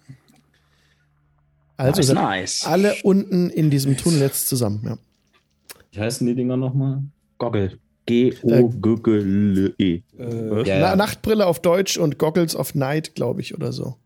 Also 1.77 1.99
Nice, 1.99 2.07
sind 2.07 2.15
nice. 2.15 2.65
alle 2.67 2.95
unten 3.03 3.51
in 3.51 3.71
diesem 3.71 3.97
Tunnel 3.97 4.21
jetzt 4.21 4.49
zusammen. 4.49 4.83
Ja. 4.85 4.99
Wie 5.93 6.01
heißen 6.01 6.25
die 6.27 6.35
Dinger 6.37 6.57
nochmal? 6.57 7.03
Goggle. 7.39 7.79
G-O-G-G-L-E. 8.07 9.95
Äh, 9.95 10.03
Ja, 10.19 10.63
Na, 10.65 10.65
ja. 10.65 10.97
Nachtbrille 10.97 11.47
auf 11.47 11.61
Deutsch 11.61 11.97
und 11.97 12.19
Goggles 12.19 12.55
of 12.57 12.75
Night, 12.75 13.15
glaube 13.15 13.41
ich, 13.41 13.55
oder 13.55 13.73
so. 13.73 13.97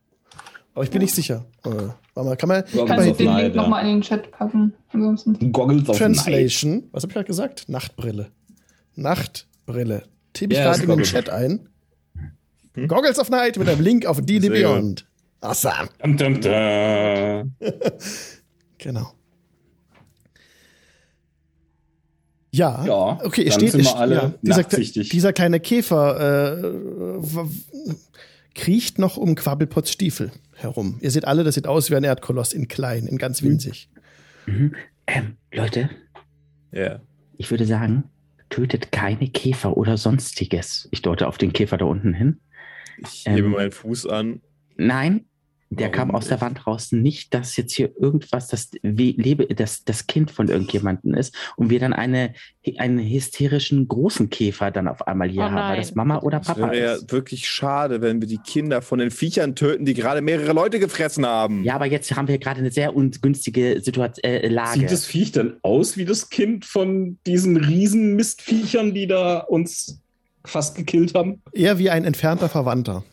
Aber 0.74 0.84
ich 0.84 0.90
bin 0.90 1.02
nicht 1.02 1.14
sicher. 1.14 1.44
Äh, 1.64 1.70
warte 2.14 2.28
mal, 2.28 2.36
kann 2.36 2.48
man 2.48 2.64
Ich 2.66 2.72
Goggles 2.74 3.04
den 3.16 3.16
Link 3.26 3.30
Night, 3.30 3.54
ja. 3.54 3.62
nochmal 3.62 3.82
in 3.84 3.88
den 3.96 4.00
Chat 4.02 4.30
packen. 4.30 4.72
Ansonsten. 4.92 5.52
Goggles 5.52 5.82
of 5.82 5.88
Night. 5.88 5.98
Translation, 5.98 6.84
was 6.92 7.02
habe 7.02 7.10
ich 7.10 7.14
gerade 7.14 7.26
gesagt? 7.26 7.68
Nachtbrille. 7.68 8.30
Nachtbrille. 8.94 10.04
Tippe 10.32 10.52
ich 10.54 10.58
Ja, 10.60 10.72
gerade 10.72 10.82
in 10.84 10.88
den. 10.98 11.02
Chat 11.02 11.30
ein. 11.30 11.68
Goggles 12.86 13.18
of 13.18 13.28
Night 13.30 13.58
mit 13.58 13.68
einem 13.68 13.80
Link 13.80 14.06
auf 14.06 14.20
D&D 14.20 14.48
Beyond. 14.48 15.04
Awesome. 15.40 15.88
Dum, 16.02 16.16
dum, 16.16 16.40
dum. 16.40 17.52
Genau. 18.78 19.12
Ja, 22.50 22.84
Ja, 22.86 23.20
okay, 23.24 23.44
dann 23.44 23.52
steht, 23.52 23.72
sind 23.72 23.84
wir 23.84 23.96
alle 23.96 24.14
ja, 24.14 24.34
dieser, 24.42 24.62
dieser 24.64 25.32
kleine 25.32 25.60
Käfer 25.60 26.62
äh, 26.62 27.28
kriecht 28.54 28.98
noch 28.98 29.16
um 29.16 29.34
Quabbelpots 29.34 29.92
Stiefel 29.92 30.30
herum. 30.56 30.96
Ihr 31.00 31.10
seht 31.10 31.24
alle, 31.26 31.44
das 31.44 31.54
sieht 31.54 31.66
aus 31.66 31.90
wie 31.90 31.96
ein 31.96 32.04
Erdkoloss 32.04 32.52
in 32.52 32.66
klein, 32.68 33.06
in 33.06 33.18
ganz 33.18 33.42
winzig. 33.42 33.88
Mhm. 34.46 34.74
Ähm, 35.06 35.36
Leute, 35.52 35.90
Ja. 36.72 37.00
ich 37.36 37.50
würde 37.50 37.66
sagen, 37.66 38.04
tötet 38.50 38.90
keine 38.92 39.28
Käfer 39.28 39.76
oder 39.76 39.96
sonstiges. 39.98 40.88
Ich 40.90 41.02
deute 41.02 41.28
auf 41.28 41.38
den 41.38 41.52
Käfer 41.52 41.76
da 41.76 41.84
unten 41.84 42.14
hin. 42.14 42.40
Ich 43.02 43.24
Ähm. 43.26 43.34
hebe 43.36 43.48
meinen 43.48 43.70
Fuß 43.72 44.06
an. 44.06 44.40
Nein, 44.76 45.24
der 45.70 45.88
Warum 45.88 46.08
kam 46.08 46.14
aus 46.14 46.28
der? 46.28 46.40
Wand 46.40 46.66
raus. 46.66 46.92
Nicht, 46.92 47.34
dass 47.34 47.56
jetzt 47.56 47.74
hier 47.74 47.90
irgendwas 47.98 48.48
das, 48.48 48.70
Lebe, 48.82 49.46
das, 49.54 49.84
das 49.84 50.06
Kind 50.06 50.30
von 50.30 50.48
irgendjemandem 50.48 51.14
ist 51.14 51.34
und 51.56 51.68
wir 51.70 51.78
dann 51.78 51.92
eine, 51.92 52.32
einen 52.78 52.98
hysterischen 52.98 53.86
großen 53.86 54.30
Käfer 54.30 54.70
dann 54.70 54.88
auf 54.88 55.06
einmal 55.06 55.28
hier 55.28 55.42
Oh 55.42 55.50
haben, 55.50 55.70
weil 55.70 55.76
das 55.76 55.94
Mama 55.94 56.20
oder 56.20 56.40
Papa 56.40 56.70
wäre 56.70 56.82
ja 56.82 56.94
ist. 56.94 57.12
wirklich 57.12 57.48
schade, 57.48 58.00
wenn 58.00 58.20
wir 58.20 58.28
die 58.28 58.38
Kinder 58.38 58.82
von 58.82 58.98
den 58.98 59.10
Viechern 59.10 59.54
töten, 59.54 59.84
die 59.84 59.94
gerade 59.94 60.20
mehrere 60.22 60.52
Leute 60.52 60.78
gefressen 60.78 61.26
haben. 61.26 61.64
Ja, 61.64 61.74
aber 61.74 61.86
jetzt 61.86 62.14
haben 62.16 62.28
wir 62.28 62.38
gerade 62.38 62.60
eine 62.60 62.70
sehr 62.70 62.96
ungünstige 62.96 63.80
Situation, 63.82 64.24
äh, 64.24 64.48
Lage. 64.48 64.80
Sieht 64.80 64.90
das 64.90 65.06
Viech 65.06 65.32
denn 65.32 65.56
aus 65.62 65.96
wie 65.96 66.04
das 66.04 66.30
Kind 66.30 66.64
von 66.64 67.18
diesen 67.26 67.56
riesen 67.56 68.16
Mistviechern, 68.16 68.94
die 68.94 69.06
da 69.06 69.38
uns 69.40 70.00
fast 70.44 70.76
gekillt 70.76 71.14
haben? 71.14 71.42
Eher 71.52 71.78
wie 71.78 71.90
ein 71.90 72.04
entfernter 72.04 72.48
Verwandter. 72.48 73.04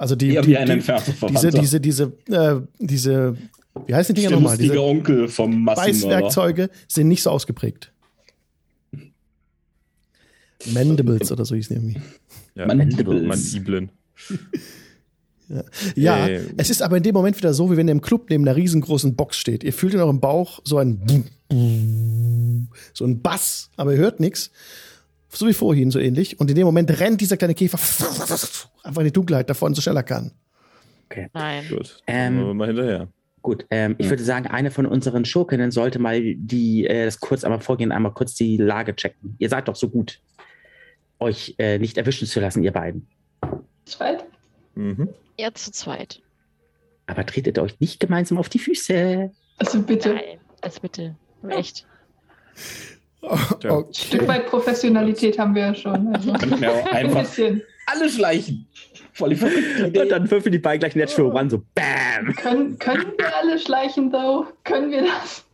Also 0.00 0.16
die, 0.16 0.28
die, 0.28 0.40
die 0.40 0.54
entfernter 0.54 1.12
diese, 1.28 1.50
diese, 1.50 1.78
diese, 1.78 2.04
äh, 2.30 2.62
diese, 2.78 3.36
wie 3.84 3.94
heißen 3.94 4.14
die 4.14 4.22
Dinger 4.22 4.32
nochmal? 4.34 4.56
Diese 4.56 4.80
Onkel 4.80 5.28
vom 5.28 5.62
Massenmörder. 5.62 6.22
Beißwerkzeuge 6.22 6.70
sind 6.88 7.08
nicht 7.08 7.22
so 7.22 7.28
ausgeprägt. 7.28 7.92
Mandibles 10.72 11.30
oder 11.30 11.44
so 11.44 11.54
hieß 11.54 11.70
irgendwie. 11.70 12.00
Ja. 12.54 12.64
Mandibles. 12.66 13.26
Mandibeln. 13.26 13.90
Ja, 15.96 16.28
Äh. 16.28 16.44
es 16.58 16.70
ist 16.70 16.80
aber 16.80 16.96
in 16.96 17.02
dem 17.02 17.12
Moment 17.12 17.36
wieder 17.36 17.52
so, 17.52 17.72
wie 17.72 17.76
wenn 17.76 17.88
ihr 17.88 17.92
im 17.92 18.00
Club 18.00 18.30
neben 18.30 18.44
einer 18.46 18.54
riesengroßen 18.54 19.16
Box 19.16 19.36
steht. 19.36 19.64
Ihr 19.64 19.72
fühlt 19.72 19.94
in 19.94 19.98
eurem 20.00 20.20
Bauch 20.20 20.60
so 20.62 20.78
ein 20.78 21.24
so 22.94 23.04
ein 23.04 23.20
Bass, 23.20 23.68
aber 23.76 23.92
ihr 23.94 23.98
hört 23.98 24.20
nichts. 24.20 24.52
So 25.32 25.46
wie 25.46 25.52
vorhin, 25.52 25.90
so 25.90 25.98
ähnlich. 25.98 26.40
Und 26.40 26.50
in 26.50 26.56
dem 26.56 26.66
Moment 26.66 26.90
rennt 27.00 27.20
dieser 27.20 27.36
kleine 27.36 27.54
Käfer 27.54 27.78
einfach 28.82 29.00
in 29.00 29.06
die 29.06 29.12
Dunkelheit 29.12 29.48
davon, 29.48 29.74
so 29.74 29.80
schnell 29.80 29.96
er 29.96 30.02
kann. 30.02 30.32
Nein. 31.32 31.64
Gut. 31.68 32.02
Ähm. 32.06 32.38
Wir 32.38 32.54
mal 32.54 32.66
hinterher. 32.68 33.08
Gut, 33.42 33.64
ähm, 33.70 33.94
ich 33.96 34.10
würde 34.10 34.22
sagen, 34.22 34.48
eine 34.48 34.70
von 34.70 34.84
unseren 34.84 35.24
Schurkinnen 35.24 35.70
sollte 35.70 35.98
mal 35.98 36.20
die, 36.36 36.86
äh, 36.86 37.06
das 37.06 37.20
kurz 37.20 37.42
einmal 37.42 37.60
vorgehen, 37.60 37.90
einmal 37.90 38.12
kurz 38.12 38.34
die 38.34 38.58
Lage 38.58 38.94
checken. 38.94 39.34
Ihr 39.38 39.48
seid 39.48 39.66
doch 39.66 39.76
so 39.76 39.88
gut, 39.88 40.20
euch 41.18 41.54
äh, 41.56 41.78
nicht 41.78 41.96
erwischen 41.96 42.26
zu 42.26 42.38
lassen, 42.40 42.62
ihr 42.62 42.72
beiden. 42.72 43.08
Zweit? 43.86 44.26
Mhm. 44.74 45.08
Ja, 45.38 45.54
zu 45.54 45.72
zweit. 45.72 46.20
Aber 47.06 47.24
tretet 47.24 47.58
euch 47.58 47.80
nicht 47.80 47.98
gemeinsam 47.98 48.36
auf 48.36 48.50
die 48.50 48.58
Füße. 48.58 49.30
Also 49.56 49.82
bitte. 49.82 50.14
Nein. 50.14 50.38
Also 50.60 50.80
bitte. 50.80 51.16
Echt. 51.48 51.86
Ja. 53.22 53.30
Ein 53.30 53.70
Okay. 53.70 53.92
Stück 53.92 54.28
weit 54.28 54.46
Professionalität 54.46 55.38
haben 55.38 55.54
wir 55.54 55.62
ja 55.62 55.74
schon. 55.74 56.14
Also. 56.14 56.32
Auch 56.32 56.92
Ein 56.92 57.12
bisschen. 57.14 57.62
alle 57.86 58.08
schleichen. 58.08 58.66
Voll 59.12 59.30
die 59.30 59.36
verrückte 59.36 59.86
Idee. 59.88 60.00
Und 60.02 60.08
dann 60.10 60.30
würfeln 60.30 60.52
die 60.52 60.58
beiden 60.58 60.80
gleich 60.80 60.96
Natural 60.96 61.32
One, 61.36 61.50
so 61.50 61.62
BAM! 61.74 62.34
Können, 62.36 62.78
können 62.78 63.12
wir 63.18 63.36
alle 63.36 63.58
schleichen, 63.58 64.10
though? 64.10 64.46
Können 64.64 64.90
wir 64.90 65.02
das? 65.02 65.44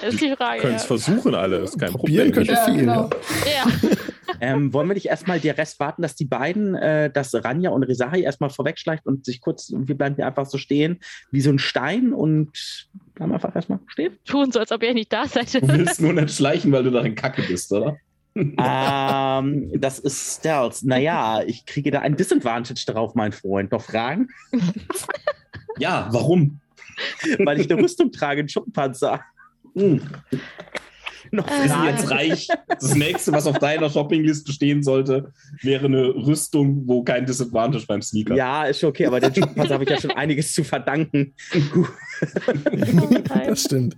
Das 0.00 0.14
ist 0.14 0.22
die 0.22 0.34
Frage. 0.34 0.60
können 0.62 0.74
es 0.76 0.82
Ja. 0.82 0.86
versuchen 0.88 1.34
alle, 1.34 1.58
ist 1.58 1.78
kein 1.78 1.92
Probieren 1.92 2.32
Problem. 2.32 2.46
könnt 2.46 2.58
ihr 2.58 2.64
viel. 2.64 2.80
genau. 2.80 3.10
Ja. 3.44 3.70
ja. 3.70 3.90
Ähm, 4.40 4.72
wollen 4.72 4.88
wir 4.88 4.94
nicht 4.94 5.06
erstmal 5.06 5.38
der 5.38 5.56
Rest 5.56 5.78
warten, 5.78 6.02
dass 6.02 6.16
die 6.16 6.24
beiden, 6.24 6.74
äh, 6.74 7.08
dass 7.08 7.32
Ranja 7.34 7.70
und 7.70 7.84
Risari 7.84 8.22
erstmal 8.22 8.50
vorwegschleicht 8.50 9.06
und 9.06 9.24
sich 9.24 9.40
kurz, 9.40 9.72
wir 9.74 9.96
bleiben 9.96 10.16
hier 10.16 10.26
einfach 10.26 10.44
so 10.46 10.58
stehen, 10.58 10.98
wie 11.30 11.40
so 11.40 11.50
ein 11.50 11.58
Stein 11.60 12.12
und 12.12 12.50
bleiben 13.14 13.32
einfach 13.32 13.54
erstmal 13.54 13.80
stehen? 13.86 14.18
Tun 14.24 14.50
so, 14.52 14.60
als 14.60 14.72
ob 14.72 14.82
ihr 14.82 14.94
nicht 14.94 15.12
da 15.12 15.26
seid. 15.26 15.54
Du 15.54 15.68
willst 15.68 16.00
nur 16.00 16.12
nicht 16.12 16.34
schleichen, 16.34 16.72
weil 16.72 16.82
du 16.82 16.90
darin 16.90 17.14
Kacke 17.14 17.42
bist, 17.42 17.72
oder? 17.72 17.96
ähm, 18.34 19.70
das 19.74 20.00
ist 20.00 20.38
Stealth. 20.38 20.82
Naja, 20.82 21.42
ich 21.46 21.66
kriege 21.66 21.90
da 21.90 22.00
ein 22.00 22.16
Disadvantage 22.16 22.84
drauf, 22.86 23.14
mein 23.14 23.32
Freund. 23.32 23.70
Noch 23.72 23.82
Fragen? 23.82 24.28
Ja, 25.78 26.08
warum? 26.10 26.60
Weil 27.44 27.60
ich 27.60 27.70
eine 27.70 27.82
Rüstung 27.82 28.12
trage, 28.12 28.40
einen 28.40 28.48
Schuppenpanzer. 28.48 29.20
Hm. 29.74 30.00
Noch 31.34 31.48
sind 31.48 31.68
Fragen? 31.68 31.88
jetzt 31.88 32.10
reich. 32.10 32.48
Das 32.68 32.94
nächste, 32.94 33.32
was 33.32 33.46
auf 33.48 33.58
deiner 33.58 33.90
Shoppingliste 33.90 34.52
stehen 34.52 34.84
sollte, 34.84 35.32
wäre 35.62 35.86
eine 35.86 36.14
Rüstung, 36.14 36.86
wo 36.86 37.02
kein 37.02 37.26
Disadvantage 37.26 37.86
beim 37.88 38.02
Sneaker. 38.02 38.36
Ja, 38.36 38.64
ist 38.64 38.78
schon 38.78 38.90
okay, 38.90 39.06
aber 39.06 39.18
den 39.18 39.34
Schuppenpanzer 39.34 39.74
habe 39.74 39.82
ich 39.84 39.90
ja 39.90 40.00
schon 40.00 40.12
einiges 40.12 40.54
zu 40.54 40.62
verdanken. 40.62 41.34
Das 43.46 43.62
stimmt. 43.64 43.96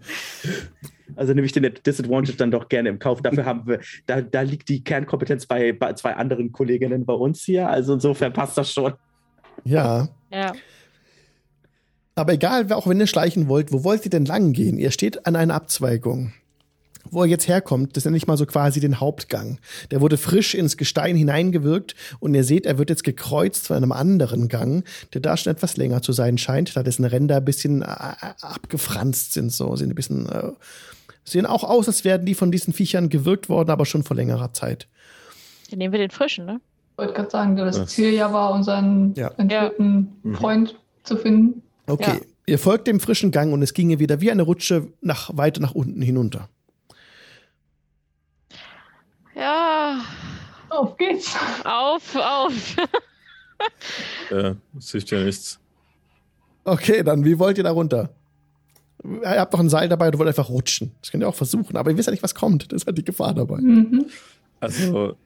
Also 1.15 1.35
nehme 1.35 1.47
ich 1.47 1.53
den 1.53 1.71
Disadvantage 1.85 2.37
dann 2.39 2.51
doch 2.51 2.69
gerne 2.69 2.89
im 2.89 2.99
Kauf. 2.99 3.21
Dafür 3.21 3.45
haben 3.45 3.67
wir, 3.67 3.81
da, 4.07 4.23
da 4.23 4.41
liegt 4.41 4.69
die 4.71 4.83
Kernkompetenz 4.83 5.47
bei, 5.47 5.73
bei 5.73 5.93
zwei 5.93 6.15
anderen 6.15 6.53
Kolleginnen 6.53 7.05
bei 7.05 7.15
uns 7.15 7.43
hier. 7.43 7.69
Also 7.69 7.95
insofern 7.95 8.33
passt 8.33 8.57
das 8.57 8.73
schon. 8.73 8.95
Ja. 9.65 10.09
Ja. 10.33 10.53
Aber 12.15 12.33
egal, 12.33 12.73
auch 12.73 12.87
wenn 12.87 12.99
ihr 12.99 13.07
schleichen 13.07 13.49
wollt, 13.49 13.73
wo 13.73 13.85
wollt 13.85 14.05
ihr 14.07 14.11
denn 14.11 14.25
lang 14.25 14.53
gehen? 14.53 14.79
Ihr 14.79 14.91
steht 14.91 15.27
an 15.27 15.37
einer 15.37 15.55
Abzweigung. 15.55 16.33
Wo 17.11 17.23
er 17.23 17.29
jetzt 17.29 17.49
herkommt, 17.49 17.97
das 17.97 18.05
nenne 18.05 18.17
ich 18.17 18.27
mal 18.27 18.37
so 18.37 18.47
quasi 18.47 18.81
den 18.81 19.01
Hauptgang. 19.01 19.59
Der 19.91 20.01
wurde 20.01 20.17
frisch 20.17 20.55
ins 20.55 20.77
Gestein 20.77 21.17
hineingewirkt 21.17 21.95
und 22.21 22.35
ihr 22.35 22.45
seht, 22.45 22.67
er 22.67 22.79
wird 22.79 22.91
jetzt 22.91 23.05
gekreuzt 23.05 23.67
von 23.67 23.77
einem 23.77 23.93
anderen 23.93 24.49
Gang, 24.49 24.85
der 25.15 25.21
da 25.21 25.37
schon 25.37 25.53
etwas 25.53 25.77
länger 25.77 26.03
zu 26.03 26.13
sein 26.13 26.39
scheint, 26.39 26.77
da 26.77 26.83
dessen 26.83 27.05
Ränder 27.05 27.37
ein 27.37 27.45
bisschen 27.45 27.83
äh, 27.83 27.87
abgefranst 28.41 29.33
sind, 29.33 29.53
so 29.53 29.77
sind 29.77 29.91
ein 29.91 29.95
bisschen, 29.95 30.27
äh, 30.29 30.51
sehen 31.25 31.47
auch 31.47 31.65
aus, 31.65 31.87
als 31.89 32.05
wären 32.05 32.25
die 32.27 32.35
von 32.35 32.51
diesen 32.51 32.73
Viechern 32.73 33.09
gewirkt 33.09 33.49
worden, 33.49 33.71
aber 33.71 33.87
schon 33.87 34.03
vor 34.03 34.17
längerer 34.17 34.53
Zeit. 34.53 34.87
Dann 35.71 35.79
nehmen 35.79 35.93
wir 35.93 35.99
den 35.99 36.11
frischen, 36.11 36.47
ne? 36.47 36.61
Ich 36.93 36.99
wollte 36.99 37.13
gerade 37.15 37.31
sagen, 37.31 37.57
das 37.57 37.77
Das- 37.77 37.91
Ziel 37.91 38.13
ja 38.13 38.33
war, 38.33 38.53
unseren 38.53 39.13
Ja. 39.17 39.29
entführten 39.37 40.13
Mhm. 40.23 40.35
Freund 40.37 40.77
zu 41.03 41.17
finden. 41.17 41.63
Okay, 41.87 42.13
Ja. 42.19 42.21
ihr 42.47 42.59
folgt 42.59 42.87
dem 42.87 43.01
frischen 43.01 43.31
Gang 43.33 43.53
und 43.53 43.63
es 43.63 43.75
ginge 43.75 43.99
wieder 43.99 44.21
wie 44.21 44.31
eine 44.31 44.43
Rutsche 44.43 44.89
nach, 45.03 45.31
weiter 45.37 45.61
nach 45.61 45.75
unten 45.75 46.01
hinunter. 46.01 46.49
Ja. 49.37 50.01
Auf 50.71 50.97
geht's. 50.97 51.35
Auf, 51.65 52.17
auf. 52.17 52.77
Äh, 54.31 54.53
das 54.75 54.91
hilft 54.91 55.11
ja 55.11 55.19
nichts. 55.21 55.59
Okay, 56.65 57.03
dann 57.03 57.25
wie 57.25 57.39
wollt 57.39 57.57
ihr 57.57 57.65
da 57.65 57.71
runter? 57.71 58.11
Ihr 59.03 59.41
habt 59.41 59.55
doch 59.55 59.61
ein 59.61 59.71
Seil 59.71 59.89
dabei 59.89 60.09
und 60.09 60.19
wollt 60.19 60.29
einfach 60.29 60.51
rutschen. 60.51 60.93
Das 61.01 61.11
könnt 61.11 61.23
ihr 61.25 61.29
auch 61.29 61.35
versuchen, 61.35 61.75
aber 61.77 61.91
ihr 61.91 61.97
wisst 61.97 62.07
ja 62.07 62.11
nicht, 62.11 62.23
was 62.23 62.35
kommt. 62.35 62.71
Das 62.71 62.83
ist 62.83 62.87
halt 62.87 62.99
die 62.99 63.05
Gefahr 63.05 63.33
dabei. 63.33 63.57
Mhm. 63.63 64.07
Also, 64.61 65.17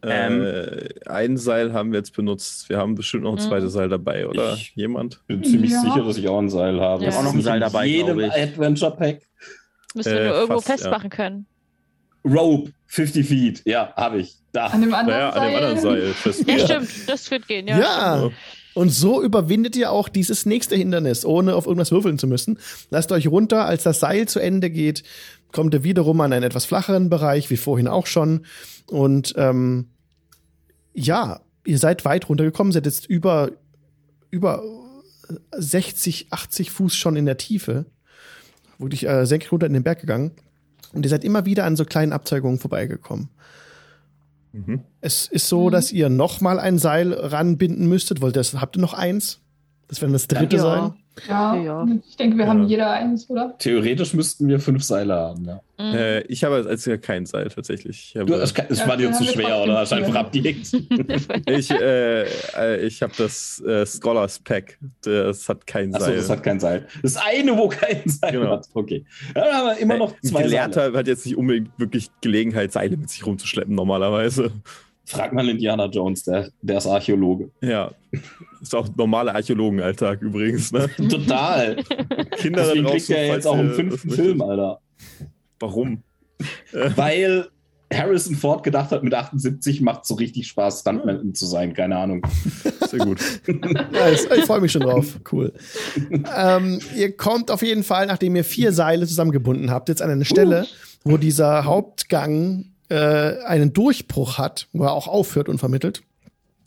äh, 0.00 0.88
ein 1.06 1.36
Seil 1.36 1.74
haben 1.74 1.92
wir 1.92 1.98
jetzt 1.98 2.14
benutzt. 2.16 2.70
Wir 2.70 2.78
haben 2.78 2.94
bestimmt 2.94 3.24
noch 3.24 3.32
ein 3.32 3.44
Mhm. 3.44 3.48
zweites 3.48 3.74
Seil 3.74 3.90
dabei, 3.90 4.26
oder? 4.26 4.54
Ich- 4.54 4.72
Jemand? 4.76 5.20
bin 5.26 5.44
ziemlich 5.44 5.70
Ja. 5.72 5.82
sicher, 5.82 6.04
dass 6.04 6.16
ich 6.16 6.26
auch 6.28 6.38
ein 6.38 6.48
Seil 6.48 6.80
habe. 6.80 7.02
Ich 7.02 7.08
hab 7.08 7.12
Das 7.14 7.20
auch 7.20 7.24
noch 7.24 7.34
ein 7.34 7.42
Seil 7.42 7.56
in 7.56 7.60
dabei, 7.60 7.84
jedem 7.86 8.16
glaub 8.18 8.30
ich. 8.34 8.42
Adventure 8.42 8.96
Pack. 8.96 9.20
Müssen 9.94 10.10
wir 10.12 10.20
Äh, 10.20 10.24
nur 10.28 10.34
irgendwo 10.36 10.54
fast, 10.60 10.68
ja. 10.68 10.74
festmachen 10.76 11.10
können. 11.10 11.46
Rope, 12.24 12.72
50 12.86 13.26
Feet. 13.26 13.62
Ja, 13.64 13.92
habe 13.96 14.20
ich. 14.20 14.36
Da. 14.52 14.66
An 14.66 14.80
dem 14.80 14.94
anderen 14.94 15.18
Naja, 15.18 15.30
an 15.30 15.48
dem 15.48 15.56
anderen 15.56 15.80
Seil. 15.80 16.14
Ja, 16.46 16.58
stimmt. 16.64 17.08
Das 17.08 17.30
wird 17.30 17.48
gehen, 17.48 17.66
ja. 17.66 17.78
Ja. 17.78 18.30
Und 18.74 18.90
so 18.90 19.22
überwindet 19.22 19.76
ihr 19.76 19.92
auch 19.92 20.08
dieses 20.08 20.46
nächste 20.46 20.74
Hindernis, 20.76 21.24
ohne 21.24 21.54
auf 21.54 21.66
irgendwas 21.66 21.92
würfeln 21.92 22.18
zu 22.18 22.26
müssen. 22.26 22.58
Lasst 22.90 23.12
euch 23.12 23.28
runter, 23.28 23.66
als 23.66 23.84
das 23.84 24.00
Seil 24.00 24.26
zu 24.26 24.40
Ende 24.40 24.70
geht, 24.70 25.04
kommt 25.52 25.74
ihr 25.74 25.84
wiederum 25.84 26.20
an 26.20 26.32
einen 26.32 26.42
etwas 26.42 26.64
flacheren 26.64 27.08
Bereich, 27.08 27.50
wie 27.50 27.56
vorhin 27.56 27.86
auch 27.86 28.06
schon. 28.06 28.46
Und 28.86 29.34
ähm, 29.36 29.90
ja, 30.92 31.40
ihr 31.64 31.78
seid 31.78 32.04
weit 32.04 32.28
runtergekommen, 32.28 32.72
seid 32.72 32.86
jetzt 32.86 33.06
über, 33.06 33.52
über 34.30 34.62
60, 35.56 36.28
80 36.30 36.70
Fuß 36.70 36.96
schon 36.96 37.16
in 37.16 37.26
der 37.26 37.36
Tiefe. 37.36 37.86
Wirklich 38.78 39.06
äh, 39.06 39.24
senkrecht 39.24 39.52
runter 39.52 39.66
in 39.66 39.72
den 39.72 39.84
Berg 39.84 40.00
gegangen. 40.00 40.32
Und 40.94 41.04
ihr 41.04 41.10
seid 41.10 41.24
immer 41.24 41.44
wieder 41.44 41.64
an 41.64 41.76
so 41.76 41.84
kleinen 41.84 42.12
Abzeigungen 42.12 42.58
vorbeigekommen. 42.58 43.28
Mhm. 44.52 44.80
Es 45.00 45.26
ist 45.26 45.48
so, 45.48 45.66
Mhm. 45.66 45.72
dass 45.72 45.92
ihr 45.92 46.08
noch 46.08 46.40
mal 46.40 46.58
ein 46.60 46.78
Seil 46.78 47.12
ranbinden 47.12 47.88
müsstet. 47.88 48.20
Wollt 48.20 48.36
ihr 48.36 48.40
das, 48.40 48.54
habt 48.54 48.76
ihr 48.76 48.80
noch 48.80 48.94
eins? 48.94 49.40
Das 49.88 50.00
wäre 50.00 50.10
das 50.12 50.28
dritte 50.28 50.56
Ja. 50.56 50.62
sein. 50.62 50.94
Ja, 51.28 51.54
Ja. 51.56 51.86
ich 52.08 52.16
denke, 52.16 52.36
wir 52.36 52.44
Ja. 52.44 52.50
haben 52.50 52.64
jeder 52.66 52.90
eins, 52.90 53.30
oder? 53.30 53.54
Theoretisch 53.58 54.14
müssten 54.14 54.48
wir 54.48 54.58
fünf 54.58 54.82
Seile 54.82 55.14
haben. 55.14 55.44
Ja. 55.44 55.60
Mhm. 55.78 55.94
Äh, 55.94 56.20
ich 56.22 56.42
habe 56.44 56.56
als 56.56 56.66
einziger 56.66 56.98
kein 56.98 57.24
Seil 57.24 57.48
tatsächlich. 57.48 58.14
Habe, 58.16 58.26
Du, 58.26 58.34
es, 58.34 58.52
kann- 58.52 58.66
es 58.68 58.80
Ja, 58.80 58.88
war 58.88 58.96
dir 58.96 59.12
zu 59.12 59.24
schwer, 59.24 59.62
oder? 59.62 59.78
Hast 59.78 59.92
du 59.92 59.96
einfach 59.96 60.14
abgelegt. 60.16 60.72
ich, 61.46 61.70
äh, 61.70 62.22
äh, 62.24 62.86
ich 62.86 63.00
habe 63.02 63.12
das 63.16 63.60
äh, 63.60 63.86
Scholars 63.86 64.38
Pack. 64.40 64.78
Das 65.02 65.48
hat 65.48 65.66
kein 65.66 65.94
Achso, 65.94 66.06
Seil. 66.06 66.16
das 66.16 66.30
hat 66.30 66.42
kein 66.42 66.58
Seil. 66.60 66.86
Das 67.02 67.16
eine, 67.16 67.56
wo 67.56 67.68
kein 67.68 68.02
Seil 68.06 68.32
Genau. 68.32 68.50
hat. 68.50 68.66
Okay. 68.74 69.04
Ja, 69.36 69.44
dann 69.44 69.54
haben 69.54 69.66
wir 69.66 69.78
immer 69.78 69.96
noch 69.98 70.12
Ein 70.12 70.18
zwei 70.28 70.42
Gelehrter 70.42 70.86
Seile. 70.86 70.98
hat 70.98 71.06
jetzt 71.06 71.26
nicht 71.26 71.36
unbedingt 71.36 71.70
wirklich 71.78 72.10
Gelegenheit, 72.20 72.72
Seile 72.72 72.96
mit 72.96 73.08
sich 73.10 73.24
rumzuschleppen, 73.24 73.74
normalerweise. 73.74 74.50
Frag 75.06 75.32
mal 75.32 75.48
Indiana 75.48 75.86
Jones, 75.86 76.24
der, 76.24 76.48
der 76.62 76.78
ist 76.78 76.86
Archäologe. 76.86 77.50
Ja. 77.60 77.90
Ist 78.62 78.74
auch 78.74 78.88
normaler 78.96 79.34
Archäologenalltag 79.34 80.22
übrigens, 80.22 80.72
ne? 80.72 80.88
Total. 81.08 81.76
Kinder 82.36 82.62
Deswegen 82.62 82.84
draußen, 82.84 82.90
kriegt 82.90 83.10
er 83.10 83.26
falls 83.28 83.44
jetzt 83.44 83.46
auch 83.46 83.58
im 83.58 83.74
fünften. 83.74 84.10
Film, 84.10 84.40
Alter. 84.40 84.80
Warum? 85.60 86.02
Weil 86.72 87.48
Harrison 87.92 88.34
Ford 88.34 88.62
gedacht 88.62 88.90
hat, 88.90 89.02
mit 89.04 89.14
78 89.14 89.82
macht 89.82 90.06
so 90.06 90.14
richtig 90.14 90.46
Spaß, 90.48 90.80
Stuntman 90.80 91.34
zu 91.34 91.46
sein. 91.46 91.74
Keine 91.74 91.96
Ahnung. 91.96 92.26
Sehr 92.88 93.00
gut. 93.00 93.20
Ja, 93.92 94.10
ich 94.10 94.44
freue 94.44 94.60
mich 94.60 94.72
schon 94.72 94.82
drauf. 94.82 95.20
Cool. 95.30 95.52
ähm, 96.36 96.80
ihr 96.96 97.16
kommt 97.16 97.50
auf 97.50 97.62
jeden 97.62 97.82
Fall, 97.84 98.06
nachdem 98.06 98.34
ihr 98.36 98.44
vier 98.44 98.72
Seile 98.72 99.06
zusammengebunden 99.06 99.70
habt, 99.70 99.88
jetzt 99.88 100.02
an 100.02 100.10
eine 100.10 100.24
Stelle, 100.24 100.66
wo 101.04 101.16
dieser 101.16 101.64
Hauptgang 101.64 102.73
äh, 102.88 103.38
einen 103.44 103.72
Durchbruch 103.72 104.38
hat, 104.38 104.68
wo 104.72 104.84
er 104.84 104.92
auch 104.92 105.08
aufhört 105.08 105.48
und 105.48 105.58
vermittelt. 105.58 106.02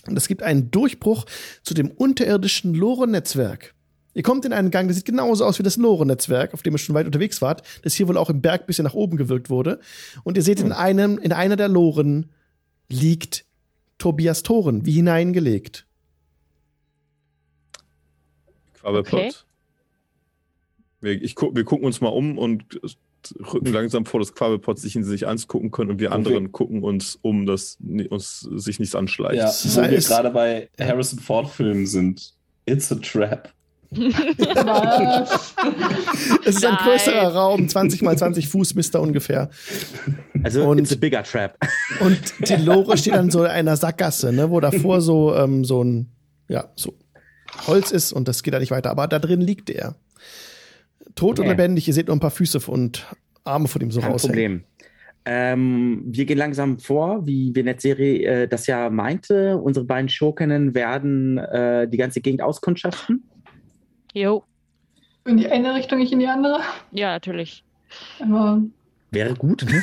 Und 0.08 0.18
es 0.18 0.28
gibt 0.28 0.44
einen 0.44 0.72
Durchbruch 0.72 1.26
zu 1.64 1.74
dem 1.74 1.92
unterirdischen 1.92 2.74
Lore-Netzwerk. 2.74 3.74
Ihr 4.14 4.24
kommt 4.24 4.46
in 4.46 4.54
einen 4.54 4.72
Gang, 4.72 4.88
der 4.88 4.96
sieht 4.96 5.06
genauso 5.06 5.46
aus 5.46 5.60
wie 5.60 5.64
das 5.64 5.78
Lore-Netzwerk, 5.78 6.54
auf 6.54 6.64
dem 6.64 6.74
ihr 6.74 6.80
schon 6.80 6.96
weit 6.96 7.06
unterwegs 7.06 7.42
wart, 7.42 7.62
das 7.84 7.94
hier 7.94 8.08
wohl 8.08 8.18
auch 8.18 8.32
im 8.32 8.42
Berg 8.42 8.66
bisschen 8.66 8.84
nach 8.84 8.96
oben 8.96 9.16
gewirkt 9.16 9.50
wurde. 9.50 9.80
Und 10.24 10.38
ihr 10.38 10.44
seht, 10.44 10.60
in 10.60 10.72
einem, 10.72 11.20
in 11.20 11.34
einer 11.34 11.56
der 11.56 11.68
Loren 11.68 12.32
liegt 12.90 13.46
Tobias 14.00 14.42
Toren, 14.42 14.86
wie 14.86 14.94
hineingelegt. 14.94 15.86
Quabbelpot. 18.80 19.20
Okay. 19.20 19.32
Wir, 21.02 21.22
ich 21.22 21.36
wir 21.36 21.64
gucken 21.64 21.86
uns 21.86 22.02
mal 22.02 22.10
um 22.10 22.38
und 22.38 22.80
rücken 23.54 23.72
langsam 23.74 24.06
vor, 24.06 24.20
dass 24.20 24.34
Quabbelpot 24.34 24.80
sich 24.80 24.96
in 24.96 25.04
sich 25.04 25.28
angucken 25.28 25.72
können 25.72 25.92
und 25.92 26.00
wir 26.00 26.12
anderen 26.12 26.52
gucken 26.52 26.84
uns 26.84 27.18
um, 27.22 27.46
dass 27.46 27.78
uns 28.10 28.42
sich 28.42 28.80
nichts 28.80 28.96
anschleicht. 28.96 29.36
Ja, 29.38 29.48
wo 29.48 29.90
wir 29.90 29.98
gerade 30.00 30.30
bei 30.32 30.70
Harrison 30.80 31.20
Ford-Filmen 31.20 31.86
sind. 31.86 32.34
It's 32.66 32.92
a 32.92 32.96
trap. 32.96 33.54
Was? 33.90 35.56
Es 36.46 36.56
ist 36.58 36.66
ein 36.66 36.74
Nein. 36.74 36.84
größerer 36.84 37.34
Raum, 37.34 37.68
20 37.68 38.02
mal 38.02 38.18
20 38.18 38.48
Fuß 38.48 38.76
misst 38.76 38.96
er 38.96 39.02
ungefähr. 39.02 39.50
Also, 40.44 40.64
Und- 40.70 40.80
it's 40.80 40.92
a 40.94 40.96
bigger 40.96 41.24
trap. 41.24 41.58
Und 42.00 42.20
die 42.48 42.56
Lore 42.56 42.98
steht 42.98 43.14
an 43.14 43.32
so 43.32 43.42
einer 43.44 43.76
Sackgasse, 43.78 44.32
ne, 44.32 44.50
wo 44.50 44.60
davor 44.60 45.02
so, 45.02 45.36
ähm, 45.36 45.64
so 45.66 45.84
ein, 45.84 46.12
ja, 46.48 46.70
so 46.76 46.94
Holz 47.66 47.92
ist 47.92 48.12
und 48.14 48.28
das 48.28 48.44
geht 48.44 48.54
da 48.54 48.60
nicht 48.60 48.72
weiter. 48.72 48.92
Aber 48.92 49.08
da 49.08 49.20
drin 49.20 49.42
liegt 49.42 49.70
er. 49.70 49.96
Tot 51.18 51.40
und 51.40 51.46
Okay. 51.46 51.52
lebendig. 51.52 51.88
Ihr 51.88 51.94
seht 51.94 52.08
nur 52.08 52.16
ein 52.16 52.22
paar 52.22 52.32
Füße 52.32 52.60
und 52.72 53.06
Arme 53.44 53.68
von 53.68 53.82
ihm 53.82 53.92
so 53.92 54.00
Kein 54.00 54.12
raushängen. 54.12 54.36
Problem. 54.36 54.64
Ähm, 55.26 56.04
wir 56.06 56.26
gehen 56.26 56.38
langsam 56.38 56.80
vor, 56.80 57.26
wie 57.28 57.54
Venetzeri 57.54 58.24
äh, 58.24 58.48
das 58.48 58.66
ja 58.68 58.90
meinte. 58.90 59.58
Unsere 59.58 59.86
beiden 59.86 60.08
Schurkinnen 60.08 60.74
werden 60.74 61.38
äh, 61.38 61.90
die 61.90 61.98
ganze 61.98 62.22
Gegend 62.22 62.42
auskundschaften. 62.42 63.24
Jo. 64.14 64.44
In 65.26 65.36
die 65.36 65.48
eine 65.50 65.76
Richtung, 65.76 66.00
ich 66.00 66.14
in 66.14 66.20
die 66.20 66.28
andere. 66.28 66.60
Ja, 66.92 67.12
natürlich. 67.12 67.66
Aber 68.22 68.62
Wäre 69.12 69.34
gut. 69.34 69.66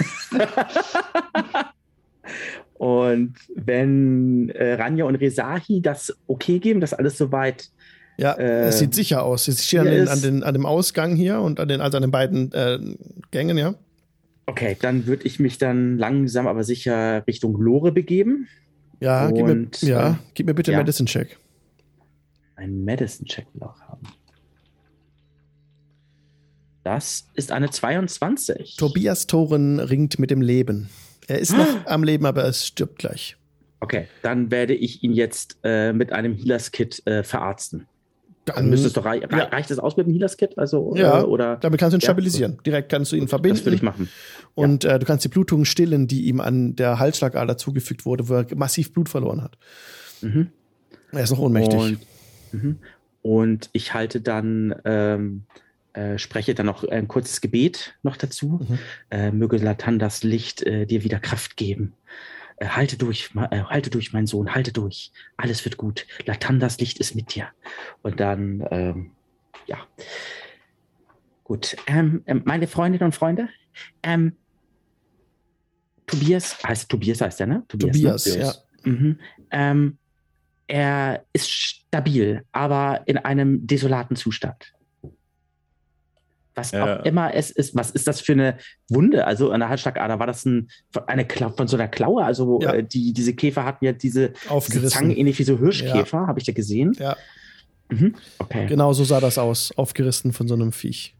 Und 2.74 3.35
wenn 3.55 4.49
äh, 4.51 4.74
Ranja 4.74 5.05
und 5.05 5.14
Rezahi 5.16 5.80
das 5.80 6.16
okay 6.26 6.59
geben, 6.59 6.80
dass 6.80 6.93
alles 6.95 7.16
soweit 7.16 7.68
Ja, 8.16 8.32
Äh, 8.34 8.68
es 8.68 8.78
sieht 8.78 8.94
sicher 8.94 9.22
aus. 9.24 9.44
Sie 9.44 9.52
stehen 9.52 9.80
an, 9.80 9.86
den, 9.86 10.02
ist- 10.04 10.08
an, 10.10 10.22
den, 10.22 10.42
an 10.42 10.54
dem 10.54 10.66
Ausgang 10.66 11.16
hier 11.16 11.40
und 11.40 11.58
an 11.60 11.68
den, 11.68 11.80
also 11.80 11.96
an 11.98 12.02
den 12.02 12.10
beiden 12.10 12.52
äh, 12.52 12.78
Gängen, 13.30 13.58
ja. 13.58 13.74
Okay, 14.46 14.76
dann 14.80 15.06
würde 15.06 15.24
ich 15.24 15.40
mich 15.40 15.58
dann 15.58 15.96
langsam 15.98 16.46
aber 16.46 16.64
sicher 16.64 17.26
Richtung 17.26 17.58
Lore 17.60 17.92
begeben. 17.92 18.46
Ja, 19.00 19.30
gib 19.30 19.46
mir, 19.46 19.52
Und, 19.52 19.82
ja, 19.82 20.10
äh, 20.10 20.14
gib 20.34 20.46
mir 20.46 20.54
bitte 20.54 20.70
ja. 20.70 20.78
einen 20.78 20.84
Medicine-Check. 20.86 21.38
Einen 22.56 22.84
Medicine-Check 22.84 23.46
noch 23.54 23.80
haben. 23.80 24.02
Das 26.84 27.26
ist 27.34 27.50
eine 27.50 27.70
22. 27.70 28.76
Tobias 28.76 29.26
Thoren 29.26 29.80
ringt 29.80 30.18
mit 30.18 30.30
dem 30.30 30.42
Leben. 30.42 30.90
Er 31.26 31.38
ist 31.38 31.56
noch 31.56 31.86
am 31.86 32.04
Leben, 32.04 32.26
aber 32.26 32.44
es 32.44 32.66
stirbt 32.66 32.98
gleich. 32.98 33.36
Okay, 33.80 34.08
dann 34.22 34.50
werde 34.50 34.74
ich 34.74 35.02
ihn 35.02 35.12
jetzt 35.12 35.58
äh, 35.64 35.92
mit 35.94 36.12
einem 36.12 36.34
Healers-Kit 36.34 37.06
äh, 37.06 37.22
verarzten. 37.22 37.86
Dann 38.45 38.70
Dann, 38.70 38.72
es 38.72 38.92
doch 38.92 39.05
rei 39.05 39.20
ja. 39.20 39.26
reicht 39.45 39.70
es 39.70 39.78
aus 39.78 39.97
mit 39.97 40.07
dem 40.07 40.12
Healers-Kit? 40.12 40.59
Also, 40.59 40.95
Ja, 40.97 41.20
äh, 41.20 41.24
oder 41.24 41.57
damit 41.57 41.80
kannst 41.80 41.95
du 41.95 41.97
ihn 41.97 42.01
Ja, 42.01 42.07
stabilisieren. 42.07 42.59
Direkt 42.66 42.90
kannst 42.90 43.11
du 43.12 43.16
ihn 43.16 43.28
verbinden. 43.28 43.57
das 43.57 43.66
will 43.66 43.74
ich 43.74 43.82
machen. 43.82 44.09
Und 44.55 44.84
äh, 44.84 44.99
du 44.99 45.07
kannst 45.07 45.24
die 45.24 45.28
Blutung 45.28 45.64
stillen, 45.64 46.07
die 46.07 46.26
ihm 46.26 46.40
an 46.40 46.76
der 46.76 46.99
Halsschlagader 46.99 47.57
zugefügt 47.57 48.05
wurde, 48.05 48.28
wo 48.28 48.34
er 48.34 48.47
massiv 48.55 48.92
Blut 48.92 49.09
verloren 49.09 49.42
hat. 49.42 49.57
Mhm. 50.20 50.51
Er 51.12 51.22
ist 51.22 51.30
noch 51.30 51.38
ohnmächtig. 51.38 51.78
Und, 51.78 51.99
mhm. 52.53 52.78
und 53.22 53.70
ich 53.72 53.95
halte 53.95 54.20
dann, 54.20 54.74
ähm, 54.84 55.45
äh, 55.95 56.18
spreche 56.18 56.55
dann 56.55 56.66
noch 56.66 56.84
ein 56.86 57.09
kurzes 57.09 57.40
Gebet 57.40 57.95
noch 58.03 58.16
dazu. 58.16 58.61
Mhm. 58.68 58.78
Äh, 59.11 59.30
möge 59.30 59.57
Latandas 59.57 60.22
Licht 60.22 60.62
äh, 60.62 60.86
dir 60.86 61.03
wieder 61.03 61.18
Kraft 61.18 61.57
geben. 61.57 61.95
Äh, 62.64 62.68
halte 62.68 62.96
durch, 62.96 63.30
äh, 63.50 63.62
halte 63.64 63.90
durch, 63.90 64.12
mein 64.12 64.26
Sohn, 64.26 64.54
halte 64.54 64.72
durch. 64.72 65.12
Alles 65.36 65.64
wird 65.64 65.76
gut. 65.76 66.06
Latandas 66.24 66.80
Licht 66.80 66.98
ist 66.98 67.14
mit 67.14 67.34
dir. 67.34 67.48
Und 68.02 68.20
dann, 68.20 68.66
ähm, 68.70 69.10
ja. 69.66 69.78
Gut. 71.44 71.76
Ähm, 71.86 72.22
ähm, 72.26 72.42
meine 72.44 72.66
Freundinnen 72.66 73.04
und 73.04 73.14
Freunde, 73.14 73.48
ähm, 74.02 74.36
Tobias, 76.06 76.62
heißt 76.62 76.88
Tobias 76.90 77.20
heißt 77.20 77.40
er, 77.40 77.46
ne? 77.46 77.64
Tobias, 77.68 78.26
ne? 78.26 78.38
ja. 78.38 78.54
Mhm. 78.84 79.18
Ähm, 79.50 79.98
er 80.66 81.24
ist 81.32 81.50
stabil, 81.50 82.44
aber 82.52 83.02
in 83.06 83.18
einem 83.18 83.66
desolaten 83.66 84.16
Zustand. 84.16 84.72
Was 86.57 86.70
Ja. 86.70 87.00
auch 87.00 87.05
immer 87.05 87.34
es 87.34 87.50
ist, 87.50 87.74
was 87.74 87.90
ist 87.90 88.07
das 88.07 88.20
für 88.20 88.32
eine 88.32 88.59
Wunde? 88.88 89.26
Also 89.26 89.50
an 89.50 89.61
der 89.61 89.68
Halsschlagader 89.68 90.18
war 90.18 90.26
das 90.26 90.44
ein, 90.44 90.68
eine 91.07 91.24
Klau 91.26 91.50
von 91.50 91.66
so 91.66 91.76
einer 91.76 91.88
Klaue? 91.88 92.24
Also 92.24 92.61
Ja. 92.62 92.74
äh, 92.74 92.84
die, 92.84 93.12
diese 93.12 93.34
Käfer 93.34 93.64
hatten 93.64 93.84
ja 93.84 93.92
diese, 93.92 94.32
diese. 94.68 94.86
Zangen 94.88 95.11
ähnlich 95.11 95.38
wie 95.38 95.44
so 95.44 95.59
Hirschkäfer, 95.59 96.26
habe 96.26 96.38
ich 96.38 96.46
da 96.46 96.52
gesehen. 96.52 96.92
Ja, 96.98 97.16
Mhm. 97.90 98.14
Okay. 98.38 98.66
genau 98.66 98.92
so 98.94 99.05
sah 99.05 99.20
das 99.20 99.36
aus. 99.36 99.70
Aufgerissen 99.76 100.32
von 100.32 100.48
so 100.48 100.55
einem 100.55 100.72
Viech. 100.72 101.14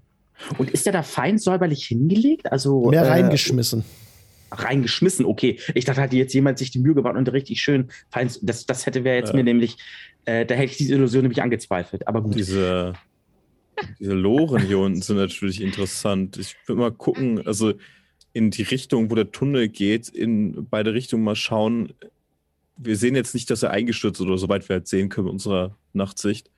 Und 0.57 0.71
ist 0.71 0.87
der 0.87 0.93
da 0.95 1.03
fein 1.03 1.37
säuberlich 1.39 1.85
hingelegt? 1.87 2.51
Also 2.51 2.89
Mehr 2.91 3.03
äh, 3.03 3.09
reingeschmissen. 3.09 3.85
reingeschmissen, 4.51 5.25
okay. 5.27 5.59
Ich 5.75 5.85
dachte, 5.85 6.01
hatte 6.01 6.17
jetzt 6.17 6.33
jemand 6.33 6.59
sich 6.59 6.71
die 6.71 6.79
Mühe 6.79 6.95
gemacht 6.95 7.17
und 7.17 7.31
richtig 7.33 7.61
schön 7.61 7.89
fein. 8.11 8.31
Das, 8.43 8.67
das 8.67 8.87
hätte 8.87 9.05
wäre 9.05 9.17
jetzt 9.17 9.31
Ja. 9.31 9.37
mir 9.37 9.45
nämlich, 9.45 9.77
äh, 10.25 10.47
da 10.47 10.55
hätte 10.55 10.71
ich 10.73 10.77
diese 10.79 10.95
Illusion 10.95 11.23
nämlich 11.23 11.43
angezweifelt. 11.43 12.07
Aber 12.09 12.23
gut. 12.23 12.35
Diese, 12.37 12.95
diese 13.99 14.15
Loren 14.15 14.67
hier 14.67 14.79
unten 14.79 15.03
sind 15.03 15.17
natürlich 15.17 15.61
interessant. 15.61 16.37
Ich 16.39 16.57
will 16.67 16.77
mal 16.77 16.93
gucken, 16.93 17.47
also 17.47 17.75
in 18.33 18.51
die 18.51 18.63
Richtung, 18.63 19.11
wo 19.11 19.15
der 19.15 19.31
Tunnel 19.31 19.69
geht, 19.69 20.09
in 20.09 20.67
beide 20.69 20.93
Richtungen 20.93 21.25
mal 21.25 21.37
schauen. 21.37 21.93
Wir 22.77 22.97
sehen 22.97 23.15
jetzt 23.15 23.35
nicht, 23.35 23.51
dass 23.51 23.63
er 23.63 23.71
eingestürzt 23.71 24.21
ist 24.21 24.27
oder 24.27 24.39
soweit 24.39 24.69
wir 24.69 24.77
halt 24.77 24.89
sehen 24.89 25.09
können 25.09 25.27
mit 25.27 25.33
unserer 25.33 25.77
Nachtsicht. 25.93 26.51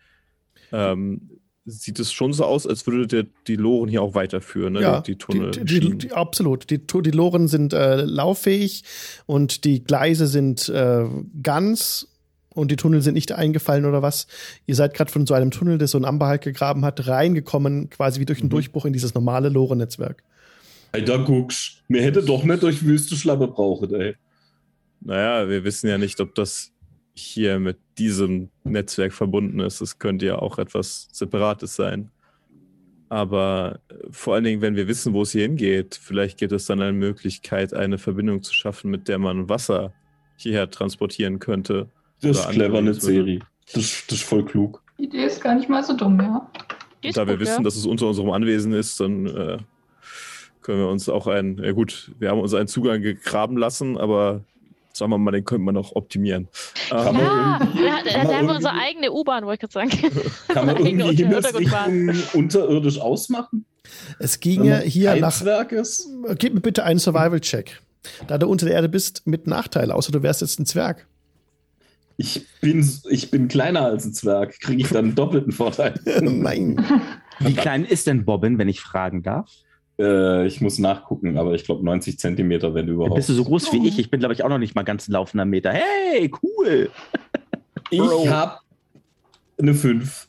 Ähm, 0.73 1.31
sieht 1.67 1.99
es 1.99 2.13
schon 2.13 2.33
so 2.33 2.45
aus, 2.45 2.67
als 2.67 2.87
würde 2.87 3.07
der, 3.07 3.27
die 3.47 3.57
Loren 3.57 3.89
hier 3.89 4.01
auch 4.01 4.15
weiterführen, 4.15 4.75
ne? 4.75 4.83
Ja, 4.83 5.01
die, 5.01 5.17
Tunnel. 5.17 5.51
die, 5.51 5.65
die, 5.65 5.99
die, 5.99 6.13
absolut. 6.13 6.71
Die, 6.71 6.79
die 6.79 7.11
Loren 7.11 7.49
sind 7.49 7.73
äh, 7.73 8.03
lauffähig 8.03 8.85
und 9.27 9.65
die 9.65 9.83
Gleise 9.83 10.29
sind 10.29 10.69
äh, 10.69 11.05
ganz 11.43 12.09
und 12.57 12.71
die 12.71 12.77
Tunnel 12.77 13.03
sind 13.03 13.15
nicht 13.15 13.33
eingefallen 13.33 13.85
oder 13.85 14.03
was. 14.03 14.27
Ihr 14.67 14.75
seid 14.75 14.95
gerade 14.95 15.11
von 15.11 15.27
so 15.27 15.35
einem 15.35 15.51
Tunnel, 15.51 15.79
das 15.79 15.93
so 15.93 15.99
ein 15.99 16.05
Amber 16.05 16.27
halt 16.27 16.43
gegraben 16.43 16.85
hat, 16.85 17.07
reingekommen, 17.07 17.91
quasi 17.91 18.21
wie 18.21 18.25
durch 18.25 18.41
einen 18.41 18.49
Mhm. 18.49 18.51
Durchbruch 18.51 18.85
in 18.87 18.93
dieses 18.93 19.15
normale 19.15 19.49
Lorennetzwerk. 19.49 20.23
Alter, 20.93 21.19
guckst, 21.21 21.83
mir 21.89 22.03
hätte 22.03 22.23
doch 22.23 22.45
nicht 22.45 22.63
durch 22.63 22.85
Wüste 22.85 23.17
Schlappe 23.17 23.49
brauchen, 23.49 23.95
ey. 23.95 24.15
Naja, 25.01 25.49
wir 25.49 25.63
wissen 25.65 25.89
ja 25.89 25.99
nicht, 25.99 26.21
ob 26.21 26.35
das 26.35 26.73
hier 27.15 27.59
mit 27.59 27.79
diesem 27.99 28.51
Netzwerk 28.65 29.13
verbunden 29.13 29.61
ist. 29.61 29.81
Es 29.81 29.99
könnte 29.99 30.27
ja 30.27 30.37
auch 30.39 30.59
etwas 30.59 31.09
Separates 31.13 31.77
sein. 31.77 32.11
Aber 33.09 33.81
äh, 33.89 33.95
vor 34.11 34.35
allen 34.35 34.45
Dingen, 34.45 34.63
wenn 34.63 34.77
wir 34.77 34.89
wissen, 34.89 35.13
wo 35.13 35.23
es 35.23 35.33
hier 35.33 35.43
hingeht, 35.43 35.99
vielleicht 36.03 36.39
gibt 36.39 36.53
es 36.53 36.67
dann 36.67 36.81
eine 36.81 36.93
Möglichkeit, 36.93 37.73
eine 37.73 37.99
Verbindung 37.99 38.43
zu 38.43 38.53
schaffen, 38.53 38.91
mit 38.91 39.09
der 39.09 39.19
man 39.19 39.49
Wasser 39.49 39.93
hierher 40.37 40.71
transportieren 40.71 41.39
könnte. 41.39 41.89
Das 42.21 42.39
ist 42.39 42.49
clever, 42.51 42.79
eine. 42.79 42.95
Serie. 42.95 43.41
Das, 43.73 44.05
das 44.09 44.19
ist 44.19 44.23
voll 44.23 44.45
klug. 44.45 44.83
Die 44.99 45.05
Idee 45.05 45.25
ist 45.25 45.43
gar 45.43 45.55
nicht 45.55 45.69
mal 45.69 45.83
so 45.83 45.95
dumm, 45.95 46.21
ja. 46.21 46.51
Und 47.05 47.17
da 47.17 47.27
wir 47.27 47.39
wissen, 47.39 47.59
ja. 47.59 47.63
dass 47.63 47.77
es 47.77 47.87
unter 47.87 48.07
unserem 48.07 48.31
Anwesen 48.31 48.73
ist, 48.73 48.99
dann 49.01 49.27
äh, 49.27 49.59
können 50.63 50.81
wir 50.81 50.89
uns 50.89 51.09
auch 51.09 51.27
einen, 51.27 51.63
ja 51.63 51.73
gut, 51.73 52.13
wir 52.19 52.31
haben 52.31 52.41
uns 52.41 52.55
einen 52.55 52.69
Zugang 52.69 53.03
gegraben 53.03 53.57
lassen, 53.57 53.99
aber 53.99 54.43
sagen 54.93 55.11
wir 55.11 55.19
mal, 55.19 55.31
den 55.31 55.45
könnte 55.45 55.65
man 55.65 55.75
noch 55.75 55.95
optimieren. 55.95 56.49
Ähm, 56.91 56.97
Ja, 56.97 57.59
irgendwie- 57.61 57.85
ja, 57.85 57.99
da, 58.05 58.35
haben 58.35 58.47
wir 58.49 58.55
unsere 58.55 58.75
eigene 58.75 59.13
U-Bahn, 59.13 59.45
wollte 59.45 59.67
ich 59.67 59.73
gerade 59.73 59.91
sagen. 59.91 60.13
Kann 60.49 60.67
man 60.67 60.77
irgendwie. 60.85 61.17
Himmelsrichtungen 61.17 62.23
unterirdisch 62.33 62.99
ausmachen? 62.99 63.67
Es 64.19 64.41
ginge 64.41 64.71
man 64.71 64.81
hier 64.83 65.17
nach. 65.17 65.41
Ist? 65.71 66.09
Gib 66.39 66.55
mir 66.55 66.61
bitte 66.61 66.83
einen 66.85 66.99
Survival-Check. 66.99 67.81
Da 68.27 68.39
du 68.39 68.49
unter 68.49 68.67
der 68.67 68.75
Erde 68.75 68.89
bist, 68.89 69.27
mit 69.27 69.47
Nachteil, 69.47 69.93
außer 69.93 70.13
du 70.13 70.23
wärst 70.23 70.41
jetzt 70.41 70.59
ein 70.59 70.67
Zwerg. 70.67 71.07
Ich 72.19 72.47
bin, 72.61 72.89
ich 73.11 73.31
bin 73.31 73.49
kleiner 73.49 73.83
als 73.83 74.07
ein 74.07 74.15
Zwerg. 74.15 74.59
Kriege 74.61 74.83
ich 74.83 74.89
dann 74.89 75.07
einen 75.07 75.15
doppelten 75.15 75.53
Vorteil? 75.53 75.95
Nein. 76.21 76.85
Wie 77.41 77.55
klein 77.55 77.85
ist 77.85 78.07
denn 78.07 78.25
Bobbin, 78.25 78.59
wenn 78.59 78.69
ich 78.69 78.81
fragen 78.81 79.23
darf? 79.23 79.51
Äh, 79.99 80.47
ich 80.47 80.61
muss 80.61 80.79
nachgucken, 80.79 81.39
aber 81.39 81.55
ich 81.55 81.65
glaube 81.65 81.85
90 81.85 82.19
Zentimeter, 82.19 82.75
wenn 82.75 82.89
überhaupt. 82.89 83.17
Bist 83.17 83.29
du 83.29 83.35
so 83.35 83.45
groß 83.45 83.73
wie 83.73 83.87
ich? 83.87 83.99
Ich 83.99 84.11
bin, 84.11 84.21
glaube 84.21 84.35
ich, 84.35 84.45
auch 84.45 84.49
noch 84.49 84.59
nicht 84.59 84.75
mal 84.75 84.83
ganz 84.83 85.09
laufender 85.09 85.45
Meter. 85.45 85.73
Hey, 85.73 86.31
cool! 86.43 86.91
ich 87.91 88.01
habe 88.01 88.59
eine 89.59 89.75
5. 89.75 90.29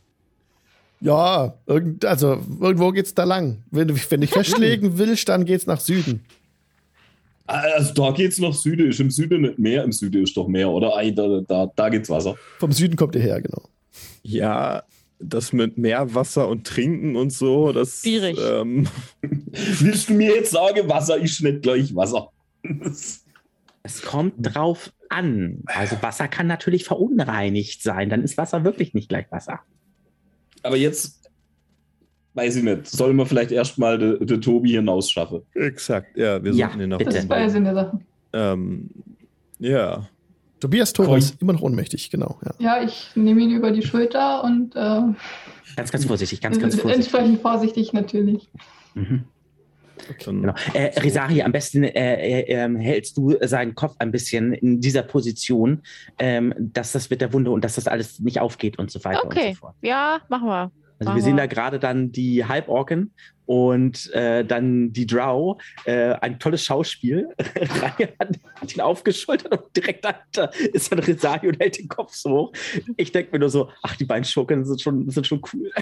Ja, 1.00 1.54
irgend, 1.68 2.06
also 2.06 2.42
irgendwo 2.60 2.92
geht's 2.92 3.14
da 3.14 3.24
lang. 3.24 3.64
Wenn 3.70 3.88
du 3.88 3.96
wenn 4.10 4.22
dich 4.22 4.32
festlegen 4.32 4.98
willst, 4.98 5.30
dann 5.30 5.46
geht's 5.46 5.68
nach 5.68 5.80
Süden. 5.80 6.26
Also 7.48 7.94
da 7.94 8.12
geht's 8.12 8.40
nach 8.40 8.54
Süden. 8.54 8.90
Ist 8.90 9.00
im 9.00 9.10
Süden 9.10 9.42
nicht 9.42 9.58
mehr? 9.58 9.84
Im 9.84 9.92
Süden 9.92 10.24
ist 10.24 10.36
doch 10.36 10.48
mehr, 10.48 10.70
oder? 10.70 10.94
Da, 11.14 11.42
da, 11.48 11.72
da 11.74 11.90
geht's 11.90 12.10
Wasser. 12.10 12.36
Vom 12.60 12.72
Süden 12.72 12.96
kommt 12.98 13.16
ihr 13.16 13.22
her, 13.22 13.42
genau. 13.42 13.64
Ja, 14.22 14.84
das 15.20 15.54
mit 15.54 15.78
Meerwasser 15.78 16.48
und 16.48 16.68
Trinken 16.68 17.16
und 17.16 17.32
so, 17.32 17.72
das. 17.72 18.02
Schwierig. 18.02 18.38
Ähm, 18.40 18.88
Willst 19.52 20.10
du 20.10 20.14
mir 20.14 20.36
jetzt 20.36 20.52
sagen, 20.52 20.88
Wasser 20.90 21.18
ist 21.18 21.42
nicht 21.42 21.62
gleich 21.62 21.96
Wasser? 21.96 22.30
Es 23.84 24.02
kommt 24.02 24.34
drauf 24.40 24.92
an. 25.08 25.64
Also 25.68 25.96
Wasser 26.02 26.28
kann 26.28 26.46
natürlich 26.46 26.84
verunreinigt 26.84 27.82
sein. 27.82 28.10
Dann 28.10 28.22
ist 28.22 28.36
Wasser 28.36 28.66
wirklich 28.66 28.94
nicht 28.94 29.08
gleich 29.08 29.28
Wasser. 29.32 29.62
aber 30.62 30.76
jetzt 30.76 31.17
weiß 32.38 32.56
ich 32.58 32.64
nicht. 32.64 32.88
Sollen 32.88 33.18
wir 33.18 33.26
vielleicht 33.26 33.52
erstmal 33.52 33.98
den 33.98 34.26
de 34.26 34.38
Tobi 34.40 34.72
hinausschaffen? 34.72 35.42
exakt, 35.56 36.16
ja, 36.18 36.42
wir 36.44 36.54
Ja, 36.54 36.68
sollten 36.68 36.82
ihn 36.84 36.90
nach 36.90 36.98
bitte. 37.00 37.26
Das 37.28 37.52
Sinn 37.52 37.64
der 37.66 37.74
Sache. 37.74 38.00
Ähm, 38.34 38.90
ja, 39.60 40.08
Tobias 40.60 40.92
Tore 40.94 41.18
ist 41.18 41.40
immer 41.42 41.54
noch 41.54 41.62
ohnmächtig, 41.62 42.10
genau. 42.10 42.40
Ja. 42.46 42.54
Ja, 42.78 42.84
ich 42.84 43.12
nehme 43.16 43.42
ihn 43.42 43.52
über 43.52 43.72
die 43.72 43.82
Schulter 43.84 44.44
und 44.44 44.76
äh, 44.76 45.02
Ganz, 45.76 45.92
ganz 45.92 46.06
vorsichtig, 46.06 46.42
ganz, 46.42 46.58
ganz 46.60 46.76
vorsichtig. 46.76 47.06
entsprechend 47.14 47.42
vorsichtig 47.42 47.94
natürlich. 47.94 48.50
Mhm. 48.96 49.26
dann, 50.26 50.42
Genau. 50.42 50.54
Äh, 50.74 51.00
Risari, 51.00 51.42
am 51.44 51.52
besten 51.52 51.84
äh, 51.84 52.42
äh, 52.42 52.42
ähm, 52.54 52.76
hältst 52.78 53.18
du 53.18 53.36
seinen 53.42 53.76
Kopf 53.76 53.96
ein 54.00 54.12
bisschen 54.12 54.54
in 54.54 54.80
dieser 54.82 55.04
Position, 55.04 55.82
ähm, 56.18 56.54
dass 56.58 56.92
das 56.94 57.10
mit 57.12 57.22
der 57.22 57.32
Wunde 57.34 57.52
und 57.52 57.64
dass 57.64 57.76
das 57.76 57.88
alles 57.88 58.20
nicht 58.20 58.40
aufgeht 58.40 58.80
und 58.80 58.90
so 58.90 59.04
weiter 59.04 59.24
und 59.26 59.32
Okay, 59.34 59.52
so 59.54 59.60
fort. 59.60 59.76
ja, 59.82 60.20
machen 60.30 60.48
wir. 60.48 60.72
Also 61.00 61.10
Machen 61.12 61.18
wir 61.18 61.24
sehen 61.24 61.38
da 61.38 61.46
gerade 61.46 61.80
dann 61.80 62.12
die 62.12 62.44
Halborken 62.46 63.14
und 63.46 64.12
äh, 64.14 64.44
dann 64.44 64.92
die 64.94 65.06
Drow. 65.06 65.62
Äh, 65.86 66.14
ein 66.22 66.40
tolles 66.40 66.64
Schauspiel. 66.64 67.30
Ryan 67.56 68.10
hat, 68.20 68.30
hat 68.62 68.76
ihn 68.76 68.82
aufgeschultert 68.82 69.52
und 69.52 69.76
direkt 69.76 70.06
dahinter 70.06 70.52
ist 70.74 70.92
dann 70.92 71.00
Risari 71.00 71.48
und 71.48 71.60
hält 71.60 71.78
den 71.78 71.88
Kopf 71.88 72.16
so 72.16 72.30
hoch. 72.30 72.52
Ich 72.98 73.12
denke 73.12 73.32
mir 73.32 73.40
nur 73.40 73.50
so, 73.50 73.70
ach, 73.84 73.96
die 73.96 74.06
beiden 74.06 74.26
Schurken 74.26 74.66
sind 74.66 74.82
schon, 74.82 75.10
sind 75.10 75.28
schon 75.28 75.42
cool. 75.54 75.72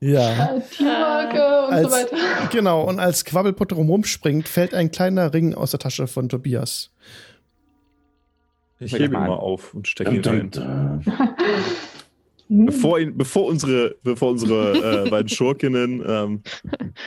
Ja. 0.00 0.54
Äh, 0.54 0.58
äh, 0.78 1.66
und 1.66 1.74
Als- 1.74 1.82
so 1.82 1.90
weiter. 1.90 2.16
Genau, 2.52 2.84
und 2.84 3.00
als 3.00 3.24
Quabbelpot 3.24 3.72
rumspringt, 3.72 4.48
fällt 4.48 4.72
ein 4.74 4.90
kleiner 4.92 5.34
Ring 5.34 5.54
aus 5.54 5.72
der 5.72 5.80
Tasche 5.80 6.06
von 6.06 6.28
Tobias. 6.28 6.90
Ich 8.80 8.92
hebe 8.92 9.06
ihn 9.06 9.10
mal 9.10 9.30
auf 9.30 9.74
und 9.74 9.88
stecke 9.88 10.14
ihn 10.14 10.24
rein. 10.24 11.04
Dum, 12.48 12.56
dum. 12.58 12.58
Hm. 12.58 12.66
Bevor, 12.66 12.98
ihn, 12.98 13.16
bevor 13.16 13.46
unsere, 13.46 13.96
bevor 14.02 14.30
unsere 14.32 15.04
äh, 15.06 15.10
beiden 15.10 15.28
Schurkinnen 15.28 16.02
ähm, 16.06 16.42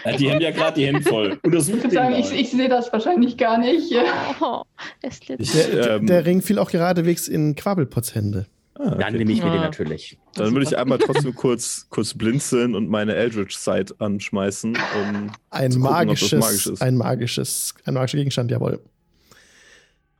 Ja, 0.05 0.17
die 0.17 0.31
haben 0.31 0.41
ja 0.41 0.51
gerade 0.51 0.79
die 0.79 0.85
Hände 0.87 1.01
voll. 1.01 1.31
Ich 1.37 1.43
Untersucht 1.43 1.77
würde 1.77 1.89
den 1.89 1.95
sagen, 1.95 2.15
ich, 2.15 2.31
ich 2.31 2.51
sehe 2.51 2.69
das 2.69 2.91
wahrscheinlich 2.93 3.37
gar 3.37 3.57
nicht. 3.57 3.93
Oh. 4.41 4.61
Ich- 5.37 5.51
Der, 5.51 5.97
Ähm. 5.97 6.05
der 6.07 6.25
Ring 6.25 6.41
fiel 6.41 6.59
auch 6.59 6.71
geradewegs 6.71 7.27
in 7.27 7.55
Quabbelpots 7.55 8.13
Hände. 8.15 8.45
ah, 8.75 8.91
Dann 8.91 9.01
okay. 9.03 9.17
nehme 9.17 9.31
ich 9.31 9.43
mir 9.43 9.51
den 9.51 9.61
natürlich. 9.61 10.17
Dann 10.35 10.53
würde 10.53 10.65
ich 10.65 10.77
einmal 10.77 10.97
trotzdem 10.97 11.35
kurz, 11.35 11.87
kurz 11.89 12.13
blinzeln 12.13 12.73
und 12.75 12.89
meine 12.89 13.15
Eldritch 13.15 13.55
Sight 13.57 13.99
anschmeißen, 13.99 14.75
um 14.75 15.31
Ein 15.49 15.69
gucken, 15.71 15.81
magisches, 15.81 16.39
magisch 16.39 16.67
ist. 16.67 16.81
ein 16.81 16.95
magisches, 16.97 17.73
ein 17.85 17.93
magischer 17.95 18.17
Gegenstand, 18.17 18.49
jawohl. 18.51 18.79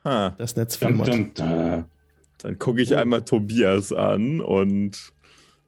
ha, 0.03 0.35
Das 0.37 0.55
Netz 0.55 0.75
flimmert. 0.75 1.07
dum, 1.07 1.33
dum. 1.33 1.85
Dann 2.41 2.57
gucke 2.59 2.81
ich 2.81 2.95
einmal 2.95 3.23
Tobias 3.23 3.91
an 3.93 4.41
und 4.41 5.11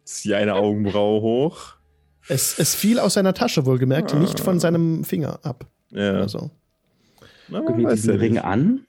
ziehe 0.04 0.38
eine 0.38 0.56
Augenbraue 0.56 1.22
hoch. 1.22 1.76
Es, 2.28 2.58
es 2.58 2.74
fiel 2.76 3.00
aus 3.00 3.16
seiner 3.16 3.34
Tasche, 3.34 3.66
wohlgemerkt, 3.66 4.14
Ah. 4.14 4.20
nicht 4.20 4.40
von 4.40 4.60
seinem 4.60 5.04
Finger 5.04 5.40
ab. 5.44 5.66
Ja, 5.92 6.14
Also. 6.14 6.52
na, 7.50 7.62
Guck 7.62 7.78
mir 7.78 7.84
weiß 7.86 7.96
diesen 7.96 8.14
ja 8.16 8.20
Ring 8.20 8.34
nicht. 8.34 8.44
an. 8.44 8.86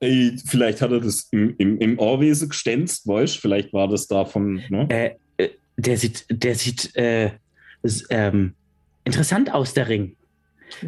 Ey, 0.00 0.36
vielleicht 0.44 0.82
hat 0.82 0.90
er 0.90 1.00
das 1.00 1.28
im, 1.30 1.54
im, 1.58 1.78
im 1.78 1.98
Ohrwese 1.98 2.48
gestänzt, 2.48 3.06
weißt 3.06 3.38
Vielleicht 3.38 3.72
war 3.72 3.88
das 3.88 4.06
davon, 4.06 4.62
ne? 4.68 4.86
Äh, 4.90 5.14
äh, 5.38 5.50
der 5.78 5.96
sieht, 5.96 6.26
der 6.28 6.54
sieht 6.54 6.94
äh, 6.96 7.30
s- 7.82 8.04
ähm, 8.10 8.54
interessant 9.04 9.54
aus, 9.54 9.72
der 9.72 9.88
Ring. 9.88 10.15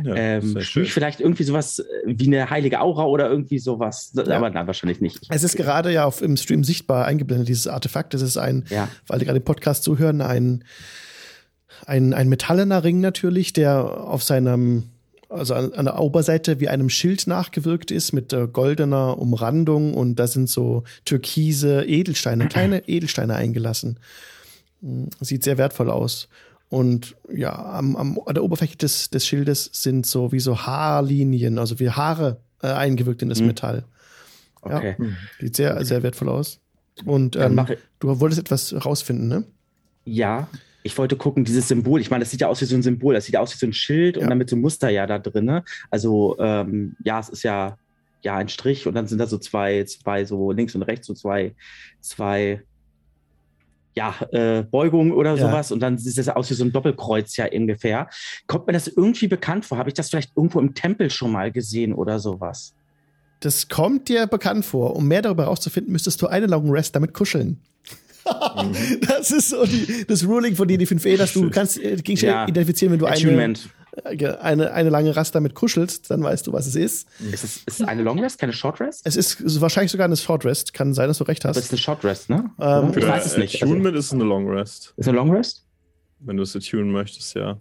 Ja, 0.02 0.14
ähm, 0.14 0.60
spüre 0.60 0.84
ich 0.84 0.92
vielleicht 0.92 1.20
irgendwie 1.20 1.44
sowas 1.44 1.78
äh, 1.78 1.84
wie 2.06 2.26
eine 2.26 2.50
heilige 2.50 2.80
Aura 2.80 3.04
oder 3.04 3.30
irgendwie 3.30 3.58
sowas. 3.58 4.12
Ja. 4.14 4.36
Aber 4.36 4.50
nein, 4.50 4.66
wahrscheinlich 4.66 5.00
nicht. 5.00 5.20
Es 5.28 5.44
ist 5.44 5.56
gerade 5.56 5.92
ja 5.92 6.04
auf, 6.04 6.20
im 6.20 6.36
Stream 6.36 6.64
sichtbar 6.64 7.04
eingeblendet, 7.06 7.48
dieses 7.48 7.68
Artefakt. 7.68 8.12
Es 8.14 8.22
ist 8.22 8.36
ein, 8.36 8.64
Ja. 8.70 8.88
weil 9.06 9.18
die 9.20 9.24
gerade 9.24 9.38
den 9.40 9.44
Podcast 9.44 9.84
zuhören, 9.84 10.20
ein, 10.20 10.64
ein, 11.86 12.12
ein 12.12 12.28
metallener 12.28 12.82
Ring 12.84 13.00
natürlich, 13.00 13.52
der 13.52 13.84
auf 14.08 14.22
seinem, 14.24 14.84
also 15.28 15.54
an, 15.54 15.72
an 15.74 15.84
der 15.84 15.98
Oberseite 16.00 16.58
wie 16.60 16.68
einem 16.68 16.90
Schild 16.90 17.26
nachgewirkt 17.26 17.90
ist 17.90 18.12
mit 18.12 18.32
äh, 18.32 18.48
goldener 18.48 19.18
Umrandung 19.18 19.94
und 19.94 20.16
da 20.16 20.26
sind 20.26 20.48
so 20.50 20.84
türkise 21.04 21.84
Edelsteine, 21.84 22.48
kleine 22.48 22.82
Edelsteine 22.88 23.36
eingelassen. 23.36 23.98
Mm, 24.80 25.04
Sieht 25.20 25.44
sehr 25.44 25.56
wertvoll 25.58 25.90
aus. 25.90 26.28
Und 26.70 27.16
ja, 27.32 27.54
am, 27.54 27.96
am, 27.96 28.20
an 28.26 28.34
der 28.34 28.44
Oberfläche 28.44 28.76
des, 28.76 29.08
des 29.10 29.26
Schildes 29.26 29.70
sind 29.72 30.04
so 30.04 30.32
wie 30.32 30.40
so 30.40 30.58
Haarlinien, 30.66 31.58
also 31.58 31.78
wie 31.80 31.90
Haare 31.90 32.40
äh, 32.62 32.66
eingewirkt 32.68 33.22
in 33.22 33.28
das 33.30 33.40
Mhm. 33.40 33.46
Metall. 33.48 33.84
Okay. 34.60 34.96
Sieht 35.40 35.56
sehr, 35.56 35.82
sehr 35.84 36.02
wertvoll 36.02 36.28
aus. 36.28 36.60
Und 37.04 37.36
ähm, 37.36 37.54
mache 37.54 37.78
du 38.00 38.20
wolltest 38.20 38.40
etwas 38.40 38.74
rausfinden, 38.84 39.28
ne? 39.28 39.44
Ja, 40.04 40.48
ich 40.82 40.96
wollte 40.98 41.16
gucken, 41.16 41.44
dieses 41.44 41.68
Symbol. 41.68 42.00
Ich 42.00 42.10
meine, 42.10 42.22
das 42.24 42.30
sieht 42.30 42.40
ja 42.40 42.48
aus 42.48 42.60
wie 42.60 42.64
so 42.64 42.74
ein 42.74 42.82
Symbol. 42.82 43.14
Das 43.14 43.24
sieht 43.26 43.34
ja 43.34 43.40
aus 43.40 43.54
wie 43.54 43.58
so 43.58 43.66
ein 43.66 43.72
Schild 43.72 44.16
Ja. 44.16 44.22
und 44.22 44.28
dann 44.30 44.38
mit 44.38 44.50
so 44.50 44.56
einem 44.56 44.62
Muster 44.62 44.90
ja 44.90 45.06
da 45.06 45.18
drin. 45.18 45.60
Also, 45.90 46.36
ähm, 46.38 46.96
ja, 47.04 47.20
es 47.20 47.28
ist 47.28 47.44
ja, 47.44 47.78
ja 48.22 48.36
ein 48.36 48.48
Strich 48.48 48.86
und 48.86 48.94
dann 48.94 49.06
sind 49.06 49.18
da 49.18 49.26
so 49.26 49.38
zwei, 49.38 49.84
zwei 49.84 50.24
so 50.24 50.50
links 50.50 50.74
und 50.74 50.82
rechts 50.82 51.06
so 51.06 51.14
zwei, 51.14 51.54
zwei, 52.00 52.62
ja, 53.98 54.14
äh, 54.32 54.62
Beugungen 54.62 55.12
oder 55.12 55.34
Ja. 55.34 55.46
sowas 55.48 55.72
und 55.72 55.80
dann 55.80 55.98
sieht 55.98 56.16
das 56.16 56.28
aus 56.28 56.48
wie 56.50 56.54
so 56.54 56.64
ein 56.64 56.70
Doppelkreuz 56.72 57.36
ja 57.36 57.46
ungefähr. 57.52 58.08
Kommt 58.46 58.66
mir 58.68 58.72
das 58.72 58.86
irgendwie 58.86 59.26
bekannt 59.28 59.64
vor? 59.66 59.76
Habe 59.78 59.90
ich 59.90 59.94
das 59.94 60.08
vielleicht 60.10 60.30
irgendwo 60.36 60.60
im 60.60 60.72
Tempel 60.74 61.10
schon 61.10 61.32
mal 61.32 61.50
gesehen 61.50 61.92
oder 61.92 62.18
sowas? 62.20 62.74
Das 63.40 63.68
kommt 63.68 64.08
dir 64.08 64.26
bekannt 64.26 64.64
vor. 64.64 64.96
Um 64.96 65.06
mehr 65.08 65.22
darüber 65.22 65.44
rauszufinden, 65.44 65.92
müsstest 65.92 66.20
du 66.22 66.26
eine 66.28 66.46
Long 66.46 66.70
Rest 66.70 66.94
damit 66.96 67.12
kuscheln. 67.12 67.60
das 69.08 69.30
ist 69.30 69.50
so 69.50 69.64
die, 69.64 70.04
das 70.06 70.24
Ruling 70.26 70.54
von 70.54 70.68
dir, 70.68 70.76
die 70.78 70.86
5E, 70.86 71.16
dass 71.16 71.32
du 71.32 71.48
kannst 71.50 71.78
äh, 71.78 71.96
Gegenstände 71.96 72.34
Ja. 72.34 72.48
identifizieren, 72.48 72.92
wenn 72.92 72.98
du 72.98 73.06
eine, 73.06 73.16
Attunement. 73.16 73.68
Äh, 74.04 74.36
eine, 74.40 74.72
eine 74.72 74.88
lange 74.90 75.14
Rast 75.16 75.34
damit 75.34 75.54
kuschelst, 75.54 76.10
dann 76.10 76.22
weißt 76.22 76.46
du, 76.46 76.52
was 76.52 76.66
es 76.66 76.74
ist. 76.76 77.08
Ist 77.32 77.44
es 77.44 77.56
ist 77.66 77.80
es 77.80 77.82
eine 77.82 78.02
Long 78.02 78.18
Rest, 78.18 78.38
keine 78.38 78.52
Short 78.52 78.80
Rest? 78.80 79.02
Es 79.04 79.16
ist 79.16 79.60
wahrscheinlich 79.60 79.90
sogar 79.92 80.06
eine 80.06 80.16
Short 80.16 80.44
Rest. 80.44 80.74
Kann 80.74 80.94
sein, 80.94 81.08
dass 81.08 81.18
du 81.18 81.24
recht 81.24 81.44
hast. 81.44 81.56
ist 81.56 81.70
eine 81.70 81.78
Short 81.78 82.04
Rest, 82.04 82.30
ne? 82.30 82.50
Ähm? 82.60 82.92
Für 82.92 83.00
ich 83.00 83.06
weiß 83.08 83.26
es 83.26 83.36
nicht. 83.36 83.54
Also, 83.62 83.66
Attunement 83.66 83.96
ist 83.96 84.06
es 84.06 84.12
eine 84.12 84.24
Long 84.24 84.48
Rest. 84.48 84.94
ist 84.96 85.08
eine 85.08 85.16
Long 85.16 85.30
Rest? 85.34 85.64
Wenn 86.20 86.36
du 86.36 86.42
es 86.42 86.56
attunen 86.56 86.90
möchtest, 86.90 87.34
ja. 87.34 87.58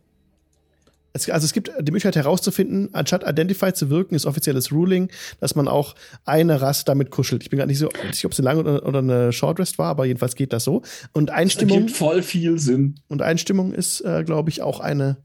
Es, 1.14 1.30
also 1.30 1.46
es 1.46 1.54
gibt 1.54 1.70
die 1.80 1.92
Möglichkeit 1.92 2.16
herauszufinden, 2.16 2.90
anstatt 2.94 3.28
Identify 3.28 3.74
zu 3.74 3.90
wirken, 3.90 4.14
ist 4.14 4.26
offizielles 4.26 4.72
Ruling, 4.72 5.10
dass 5.40 5.56
man 5.56 5.68
auch 5.68 5.96
eine 6.26 6.62
Rast 6.62 6.88
damit 6.88 7.10
kuschelt. 7.12 7.44
Ich 7.44 7.50
bin 7.50 7.58
gar 7.58 7.66
nicht 7.66 7.80
so 7.80 7.90
sicher, 8.12 8.28
ob 8.28 8.34
es 8.34 8.40
eine 8.40 8.46
lange 8.46 8.60
oder, 8.62 8.86
oder 8.86 9.00
eine 9.00 9.34
Short 9.34 9.60
Rest 9.60 9.78
war, 9.80 9.88
aber 9.88 10.06
jedenfalls 10.06 10.36
geht 10.36 10.54
das 10.54 10.64
so. 10.64 10.84
Und 11.14 11.30
Das 11.30 11.36
Einstimmung, 11.36 11.78
ergibt 11.80 11.98
voll 11.98 12.22
viel 12.22 12.60
Sinn. 12.60 13.00
und 13.08 13.22
Einstimmung 13.22 13.74
ist, 13.74 14.02
äh, 14.02 14.24
glaube 14.24 14.50
ich, 14.50 14.62
auch 14.62 14.80
eine, 14.80 15.18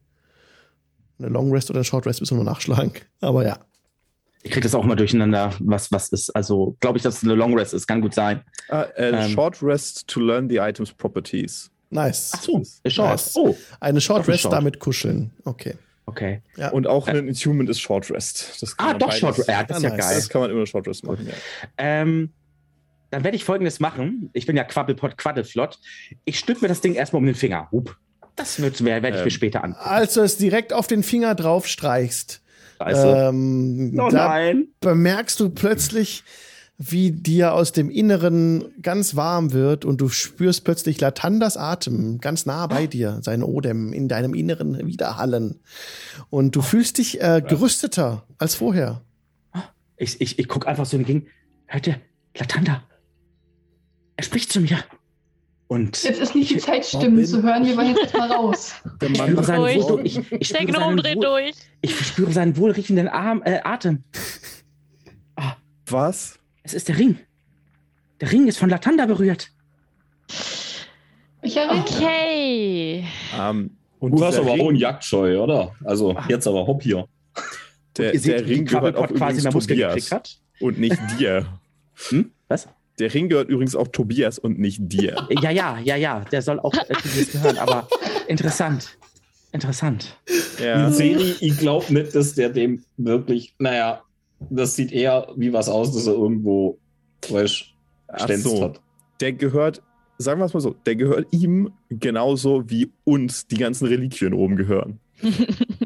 eine 1.23 1.33
Long 1.33 1.53
Rest 1.53 1.71
oder 1.71 1.79
eine 1.79 1.85
Short 1.85 2.07
Rest, 2.07 2.21
müssen 2.21 2.37
wir 2.39 2.45
mal 2.45 2.51
nachschlagen. 2.53 2.93
Aber 3.21 3.45
ja. 3.47 3.59
Ich 4.45 4.51
kriege 4.51 4.65
das 4.65 4.75
auch 4.75 4.85
mal 4.85 4.97
durcheinander, 4.97 5.53
was 5.61 5.93
was 5.93 6.09
ist. 6.09 6.31
Also 6.35 6.77
glaube 6.81 6.99
ich, 6.99 7.05
dass 7.05 7.19
es 7.19 7.23
eine 7.25 7.35
Long 7.35 7.57
Rest 7.57 7.75
ist. 7.75 7.87
Kann 7.87 8.01
gut 8.01 8.13
sein. 8.15 8.43
Ah, 8.69 8.83
äh, 8.97 9.11
Ähm. 9.11 9.31
Short 9.31 9.63
Rest 9.63 10.09
to 10.09 10.21
learn 10.21 10.49
the 10.49 10.57
item's 10.57 10.93
properties. 10.93 11.71
Nice. 11.91 12.33
Ach 12.35 12.43
so, 12.43 12.59
ist 12.59 12.81
Short. 12.95 13.11
Nice. 13.11 13.33
Oh, 13.37 13.55
Eine 13.79 14.01
Short 14.01 14.27
Rest 14.27 14.41
Short. 14.41 14.55
damit 14.55 14.81
kuscheln. 14.81 15.31
Okay. 15.45 15.75
okay. 16.07 16.43
Ja. 16.57 16.71
Und 16.71 16.87
auch 16.89 17.07
ein 17.07 17.29
Attunement 17.29 17.69
ist 17.71 17.81
Short 17.81 18.11
Rest. 18.11 18.61
Das 18.61 18.77
kann 18.77 18.87
Ah, 18.87 18.91
man 18.93 18.99
doch 18.99 19.07
beides- 19.09 19.21
Short 19.21 19.39
Rest. 19.39 19.49
Ja, 19.49 19.63
das 19.63 19.79
ist 19.79 19.85
Ah, 19.85 19.89
ja 19.89 19.95
nice. 19.97 20.07
geil. 20.07 20.17
Das 20.17 20.29
kann 20.29 20.41
man 20.41 20.51
immer 20.51 20.67
Short 20.67 20.89
Rest 20.89 21.05
machen, 21.05 21.27
ja. 21.29 21.35
Ähm, 21.79 22.31
dann 23.11 23.23
werde 23.25 23.37
ich 23.37 23.45
folgendes 23.45 23.79
machen. 23.79 24.31
Ich 24.33 24.47
bin 24.47 24.57
ja 24.57 24.65
Quabbelpot 24.65 25.19
Quaddelflott. 25.19 25.79
Ich 26.25 26.39
stück 26.39 26.63
mir 26.63 26.69
das 26.69 26.81
Ding 26.81 26.95
erstmal 26.95 27.21
um 27.21 27.27
den 27.27 27.35
Finger. 27.35 27.69
Hup. 27.71 27.97
Das 28.37 28.61
wird, 28.61 28.83
werde 28.85 29.09
ich 29.09 29.15
Ähm. 29.17 29.25
mir 29.25 29.31
später 29.31 29.63
an. 29.65 29.75
Als 29.75 30.15
du 30.15 30.21
es 30.21 30.37
direkt 30.39 30.73
auf 30.73 30.87
den 30.87 31.03
Finger 31.03 31.35
drauf 31.35 31.67
streichst, 31.67 32.41
ähm, 32.81 33.93
oh 33.99 34.09
da 34.11 34.29
nein. 34.29 34.69
bemerkst 34.81 35.39
du 35.39 35.51
plötzlich, 35.51 36.25
wie 36.79 37.13
dir 37.13 37.53
aus 37.53 37.71
dem 37.73 37.91
Inneren 37.91 38.65
ganz 38.83 39.15
warm 39.15 39.53
wird 39.53 39.85
und 39.85 40.01
du 40.01 40.09
spürst 40.09 40.65
plötzlich 40.65 41.01
Latandas 41.01 41.57
Atem 41.57 42.19
ganz 42.21 42.45
nah 42.45 42.67
bei 42.67 42.89
dir, 42.89 43.21
sein 43.23 43.45
Odem 43.45 43.93
in 43.93 44.09
deinem 44.09 44.35
Inneren 44.35 44.85
widerhallen. 44.87 45.61
Und 46.31 46.57
du 46.57 46.63
fühlst 46.63 46.99
dich 46.99 47.21
äh, 47.21 47.41
gerüsteter 47.47 48.27
als 48.39 48.57
vorher. 48.57 49.03
Ich, 49.97 50.21
ich, 50.21 50.41
ich 50.41 50.49
gucke 50.49 50.67
einfach 50.67 50.87
so 50.87 50.97
entgegen. 50.97 51.27
Hört 51.67 51.87
ihr? 51.87 52.01
Latanda. 52.37 52.83
Er 54.17 54.25
spricht 54.25 54.53
zu 54.53 54.61
mir. 54.61 54.79
Und 55.73 56.03
Jetzt 56.03 56.21
ist 56.21 56.35
nicht 56.35 56.51
die 56.51 56.59
Zeit, 56.59 56.85
Stimmen 56.85 57.25
zu 57.25 57.43
hören. 57.43 57.65
Wir 57.65 57.75
wollen 57.79 57.97
jetzt 57.97 58.15
mal 58.15 58.31
raus. 58.31 58.75
Der 59.01 59.09
ich 59.09 59.17
Mann 59.17 59.29
spüre 59.31 59.45
seinen, 59.45 59.63
Durch. 59.65 59.89
wohl, 59.89 60.07
ich, 60.07 60.19
ich 60.19 60.49
Der 60.51 60.59
spüre 60.59 60.73
seinen, 60.79 60.97
wohl, 60.99 61.15
durch. 61.15 61.53
ich 61.81 61.99
spüre 62.07 62.33
seinen 62.33 62.57
wohlriechenden 62.59 63.09
Arm, 63.09 63.41
äh, 63.47 63.59
Atem. 63.65 64.05
Was? 65.87 66.39
Es 66.63 66.75
ist 66.75 66.89
der 66.89 66.99
Ring. 66.99 67.19
Der 68.21 68.31
Ring 68.31 68.49
ist 68.49 68.59
von 68.59 68.69
Latanda 68.69 69.07
berührt. 69.07 69.49
Ich. 71.41 71.57
Okay. 71.59 73.07
Ähm, 73.41 73.71
und 73.99 74.13
Du 74.13 74.23
hast 74.27 74.37
aber 74.37 74.53
Ring, 74.53 74.61
auch 74.61 74.69
einen 74.69 74.77
Jagdscheu, 74.77 75.41
oder? 75.43 75.75
Also 75.85 76.15
jetzt 76.29 76.47
aber 76.47 76.67
hopp 76.67 76.83
hier. 76.83 77.09
der, 77.97 78.13
der 78.13 78.47
wie 78.47 78.53
Ring 78.53 78.67
gehört 78.67 78.97
auch 78.97 79.09
quasi 79.09 79.41
mehr 79.41 79.53
Muskeln 79.55 79.79
Tobias 79.79 79.95
gekriegt 79.95 80.13
hat. 80.13 80.39
und 80.61 80.79
nicht 80.79 80.99
dir. 81.19 81.47
Hm? 82.11 82.31
Was? 82.49 82.69
Der 82.99 83.13
Ring 83.13 83.29
gehört 83.29 83.49
übrigens 83.49 83.75
auch 83.75 83.89
Tobias 83.89 84.39
und 84.39 84.59
nicht 84.59 84.81
dir. 84.83 85.27
Ja, 85.43 85.51
ja, 85.51 85.79
ja, 85.79 85.97
ja. 85.97 86.21
Der 86.31 86.43
soll 86.43 86.61
auch 86.61 86.75
äh, 86.75 86.95
dieses 87.05 87.33
gehören, 87.33 87.59
aber 87.59 87.89
interessant. 88.29 88.99
Interessant. 89.53 90.17
Ja. 90.63 90.91
Seri, 90.91 91.35
ich 91.41 91.59
glaube 91.59 91.93
nicht, 91.93 92.15
dass 92.15 92.35
der 92.35 92.49
dem 92.49 92.85
wirklich, 92.97 93.55
naja, 93.59 94.03
das 94.51 94.77
sieht 94.77 94.93
eher 94.93 95.29
wie 95.37 95.53
was 95.53 95.69
aus, 95.69 95.93
dass 95.93 96.07
er 96.07 96.15
irgendwo 96.15 96.79
frisch 97.23 97.75
Ach 98.09 98.25
stänzt 98.25 98.45
so. 98.45 98.63
hat. 98.63 98.81
Der 99.21 99.33
gehört, 99.33 99.83
sagen 100.19 100.41
wir 100.41 100.47
es 100.47 100.55
mal 100.55 100.61
so, 100.61 100.75
der 100.87 100.97
gehört 100.97 101.27
ihm 101.33 101.71
genauso 101.91 102.69
wie 102.69 102.91
uns 103.05 103.47
die 103.47 103.57
ganzen 103.57 103.87
Reliquien 103.87 104.33
oben 104.33 104.57
gehören. 104.57 105.01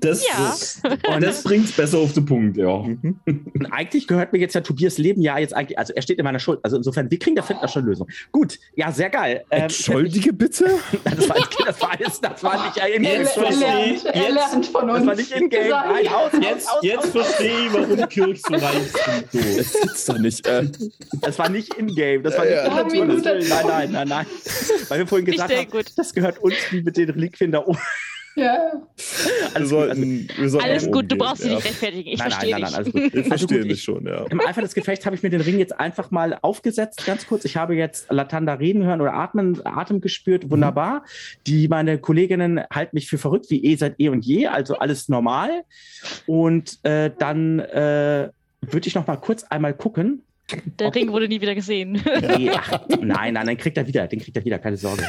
Das, 0.01 0.25
Ja. 0.27 0.55
Und 1.15 1.23
das 1.23 1.43
bringt's 1.43 1.73
besser 1.73 1.99
auf 1.99 2.13
den 2.13 2.25
Punkt, 2.27 2.57
ja. 2.57 2.79
Mhm. 2.79 3.19
Und 3.27 3.67
eigentlich 3.73 4.07
gehört 4.07 4.33
mir 4.33 4.39
jetzt 4.39 4.55
ja 4.55 4.61
Tobias 4.61 4.99
Leben 4.99 5.21
ja 5.23 5.39
jetzt 5.39 5.55
eigentlich, 5.55 5.79
also 5.79 5.93
er 5.95 6.03
steht 6.03 6.19
in 6.19 6.25
meiner 6.25 6.39
Schuld. 6.39 6.61
Also 6.63 6.77
insofern, 6.77 7.11
wir 7.11 7.19
kriegen 7.19 7.37
da 7.37 7.43
finden 7.43 7.67
schon 7.69 7.85
Lösung. 7.85 8.07
Gut, 8.33 8.59
ja, 8.75 8.91
sehr 8.93 9.11
geil. 9.11 9.45
Ähm, 9.51 9.63
Entschuldige 9.63 10.33
bitte? 10.33 10.67
Das 11.05 11.29
war, 11.29 11.37
das 11.67 11.81
war 11.81 11.91
alles, 11.93 12.21
das 12.21 12.43
war 12.43 12.67
nicht 12.67 12.77
in 12.97 13.05
Er, 13.05 13.21
Jetzt 13.21 13.37
er, 13.37 13.43
verstehe 13.45 13.59
lernt, 13.67 13.97
ich. 13.97 14.05
er 14.07 14.15
Jetzt- 14.23 14.35
lernt 14.35 14.67
von 14.67 14.91
uns. 14.91 14.99
Das 14.99 15.07
war 15.07 15.15
nicht 15.17 15.31
in-game. 15.33 15.69
Sag 15.71 15.87
Nein, 15.89 16.09
aus, 16.09 16.31
Jetzt, 16.41 16.69
aus, 16.69 16.79
jetzt 16.83 16.99
aus, 17.05 17.11
verstehe 17.11 17.67
ich, 17.67 17.73
warum 17.73 18.09
Kirk 18.09 18.37
so 18.37 18.53
weiß 18.53 18.93
so. 19.33 19.39
Das 19.57 19.73
gibt's 19.73 20.05
doch 20.07 20.19
nicht. 20.19 20.47
Äh, 20.47 20.69
Das 21.23 21.39
war 21.39 21.49
nicht 21.49 21.75
in-game. 21.75 22.23
Das 22.23 22.37
war 22.39 22.47
Ja, 22.49 22.85
nicht 22.85 22.95
ja. 22.95 23.03
in 23.03 23.09
Natur. 23.09 23.35
Nein, 23.49 23.67
nein, 23.67 23.93
nein, 23.93 24.09
nein. 24.09 24.27
Weil 24.89 24.99
wir 25.01 25.07
vorhin 25.07 25.27
gesagt 25.27 25.55
haben, 25.55 25.71
gut. 25.71 25.87
das 25.97 26.13
gehört 26.13 26.39
uns 26.39 26.55
wie 26.71 26.83
mit 26.83 26.97
den 26.97 27.11
Reliquien 27.11 27.53
da 27.53 27.61
oben. 27.65 27.79
Ja, 28.37 28.45
ja. 28.45 28.73
wir 28.75 28.77
Alles 28.77 28.91
gut, 29.47 29.55
also, 29.55 29.69
sollten, 29.69 30.29
wir 30.37 30.49
sollten 30.51 30.69
Alles 30.69 30.91
gut, 30.91 31.11
du 31.11 31.17
brauchst 31.17 31.43
dich 31.43 31.51
ja. 31.51 31.57
nicht 31.57 31.67
rechtfertigen. 31.67 32.11
Ich 32.11 32.19
nein, 32.19 32.31
verstehe 32.31 32.51
nein, 32.53 32.61
nein, 32.61 32.85
dich. 32.85 32.95
nein, 32.95 33.03
alles 33.03 33.13
gut. 33.13 33.15
Ich 33.15 33.15
Also 33.17 33.29
verstehe 33.29 33.59
gut, 33.61 33.71
dich 33.71 33.79
ich, 33.79 33.83
schon, 33.83 34.07
ja. 34.07 34.25
Im 34.27 34.41
Eifer 34.41 34.61
des 34.61 34.75
Gefechts 34.75 35.07
habe 35.07 35.17
ich 35.17 35.23
mir 35.23 35.31
den 35.31 35.41
Ring 35.41 35.59
jetzt 35.59 35.81
einfach 35.81 36.11
mal 36.11 36.39
aufgesetzt, 36.43 37.07
ganz 37.07 37.27
kurz. 37.27 37.47
Ich 37.47 37.57
habe 37.57 37.75
jetzt 37.75 38.13
Latanda 38.13 38.53
reden 38.55 38.85
hören 38.85 39.01
oder 39.01 39.15
atmen, 39.15 39.65
Atem 39.65 40.03
gespürt, 40.03 40.51
wunderbar. 40.51 41.05
Die, 41.47 41.67
meine 41.69 41.99
Kolleginnen 41.99 42.61
halten 42.71 42.95
mich 42.95 43.09
für 43.09 43.19
verrückt, 43.19 43.47
wie 43.49 43.65
eh 43.65 43.77
seit 43.77 43.99
eh 44.01 44.11
und 44.11 44.25
je, 44.27 44.49
also 44.49 44.77
alles 44.77 45.09
normal. 45.09 45.65
Und 46.27 46.79
äh, 46.85 47.11
dann 47.19 47.59
äh, 47.61 48.29
würde 48.61 48.87
ich 48.87 48.95
noch 48.95 49.07
mal 49.07 49.17
kurz 49.17 49.45
einmal 49.45 49.73
gucken. 49.73 50.26
Der 50.79 50.95
Ring 50.95 51.11
wurde 51.11 51.29
nie 51.29 51.41
wieder 51.41 51.55
gesehen. 51.55 52.01
Nee, 52.37 52.51
ach, 52.51 52.87
nein, 53.01 53.35
nein, 53.35 53.47
den 53.47 53.57
kriegt 53.57 53.77
er 53.77 53.87
wieder, 53.87 54.07
den 54.07 54.21
kriegt 54.21 54.37
er 54.37 54.45
wieder, 54.45 54.59
keine 54.59 54.77
Sorge. 54.77 55.03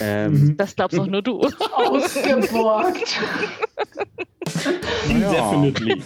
Ähm, 0.00 0.56
Das 0.56 0.74
glaubst 0.74 0.98
auch 0.98 1.06
nur 1.06 1.22
du. 1.22 1.40
Ausgeborgt. 1.76 3.20
Ja. 5.08 5.32
Definitely. 5.32 6.02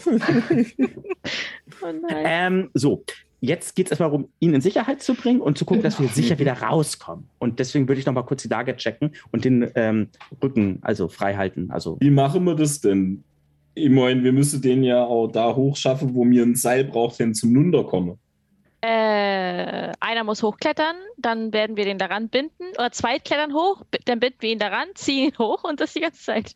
Oh 1.82 1.92
nein. 2.08 2.24
Ähm, 2.24 2.70
so, 2.74 3.04
jetzt 3.40 3.74
geht 3.76 3.86
es 3.86 3.92
erstmal 3.92 4.10
darum, 4.10 4.28
ihn 4.40 4.54
in 4.54 4.60
Sicherheit 4.60 5.02
zu 5.02 5.14
bringen 5.14 5.40
und 5.40 5.56
zu 5.58 5.64
gucken, 5.64 5.82
dass 5.82 6.00
wir 6.00 6.08
sicher 6.08 6.38
wieder 6.38 6.54
rauskommen. 6.54 7.28
Und 7.38 7.58
deswegen 7.58 7.88
würde 7.88 8.00
ich 8.00 8.06
noch 8.06 8.12
mal 8.12 8.22
kurz 8.22 8.42
die 8.42 8.48
Lage 8.48 8.76
checken 8.76 9.12
und 9.32 9.44
den 9.44 9.70
ähm, 9.74 10.08
Rücken 10.42 10.78
also 10.82 11.08
frei 11.08 11.34
halten. 11.34 11.70
Also, 11.70 11.96
Wie 12.00 12.10
machen 12.10 12.44
wir 12.44 12.54
das 12.54 12.80
denn? 12.80 13.24
Ich 13.74 13.90
meine, 13.90 14.22
wir 14.24 14.32
müssen 14.32 14.62
den 14.62 14.82
ja 14.84 15.04
auch 15.04 15.28
da 15.28 15.54
hochschaffen, 15.54 16.14
wo 16.14 16.24
mir 16.24 16.42
ein 16.42 16.54
Seil 16.54 16.84
braucht, 16.84 17.18
wenn 17.18 17.34
zum 17.34 17.52
Nunder 17.52 17.84
komme. 17.84 18.18
Äh, 18.86 19.92
einer 20.00 20.22
muss 20.24 20.42
hochklettern, 20.44 20.94
dann 21.16 21.52
werden 21.52 21.76
wir 21.76 21.84
den 21.84 21.98
daran 21.98 22.28
binden. 22.28 22.64
Oder 22.78 22.92
zwei 22.92 23.18
klettern 23.18 23.52
hoch, 23.52 23.82
dann 24.04 24.20
binden 24.20 24.36
wir 24.40 24.50
ihn 24.50 24.58
daran, 24.60 24.86
ziehen 24.94 25.30
ihn 25.30 25.38
hoch 25.38 25.64
und 25.64 25.80
das 25.80 25.92
die 25.94 26.00
ganze 26.00 26.22
Zeit. 26.22 26.52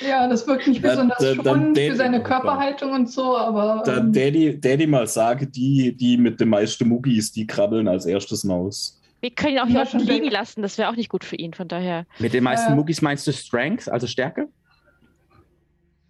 Ja, 0.00 0.28
das 0.28 0.46
wirkt 0.46 0.66
nicht 0.66 0.84
Da- 0.84 0.90
besonders 0.90 1.18
da- 1.18 1.34
dann 1.34 1.44
schonend 1.44 1.78
für 1.78 1.96
seine 1.96 2.22
Körperhaltung 2.22 2.92
und 2.92 3.10
so, 3.10 3.36
aber 3.36 3.82
Da 3.86 3.98
ähm, 3.98 4.12
Daddy, 4.12 4.58
Daddy 4.60 4.86
mal 4.86 5.06
sage, 5.06 5.46
die, 5.46 5.96
die 5.96 6.16
mit 6.18 6.40
den 6.40 6.48
meisten 6.50 6.88
Muggis, 6.88 7.32
die 7.32 7.46
krabbeln 7.46 7.88
als 7.88 8.04
erstes 8.06 8.46
raus. 8.48 9.00
Wir 9.20 9.30
können 9.30 9.52
ihn 9.54 9.58
auch 9.60 9.66
hier 9.66 9.76
Ja, 9.80 9.86
schon 9.86 10.00
liegen 10.00 10.24
weg. 10.26 10.32
lassen, 10.32 10.62
das 10.62 10.76
wäre 10.78 10.90
auch 10.90 10.96
nicht 10.96 11.08
gut 11.08 11.24
für 11.24 11.36
ihn, 11.36 11.54
von 11.54 11.68
daher. 11.68 12.06
mit 12.18 12.32
den 12.34 12.42
meisten 12.44 12.70
Ja. 12.70 12.76
Muggis 12.76 13.00
meinst 13.02 13.26
du 13.26 13.32
Strength, 13.32 13.88
also 13.88 14.06
Stärke? 14.06 14.48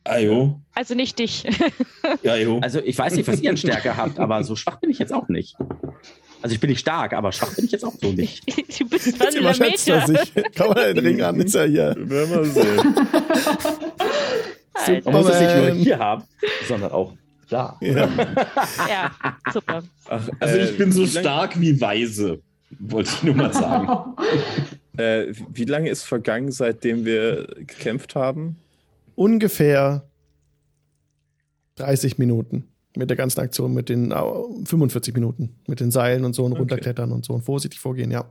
Ah 0.05 0.19
jo, 0.19 0.61
Also 0.75 0.95
nicht 0.95 1.19
dich. 1.19 1.45
ja 2.23 2.37
jo. 2.37 2.59
Also, 2.61 2.81
ich 2.81 2.99
weiß 2.99 3.15
nicht, 3.15 3.29
was 3.29 3.41
ihr 3.41 3.51
an 3.51 3.57
Stärke 3.57 3.97
habt, 3.97 4.19
aber 4.19 4.43
so 4.43 4.57
schwach 4.57 4.81
bin 4.81 4.91
ich 4.91 4.99
jetzt 4.99 5.13
auch 5.13 5.29
nicht. 5.29 5.57
Also, 6.43 6.55
ich 6.55 6.61
bin 6.61 6.71
nicht 6.71 6.81
stark, 6.81 7.13
aber 7.13 7.31
schwach 7.31 7.55
bin 7.55 7.65
ich 7.65 7.71
jetzt 7.71 7.85
auch 7.85 7.95
so 8.01 8.11
nicht. 8.11 8.45
du 8.81 8.89
bist 8.89 9.07
Jetzt 9.07 9.37
überschätzt 9.37 9.89
er 9.89 10.07
sich. 10.07 10.35
Kann 10.55 10.69
man 10.71 10.95
den 10.95 10.99
Ring 10.99 11.23
an, 11.23 11.41
ist 11.41 11.55
er 11.55 11.67
hier. 11.67 11.95
Werden 11.97 12.31
wir 12.31 12.37
mal 12.37 12.45
sehen. 12.47 12.95
Alter. 14.75 15.11
Man 15.11 15.21
muss 15.23 15.31
es 15.33 15.41
nicht 15.41 15.51
nur 15.51 15.61
Superman. 15.61 15.77
hier 15.79 15.99
haben, 15.99 16.25
sondern 16.67 16.93
auch 16.93 17.13
da. 17.49 17.77
Ja. 17.81 18.09
Ja, 18.89 19.11
super. 19.53 19.83
Ach, 20.09 20.29
Also 20.41 20.57
äh, 20.59 20.65
ich 20.65 20.79
bin 20.79 20.91
so 20.93 21.03
wie 21.03 21.09
stark 21.09 21.61
wie 21.61 21.81
weise, 21.81 22.41
wollte 22.81 23.11
ich 23.15 23.23
nur 23.23 23.35
mal 23.35 23.53
sagen. 23.53 24.17
Äh, 24.99 25.33
wie 25.51 25.65
lange 25.65 25.89
ist 25.89 26.03
vergangen, 26.03 26.53
seitdem 26.53 27.07
wir 27.07 27.47
gekämpft 27.57 28.15
haben? 28.15 28.59
Ungefähr 29.15 30.09
30 31.77 32.19
Minuten 32.19 32.69
mit 32.97 33.09
der 33.09 33.17
ganzen 33.17 33.41
Aktion, 33.41 33.73
mit 33.73 33.89
den 33.89 34.13
au, 34.13 34.61
45 34.65 35.15
Minuten, 35.15 35.55
mit 35.67 35.81
den 35.81 35.91
Seilen 35.91 36.25
und 36.25 36.35
so 36.35 36.45
und 36.45 36.53
Okay. 36.53 36.61
runterklettern 36.61 37.13
und 37.13 37.25
so 37.25 37.33
und 37.35 37.43
vorsichtig 37.43 37.81
vorgehen, 37.81 38.11
ja. 38.11 38.29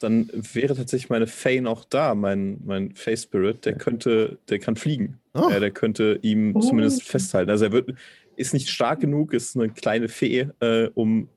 Dann 0.00 0.28
wäre 0.32 0.74
tatsächlich 0.74 1.08
meine 1.10 1.26
Faye 1.28 1.60
noch 1.60 1.84
da, 1.84 2.14
mein, 2.14 2.58
mein 2.64 2.94
Fae 2.94 3.16
Spirit. 3.16 3.64
Der 3.64 3.74
könnte, 3.74 4.38
der 4.48 4.58
kann 4.58 4.76
fliegen. 4.76 5.18
Oh. 5.32 5.48
Äh, 5.48 5.60
der 5.60 5.70
könnte 5.70 6.18
ihm 6.22 6.54
Oh. 6.56 6.60
zumindest 6.60 7.04
festhalten. 7.04 7.50
Also 7.50 7.66
er 7.66 7.72
wird, 7.72 7.94
ist 8.36 8.52
nicht 8.52 8.68
stark 8.68 9.00
genug, 9.00 9.32
ist 9.32 9.56
eine 9.56 9.68
kleine 9.70 10.08
Fee, 10.08 10.48
äh, 10.60 10.88
um 10.94 11.28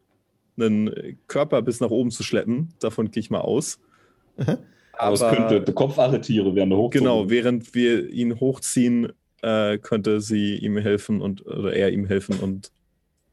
einen 0.57 1.17
Körper 1.27 1.61
bis 1.61 1.79
nach 1.79 1.91
oben 1.91 2.11
zu 2.11 2.23
schleppen. 2.23 2.73
Davon 2.79 3.11
gehe 3.11 3.21
ich 3.21 3.29
mal 3.29 3.41
aus. 3.41 3.79
Aha. 4.37 4.57
Aber 4.97 5.13
es 5.13 5.19
könnte, 5.21 5.61
der 5.61 5.73
Kopf 5.73 5.97
Tiere 6.21 6.55
wären 6.55 6.69
da 6.69 6.75
hoch. 6.75 6.89
Genau, 6.89 7.29
während 7.29 7.73
wir 7.73 8.09
ihn 8.09 8.39
hochziehen, 8.39 9.11
äh, 9.41 9.77
könnte 9.77 10.21
sie 10.21 10.55
ihm 10.57 10.77
helfen 10.77 11.21
und 11.21 11.45
oder 11.45 11.73
er 11.73 11.91
ihm 11.91 12.05
helfen 12.05 12.39
und 12.39 12.71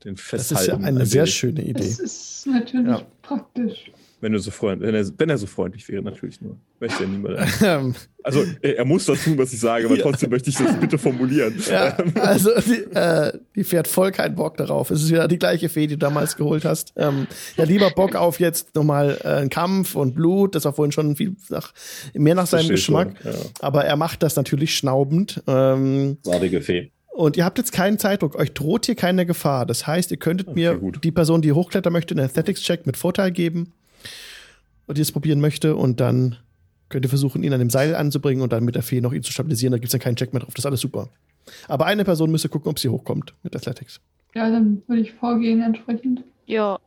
den 0.04 0.14
Das 0.16 0.24
festhalten. 0.24 0.60
ist 0.62 0.66
ja 0.68 0.88
eine 0.88 1.00
ein 1.00 1.06
sehr 1.06 1.26
schöne 1.26 1.62
Idee. 1.62 1.72
das 1.74 1.98
ist 2.00 2.46
natürlich 2.46 2.86
Ja. 2.88 3.02
praktisch. 3.22 3.90
Wenn, 4.22 4.32
du 4.32 4.38
so 4.38 4.50
freund, 4.52 4.80
wenn, 4.80 4.94
er, 4.94 5.04
wenn 5.18 5.28
er 5.30 5.36
so 5.36 5.46
freundlich 5.46 5.86
wäre, 5.88 6.00
natürlich 6.02 6.40
nur. 6.40 6.56
Möchte 6.80 7.02
ja 7.02 7.08
niemand. 7.08 7.38
Ähm, 7.62 7.94
Also, 8.22 8.44
er, 8.62 8.78
er 8.78 8.84
muss 8.84 9.04
das 9.04 9.24
tun, 9.24 9.36
was 9.36 9.52
ich 9.52 9.58
sage, 9.60 9.84
aber 9.86 9.96
Ja. 9.96 10.02
trotzdem 10.02 10.30
möchte 10.30 10.48
ich 10.48 10.56
das 10.56 10.78
bitte 10.78 10.96
formulieren. 10.96 11.54
ja, 11.68 11.96
also 12.14 12.50
die, 12.60 12.84
äh, 12.94 13.36
die 13.56 13.64
fährt 13.64 13.88
voll 13.88 14.12
keinen 14.12 14.36
Bock 14.36 14.56
darauf. 14.56 14.90
Es 14.92 15.02
ist 15.02 15.10
wieder 15.10 15.26
die 15.26 15.38
gleiche 15.40 15.68
Fee, 15.68 15.88
die 15.88 15.94
du 15.96 15.98
damals 15.98 16.36
geholt 16.36 16.64
hast. 16.64 16.92
Ähm, 16.96 17.26
ja, 17.56 17.64
lieber 17.64 17.90
Bock 17.90 18.14
auf 18.14 18.38
jetzt 18.38 18.74
nochmal 18.76 19.18
äh, 19.24 19.28
einen 19.28 19.50
Kampf 19.50 19.96
und 19.96 20.14
Blut. 20.14 20.54
Das 20.54 20.64
war 20.64 20.72
vorhin 20.72 20.92
schon 20.92 21.16
viel 21.16 21.34
nach, 21.50 21.74
mehr 22.14 22.36
nach 22.36 22.46
seinem 22.46 22.66
Verstehe 22.68 22.76
Geschmack. 22.76 23.16
schon, 23.22 23.32
ja. 23.32 23.38
Aber 23.60 23.84
er 23.84 23.96
macht 23.96 24.22
das 24.22 24.36
natürlich 24.36 24.76
schnaubend. 24.76 25.42
Ähm, 25.48 26.16
Fee. 26.60 26.92
Und 27.14 27.36
ihr 27.36 27.44
habt 27.44 27.58
jetzt 27.58 27.72
keinen 27.72 27.98
Zeitdruck. 27.98 28.36
Euch 28.36 28.52
droht 28.54 28.86
hier 28.86 28.94
keine 28.94 29.26
Gefahr. 29.26 29.66
Das 29.66 29.86
heißt, 29.86 30.10
ihr 30.12 30.16
könntet 30.16 30.48
Okay, 30.48 30.58
mir 30.60 30.76
gut. 30.76 31.00
die 31.02 31.10
Person, 31.10 31.42
die 31.42 31.52
hochklettern 31.52 31.92
möchte, 31.92 32.14
einen 32.14 32.24
Athletics-Check 32.24 32.86
mit 32.86 32.96
Vorteil 32.96 33.32
geben. 33.32 33.72
Und 34.92 34.98
die 34.98 35.02
es 35.02 35.10
probieren 35.12 35.40
möchte. 35.40 35.74
Und 35.74 36.00
dann 36.00 36.36
könnt 36.90 37.06
ihr 37.06 37.08
versuchen, 37.08 37.42
ihn 37.42 37.52
an 37.54 37.58
dem 37.60 37.70
Seil 37.70 37.94
anzubringen 37.94 38.42
und 38.42 38.52
dann 38.52 38.62
mit 38.62 38.74
der 38.74 38.82
Fee 38.82 39.00
noch 39.00 39.14
ihn 39.14 39.22
zu 39.22 39.32
stabilisieren. 39.32 39.72
Da 39.72 39.78
gibt 39.78 39.86
es 39.86 39.92
dann 39.92 40.00
keinen 40.02 40.16
Check 40.16 40.34
mehr 40.34 40.40
drauf. 40.42 40.52
Das 40.52 40.58
ist 40.64 40.66
alles 40.66 40.80
super. 40.80 41.08
Aber 41.66 41.86
eine 41.86 42.04
Person 42.04 42.30
müsste 42.30 42.50
gucken, 42.50 42.70
ob 42.70 42.78
sie 42.78 42.90
hochkommt 42.90 43.32
mit 43.42 43.56
Athletics. 43.56 44.00
Ja, 44.34 44.50
dann 44.50 44.82
würde 44.86 45.00
ich 45.00 45.12
vorgehen 45.14 45.62
entsprechend. 45.62 46.22
Ja, 46.44 46.78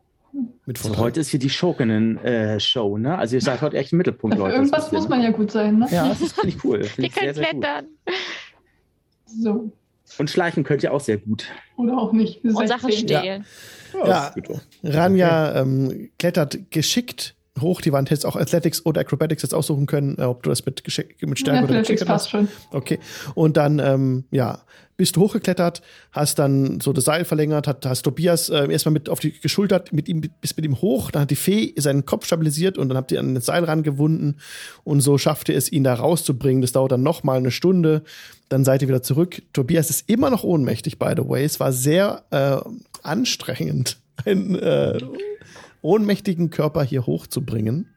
Mit 0.68 0.78
So, 0.78 0.90
Vorteil. 0.90 1.04
heute 1.06 1.20
ist 1.22 1.30
hier 1.30 1.40
die 1.40 1.50
Schurkenen-Show, 1.50 2.98
ne? 3.00 3.18
Also 3.18 3.36
ihr 3.38 3.42
seid 3.42 3.62
heute 3.62 3.78
echt 3.78 3.92
im 3.92 3.98
Mittelpunkt, 3.98 4.36
Für 4.36 4.44
Leute. 4.44 4.56
irgendwas 4.58 4.92
ihr, 4.92 4.98
muss 5.00 5.04
ne? 5.06 5.10
man 5.16 5.22
ja 5.24 5.32
gut 5.32 5.50
sein, 5.52 5.80
ne? 5.80 5.88
Ja, 5.90 6.10
das 6.10 6.32
finde 6.34 6.50
ich 6.56 6.64
cool. 6.64 6.84
Find 6.84 7.12
sehr, 7.14 7.34
sehr 7.34 7.44
gut. 7.54 7.62
klettern. 7.64 7.86
So. 9.26 9.72
Und 10.20 10.30
schleichen 10.30 10.64
könnt 10.64 10.84
ihr 10.84 10.94
auch 10.94 11.00
sehr 11.02 11.18
gut. 11.18 11.46
Oder 11.78 11.98
auch 11.98 12.14
nicht. 12.14 12.44
Und 12.44 12.68
Sachen 12.68 12.92
16. 12.92 13.08
stehlen. 13.08 13.46
Ja, 13.94 14.08
Ja. 14.08 14.34
doch. 14.42 14.62
Ranja 14.84 15.62
ähm, 15.62 16.10
klettert 16.20 16.70
geschickt 16.70 17.36
hoch. 17.60 17.82
Die 17.82 17.92
Wand 17.92 18.10
hättest 18.10 18.26
auch 18.26 18.36
Athletics 18.36 18.86
oder 18.86 19.02
Acrobatics 19.02 19.44
jetzt 19.44 19.54
aussuchen 19.54 19.86
können, 19.86 20.18
äh, 20.18 20.24
ob 20.24 20.44
du 20.44 20.50
das 20.50 20.66
mit, 20.66 20.84
Geschick, 20.84 21.22
mit 21.22 21.40
Stärke 21.40 21.66
oder 21.66 21.74
Athletics 21.76 22.02
Geschick 22.02 22.08
passt 22.08 22.30
schon. 22.30 22.48
Okay. 22.72 23.00
Und 23.34 23.58
dann, 23.58 23.80
ähm, 23.80 24.26
ja, 24.32 24.62
bist 24.98 25.16
du 25.16 25.22
hochgeklettert, 25.22 25.82
hast 26.12 26.40
dann 26.40 26.80
so 26.80 26.94
das 26.94 27.04
Seil 27.06 27.26
verlängert, 27.26 27.68
hat, 27.68 27.86
hast 27.86 28.04
Tobias 28.04 28.50
äh, 28.50 28.72
erstmal 28.72 28.94
mit 28.94 29.10
auf 29.10 29.20
die 29.20 29.38
geschultert, 29.38 29.92
mit 29.92 30.08
ihm, 30.08 30.22
bist 30.40 30.56
mit 30.56 30.66
ihm 30.66 30.82
hoch, 30.82 31.12
dann 31.12 31.24
hat 31.24 31.32
die 31.32 31.36
Fee 31.36 31.74
seinen 31.78 32.06
Kopf 32.06 32.26
stabilisiert 32.26 32.78
und 32.78 32.90
dann 32.90 32.98
habt 32.98 33.12
ihr 33.12 33.20
an 33.20 33.36
das 33.36 33.46
Seil 33.46 33.66
rangewunden 33.66 34.40
und 34.84 35.02
so 35.02 35.18
schafft 35.18 35.50
ihr 35.50 35.58
es, 35.58 35.72
ihn 35.72 35.84
da 35.84 35.94
rauszubringen. 35.96 36.62
Das 36.62 36.72
dauert 36.72 36.94
dann 36.94 37.04
noch 37.04 37.24
mal 37.24 37.38
eine 37.38 37.52
Stunde, 37.52 38.04
dann 38.48 38.64
seid 38.64 38.82
ihr 38.82 38.88
wieder 38.88 39.04
zurück. 39.04 39.42
Tobias 39.52 39.90
ist 39.90 40.10
immer 40.10 40.30
noch 40.30 40.44
ohnmächtig, 40.44 40.98
by 40.98 41.14
the 41.18 41.28
way. 41.28 41.44
Es 41.44 41.60
war 41.60 41.74
sehr 41.74 42.24
äh, 42.32 42.58
anstrengend, 43.04 43.98
einen 44.26 44.56
äh, 44.56 44.98
ohnmächtigen 45.86 46.50
Körper 46.50 46.84
hier 46.84 47.06
hochzubringen. 47.06 47.88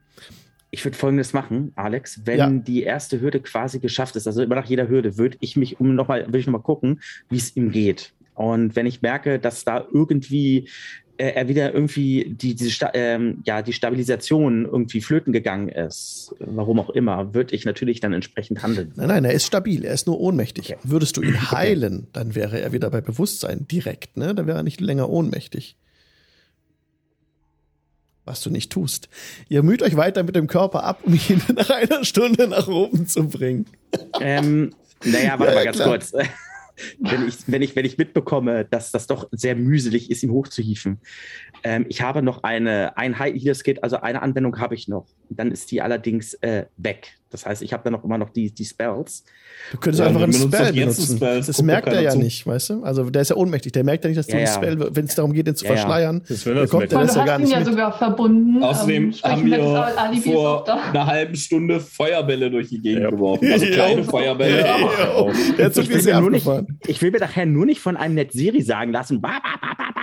Ich 0.71 0.85
würde 0.85 0.97
folgendes 0.99 1.33
machen, 1.33 1.73
Alex. 1.77 2.21
Wenn 2.27 2.39
Ja. 2.39 2.51
die 2.51 2.83
erste 2.83 3.21
Hürde 3.21 3.41
quasi 3.41 3.79
geschafft 3.81 4.17
ist, 4.17 4.27
also 4.27 4.43
immer 4.43 4.55
nach 4.57 4.67
jeder 4.67 4.89
Hürde, 4.89 5.17
würde 5.17 5.39
ich 5.41 5.57
mich 5.57 5.81
um 5.81 5.95
noch 5.95 6.09
mal, 6.09 6.27
würde 6.27 6.39
ich 6.39 6.47
noch 6.47 6.53
mal 6.53 6.59
gucken, 6.59 7.01
wie 7.31 7.39
es 7.39 7.57
ihm 7.57 7.73
geht. 7.73 8.13
Und 8.35 8.77
wenn 8.77 8.87
ich 8.87 9.01
merke, 9.01 9.39
dass 9.39 9.65
da 9.65 9.87
irgendwie 9.91 10.69
äh, 11.17 11.31
er 11.33 11.49
wieder 11.49 11.73
irgendwie 11.75 12.37
die, 12.39 12.55
diese 12.55 12.91
ähm, 12.93 13.43
ja, 13.47 13.63
die 13.63 13.73
Stabilisation 13.73 14.67
irgendwie 14.67 15.01
flöten 15.01 15.33
gegangen 15.33 15.71
ist, 15.71 16.35
warum 16.39 16.79
auch 16.79 16.91
immer, 16.91 17.35
würde 17.35 17.55
ich 17.57 17.65
natürlich 17.65 18.01
dann 18.01 18.13
entsprechend 18.13 18.63
handeln. 18.63 18.93
Nein, 18.95 19.09
nein, 19.09 19.25
er 19.25 19.33
ist 19.33 19.47
stabil, 19.47 19.85
er 19.85 19.95
ist 19.95 20.07
nur 20.07 20.21
ohnmächtig. 20.21 20.75
Okay. 20.75 20.79
Würdest 20.85 21.17
du 21.17 21.23
ihn 21.23 21.51
heilen, 21.51 22.07
dann 22.13 22.35
wäre 22.35 22.61
er 22.61 22.73
wieder 22.73 22.91
bei 22.91 23.01
Bewusstsein 23.01 23.67
direkt, 23.67 24.17
ne? 24.19 24.35
Dann 24.35 24.47
wäre 24.47 24.59
er 24.59 24.63
nicht 24.63 24.81
länger 24.83 25.09
ohnmächtig. 25.09 25.77
Was 28.29 28.43
du 28.43 28.51
nicht 28.51 28.71
tust. 28.71 29.09
Ihr 29.49 29.63
müht 29.63 29.83
euch 29.83 29.97
weiter 29.97 30.23
mit 30.23 30.37
dem 30.37 30.47
Körper 30.49 30.85
ab, 30.85 31.01
um 31.05 31.15
ihn 31.15 31.41
nach 31.57 31.71
einer 31.71 32.05
Stunde 32.05 32.47
nach 32.47 32.69
oben 32.69 33.07
zu 33.07 33.27
bringen. 33.27 33.65
ähm, 34.21 34.75
Naja, 35.05 35.39
warte 35.39 35.53
Ja, 35.53 35.59
mal 35.59 35.65
ganz 35.65 35.77
klar. 35.79 35.89
kurz. 35.89 36.13
Wenn 37.01 37.27
ich, 37.27 37.35
wenn, 37.49 37.61
ich, 37.61 37.75
wenn 37.75 37.85
ich 37.85 37.99
mitbekomme, 37.99 38.65
dass 38.65 38.93
das 38.93 39.09
doch 39.09 39.27
sehr 39.33 39.57
mühselig 39.57 40.13
ist, 40.13 40.23
ihn 40.23 40.31
hochzuhieven. 40.31 41.01
Ähm, 41.65 41.87
ich 41.89 42.03
habe 42.03 42.23
noch 42.23 42.45
eine, 42.45 42.97
ein 42.97 43.19
High 43.19 43.35
Healer 43.35 43.57
Skit, 43.57 43.83
also 43.83 44.01
eine 44.01 44.23
Anwendung 44.23 44.61
habe 44.61 44.77
ich 44.77 44.87
noch. 44.87 45.07
Dann 45.29 45.51
ist 45.51 45.73
die 45.73 45.83
allerdings 45.83 46.35
äh, 46.35 46.67
weg. 46.77 47.18
Das 47.31 47.45
heißt, 47.45 47.61
ich 47.63 47.73
habe 47.75 47.83
dann 47.85 47.93
noch 47.93 48.05
immer 48.05 48.17
noch 48.17 48.31
die, 48.31 48.51
die 48.51 48.65
Spells. 48.65 49.23
Du 49.71 49.77
könntest 49.77 50.01
Ja, 50.01 50.07
einfach 50.07 50.23
einen 50.23 50.33
Spell 50.33 50.73
benutzen. 50.73 51.17
Spell, 51.19 51.39
es 51.39 51.47
das 51.47 51.61
merkt 51.63 51.89
er 51.89 52.01
ja 52.01 52.11
zu. 52.13 52.19
nicht, 52.19 52.47
weißt 52.47 52.71
du? 52.71 52.83
Also 52.85 53.11
der 53.11 53.21
ist 53.23 53.29
ja 53.29 53.37
ohnmächtig. 53.37 53.73
Der 53.73 53.85
merkt 53.85 54.05
ja 54.05 54.09
nicht, 54.09 54.19
dass 54.19 54.27
du 54.27 54.33
Ja, 54.33 54.39
einen. 54.39 54.47
Spell, 54.79 54.97
wenn 54.97 55.05
es 55.05 55.15
darum 55.15 55.33
geht, 55.35 55.47
den 55.47 55.55
zu 55.55 55.67
verschleiern, 55.67 56.23
Das 56.29 56.47
will 56.47 56.55
das 56.55 56.71
kommt 56.71 56.91
der 56.91 57.05
du 57.05 57.07
ja 57.15 57.25
gar 57.27 57.39
nicht 57.39 57.53
ja 57.53 57.59
mit. 57.59 57.69
sogar 57.69 57.97
verbunden. 57.99 58.63
Außerdem 58.63 59.05
ähm, 59.05 59.15
haben 59.23 59.45
wir 59.47 60.23
vor 60.23 60.69
einer 60.69 61.07
halben 61.07 61.35
Stunde 61.35 61.81
Feuerbälle 61.81 62.51
durch 62.51 62.69
die 62.71 62.81
Gegend 62.81 63.03
Ja. 63.03 63.11
geworfen. 63.11 63.53
Also 63.53 63.67
kleine 63.67 64.05
Feuerbälle. 64.05 64.61
Ja. 64.61 64.75
aber 64.77 65.15
auch. 65.17 65.33
Der 65.59 65.67
hat 65.67 65.75
so 65.75 65.83
Ich 65.83 65.89
viel 65.89 65.97
will, 65.97 66.03
sehr 66.03 66.15
mir 66.17 66.21
nur 66.23 66.31
nicht, 66.31 66.49
ich 66.87 67.03
will 67.03 67.11
mir 67.11 67.19
nachher 67.21 67.45
nur 67.45 67.67
nicht 67.67 67.81
von 67.81 67.97
einem 67.99 68.15
Netzeri 68.15 68.63
sagen 68.63 68.91
lassen. 68.93 69.21
Ba, 69.21 69.39
ba, 69.43 69.59
ba, 69.61 69.75
ba, 69.77 69.85
ba. 69.95 70.01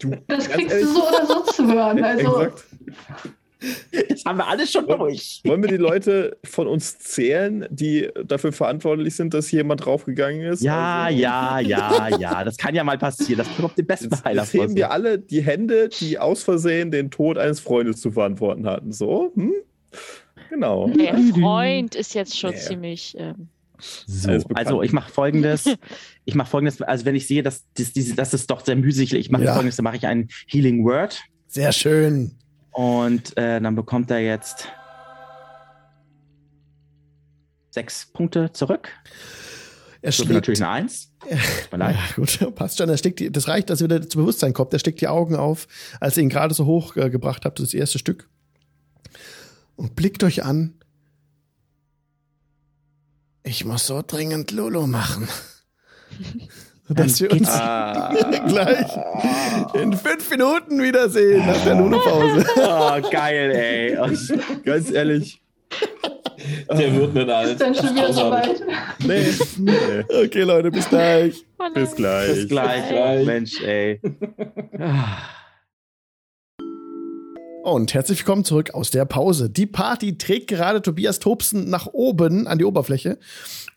Du, 0.00 0.10
Das 0.28 0.48
kriegst 0.48 0.80
du 0.82 0.86
so 0.86 1.06
oder 1.06 1.26
so 1.26 1.42
zu 1.52 1.66
hören. 1.72 2.02
Also, 2.02 2.40
Exakt. 2.40 2.64
Das 4.08 4.24
haben 4.24 4.38
wir 4.38 4.46
alles 4.48 4.72
schon 4.72 4.86
durch. 4.86 5.40
Wollen 5.44 5.62
wir 5.62 5.68
die 5.68 5.76
Leute 5.76 6.36
von 6.44 6.66
uns 6.66 6.98
zählen, 6.98 7.66
die 7.70 8.08
dafür 8.24 8.52
verantwortlich 8.52 9.14
sind, 9.14 9.34
dass 9.34 9.48
hier 9.48 9.60
jemand 9.60 9.84
draufgegangen 9.84 10.42
ist? 10.42 10.62
Ja, 10.62 11.04
Also, 11.04 11.18
ja, 11.18 11.58
ja, 11.60 12.08
ja. 12.18 12.44
Das 12.44 12.56
kann 12.56 12.74
ja 12.74 12.82
mal 12.84 12.98
passieren. 12.98 13.38
Das 13.38 13.48
kommt 13.48 13.64
auf 13.64 13.74
den 13.74 13.86
besten 13.86 14.10
Heiler 14.24 14.42
jetzt 14.42 14.52
heben 14.54 14.74
wir 14.76 14.90
alle 14.90 15.18
die 15.18 15.42
Hände, 15.42 15.88
die 15.88 16.18
aus 16.18 16.42
Versehen 16.42 16.90
den 16.90 17.10
Tod 17.10 17.38
eines 17.38 17.60
Freundes 17.60 18.00
zu 18.00 18.10
verantworten 18.12 18.66
hatten. 18.66 18.92
So, 18.92 19.32
hm? 19.34 19.52
Genau. 20.50 20.88
Der 20.88 21.16
Freund 21.18 21.94
ist 21.94 22.14
jetzt 22.14 22.38
schon 22.38 22.52
Ja. 22.52 22.58
ziemlich. 22.58 23.14
Ähm, 23.18 23.48
So, 24.06 24.30
also 24.54 24.82
ich 24.82 24.92
mache 24.92 25.10
folgendes. 25.10 25.64
Ich 26.24 26.36
mache 26.36 26.48
folgendes, 26.50 26.80
also 26.82 27.04
wenn 27.04 27.16
ich 27.16 27.26
sehe, 27.26 27.42
dass 27.42 27.64
das, 27.74 27.92
diese, 27.92 28.14
das 28.14 28.32
ist 28.32 28.48
doch 28.48 28.64
sehr 28.64 28.76
mühselig, 28.76 29.12
ich 29.12 29.30
mache 29.32 29.42
Ja. 29.44 29.54
folgendes, 29.54 29.74
dann 29.74 29.82
mache 29.82 29.96
ich 29.96 30.06
einen 30.06 30.28
Healing 30.46 30.84
Word 30.84 31.20
Sehr 31.48 31.72
schön. 31.72 32.38
Und 32.72 33.36
äh, 33.36 33.60
dann 33.60 33.74
bekommt 33.74 34.10
er 34.10 34.20
jetzt 34.20 34.68
sechs 37.70 38.06
Punkte 38.06 38.52
zurück. 38.52 38.88
Er 40.02 40.10
Das 40.10 40.18
wird 40.18 40.26
schlägt, 40.26 40.34
natürlich 40.34 40.62
eine 40.62 40.70
Eins. 40.70 41.12
Tut 41.20 41.72
mir 41.72 41.78
leid. 41.78 41.96
Ja, 41.96 42.02
gut, 42.16 42.54
passt 42.56 42.78
schon. 42.78 42.88
Er 42.88 42.96
steckt 42.96 43.20
die, 43.20 43.30
das 43.30 43.46
reicht, 43.46 43.70
dass 43.70 43.80
er 43.80 43.84
wieder 43.84 44.08
zu 44.08 44.18
Bewusstsein 44.18 44.52
kommt. 44.52 44.72
Er 44.72 44.78
steckt 44.78 45.00
die 45.00 45.08
Augen 45.08 45.36
auf, 45.36 45.68
als 46.00 46.16
ihr 46.16 46.24
ihn 46.24 46.28
gerade 46.28 46.54
so 46.54 46.66
hoch 46.66 46.96
äh, 46.96 47.08
gebracht 47.08 47.44
habt, 47.44 47.60
das 47.60 47.72
erste 47.72 47.98
Stück. 47.98 48.28
Und 49.76 49.94
blickt 49.94 50.24
euch 50.24 50.44
an. 50.44 50.74
Ich 53.44 53.64
muss 53.64 53.86
so 53.86 54.02
dringend 54.06 54.50
Lulu 54.50 54.86
machen. 54.86 55.28
Dass 56.94 57.20
wir 57.20 57.30
uns 57.32 57.48
gleich 58.48 58.86
in 59.74 59.92
fünf 59.92 60.30
Minuten 60.30 60.82
wiedersehen 60.82 61.46
nach 61.46 61.64
der 61.64 61.74
Lulu-Pause. 61.74 62.46
Oh, 62.56 63.10
geil, 63.10 63.50
ey. 63.50 63.98
Ganz 64.64 64.90
ehrlich. 64.90 65.42
Der 66.70 66.94
wird 66.94 67.14
nicht 67.14 67.28
alt. 67.28 67.50
ist 67.52 67.60
dann 67.60 67.74
schon 67.74 67.94
wieder 67.94 68.12
soweit. 68.12 68.62
Nee, 69.04 69.32
nee. 69.58 70.24
Okay, 70.24 70.42
Leute, 70.42 70.70
bis 70.70 70.88
gleich. 70.88 71.44
oh. 71.58 71.64
Bis 71.72 71.94
gleich. 71.94 72.34
bis 72.34 72.48
gleich. 72.48 72.88
gleich. 72.88 73.26
Mensch, 73.26 73.60
ey. 73.62 74.00
Ah. 74.78 75.18
Und 77.62 77.94
herzlich 77.94 78.18
willkommen 78.18 78.44
zurück 78.44 78.74
aus 78.74 78.90
der 78.90 79.04
Pause. 79.04 79.48
Die 79.48 79.66
Party 79.66 80.18
trägt 80.18 80.48
gerade 80.48 80.82
Tobias 80.82 81.20
Tobsen 81.20 81.70
nach 81.70 81.86
oben 81.86 82.48
an 82.48 82.58
die 82.58 82.64
Oberfläche 82.64 83.18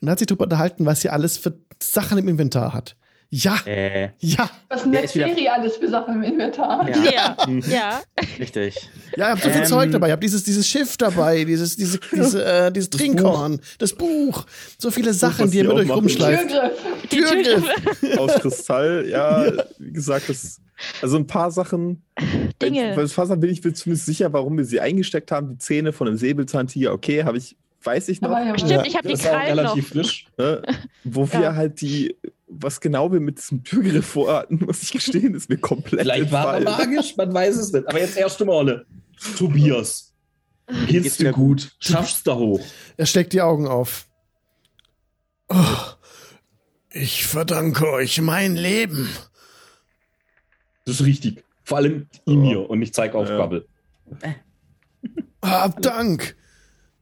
und 0.02 0.10
hat 0.10 0.18
sich 0.18 0.26
darüber 0.26 0.46
unterhalten, 0.46 0.88
was 0.88 1.02
sie 1.02 1.10
alles 1.10 1.38
für 1.38 1.60
Sachen 1.80 2.18
im 2.18 2.28
Inventar 2.28 2.74
hat. 2.74 2.96
Ja, 3.30 3.58
Äh, 3.66 4.10
ja, 4.20 4.50
Was 4.70 4.84
ein 4.84 4.92
Der 4.92 5.04
ist 5.04 5.16
wieder- 5.16 5.26
Netzserie 5.28 5.52
alles 5.54 5.76
für 5.78 5.90
Sachen 5.90 6.16
im 6.16 6.24
Inventar. 6.24 6.88
ja, 6.90 7.04
Ja, 7.04 7.60
ja. 7.70 8.02
richtig. 8.40 8.76
ja, 9.18 9.26
ich 9.28 9.32
hab 9.32 9.42
so 9.42 9.50
viel 9.50 9.62
Ähm, 9.62 9.66
Zeug 9.68 9.92
dabei. 9.92 10.08
Ich 10.08 10.14
hab 10.14 10.22
dieses, 10.22 10.44
dieses 10.44 10.68
Schiff 10.68 10.96
dabei, 10.98 11.44
dieses, 11.44 11.76
diese, 11.76 12.00
diese, 12.12 12.46
äh, 12.46 12.72
dieses 12.72 12.90
Trinkhorn, 12.92 13.60
das 13.80 13.94
Buch. 13.94 14.46
So 14.78 14.92
viele 14.92 15.14
Sachen, 15.14 15.50
die 15.52 15.58
ihr 15.58 15.64
mit 15.66 15.74
euch 15.74 15.90
rumschleift. 15.90 16.50
Türgriff. 16.50 16.72
Die 17.12 17.18
Türgriff. 17.18 18.18
Aus 18.20 18.34
Kristall, 18.36 19.06
ja, 19.10 19.52
wie 19.80 19.92
gesagt, 19.92 20.30
das, 20.30 20.62
also 21.02 21.18
ein 21.18 21.28
paar 21.28 21.52
Sachen. 21.52 22.04
Dinge. 22.62 22.94
Bei 22.96 23.02
ein 23.02 23.10
paar 23.10 23.26
Sachen 23.26 23.40
bin 23.42 23.50
ich 23.50 23.64
mir 23.64 23.74
zumindest 23.74 24.06
sicher, 24.06 24.32
warum 24.32 24.58
wir 24.58 24.66
sie 24.66 24.80
eingesteckt 24.80 25.32
haben. 25.32 25.50
Die 25.50 25.58
Zähne 25.58 25.92
von 25.94 26.08
einem 26.08 26.18
Säbelzahntiger, 26.18 26.94
okay, 26.94 27.24
habe 27.24 27.38
ich, 27.38 27.58
weiß 27.84 28.08
ich 28.10 28.22
noch. 28.22 28.30
Aber 28.30 28.46
ja, 28.46 28.58
Stimmt, 28.58 28.88
ich 28.88 28.96
habe 28.96 29.08
die 29.08 29.14
Das 29.16 29.24
Krallen 29.24 29.56
noch. 29.56 29.64
relativ 29.64 29.90
frisch. 29.90 30.28
Ne? 30.38 30.62
Wo 31.04 31.24
Ja. 31.26 31.40
wir 31.40 31.56
halt 31.56 31.82
die, 31.82 32.16
was 32.62 32.80
genau 32.82 33.12
wir 33.12 33.20
mit 33.20 33.38
diesem 33.38 33.64
Türgriff 33.64 34.06
vorhatten, 34.06 34.64
muss 34.66 34.84
ich 34.84 34.92
gestehen, 34.92 35.36
ist 35.36 35.50
mir 35.50 35.58
komplett 35.58 36.02
Vielleicht 36.02 36.32
war 36.32 36.56
er 36.56 36.62
magisch, 36.62 37.16
man 37.18 37.34
weiß 37.34 37.58
es 37.58 37.72
nicht. 37.72 37.88
Aber 37.88 38.00
jetzt 38.00 38.18
erste 38.18 38.46
Male. 38.46 38.86
Tobias. 39.38 40.14
Geht's 40.88 41.18
dir 41.18 41.32
gut? 41.32 41.76
Schaffst 41.80 42.26
du 42.28 42.34
hoch? 42.34 42.62
Er 42.98 43.06
steckt 43.06 43.34
die 43.34 43.42
Augen 43.42 43.68
auf. 43.68 44.08
Oh, 45.50 45.56
ich 46.90 47.26
verdanke 47.26 47.88
euch 47.92 48.20
mein 48.22 48.56
Leben. 48.56 49.08
Das 50.86 51.02
ist 51.02 51.06
richtig. 51.06 51.44
Vor 51.64 51.78
allem 51.78 52.08
in 52.26 52.42
mir 52.42 52.70
und 52.70 52.82
ich 52.82 52.94
zeige 52.94 53.18
auf 53.18 53.30
Ja. 53.30 53.38
Bubble. 53.38 53.68
Hab 55.42 55.82
Dank. 55.82 56.36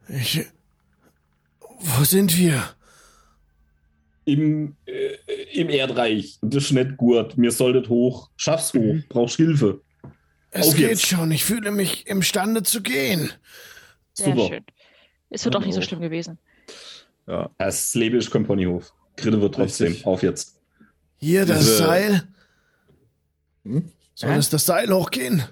Ich. 0.08 0.46
Wo 1.80 2.04
sind 2.04 2.38
wir? 2.38 2.64
Im, 4.26 4.76
äh, 4.86 5.14
Im 5.54 5.70
Erdreich. 5.70 6.38
Das 6.42 6.66
ist 6.66 6.72
nicht 6.72 6.98
gut. 6.98 7.38
Mir 7.38 7.52
solltet 7.52 7.90
hoch. 7.90 8.30
Schaff's 8.38 8.74
hoch. 8.74 8.80
Mhm. 8.94 9.04
Brauchst 9.10 9.36
Hilfe. 9.38 9.82
Es 10.52 10.68
Auf 10.70 10.76
geht 10.76 10.90
jetzt. 10.90 11.06
schon. 11.08 11.32
Ich 11.32 11.44
fühle 11.44 11.72
mich 11.72 12.08
imstande 12.08 12.64
zu 12.64 12.82
gehen. 12.82 13.32
Sehr 14.14 14.36
Super. 14.36 14.48
schön. 14.48 14.66
Es 15.30 15.44
wird 15.46 15.56
auch 15.56 15.66
nicht 15.66 15.74
so 15.74 15.80
Auch. 15.82 15.84
schlimm 15.84 16.02
gewesen. 16.02 16.38
Ja. 17.28 17.50
Das 17.58 17.94
Leben 17.96 18.18
ist 18.18 18.30
kein 18.32 18.46
Ponyhof. 18.46 18.94
Kritte 19.16 19.42
wird 19.42 19.56
trotzdem. 19.56 19.88
Richtig. 19.88 20.06
Auf 20.06 20.22
jetzt. 20.24 20.60
Hier 21.18 21.46
das 21.46 21.60
Diese- 21.60 21.78
Seil. 21.78 22.24
Hm? 23.64 23.92
Soll 24.16 24.32
es 24.34 24.50
das 24.50 24.66
Seil 24.66 24.94
hochgehen? 24.94 25.44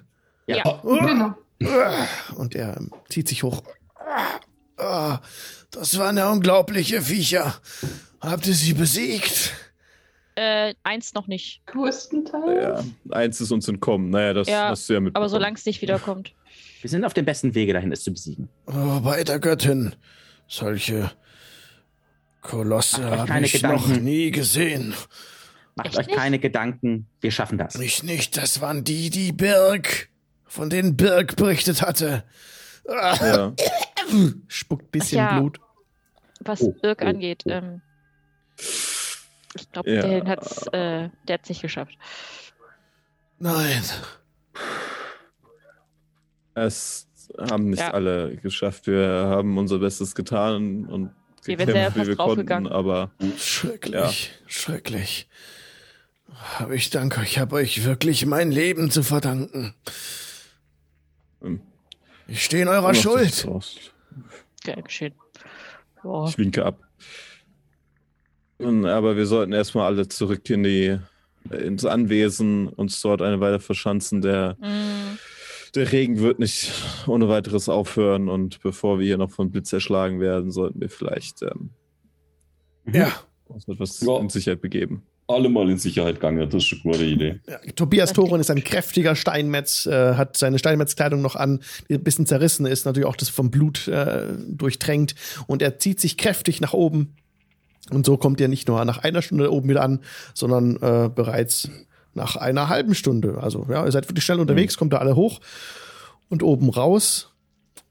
Ja. 0.47 0.82
Genau. 0.84 1.34
Und 2.36 2.55
er 2.55 2.80
zieht 3.09 3.28
sich 3.28 3.43
hoch. 3.43 3.63
Ah, 4.78 5.19
Das 5.72 5.97
waren 5.97 6.17
ja 6.17 6.30
unglaubliche 6.32 7.01
Viecher. 7.01 7.55
Habt 8.22 8.47
ihr 8.47 8.53
sie 8.53 8.74
besiegt? 8.74 9.53
Äh, 10.36 10.74
eins 10.84 11.13
noch 11.13 11.28
nicht. 11.28 11.61
Größtenteils. 11.67 12.86
ja, 13.05 13.15
eins 13.15 13.41
ist 13.41 13.51
uns 13.51 13.67
entkommen. 13.67 14.09
Naja, 14.09 14.34
das 14.34 14.47
Ja, 14.47 14.69
hast 14.69 14.88
du 14.89 14.93
ja 14.93 14.99
mit. 14.99 15.15
Aber 15.15 15.28
solange 15.28 15.55
es 15.57 15.65
nicht 15.65 15.82
wiederkommt. 15.82 16.34
Wir 16.82 16.89
sind 16.89 17.03
auf 17.05 17.13
dem 17.13 17.26
besten 17.26 17.53
Wege 17.53 17.74
dahin, 17.74 17.91
es 17.91 18.03
zu 18.03 18.11
besiegen. 18.11 18.47
Oh, 18.67 18.99
bei 19.01 19.24
der 19.24 19.39
Göttin. 19.39 19.95
Solche 20.47 21.11
Kolosse 22.41 23.03
habe 23.05 23.45
ich 23.45 23.61
noch 23.61 23.86
Gedanken. 23.86 24.03
nie 24.03 24.32
gesehen. 24.32 24.93
Macht 25.76 25.88
Echt 25.89 25.97
euch 25.99 26.07
nicht? 26.07 26.17
keine 26.17 26.39
Gedanken, 26.39 27.07
wir 27.22 27.32
schaffen 27.32 27.57
das. 27.57 27.78
Mich 27.78 28.03
nicht, 28.03 28.36
das 28.36 28.59
waren 28.61 28.84
die, 28.84 29.09
die 29.09 29.32
Birg, 29.32 30.09
von 30.45 30.69
denen 30.69 30.97
Birg 30.97 31.36
berichtet 31.36 31.82
hatte. 31.82 32.24
Ah, 32.88 33.15
Ja. 33.26 33.53
Spuckt 34.47 34.91
bisschen 34.91 35.19
Ja. 35.19 35.39
Blut. 35.39 35.59
Was 36.41 36.61
Oh, 36.61 36.72
Birk 36.82 37.01
oh, 37.03 37.05
angeht. 37.07 37.43
oh. 37.45 37.51
Ähm, 37.51 37.82
ich 39.56 39.72
glaube, 39.72 39.91
Ja. 39.91 40.02
den 40.02 40.28
hat's, 40.28 40.68
äh, 40.68 41.10
der 41.28 41.34
hat's 41.34 41.49
nicht 41.49 41.62
geschafft. 41.62 41.97
Nein. 43.39 43.82
Es 46.54 47.08
haben 47.39 47.70
nicht 47.70 47.80
Ja. 47.80 47.91
alle 47.91 48.36
geschafft. 48.38 48.88
Wir 48.88 49.08
haben 49.08 49.58
unser 49.58 49.80
Bestes 49.80 50.16
getan 50.16 50.86
und 50.86 51.12
Wir 51.43 51.58
gekämpft, 51.58 51.97
wie 51.97 52.08
wir 52.08 52.16
konnten, 52.16 52.68
aber 52.68 53.12
Schrecklich, 53.38 54.32
schrecklich. 54.47 55.28
Aber 56.60 56.74
ich 56.74 56.89
danke 56.89 57.20
euch, 57.22 57.32
ich 57.32 57.39
habe 57.39 57.56
euch 57.56 57.84
wirklich 57.84 58.26
mein 58.26 58.52
Leben 58.52 58.91
zu 58.91 59.04
verdanken. 59.04 59.74
ähm, 61.43 61.62
Ich 62.28 62.43
stehe 62.45 62.62
in 62.64 62.68
eurer 62.70 62.93
Schuld. 62.93 63.47
Gern 64.64 64.84
geschehen. 64.84 65.14
Boah. 66.04 66.28
Ich 66.30 66.38
winke 66.38 66.66
ab. 66.66 66.80
Aber 68.64 69.16
wir 69.18 69.26
sollten 69.26 69.53
erstmal 69.53 69.86
alle 69.88 70.07
zurück 70.07 70.49
in 70.49 70.64
die 70.64 70.97
ins 71.49 71.86
Anwesen, 71.86 72.68
uns 72.68 73.01
dort 73.01 73.22
eine 73.22 73.39
Weile 73.39 73.59
verschanzen. 73.59 74.22
Der, 74.22 74.55
Mm, 74.59 75.18
der 75.74 75.91
Regen 75.91 76.20
wird 76.20 76.38
nicht 76.39 76.72
ohne 77.07 77.30
weiteres 77.30 77.68
aufhören 77.70 78.30
und 78.30 78.62
bevor 78.62 78.99
wir 78.99 79.05
hier 79.07 79.18
noch 79.18 79.32
von 79.32 79.49
Blitz 79.51 79.74
erschlagen 79.74 80.20
werden, 80.20 80.51
sollten 80.51 80.80
wir 80.82 80.89
vielleicht 80.89 81.41
ähm, 81.41 81.72
Ja. 82.91 83.12
uns 83.47 83.68
etwas 83.68 84.01
Ja. 84.01 84.20
in 84.20 84.30
Sicherheit 84.30 84.62
begeben. 84.62 85.03
Alle 85.28 85.47
mal 85.49 85.70
in 85.70 85.78
Sicherheit 85.78 86.16
gegangen. 86.16 86.47
Das 86.49 86.64
ist 86.66 86.74
eine 86.74 86.82
gute 86.82 87.05
Idee. 87.05 87.39
Ja, 87.47 87.57
Tobias 87.76 88.12
Thoren 88.12 88.41
ist 88.41 88.51
ein 88.51 88.64
kräftiger 88.64 89.16
Steinmetz, 89.16 89.86
äh, 89.86 90.16
hat 90.16 90.36
seine 90.36 90.59
Steinmetzkleidung 90.59 91.22
noch 91.22 91.36
an, 91.38 91.62
die 91.89 91.93
ein 91.95 92.03
bisschen 92.03 92.26
zerrissen 92.26 92.66
ist, 92.66 92.86
natürlich 92.86 93.07
auch 93.07 93.16
das 93.16 93.30
vom 93.30 93.49
Blut 93.49 93.88
äh, 93.88 94.28
durchtränkt. 94.49 95.16
Und 95.47 95.62
er 95.62 95.80
zieht 95.80 96.01
sich 96.01 96.18
kräftig 96.18 96.59
nach 96.59 96.74
oben 96.74 97.16
Und 97.92 98.06
so 98.06 98.18
kommt 98.18 98.39
ihr 98.39 98.48
nicht 98.48 98.68
nur 98.68 98.84
nach 98.86 99.00
einer 99.00 99.22
Stunde 99.22 99.52
oben 99.52 99.70
wieder 99.70 99.84
an, 99.84 100.00
sondern 100.34 100.78
äh, 100.78 101.10
bereits 101.14 101.70
nach 102.14 102.36
einer 102.36 102.70
halben 102.70 102.96
Stunde. 102.96 103.39
Also 103.42 103.68
ja, 103.70 103.86
ihr 103.86 103.92
seid 103.92 104.10
wirklich 104.10 104.26
schnell 104.26 104.39
unterwegs, 104.39 104.78
kommt 104.78 104.94
da 104.94 104.98
alle 104.98 105.16
hoch 105.16 105.39
und 106.30 106.44
oben 106.44 106.70
raus 106.70 107.32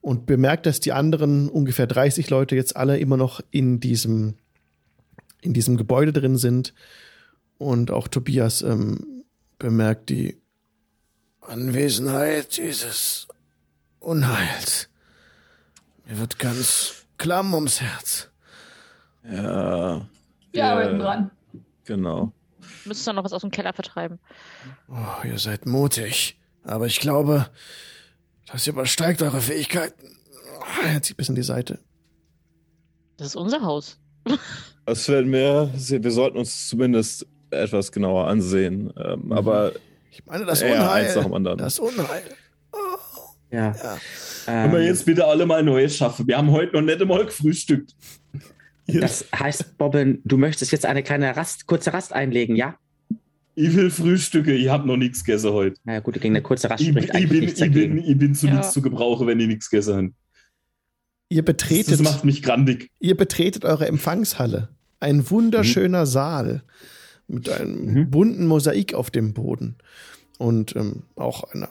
und 0.01 0.27
bemerkt, 0.27 0.67
dass 0.67 0.81
die 0.81 0.93
anderen 0.93 1.49
ungefähr 1.49 1.87
30 1.87 2.31
Leute 2.31 2.57
jetzt 2.57 2.77
alle 2.77 2.99
immer 2.99 3.17
noch 3.17 3.41
in 3.51 3.81
diesem, 3.81 4.35
in 5.41 5.53
diesem 5.53 5.77
Gebäude 5.77 6.13
drin 6.13 6.37
sind. 6.37 6.75
Und 7.59 7.91
auch 7.91 8.09
Tobias 8.09 8.63
ähm, 8.63 9.25
bemerkt 9.59 10.09
die 10.09 10.39
Anwesenheit 11.43 12.57
dieses 12.57 13.29
Unheils. 13.99 14.89
Mir 16.07 16.19
wird 16.19 16.39
ganz 16.39 17.05
klamm 17.19 17.53
ums 17.55 17.83
Herz. 17.83 18.30
Ja. 19.25 20.07
Wir 20.53 20.65
arbeiten 20.65 20.99
dran. 20.99 21.31
Genau. 21.85 22.33
Müsstest 22.85 23.07
du 23.09 23.13
noch 23.13 23.25
was 23.25 23.33
aus 23.33 23.43
dem 23.43 23.51
Keller 23.51 23.73
vertreiben. 23.73 24.19
Oh, 24.89 25.27
ihr 25.27 25.39
seid 25.39 25.67
mutig. 25.67 26.39
Aber 26.65 26.87
ich 26.87 27.01
glaube, 27.01 27.49
das 28.51 28.67
übersteigt 28.67 29.23
eure 29.23 29.41
Fähigkeiten. 29.41 30.17
Oh, 30.61 30.87
Er 30.87 31.03
zieht 31.03 31.17
bis 31.17 31.29
in 31.29 31.35
die 31.35 31.43
Seite. 31.43 31.79
Das 33.17 33.29
ist 33.29 33.37
unser 33.37 33.63
Haus. 33.63 33.99
Das 34.87 35.09
werden 35.09 35.31
wir 35.31 35.71
sehen. 35.77 36.03
Wir 36.03 36.11
sollten 36.11 36.37
uns 36.37 36.67
zumindest 36.69 37.25
etwas 37.51 37.93
genauer 37.93 38.27
ansehen. 38.27 38.93
Ähm, 38.97 39.21
Mhm. 39.27 39.33
Aber 39.33 39.73
Ich 40.11 40.27
meine, 40.27 40.45
das 40.45 40.63
Ja, 40.63 40.73
Unheil. 40.73 41.05
eins 41.05 41.15
nach 41.15 41.23
dem 41.23 41.35
anderen. 41.35 41.59
Das 41.59 41.79
Unheil. 41.79 42.23
Ja. 43.53 43.73
Ja. 43.73 43.99
Können 44.47 44.73
wir 44.73 44.81
Ähm, 44.81 44.87
jetzt 44.87 45.05
bitte 45.07 45.25
alle 45.27 45.47
mal 45.47 45.63
Neues 45.63 45.97
schaffen? 45.97 46.27
Wir 46.27 46.37
haben 46.39 46.51
heute 46.51 46.73
noch 46.75 46.83
nicht 46.83 47.01
einmal 47.01 47.25
gefrühstückt. 47.25 47.95
Das 48.99 49.27
heißt, 49.35 49.79
Bobbin, 49.79 50.21
du 50.25 50.37
möchtest 50.37 50.73
jetzt 50.73 50.87
eine 50.87 51.03
kleine 51.03 51.37
Rast, 51.37 51.67
kurze 51.67 51.93
Rast 51.93 52.13
einlegen, 52.13 52.57
ja? 52.57 52.77
Ich 53.55 53.75
will 53.75 53.91
Frühstücke, 53.91 54.53
ich 54.55 54.69
habe 54.69 54.87
noch 54.87 54.97
nichts 54.97 55.25
gegessen 55.25 55.51
heute. 55.53 55.77
Na 55.85 55.95
ja, 55.95 56.01
gut, 56.01 56.15
gegen 56.15 56.35
eine 56.35 56.43
kurze 56.43 56.71
Rast 56.71 56.83
Ich, 56.83 56.89
spricht 56.89 57.15
ich, 57.15 57.29
bin, 57.29 57.43
ich, 57.45 57.59
bin, 57.73 57.99
ich 57.99 58.19
bin 58.19 58.35
zu 58.35 58.47
Ja. 58.47 58.55
nichts 58.55 58.73
zu 58.73 58.81
gebrauchen, 58.81 59.27
wenn 59.27 59.39
ich 59.41 59.49
nichts 59.49 59.69
gegessen 59.71 59.95
habe. 59.97 60.11
Ihr 61.29 61.43
Das, 61.43 61.57
betretet, 61.57 61.93
das 61.93 62.01
macht 62.01 62.25
mich 62.25 62.43
grandig. 62.43 62.91
ihr 63.01 63.17
betretet 63.17 63.65
eure 63.65 63.87
Empfangshalle. 63.87 64.69
Ein 64.99 65.31
wunderschöner 65.31 66.07
Saal 66.07 66.63
mit 67.29 67.49
einem 67.49 67.93
Mhm. 67.95 68.11
bunten 68.11 68.47
Mosaik 68.47 68.95
auf 68.95 69.11
dem 69.11 69.33
Boden 69.35 69.77
und 70.39 70.75
ähm, 70.77 71.03
auch 71.17 71.45
einer 71.45 71.69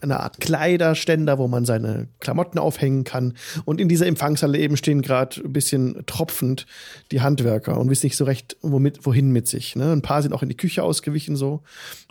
eine 0.00 0.20
Art 0.20 0.40
Kleiderständer, 0.40 1.38
wo 1.38 1.48
man 1.48 1.64
seine 1.64 2.08
Klamotten 2.20 2.58
aufhängen 2.58 3.04
kann. 3.04 3.34
Und 3.64 3.80
in 3.80 3.88
dieser 3.88 4.06
Empfangshalle 4.06 4.58
eben 4.58 4.76
stehen 4.76 5.02
gerade 5.02 5.40
ein 5.42 5.52
bisschen 5.52 6.04
tropfend 6.06 6.66
die 7.12 7.20
Handwerker 7.20 7.78
und 7.78 7.90
wissen 7.90 8.06
nicht 8.06 8.16
so 8.16 8.24
recht, 8.24 8.56
womit, 8.62 9.06
wohin 9.06 9.30
mit 9.30 9.48
sich. 9.48 9.76
Ne? 9.76 9.92
Ein 9.92 10.02
paar 10.02 10.22
sind 10.22 10.32
auch 10.32 10.42
in 10.42 10.48
die 10.48 10.56
Küche 10.56 10.82
ausgewichen 10.82 11.36
so. 11.36 11.62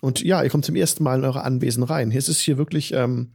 Und 0.02 0.24
ja, 0.24 0.44
ihr 0.44 0.50
kommt 0.50 0.66
zum 0.66 0.76
ersten 0.76 1.04
Mal 1.04 1.20
in 1.20 1.26
eure 1.26 1.44
Anwesen 1.44 1.84
rein. 1.84 2.12
Hier 2.12 2.20
ist 2.20 2.30
es 2.30 2.40
hier 2.40 2.58
wirklich 2.58 2.94
ähm, 2.94 3.32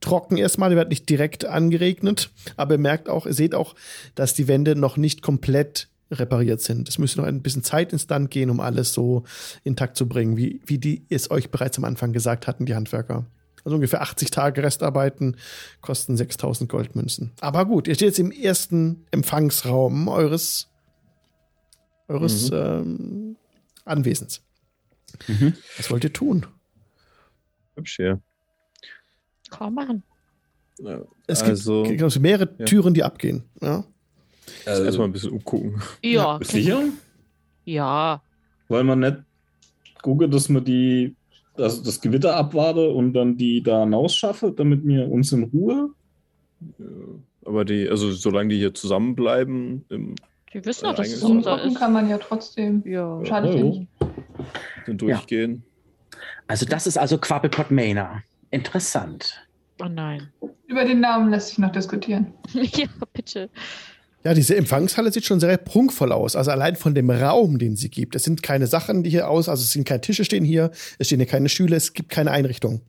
trocken 0.00 0.36
erstmal, 0.36 0.70
ihr 0.70 0.76
werdet 0.76 0.90
nicht 0.90 1.08
direkt 1.08 1.44
angeregnet, 1.44 2.30
aber 2.56 2.74
ihr 2.74 2.80
merkt 2.80 3.08
auch, 3.08 3.26
ihr 3.26 3.34
seht 3.34 3.54
auch, 3.54 3.74
dass 4.14 4.34
die 4.34 4.48
Wände 4.48 4.76
noch 4.76 4.96
nicht 4.96 5.22
komplett 5.22 5.88
repariert 6.10 6.60
sind. 6.60 6.88
Es 6.88 6.98
müsste 6.98 7.20
noch 7.20 7.26
ein 7.26 7.42
bisschen 7.42 7.64
Zeit 7.64 7.92
ins 7.92 8.08
Land 8.08 8.30
gehen, 8.30 8.50
um 8.50 8.60
alles 8.60 8.92
so 8.92 9.24
intakt 9.64 9.96
zu 9.96 10.08
bringen, 10.08 10.36
wie, 10.36 10.60
wie 10.64 10.78
die 10.78 11.04
es 11.08 11.30
euch 11.30 11.50
bereits 11.50 11.78
am 11.78 11.84
Anfang 11.84 12.12
gesagt 12.12 12.46
hatten, 12.46 12.66
die 12.66 12.74
Handwerker. 12.74 13.26
Also 13.66 13.74
ungefähr 13.74 14.00
80 14.00 14.30
Tage 14.30 14.62
Restarbeiten 14.62 15.36
kosten 15.80 16.16
6000 16.16 16.70
Goldmünzen. 16.70 17.32
Aber 17.40 17.64
gut, 17.66 17.88
ihr 17.88 17.96
steht 17.96 18.10
jetzt 18.10 18.20
im 18.20 18.30
ersten 18.30 19.04
Empfangsraum 19.10 20.06
eures, 20.06 20.68
eures 22.06 22.48
ähm, 22.52 23.34
Anwesens. 23.84 24.40
Mhm. 25.26 25.54
Was 25.76 25.90
wollt 25.90 26.04
ihr 26.04 26.12
tun? 26.12 26.46
hübsch 27.74 27.96
hier. 27.96 28.20
Kaum 29.50 29.74
machen. 29.74 30.04
Ja, 30.78 31.00
Es 31.26 31.42
also, 31.42 31.82
gibt, 31.82 31.98
gibt 31.98 32.20
mehrere 32.20 32.48
ja. 32.58 32.64
Türen, 32.66 32.94
die 32.94 33.02
abgehen. 33.02 33.42
Ja? 33.60 33.82
also 34.64 34.84
erstmal 34.84 35.08
ein 35.08 35.12
bisschen 35.12 35.32
umgucken. 35.32 35.82
Ja. 36.04 36.38
Bist 36.38 36.52
du 36.52 36.56
sicher? 36.58 36.84
Ja. 37.64 38.22
Wollen 38.68 38.86
wir 38.86 38.94
nicht 38.94 39.24
gucken, 40.02 40.30
dass 40.30 40.48
wir 40.48 40.60
die, 40.60 41.16
also 41.58 41.82
das 41.82 42.00
Gewitter 42.00 42.36
abwarte 42.36 42.90
und 42.90 43.12
dann 43.12 43.36
die 43.36 43.62
da 43.62 43.80
hinausschaffe, 43.80 44.52
damit 44.56 44.86
wir 44.86 45.10
uns 45.10 45.32
in 45.32 45.44
Ruhe. 45.44 45.90
Ja, 46.78 46.86
Aber 47.44 47.64
die, 47.64 47.88
also 47.88 48.12
solange 48.12 48.50
die 48.50 48.56
hier 48.58 48.74
zusammenbleiben, 48.74 49.84
im, 49.88 50.14
Die 50.52 50.64
wissen 50.64 50.86
Äh, 50.86 50.88
doch, 50.88 50.96
dass 50.96 51.08
es 51.12 51.22
unser 51.22 51.62
ist. 51.62 51.76
kann 51.78 51.92
man 51.92 52.08
ja 52.08 52.18
trotzdem. 52.18 52.82
Ja. 52.86 53.24
Schadet 53.24 53.52
Ja, 53.54 53.58
ja 53.58 53.64
nicht. 53.64 53.88
Durchgehen. 54.86 55.62
Also 56.46 56.64
das 56.64 56.86
ist 56.86 56.96
also 56.96 57.18
Quabbelpot 57.18 57.70
Manor. 57.70 58.22
Interessant. 58.50 59.40
Oh 59.82 59.88
nein. 59.88 60.28
Über 60.68 60.84
den 60.84 61.00
Namen 61.00 61.30
lässt 61.30 61.48
sich 61.48 61.58
noch 61.58 61.72
diskutieren. 61.72 62.32
ja, 62.52 62.86
bitte. 63.12 63.50
Ja, 64.24 64.34
diese 64.34 64.56
Empfangshalle 64.56 65.12
sieht 65.12 65.24
schon 65.24 65.38
sehr 65.38 65.56
prunkvoll 65.56 66.10
aus. 66.10 66.34
Also 66.34 66.50
allein 66.50 66.74
von 66.74 66.94
dem 66.94 67.10
Raum, 67.10 67.58
den 67.58 67.76
sie 67.76 67.90
gibt. 67.90 68.16
Es 68.16 68.24
sind 68.24 68.42
keine 68.42 68.66
Sachen, 68.66 69.04
die 69.04 69.10
hier 69.10 69.28
aus, 69.28 69.48
also 69.48 69.62
es 69.62 69.72
sind 69.72 69.86
keine 69.86 70.00
Tische 70.00 70.24
stehen 70.24 70.44
hier, 70.44 70.72
es 70.98 71.06
stehen 71.06 71.20
hier 71.20 71.28
keine 71.28 71.48
Stühle, 71.48 71.76
es 71.76 71.92
gibt 71.92 72.08
keine 72.08 72.32
Einrichtung. 72.32 72.80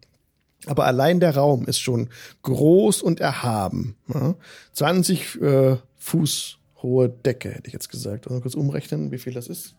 Aber 0.65 0.85
allein 0.85 1.19
der 1.19 1.35
Raum 1.35 1.65
ist 1.65 1.79
schon 1.79 2.09
groß 2.41 3.01
und 3.03 3.19
erhaben. 3.19 3.95
Ja? 4.11 4.35
20 4.73 5.41
äh, 5.41 5.77
Fuß 5.97 6.57
hohe 6.81 7.09
Decke, 7.09 7.51
hätte 7.51 7.67
ich 7.67 7.73
jetzt 7.73 7.89
gesagt. 7.89 8.27
Also 8.27 8.41
kurz 8.41 8.55
umrechnen, 8.55 9.11
wie 9.11 9.17
viel 9.17 9.33
das 9.33 9.47
ist. 9.47 9.75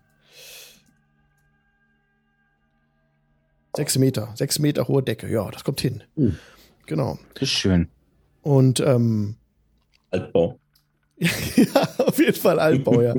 Sechs 3.77 3.99
Meter, 3.99 4.33
sechs 4.35 4.59
Meter 4.59 4.89
hohe 4.89 5.03
Decke, 5.03 5.31
ja, 5.31 5.51
das 5.51 5.63
kommt 5.63 5.81
hin. 5.81 6.03
Uh. 6.17 6.33
Genau. 6.87 7.19
Das 7.35 7.43
ist 7.45 7.51
schön. 7.51 7.89
Und 8.43 8.81
ähm, 8.81 9.37
Altbau. 10.11 10.59
ja, 11.57 11.89
auf 11.99 12.19
jeden 12.19 12.35
Fall 12.35 12.61
Altbau, 12.61 13.01
ja. 13.01 13.15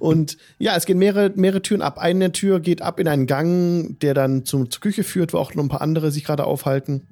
Und 0.00 0.36
ja, 0.58 0.76
es 0.76 0.86
gehen 0.86 0.98
mehrere, 0.98 1.32
mehrere 1.36 1.62
Türen 1.62 1.82
ab. 1.82 1.98
Eine 1.98 2.32
Tür 2.32 2.60
geht 2.60 2.82
ab 2.82 2.98
in 2.98 3.06
einen 3.06 3.26
Gang, 3.26 3.98
der 4.00 4.14
dann 4.14 4.44
zum, 4.44 4.70
zur 4.70 4.80
Küche 4.80 5.04
führt, 5.04 5.32
wo 5.32 5.38
auch 5.38 5.54
noch 5.54 5.62
ein 5.62 5.68
paar 5.68 5.80
andere 5.80 6.10
sich 6.10 6.24
gerade 6.24 6.44
aufhalten. 6.44 7.06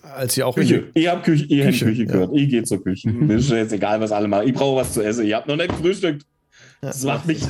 Als 0.00 0.34
sie 0.34 0.42
auch 0.42 0.54
Küche. 0.54 0.88
Ich 0.94 1.08
habe 1.08 1.22
Küche, 1.22 1.44
ich 1.44 1.60
hab 1.60 1.68
Küche, 1.68 1.84
Küche 1.84 2.04
ja. 2.04 2.12
gehört. 2.12 2.30
Ich 2.34 2.48
gehe 2.48 2.62
zur 2.62 2.82
Küche. 2.82 3.10
Mir 3.10 3.36
ist 3.36 3.50
jetzt 3.50 3.72
egal, 3.72 4.00
was 4.00 4.12
alle 4.12 4.28
machen. 4.28 4.48
Ich 4.48 4.54
brauche 4.54 4.80
was 4.80 4.94
zu 4.94 5.02
essen. 5.02 5.26
Ich 5.26 5.34
habe 5.34 5.48
noch 5.48 5.56
nicht 5.56 5.68
gefrühstückt. 5.68 6.24
Das 6.80 7.02
macht 7.02 7.26
mich, 7.26 7.42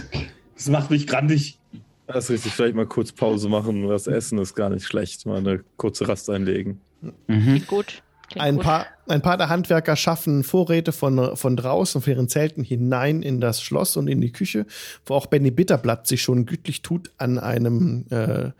das 0.54 0.68
macht 0.68 0.90
mich 0.90 1.06
grandig. 1.06 1.58
Das 2.06 2.24
ist 2.24 2.30
richtig, 2.30 2.52
vielleicht 2.52 2.74
mal 2.74 2.86
kurz 2.86 3.12
Pause 3.12 3.48
machen. 3.48 3.86
Das 3.86 4.06
Essen 4.06 4.38
ist 4.38 4.54
gar 4.54 4.70
nicht 4.70 4.86
schlecht. 4.86 5.26
Mal 5.26 5.38
eine 5.38 5.60
kurze 5.76 6.08
Rast 6.08 6.30
einlegen. 6.30 6.80
Mhm. 7.02 7.42
Klingt 7.42 7.66
gut. 7.66 8.02
Klingt 8.30 8.44
Ein 8.44 8.56
gut. 8.56 8.64
paar, 8.64 8.86
ein 9.08 9.22
paar 9.22 9.38
der 9.38 9.48
Handwerker 9.48 9.96
schaffen 9.96 10.44
Vorräte 10.44 10.92
von, 10.92 11.36
von 11.36 11.56
draußen, 11.56 12.02
von 12.02 12.12
ihren 12.12 12.28
Zelten 12.28 12.62
hinein 12.62 13.22
in 13.22 13.40
das 13.40 13.62
Schloss 13.62 13.96
und 13.96 14.06
in 14.06 14.20
die 14.20 14.32
Küche, 14.32 14.66
wo 15.06 15.14
auch 15.14 15.26
Benny 15.26 15.50
Bitterblatt 15.50 16.06
sich 16.06 16.22
schon 16.22 16.44
gütlich 16.44 16.82
tut 16.82 17.10
an 17.16 17.38
einem 17.38 18.04
äh, 18.10 18.50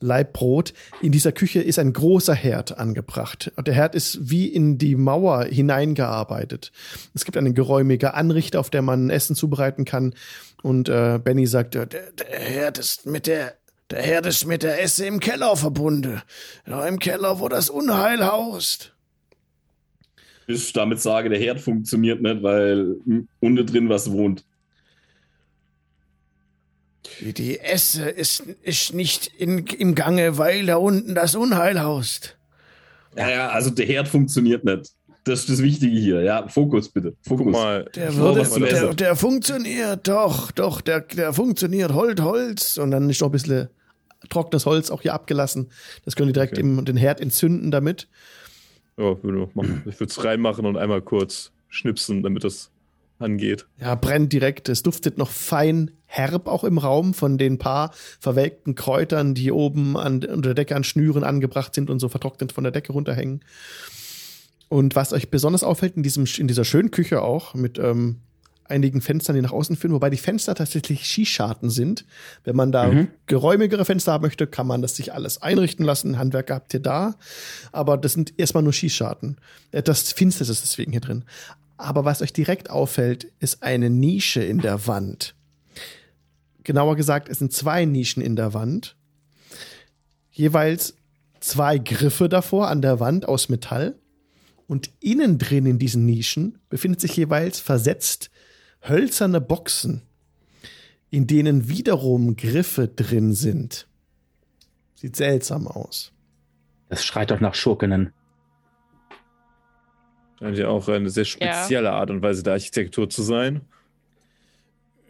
Laib 0.00 0.34
Brot. 0.34 0.74
In 1.00 1.10
dieser 1.10 1.32
Küche 1.32 1.60
ist 1.60 1.78
ein 1.78 1.92
großer 1.92 2.34
Herd 2.34 2.78
angebracht. 2.78 3.50
Und 3.56 3.66
der 3.66 3.74
Herd 3.74 3.94
ist 3.94 4.30
wie 4.30 4.46
in 4.46 4.78
die 4.78 4.94
Mauer 4.94 5.44
hineingearbeitet. 5.44 6.70
Es 7.14 7.24
gibt 7.24 7.36
eine 7.36 7.52
geräumige 7.52 8.14
Anrichte, 8.14 8.60
auf 8.60 8.70
der 8.70 8.82
man 8.82 9.10
Essen 9.10 9.34
zubereiten 9.34 9.84
kann. 9.84 10.14
Und 10.62 10.88
äh, 10.88 11.18
Benny 11.22 11.46
sagt, 11.46 11.74
der, 11.74 11.86
der 11.86 12.02
Herd 12.28 12.78
ist 12.78 13.06
mit 13.06 13.26
der 13.26 13.54
der 13.90 14.02
Herd 14.02 14.26
ist 14.26 14.44
mit 14.44 14.62
der 14.62 14.82
Esse 14.82 15.06
im 15.06 15.18
Keller 15.18 15.56
verbunden. 15.56 16.20
Ja, 16.66 16.86
im 16.86 16.98
Keller, 16.98 17.40
wo 17.40 17.48
das 17.48 17.70
Unheil 17.70 18.26
haust. 18.26 18.92
Ich 20.50 20.72
damit 20.72 20.98
sage, 21.00 21.28
der 21.28 21.38
Herd 21.38 21.60
funktioniert 21.60 22.22
nicht, 22.22 22.42
weil 22.42 22.96
unten 23.40 23.66
drin 23.66 23.88
was 23.90 24.10
wohnt. 24.10 24.44
Die 27.20 27.60
Esse 27.60 28.08
ist, 28.08 28.40
ist 28.62 28.94
nicht 28.94 29.26
in, 29.26 29.66
im 29.66 29.94
Gange, 29.94 30.38
weil 30.38 30.64
da 30.64 30.76
unten 30.76 31.14
das 31.14 31.34
Unheil 31.34 31.82
haust. 31.82 32.38
Ja, 33.16 33.30
ja, 33.30 33.48
also 33.50 33.70
der 33.70 33.84
Herd 33.86 34.08
funktioniert 34.08 34.64
nicht. 34.64 34.92
Das 35.24 35.40
ist 35.40 35.50
das 35.50 35.62
Wichtige 35.62 35.98
hier. 35.98 36.22
Ja, 36.22 36.48
Fokus 36.48 36.88
bitte. 36.88 37.14
Fokus. 37.22 37.44
Guck 37.44 37.52
mal, 37.52 37.84
Der, 37.94 38.14
würde, 38.16 38.44
zum 38.44 38.62
der, 38.62 38.94
der 38.94 39.16
funktioniert, 39.16 40.08
doch, 40.08 40.50
doch, 40.50 40.80
der, 40.80 41.00
der 41.00 41.34
funktioniert. 41.34 41.92
Holt 41.92 42.22
Holz. 42.22 42.78
Und 42.78 42.90
dann 42.92 43.10
ist 43.10 43.20
noch 43.20 43.28
ein 43.28 43.32
bisschen 43.32 43.68
trockenes 44.30 44.64
Holz 44.64 44.90
auch 44.90 45.02
hier 45.02 45.12
abgelassen. 45.12 45.70
Das 46.06 46.16
können 46.16 46.28
die 46.28 46.32
direkt 46.32 46.54
Okay. 46.54 46.62
im, 46.62 46.84
den 46.86 46.96
Herd 46.96 47.20
entzünden 47.20 47.70
damit. 47.70 48.08
Ja, 48.98 49.22
würde 49.22 49.46
ich 49.48 49.54
machen. 49.54 49.82
Ich 49.86 50.00
würde 50.00 50.10
es 50.10 50.24
reinmachen 50.24 50.66
und 50.66 50.76
einmal 50.76 51.00
kurz 51.00 51.52
schnipsen, 51.68 52.22
damit 52.22 52.44
das 52.44 52.70
angeht. 53.18 53.66
Ja, 53.80 53.94
brennt 53.94 54.32
direkt. 54.32 54.68
Es 54.68 54.82
duftet 54.82 55.18
noch 55.18 55.30
fein 55.30 55.90
herb 56.06 56.48
auch 56.48 56.64
im 56.64 56.78
Raum 56.78 57.14
von 57.14 57.36
den 57.36 57.58
paar 57.58 57.92
verwelkten 58.20 58.74
Kräutern, 58.74 59.34
die 59.34 59.52
oben 59.52 59.96
an, 59.96 60.24
unter 60.24 60.40
der 60.40 60.54
Decke 60.54 60.74
an 60.74 60.84
Schnüren 60.84 61.22
angebracht 61.22 61.74
sind 61.74 61.90
und 61.90 61.98
so 61.98 62.08
vertrocknet 62.08 62.52
von 62.52 62.64
der 62.64 62.72
Decke 62.72 62.92
runterhängen. 62.92 63.44
Und 64.68 64.96
was 64.96 65.12
euch 65.12 65.30
besonders 65.30 65.64
auffällt 65.64 65.96
in, 65.96 66.02
diesem, 66.02 66.26
in 66.38 66.48
dieser 66.48 66.64
schönen 66.64 66.90
Küche 66.90 67.22
auch 67.22 67.54
mit 67.54 67.78
ähm, 67.78 68.16
einigen 68.68 69.00
Fenstern, 69.00 69.36
die 69.36 69.42
nach 69.42 69.52
außen 69.52 69.76
führen, 69.76 69.92
wobei 69.92 70.10
die 70.10 70.16
Fenster 70.16 70.54
tatsächlich 70.54 71.04
Skischarten 71.06 71.70
sind. 71.70 72.04
Wenn 72.44 72.56
man 72.56 72.72
da 72.72 72.88
Mhm. 72.88 73.08
geräumigere 73.26 73.84
Fenster 73.84 74.12
haben 74.12 74.22
möchte, 74.22 74.46
kann 74.46 74.66
man 74.66 74.82
das 74.82 74.96
sich 74.96 75.12
alles 75.12 75.40
einrichten 75.42 75.84
lassen. 75.84 76.18
Handwerker 76.18 76.54
habt 76.56 76.74
ihr 76.74 76.80
da. 76.80 77.16
Aber 77.72 77.96
das 77.96 78.12
sind 78.12 78.34
erstmal 78.38 78.62
nur 78.62 78.72
Skischarten. 78.72 79.36
Etwas 79.72 80.12
Finsteres 80.12 80.50
ist 80.50 80.62
deswegen 80.62 80.92
hier 80.92 81.00
drin. 81.00 81.24
Aber 81.76 82.04
was 82.04 82.22
euch 82.22 82.32
direkt 82.32 82.70
auffällt, 82.70 83.28
ist 83.38 83.62
eine 83.62 83.88
Nische 83.90 84.42
in 84.42 84.58
der 84.58 84.86
Wand. 84.86 85.34
Genauer 86.64 86.96
gesagt, 86.96 87.28
es 87.28 87.38
sind 87.38 87.52
zwei 87.52 87.84
Nischen 87.84 88.22
in 88.22 88.36
der 88.36 88.52
Wand. 88.52 88.96
Jeweils 90.30 90.94
zwei 91.40 91.78
Griffe 91.78 92.28
davor 92.28 92.68
an 92.68 92.82
der 92.82 93.00
Wand 93.00 93.26
aus 93.26 93.48
Metall. 93.48 93.94
Und 94.66 94.90
innen 95.00 95.38
drin 95.38 95.64
in 95.64 95.78
diesen 95.78 96.04
Nischen 96.04 96.58
befindet 96.68 97.00
sich 97.00 97.16
jeweils 97.16 97.58
versetzt 97.58 98.28
hölzerne 98.88 99.40
Boxen, 99.40 100.02
in 101.10 101.26
denen 101.26 101.68
wiederum 101.68 102.36
Griffe 102.36 102.88
drin 102.88 103.32
sind. 103.32 103.86
Sieht 104.94 105.16
seltsam 105.16 105.66
aus. 105.66 106.12
Das 106.88 107.04
schreit 107.04 107.30
doch 107.30 107.40
nach 107.40 107.54
Schurkenen. 107.54 108.12
Scheint 110.38 110.56
ja 110.56 110.68
auch 110.68 110.88
eine 110.88 111.10
sehr 111.10 111.24
spezielle 111.24 111.92
Art 111.92 112.10
und 112.10 112.22
Weise 112.22 112.42
der 112.42 112.54
Architektur 112.54 113.10
zu 113.10 113.22
sein. 113.22 113.62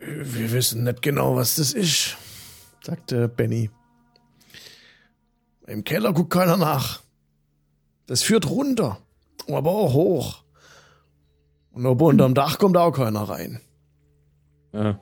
Wir 0.00 0.52
wissen 0.52 0.84
nicht 0.84 1.02
genau, 1.02 1.36
was 1.36 1.56
das 1.56 1.72
ist, 1.72 2.16
sagte 2.82 3.28
Benny. 3.28 3.70
Im 5.66 5.84
Keller 5.84 6.12
guckt 6.12 6.32
keiner 6.32 6.56
nach. 6.56 7.02
Das 8.06 8.22
führt 8.22 8.48
runter, 8.48 8.98
aber 9.48 9.70
auch 9.70 9.92
hoch. 9.92 10.44
Und 11.72 11.84
oben 11.84 12.04
unterm 12.06 12.34
Dach 12.34 12.58
kommt 12.58 12.76
auch 12.76 12.92
keiner 12.92 13.22
rein. 13.22 13.60
Ja. 14.72 15.00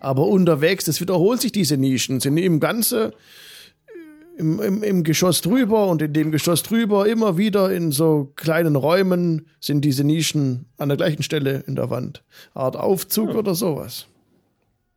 Aber 0.00 0.26
unterwegs, 0.26 0.84
das 0.84 1.00
wiederholt 1.00 1.40
sich 1.40 1.52
diese 1.52 1.76
Nischen, 1.76 2.20
sind 2.20 2.36
im 2.36 2.60
Ganze 2.60 3.12
im, 4.38 4.60
im, 4.60 4.82
im 4.82 5.02
Geschoss 5.02 5.40
drüber 5.40 5.88
und 5.88 6.00
in 6.00 6.12
dem 6.12 6.30
Geschoss 6.30 6.62
drüber 6.62 7.08
immer 7.08 7.36
wieder 7.36 7.72
in 7.72 7.90
so 7.90 8.32
kleinen 8.36 8.76
Räumen 8.76 9.48
sind 9.60 9.84
diese 9.84 10.04
Nischen 10.04 10.66
an 10.78 10.88
der 10.88 10.96
gleichen 10.96 11.24
Stelle 11.24 11.64
in 11.66 11.74
der 11.74 11.90
Wand. 11.90 12.22
Art 12.54 12.76
Aufzug 12.76 13.34
oder 13.34 13.54
sowas. 13.54 14.06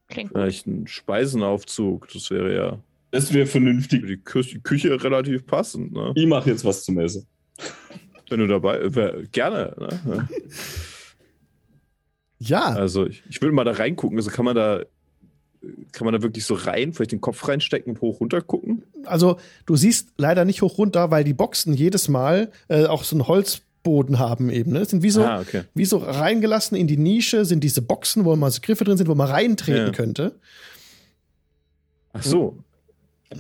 Klingt 0.08 0.32
Vielleicht 0.32 0.68
ein 0.68 0.88
Speisenaufzug, 0.88 2.08
das 2.14 2.30
wäre 2.30 2.54
ja 2.54 2.80
Das 3.10 3.34
wäre 3.34 3.46
für 3.46 3.54
vernünftig. 3.54 4.06
die 4.06 4.18
Kü 4.18 4.44
Küche 4.62 5.04
relativ 5.04 5.46
passend. 5.48 5.92
Ne? 5.92 6.14
Ich 6.16 6.28
mache 6.28 6.52
jetzt 6.52 6.64
was 6.64 6.84
zum 6.84 7.00
Essen. 7.00 7.26
Wenn 8.30 8.40
du 8.40 8.48
dabei 8.48 8.94
wär, 8.96 9.24
gerne. 9.32 9.76
Ne? 10.06 10.28
Ja, 12.44 12.64
Also 12.74 13.06
ich, 13.06 13.24
ich 13.30 13.40
würde 13.42 13.54
mal 13.54 13.64
da 13.64 13.72
reingucken. 13.72 14.18
Also 14.18 14.32
kann 14.32 14.46
man 14.46 14.56
da 14.56 14.82
kann 15.92 16.06
man 16.06 16.14
da 16.16 16.24
wirklich 16.24 16.44
so 16.44 16.56
rein, 16.56 16.92
vielleicht 16.92 17.12
den 17.12 17.22
Kopf 17.22 17.48
reinstecken 17.48 17.94
und 17.94 18.02
hoch 18.02 18.20
runter 18.20 18.42
gucken? 18.42 18.82
also 19.06 19.38
du 19.68 19.76
siehst 19.76 20.10
leider 20.18 20.44
nicht 20.44 20.64
hoch 20.64 20.80
runter, 20.80 21.12
weil 21.12 21.24
die 21.24 21.36
Boxen 21.36 21.74
jedes 21.76 22.10
Mal 22.10 22.52
äh, 22.68 22.86
auch 22.88 23.04
so 23.04 23.16
einen 23.16 23.28
Holzboden 23.28 24.18
haben 24.18 24.50
eben. 24.50 24.72
Ne? 24.72 24.80
Es 24.80 24.90
sind 24.90 25.04
wie 25.04 25.12
so, 25.12 25.24
Ah, 25.24 25.40
okay. 25.42 25.66
wie 25.76 25.86
so 25.86 25.98
reingelassen 25.98 26.76
in 26.76 26.88
die 26.88 26.98
Nische 26.98 27.46
sind 27.46 27.64
diese 27.64 27.84
Boxen, 27.84 28.26
wo 28.26 28.36
mal 28.36 28.50
so 28.50 28.60
Griffe 28.64 28.86
drin 28.86 28.98
sind, 28.98 29.08
wo 29.08 29.14
man 29.14 29.30
reintreten 29.30 29.86
Ja. 29.88 29.92
könnte. 29.92 30.34
Ach 32.14 32.24
so. 32.24 32.58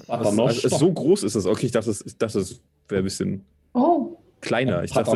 Also, 0.08 0.44
also, 0.44 0.70
so 0.78 0.92
groß 0.94 1.24
ist 1.24 1.36
das. 1.36 1.48
Okay, 1.48 1.66
ich 1.66 1.72
dachte, 1.72 1.88
das, 1.90 2.02
ich 2.06 2.18
dachte, 2.18 2.38
das 2.40 2.60
wäre 2.88 3.02
ein 3.02 3.04
bisschen 3.04 3.44
Oh, 3.74 4.18
kleiner. 4.42 4.84
Ich 4.84 4.92
dachte, 4.92 5.16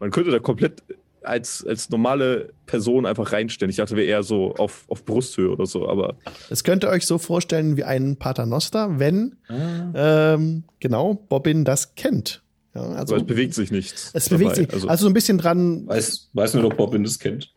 man 0.00 0.10
könnte 0.10 0.30
da 0.30 0.38
komplett 0.38 0.82
als, 1.24 1.64
als 1.66 1.90
normale 1.90 2.52
Person 2.66 3.06
einfach 3.06 3.32
reinstellen. 3.32 3.70
Ich 3.70 3.76
dachte, 3.76 3.96
wäre 3.96 4.06
eher 4.06 4.22
so 4.22 4.54
auf, 4.54 4.84
auf 4.88 5.04
Brusthöhe 5.04 5.50
oder 5.50 5.66
so, 5.66 5.88
aber. 5.88 6.16
Das 6.48 6.64
könnt 6.64 6.84
ihr 6.84 6.90
euch 6.90 7.06
so 7.06 7.18
vorstellen 7.18 7.76
wie 7.76 7.84
einen 7.84 8.16
Paternoster, 8.16 8.98
wenn 8.98 9.36
ähm, 9.48 10.64
genau 10.80 11.14
Bobbin 11.14 11.64
das 11.64 11.94
kennt. 11.94 12.42
Ja, 12.74 12.82
also 12.82 13.14
aber 13.14 13.22
es 13.22 13.26
bewegt 13.28 13.54
sich 13.54 13.70
nichts. 13.70 14.10
es 14.14 14.28
bewegt 14.28 14.50
dabei. 14.52 14.54
sich, 14.62 14.72
Also, 14.72 14.88
also 14.88 15.02
so 15.02 15.10
ein 15.10 15.14
bisschen 15.14 15.38
dran, 15.38 15.86
Weiß, 15.86 16.30
weiß 16.32 16.54
nur, 16.54 16.64
ob 16.64 16.76
Bobbin 16.76 17.04
das 17.04 17.18
kennt. 17.20 17.52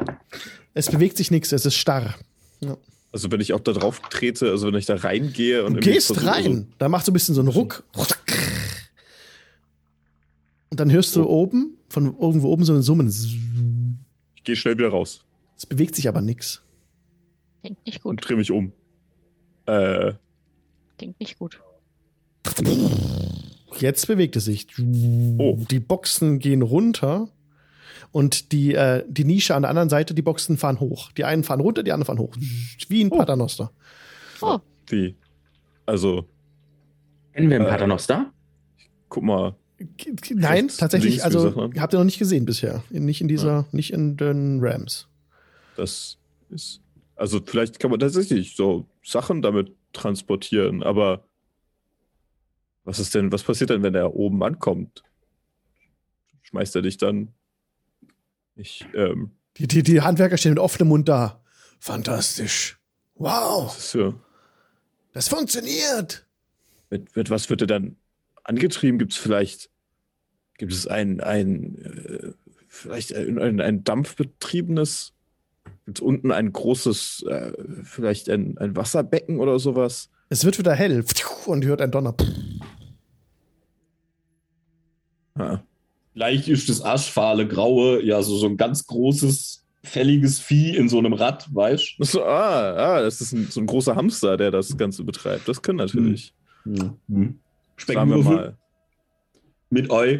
es 0.75 0.89
bewegt 0.91 1.17
sich 1.17 1.31
nichts, 1.31 1.51
es 1.51 1.65
ist 1.65 1.73
starr. 1.75 2.13
also, 3.11 3.31
wenn 3.31 3.41
ich 3.41 3.53
auch 3.53 3.59
da 3.59 3.71
drauf 3.71 3.99
trete, 4.11 4.51
also 4.51 4.67
wenn 4.67 4.75
ich 4.75 4.85
da 4.85 4.95
reingehe 4.95 5.65
und 5.65 5.73
Du 5.75 5.79
gehst 5.79 6.07
versuche, 6.07 6.27
rein, 6.27 6.67
da 6.77 6.87
macht 6.87 7.05
so 7.05 7.11
ein 7.11 7.13
bisschen 7.13 7.33
so 7.33 7.41
einen 7.41 7.47
Ruck. 7.49 7.83
Und 10.69 10.79
dann 10.79 10.91
hörst 10.91 11.15
du 11.15 11.25
oben, 11.27 11.77
von 11.89 12.15
irgendwo 12.19 12.49
oben 12.49 12.63
so 12.65 12.73
ein 12.73 12.81
Summen. 12.81 13.09
Gehe 14.47 14.55
schnell 14.55 14.77
wieder 14.77 14.87
raus 14.87 15.25
Es 15.57 15.65
bewegt 15.65 15.93
sich 15.93 16.07
aber 16.07 16.21
nichts. 16.21 16.61
klingt 17.61 17.85
nicht 17.85 18.05
und 18.05 18.21
gut. 18.21 18.29
drehe 18.29 18.37
mich 18.37 18.49
um. 18.49 18.71
Äh, 19.65 20.13
Klingt 20.97 21.19
nicht 21.19 21.37
gut. 21.37 21.61
Jetzt 23.77 24.07
bewegt 24.07 24.37
es 24.37 24.45
sich. 24.45 24.67
Oh. 25.37 25.57
Die 25.69 25.81
Boxen 25.81 26.39
gehen 26.39 26.61
runter 26.61 27.27
und 28.13 28.53
die, 28.53 28.73
äh, 28.73 29.03
die 29.09 29.25
Nische 29.25 29.53
an 29.53 29.63
der 29.63 29.69
anderen 29.69 29.89
Seite, 29.89 30.13
die 30.13 30.21
Boxen 30.21 30.57
fahren 30.57 30.79
hoch. 30.79 31.11
Die 31.11 31.25
einen 31.25 31.43
fahren 31.43 31.59
runter, 31.59 31.83
die 31.83 31.91
anderen 31.91 32.05
fahren 32.17 32.19
hoch. 32.25 32.33
Wie 32.87 33.03
ein 33.03 33.09
Paternoster. 33.09 33.71
Oh, 34.41 34.59
wie? 34.87 35.17
Also, 35.85 36.25
Kennen 37.33 37.49
wir 37.49 37.57
einen 37.57 37.65
Äh, 37.67 37.69
Paternoster? 37.69 38.31
guck 39.09 39.23
mal. 39.23 39.55
Nein, 40.31 40.69
tatsächlich, 40.69 41.17
links, 41.17 41.23
also 41.23 41.71
habt 41.77 41.93
ihr 41.93 41.97
noch 41.99 42.05
nicht 42.05 42.19
gesehen 42.19 42.45
bisher. 42.45 42.83
Nicht 42.89 43.21
in 43.21 43.27
dieser, 43.27 43.67
nicht 43.71 43.93
in 43.93 44.17
den 44.17 44.59
Rams. 44.61 45.07
Das 45.75 46.17
ist. 46.49 46.81
Also, 47.15 47.39
vielleicht 47.43 47.79
kann 47.79 47.91
man 47.91 47.99
tatsächlich 47.99 48.55
so 48.55 48.87
Sachen 49.03 49.41
damit 49.41 49.75
transportieren, 49.93 50.83
aber 50.83 51.23
was 52.83 52.99
ist 52.99 53.13
denn, 53.15 53.31
was 53.31 53.43
passiert 53.43 53.69
denn, 53.69 53.83
wenn 53.83 53.95
er 53.95 54.15
oben 54.15 54.41
ankommt? 54.43 55.03
Schmeißt 56.43 56.75
er 56.75 56.81
dich 56.81 56.97
dann? 56.97 57.33
Ich, 58.55 58.85
ähm, 58.95 59.31
Die, 59.57 59.67
die, 59.67 59.83
die 59.83 60.01
Handwerker 60.01 60.37
stehen 60.37 60.51
mit 60.51 60.59
offenem 60.59 60.89
Mund 60.89 61.09
da. 61.09 61.41
Fantastisch. 61.79 62.79
Wow, 63.15 63.73
das 63.75 63.85
ist 63.85 63.93
ja, 63.95 64.13
das 65.13 65.27
funktioniert. 65.27 66.25
mit, 66.89 67.15
mit 67.15 67.29
was 67.29 67.49
wird 67.49 67.61
er 67.61 67.67
dann 67.67 67.95
angetrieben? 68.47 68.99
Gibt 68.99 69.13
es 69.13 69.17
vielleicht, 69.17 69.69
gibt 70.57 70.71
es 70.71 70.87
ein, 70.87 71.21
ein, 71.21 71.75
äh, 71.83 72.31
vielleicht 72.67 73.15
ein, 73.15 73.39
ein, 73.39 73.61
ein 73.61 73.83
dampfbetriebenes, 73.83 75.13
gibt 75.85 75.99
es 75.99 76.01
unten 76.01 76.31
ein 76.31 76.51
großes, 76.51 77.25
äh, 77.29 77.51
vielleicht 77.83 78.29
ein, 78.29 78.57
ein 78.57 78.75
Wasserbecken 78.75 79.39
oder 79.39 79.59
sowas? 79.59 80.09
Es 80.29 80.43
wird 80.43 80.59
wieder 80.59 80.73
hell 80.73 81.05
und 81.45 81.65
hört 81.65 81.81
ein 81.81 81.91
Donner. 81.91 82.15
Ah. 85.35 85.59
Vielleicht 86.13 86.47
ist 86.47 86.67
das 86.67 86.83
aschfahle 86.83 87.47
Graue 87.47 88.03
ja 88.03 88.21
so, 88.23 88.35
so 88.37 88.47
ein 88.47 88.57
ganz 88.57 88.87
großes, 88.87 89.63
fälliges 89.83 90.39
Vieh 90.39 90.75
in 90.75 90.89
so 90.89 90.97
einem 90.97 91.13
Rad, 91.13 91.47
weißt 91.53 91.95
Ach 92.01 92.05
So, 92.05 92.23
ah, 92.23 92.73
ah, 92.73 93.01
das 93.01 93.21
ist 93.21 93.33
ein, 93.33 93.47
so 93.49 93.61
ein 93.61 93.67
großer 93.67 93.95
Hamster, 93.95 94.35
der 94.35 94.51
das 94.51 94.75
Ganze 94.77 95.03
betreibt. 95.03 95.47
Das 95.47 95.61
können 95.61 95.77
natürlich. 95.77 96.33
du? 96.65 96.97
Mhm. 97.07 97.39
Sagen 97.77 98.09
wir 98.09 98.17
Speckwürfel 98.17 98.35
mal. 98.35 98.57
mit 99.69 99.89
Eu. 99.91 100.17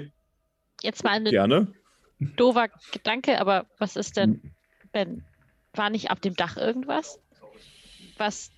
jetzt 0.81 1.03
mal 1.03 1.11
ein 1.13 1.25
Gerne. 1.25 1.67
doofer 2.19 2.67
Gedanke, 2.91 3.39
aber 3.39 3.65
was 3.79 3.95
ist 3.95 4.17
denn, 4.17 4.51
wenn, 4.93 5.23
war 5.73 5.89
nicht 5.89 6.11
auf 6.11 6.19
dem 6.19 6.35
Dach 6.35 6.57
irgendwas, 6.57 7.19
was 8.17 8.51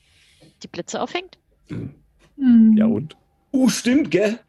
die 0.63 0.67
Blitze 0.67 1.01
aufhängt? 1.01 1.37
hm. 1.67 2.75
Ja, 2.77 2.85
und? 2.85 3.15
Uh, 3.51 3.67
stimmt, 3.69 4.11
gell? 4.11 4.39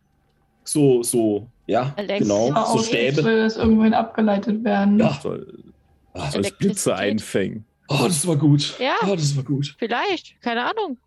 So, 0.64 1.02
so, 1.02 1.48
ja, 1.66 1.92
Alex. 1.96 2.20
genau. 2.22 2.52
So 2.66 2.82
Stäbe. 2.82 3.16
würde 3.24 3.44
es 3.46 3.56
irgendwohin 3.56 3.94
abgeleitet 3.94 4.62
werden. 4.64 4.98
Ja. 4.98 5.18
Soll, 5.22 5.64
Ah, 6.12 6.24
als 6.24 6.34
Elektrizität. 6.34 6.58
Blitze 6.58 6.96
einfängen. 6.96 7.64
Oh, 7.88 8.02
das 8.04 8.26
war 8.26 8.36
gut. 8.36 8.76
Ja. 8.80 8.94
Oh, 9.04 9.14
das 9.14 9.36
war 9.36 9.44
gut. 9.44 9.76
Vielleicht, 9.78 10.40
keine 10.42 10.64
Ahnung. 10.68 10.98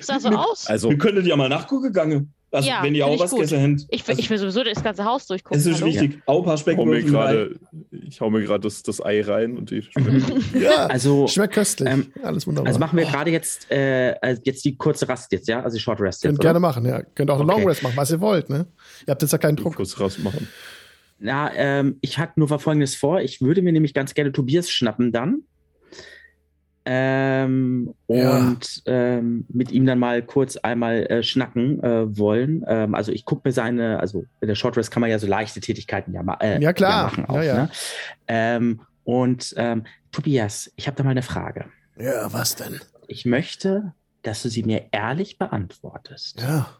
Sah 0.00 0.20
so 0.20 0.28
aus. 0.28 0.66
Also, 0.66 0.90
Wir 0.90 0.98
könnten 0.98 1.24
ja 1.26 1.34
mal 1.36 1.48
nachgucken 1.48 1.84
gegangen. 1.84 2.32
Also, 2.50 2.68
Ja, 2.68 2.82
wenn 2.82 2.94
ihr 2.94 3.06
auch 3.06 3.14
ich 3.14 3.20
was 3.20 3.30
gegessen 3.30 3.78
habt. 3.78 3.86
Ich 3.90 4.06
will, 4.06 4.12
also, 4.12 4.20
ich 4.22 4.30
will 4.30 4.38
sowieso 4.38 4.64
das 4.64 4.82
ganze 4.82 5.04
Haus 5.04 5.26
durchgucken. 5.26 5.58
Es 5.58 5.66
ist 5.66 5.76
hallo? 5.82 5.86
wichtig. 5.86 6.22
Auch 6.24 6.46
ein 6.46 6.64
paar 6.64 7.00
gerade, 7.02 7.56
ich 7.90 8.20
hau 8.20 8.30
mir 8.30 8.40
gerade 8.42 8.60
das, 8.60 8.82
das 8.82 9.04
Ei 9.04 9.20
rein 9.22 9.56
und 9.58 9.70
die 9.70 9.84
Ja, 10.58 10.86
Also, 10.86 11.26
schmeckt 11.26 11.54
köstlich. 11.54 11.88
ähm, 11.88 12.06
Alles 12.22 12.46
wunderbar. 12.46 12.68
also 12.68 12.78
machen 12.80 12.96
wir 12.96 13.04
gerade 13.04 13.30
jetzt, 13.30 13.70
äh, 13.70 14.14
also 14.22 14.40
jetzt 14.44 14.64
die 14.64 14.76
kurze 14.76 15.08
Rast 15.08 15.30
jetzt, 15.32 15.46
ja? 15.48 15.62
Also 15.62 15.76
die 15.76 15.82
Short 15.82 16.00
Rest 16.00 16.24
jetzt. 16.24 16.30
Könnt 16.30 16.38
oder? 16.38 16.48
gerne 16.48 16.60
machen, 16.60 16.86
ja. 16.86 17.02
Könnt 17.02 17.30
auch 17.30 17.40
eine 17.40 17.44
Okay. 17.52 17.60
Long 17.60 17.68
Rest 17.68 17.82
machen, 17.82 17.96
was 17.96 18.10
ihr 18.10 18.20
wollt, 18.20 18.48
ne? 18.48 18.66
Ihr 19.06 19.10
habt 19.10 19.20
jetzt 19.22 19.32
ja 19.32 19.38
keinen 19.38 19.56
Druck. 19.56 19.76
kurz 19.76 19.98
rausmachen. 20.00 20.48
Na, 21.18 21.52
ähm, 21.54 21.98
ich 22.00 22.18
hatte 22.18 22.34
nur 22.36 22.48
folgendes 22.58 22.94
vor. 22.94 23.20
Ich 23.20 23.40
würde 23.40 23.60
mir 23.60 23.72
nämlich 23.72 23.92
ganz 23.92 24.14
gerne 24.14 24.32
Tobias 24.32 24.70
schnappen 24.70 25.12
dann. 25.12 25.42
Ähm, 26.90 27.94
Ja. 28.08 28.38
und 28.38 28.82
ähm, 28.86 29.44
mit 29.50 29.70
ihm 29.72 29.84
dann 29.84 29.98
mal 29.98 30.22
kurz 30.22 30.56
einmal 30.56 31.04
äh, 31.06 31.22
schnacken 31.22 31.82
äh, 31.84 32.16
wollen. 32.16 32.64
Ähm, 32.66 32.94
also 32.94 33.12
ich 33.12 33.26
gucke 33.26 33.42
mir 33.46 33.52
seine, 33.52 34.00
also 34.00 34.24
in 34.40 34.48
der 34.48 34.54
Short 34.54 34.76
Rest 34.78 34.90
kann 34.90 35.02
man 35.02 35.10
ja 35.10 35.18
so 35.18 35.26
leichte 35.26 35.60
Tätigkeiten 35.60 36.14
ja, 36.14 36.22
ma 36.22 36.38
äh, 36.40 36.60
Ja, 36.62 36.72
klar. 36.72 37.04
machen 37.04 37.24
Ja, 37.28 37.34
auch. 37.34 37.42
ja. 37.42 37.54
Ne? 37.64 37.70
Ähm, 38.28 38.80
und 39.04 39.52
ähm, 39.58 39.84
Tobias, 40.12 40.72
ich 40.76 40.86
habe 40.86 40.96
da 40.96 41.04
mal 41.04 41.10
eine 41.10 41.22
Frage. 41.22 41.66
Ja, 41.98 42.32
was 42.32 42.56
denn? 42.56 42.80
Ich 43.06 43.26
möchte, 43.26 43.92
dass 44.22 44.42
du 44.42 44.48
sie 44.48 44.62
mir 44.62 44.86
ehrlich 44.90 45.36
beantwortest. 45.38 46.40
Ja. 46.40 46.70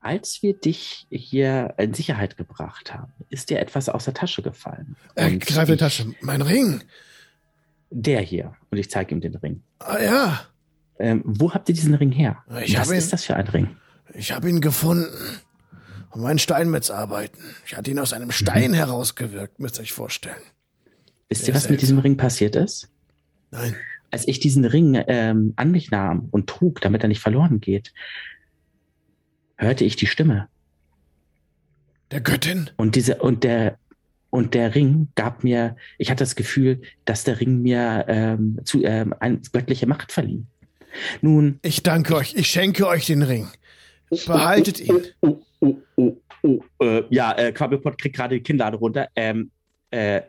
Als 0.00 0.42
wir 0.42 0.54
dich 0.54 1.06
hier 1.10 1.74
in 1.78 1.94
Sicherheit 1.94 2.36
gebracht 2.36 2.92
haben, 2.94 3.12
ist 3.30 3.50
dir 3.50 3.60
etwas 3.60 3.88
aus 3.88 4.04
der 4.04 4.14
Tasche 4.14 4.42
gefallen. 4.42 4.96
Er 5.14 5.30
greift 5.36 5.68
in 5.68 5.74
die 5.76 5.80
Tasche. 5.80 6.06
Mein 6.20 6.42
Ring. 6.42 6.82
Der 7.94 8.20
hier. 8.20 8.54
Und 8.70 8.78
ich 8.78 8.90
zeige 8.90 9.14
ihm 9.14 9.20
den 9.20 9.34
Ring. 9.36 9.62
Ah 9.78 9.98
ja, 10.00 10.40
Ähm, 10.98 11.22
wo 11.24 11.52
habt 11.52 11.68
ihr 11.68 11.74
diesen 11.74 11.94
Ring 11.94 12.12
her? 12.12 12.44
Ich 12.64 12.78
Was 12.78 12.90
ihn- 12.90 12.96
ist 12.96 13.12
das 13.12 13.24
für 13.24 13.34
ein 13.36 13.48
Ring? 13.48 13.76
ich 14.14 14.32
habe 14.32 14.48
ihn 14.48 14.60
gefunden. 14.60 15.08
Um 16.10 16.20
meinen 16.22 16.38
Steinmetz 16.38 16.90
arbeiten. 16.90 17.38
Ich 17.66 17.74
hatte 17.76 17.90
ihn 17.90 17.98
aus 17.98 18.12
einem 18.12 18.28
Mhm. 18.28 18.32
Stein 18.32 18.72
herausgewirkt, 18.74 19.58
müsst 19.58 19.78
ihr 19.78 19.82
euch 19.82 19.92
vorstellen. 19.92 20.42
Wisst 21.30 21.48
ihr, 21.48 21.54
was 21.54 21.70
mit 21.70 21.80
diesem 21.80 21.98
Ring 21.98 22.16
passiert 22.18 22.54
ist? 22.54 22.90
Nein. 23.50 23.74
Als 24.10 24.28
ich 24.28 24.38
diesen 24.38 24.66
Ring 24.66 25.02
ähm, 25.08 25.54
an 25.56 25.70
mich 25.70 25.90
nahm 25.90 26.28
und 26.30 26.48
trug, 26.48 26.82
damit 26.82 27.02
er 27.02 27.08
nicht 27.08 27.20
verloren 27.20 27.60
geht, 27.60 27.94
hörte 29.56 29.84
ich 29.84 29.96
die 29.96 30.06
Stimme. 30.06 30.48
Der 32.10 32.20
Göttin? 32.20 32.70
Und 32.76 32.94
diese 32.94 33.16
und 33.22 33.42
der 33.42 33.78
und 34.32 34.54
der 34.54 34.74
Ring 34.74 35.08
gab 35.14 35.44
mir, 35.44 35.76
ich 35.98 36.10
hatte 36.10 36.24
das 36.24 36.36
Gefühl, 36.36 36.80
dass 37.04 37.22
der 37.24 37.38
Ring 37.38 37.60
mir 37.60 38.06
ähm, 38.08 38.58
zu 38.64 38.82
ähm, 38.82 39.14
eine 39.20 39.38
göttliche 39.52 39.86
Macht 39.86 40.10
verlieh. 40.10 40.42
Nun, 41.20 41.58
Ich 41.60 41.82
danke 41.82 42.16
euch. 42.16 42.34
Ich 42.34 42.48
schenke 42.48 42.86
euch 42.86 43.04
den 43.04 43.22
Ring. 43.22 43.48
Behaltet 44.08 44.80
ihn. 44.80 45.02
Oh, 45.20 45.38
oh, 45.60 45.76
oh, 45.96 46.16
oh. 46.42 46.60
Äh, 46.80 47.04
ja, 47.10 47.32
äh, 47.32 47.52
Quabbelpot 47.52 47.98
kriegt 47.98 48.16
gerade 48.16 48.36
die 48.36 48.42
Kinnlade 48.42 48.78
runter. 48.78 49.08
Ähm, 49.14 49.50
äh, 49.90 50.22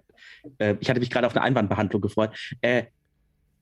äh, 0.58 0.76
ich 0.82 0.90
hatte 0.90 1.00
mich 1.00 1.10
gerade 1.10 1.26
auf 1.26 1.34
eine 1.34 1.46
Einwandbehandlung 1.46 2.02
gefreut. 2.02 2.32
Äh, 2.60 2.84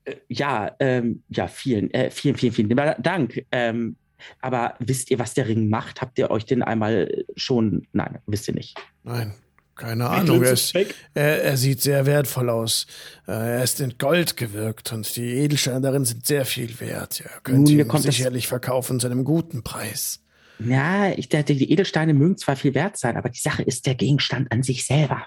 äh, 0.04 0.16
ja, 0.28 0.74
ähm, 0.80 1.22
ja, 1.28 1.46
vielen, 1.46 1.94
äh, 1.94 2.10
vielen, 2.10 2.36
vielen, 2.36 2.52
vielen 2.52 2.76
Dank. 3.00 3.46
Ähm, 3.52 3.94
aber 4.40 4.74
wisst 4.80 5.12
ihr, 5.12 5.20
was 5.20 5.34
der 5.34 5.46
Ring 5.46 5.68
macht? 5.68 6.00
Habt 6.00 6.18
ihr 6.18 6.32
euch 6.32 6.46
den 6.46 6.64
einmal 6.64 7.24
schon? 7.36 7.86
Nein, 7.92 8.18
wisst 8.26 8.48
ihr 8.48 8.54
nicht. 8.54 8.76
Nein. 9.04 9.34
Keine 9.74 10.08
Ahnung. 10.08 10.42
Er, 10.42 10.52
ist 10.52 10.74
er, 11.14 11.42
er 11.44 11.56
sieht 11.56 11.80
sehr 11.80 12.06
wertvoll 12.06 12.50
aus. 12.50 12.86
Äh, 13.26 13.32
Er 13.32 13.64
ist 13.64 13.80
in 13.80 13.96
Gold 13.98 14.36
gewirkt 14.36 14.92
und 14.92 15.16
die 15.16 15.34
Edelsteine 15.38 15.80
darin 15.80 16.04
sind 16.04 16.26
sehr 16.26 16.44
viel 16.44 16.78
wert. 16.80 17.20
Ihr 17.20 17.30
könnt 17.42 17.68
Nun, 17.68 17.78
ihn 17.78 17.98
sicherlich 17.98 18.48
verkaufen 18.48 19.00
zu 19.00 19.06
einem 19.06 19.24
guten 19.24 19.62
Preis. 19.62 20.20
Ja, 20.58 21.10
ich 21.10 21.28
dachte, 21.28 21.54
die 21.54 21.70
Edelsteine 21.72 22.14
mögen 22.14 22.36
zwar 22.36 22.56
viel 22.56 22.74
wert 22.74 22.96
sein, 22.96 23.16
aber 23.16 23.30
die 23.30 23.40
Sache 23.40 23.62
ist 23.62 23.86
der 23.86 23.94
Gegenstand 23.94 24.52
an 24.52 24.62
sich 24.62 24.86
selber. 24.86 25.24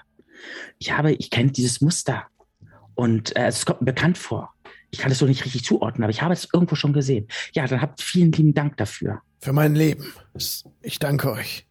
Ich 0.78 0.92
habe, 0.92 1.12
ich 1.12 1.30
kenne 1.30 1.50
dieses 1.50 1.80
Muster 1.80 2.24
und 2.94 3.34
äh, 3.36 3.46
es 3.48 3.66
kommt 3.66 3.80
mir 3.80 3.86
bekannt 3.86 4.16
vor. 4.16 4.52
Ich 4.90 5.00
kann 5.00 5.10
es 5.10 5.18
so 5.18 5.26
nicht 5.26 5.44
richtig 5.44 5.64
zuordnen, 5.64 6.04
aber 6.04 6.10
ich 6.10 6.22
habe 6.22 6.32
es 6.32 6.48
irgendwo 6.52 6.76
schon 6.76 6.92
gesehen. 6.92 7.26
Ja, 7.52 7.66
dann 7.66 7.82
habt 7.82 8.00
vielen 8.00 8.32
lieben 8.32 8.54
Dank 8.54 8.76
dafür. 8.76 9.20
Für 9.40 9.52
mein 9.52 9.74
Leben. 9.74 10.06
Ich 10.80 10.98
danke 10.98 11.32
euch. 11.32 11.65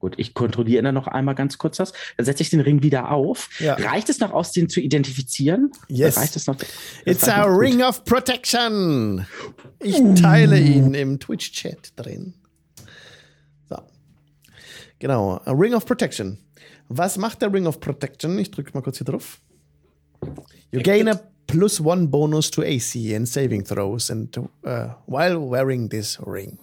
Gut, 0.00 0.14
ich 0.16 0.32
kontrolliere 0.32 0.82
dann 0.82 0.94
noch 0.94 1.06
einmal 1.06 1.34
ganz 1.34 1.58
kurz 1.58 1.76
das. 1.76 1.92
Dann 2.16 2.24
setze 2.24 2.42
ich 2.42 2.48
den 2.50 2.60
Ring 2.60 2.82
wieder 2.82 3.10
auf. 3.10 3.50
Ja. 3.60 3.74
Reicht 3.74 4.08
es 4.08 4.18
noch 4.18 4.32
aus, 4.32 4.50
den 4.50 4.68
zu 4.70 4.80
identifizieren? 4.80 5.70
Yes. 5.88 6.16
Reicht 6.16 6.36
es 6.36 6.46
noch? 6.46 6.56
Das 6.56 6.68
It's 7.04 7.28
a 7.28 7.42
noch 7.42 7.52
gut. 7.52 7.60
ring 7.60 7.82
of 7.82 8.04
protection. 8.04 9.26
Ich 9.78 10.00
teile 10.20 10.58
ihn 10.58 10.94
im 10.94 11.20
Twitch-Chat 11.20 11.92
drin. 11.96 12.32
So. 13.68 13.76
Genau, 14.98 15.40
a 15.44 15.52
ring 15.52 15.74
of 15.74 15.84
protection. 15.84 16.38
Was 16.88 17.16
macht 17.18 17.40
der 17.42 17.52
Ring 17.52 17.66
of 17.66 17.78
Protection? 17.78 18.36
Ich 18.38 18.50
drücke 18.50 18.72
mal 18.74 18.80
kurz 18.82 18.98
hier 18.98 19.04
drauf. 19.04 19.40
You 20.72 20.80
gain 20.82 21.08
a 21.08 21.20
plus 21.46 21.80
one 21.80 22.08
bonus 22.08 22.50
to 22.50 22.62
AC 22.62 23.14
and 23.14 23.28
saving 23.28 23.64
throws 23.64 24.10
and 24.10 24.36
uh, 24.64 24.88
while 25.06 25.38
wearing 25.38 25.88
this 25.88 26.18
ring. 26.26 26.58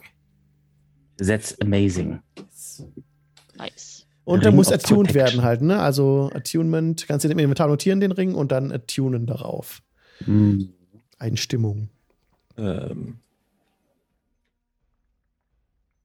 That's 1.17 1.55
amazing. 1.61 2.19
Nice. 3.57 4.05
Und 4.23 4.43
der 4.43 4.51
muss 4.51 4.71
attuned 4.71 5.07
Protection. 5.07 5.15
werden 5.15 5.41
halt, 5.43 5.61
ne? 5.61 5.79
Also 5.79 6.29
Attunement, 6.33 7.07
kannst 7.07 7.23
du 7.23 7.29
den 7.29 7.39
im 7.39 7.45
Inventar 7.45 7.67
notieren, 7.67 8.01
den 8.01 8.11
Ring, 8.11 8.35
und 8.35 8.51
dann 8.51 8.71
attunen 8.71 9.25
darauf. 9.25 9.81
Hm. 10.25 10.73
Einstimmung. 11.17 11.89
Ähm. 12.57 13.19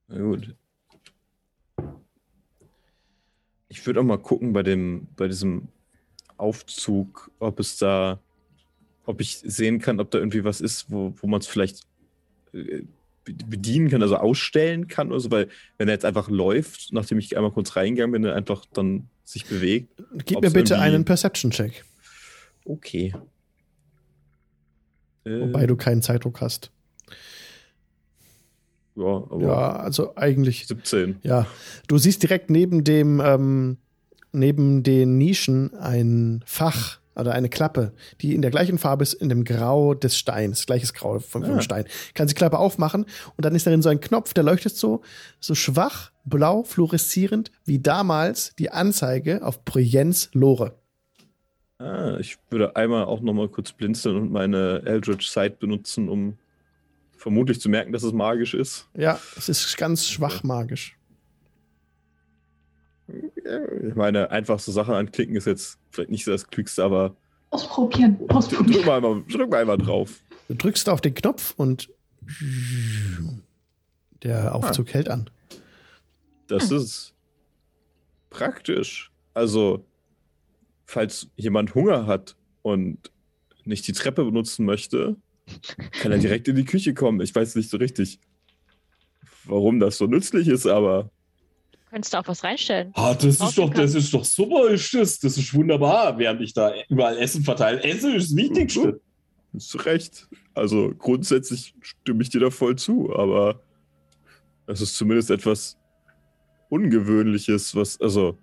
Na 0.07 0.19
gut. 0.19 0.55
Ich 3.67 3.85
würde 3.85 3.99
auch 3.99 4.05
mal 4.05 4.19
gucken 4.19 4.53
bei 4.53 4.63
dem, 4.63 5.07
bei 5.17 5.27
diesem 5.27 5.67
Aufzug, 6.37 7.31
ob 7.39 7.59
es 7.59 7.77
da, 7.77 8.19
ob 9.05 9.19
ich 9.19 9.39
sehen 9.39 9.79
kann, 9.79 9.99
ob 9.99 10.11
da 10.11 10.19
irgendwie 10.19 10.43
was 10.43 10.61
ist, 10.61 10.89
wo, 10.89 11.13
wo 11.17 11.27
man 11.27 11.41
es 11.41 11.47
vielleicht 11.47 11.81
äh, 12.53 12.83
bedienen 13.25 13.89
kann, 13.89 14.01
also 14.01 14.17
ausstellen 14.17 14.87
kann 14.87 15.09
oder 15.09 15.19
so, 15.19 15.31
weil 15.31 15.47
wenn 15.77 15.87
er 15.87 15.93
jetzt 15.93 16.05
einfach 16.05 16.29
läuft, 16.29 16.91
nachdem 16.91 17.19
ich 17.19 17.35
einmal 17.37 17.51
kurz 17.51 17.75
reingegangen 17.75 18.11
bin, 18.11 18.23
er 18.25 18.35
einfach 18.35 18.65
dann 18.73 19.07
sich 19.23 19.45
bewegt. 19.45 20.03
Gib 20.25 20.41
mir 20.41 20.51
bitte 20.51 20.79
einen 20.79 21.05
Perception-Check, 21.05 21.83
Okay. 22.65 23.13
Äh, 25.25 25.39
wobei 25.41 25.65
du 25.67 25.75
keinen 25.75 26.01
Zeitdruck 26.01 26.41
hast. 26.41 26.71
ja, 28.95 29.03
aber 29.05 29.41
Ja, 29.41 29.75
also 29.77 30.15
eigentlich, 30.15 30.67
17. 30.67 31.19
ja. 31.23 31.47
Du 31.87 31.97
siehst 31.97 32.23
direkt 32.23 32.49
neben 32.49 32.83
dem, 32.83 33.21
ähm, 33.23 33.77
neben 34.31 34.83
den 34.83 35.17
Nischen 35.17 35.73
ein 35.75 36.43
Fach 36.45 36.99
oder 37.15 37.33
eine 37.33 37.49
Klappe, 37.49 37.93
die 38.21 38.33
in 38.35 38.41
der 38.41 38.51
gleichen 38.51 38.77
Farbe 38.77 39.03
ist, 39.03 39.13
in 39.13 39.29
dem 39.29 39.43
Grau 39.43 39.93
des 39.93 40.17
Steins, 40.17 40.65
gleiches 40.65 40.93
Grau 40.93 41.19
vom, 41.19 41.43
vom 41.43 41.55
Ah. 41.57 41.61
Stein. 41.61 41.85
Kannst 42.13 42.33
die 42.33 42.37
Klappe 42.37 42.57
aufmachen 42.59 43.05
und 43.37 43.45
dann 43.45 43.55
ist 43.55 43.65
darin 43.67 43.81
so 43.81 43.89
ein 43.89 43.99
Knopf, 43.99 44.33
der 44.33 44.43
leuchtet 44.43 44.75
so, 44.75 45.01
so 45.39 45.55
schwach, 45.55 46.11
blau, 46.25 46.63
fluoreszierend, 46.63 47.51
wie 47.65 47.79
damals 47.79 48.53
die 48.57 48.71
Anzeige 48.71 49.45
auf 49.45 49.63
Brienz 49.65 50.29
Lore. 50.33 50.75
Ah, 51.79 52.17
ich 52.19 52.37
würde 52.49 52.75
einmal 52.75 53.05
auch 53.05 53.21
noch 53.21 53.33
mal 53.33 53.49
kurz 53.49 53.71
blinzeln 53.73 54.15
und 54.15 54.31
meine 54.31 54.83
Eldritch 54.85 55.27
Sight 55.29 55.59
benutzen, 55.59 56.07
um 56.07 56.37
vermutlich 57.17 57.59
zu 57.59 57.69
merken, 57.69 57.91
dass 57.93 58.03
es 58.03 58.13
magisch 58.13 58.53
ist. 58.53 58.87
Ja, 58.95 59.19
es 59.37 59.49
ist 59.49 59.77
ganz 59.77 60.07
schwach 60.07 60.43
magisch. 60.43 60.97
Ich 63.87 63.95
meine, 63.95 64.31
einfach 64.31 64.59
so 64.59 64.71
Sachen 64.71 64.93
anklicken 64.93 65.35
ist 65.35 65.45
jetzt 65.45 65.77
vielleicht 65.91 66.09
nicht 66.09 66.25
so 66.25 66.31
das 66.31 66.47
Klügste, 66.47 66.83
aber 66.83 67.15
Ausprobieren. 67.49 68.17
drück 68.17 68.31
Ausprobieren. 68.31 68.85
mal, 68.85 68.95
einmal, 68.97 69.23
drück 69.31 69.49
mal 69.49 69.61
einmal 69.61 69.77
drauf. 69.77 70.21
Du 70.47 70.55
drückst 70.55 70.89
auf 70.89 71.01
den 71.01 71.13
Knopf 71.13 71.53
und 71.57 71.89
der 74.23 74.55
Aufzug 74.55 74.93
hält 74.93 75.09
an. 75.09 75.29
Das 76.47 76.71
ist 76.71 77.13
praktisch. 78.29 79.11
Also, 79.33 79.85
falls 80.85 81.27
jemand 81.35 81.75
Hunger 81.75 82.07
hat 82.07 82.35
und 82.61 83.11
nicht 83.65 83.87
die 83.87 83.93
Treppe 83.93 84.25
benutzen 84.25 84.65
möchte, 84.65 85.15
kann 86.01 86.11
er 86.11 86.17
direkt 86.17 86.47
in 86.47 86.55
die 86.55 86.65
Küche 86.65 86.93
kommen. 86.93 87.21
Ich 87.21 87.33
weiß 87.33 87.55
nicht 87.55 87.69
so 87.69 87.77
richtig, 87.77 88.19
warum 89.45 89.79
das 89.79 89.97
so 89.97 90.07
nützlich 90.07 90.47
ist, 90.47 90.65
aber 90.65 91.09
Könntest 91.93 92.11
du 92.11 92.17
auch 92.17 92.27
was 92.27 92.43
reinstellen? 92.43 92.91
Ah, 92.95 93.13
das 93.13 93.39
ist 93.39 93.55
doch, 93.55 93.69
das 93.71 93.93
ist 93.93 94.11
doch 94.15 94.25
super, 94.25 94.67
ist 94.71 94.91
das. 94.95 95.19
Das 95.19 95.37
ist 95.37 95.53
wunderbar, 95.53 96.17
während 96.17 96.41
ich 96.41 96.51
da 96.51 96.73
überall 96.89 97.19
Essen 97.19 97.43
verteile. 97.43 97.83
Essen 97.83 98.15
ist 98.15 98.31
das 98.31 98.35
Wichtigste. 98.35 98.99
Hast 99.53 99.71
du 99.75 99.77
recht. 99.77 100.27
Also 100.55 100.91
grundsätzlich 100.97 101.75
stimme 101.81 102.23
ich 102.23 102.31
dir 102.31 102.39
da 102.41 102.49
voll 102.49 102.77
zu, 102.77 103.15
aber 103.15 103.61
es 104.65 104.81
ist 104.81 104.97
zumindest 104.97 105.29
etwas 105.29 105.77
Ungewöhnliches, 106.69 107.75
was, 107.75 108.01
also, 108.01 108.39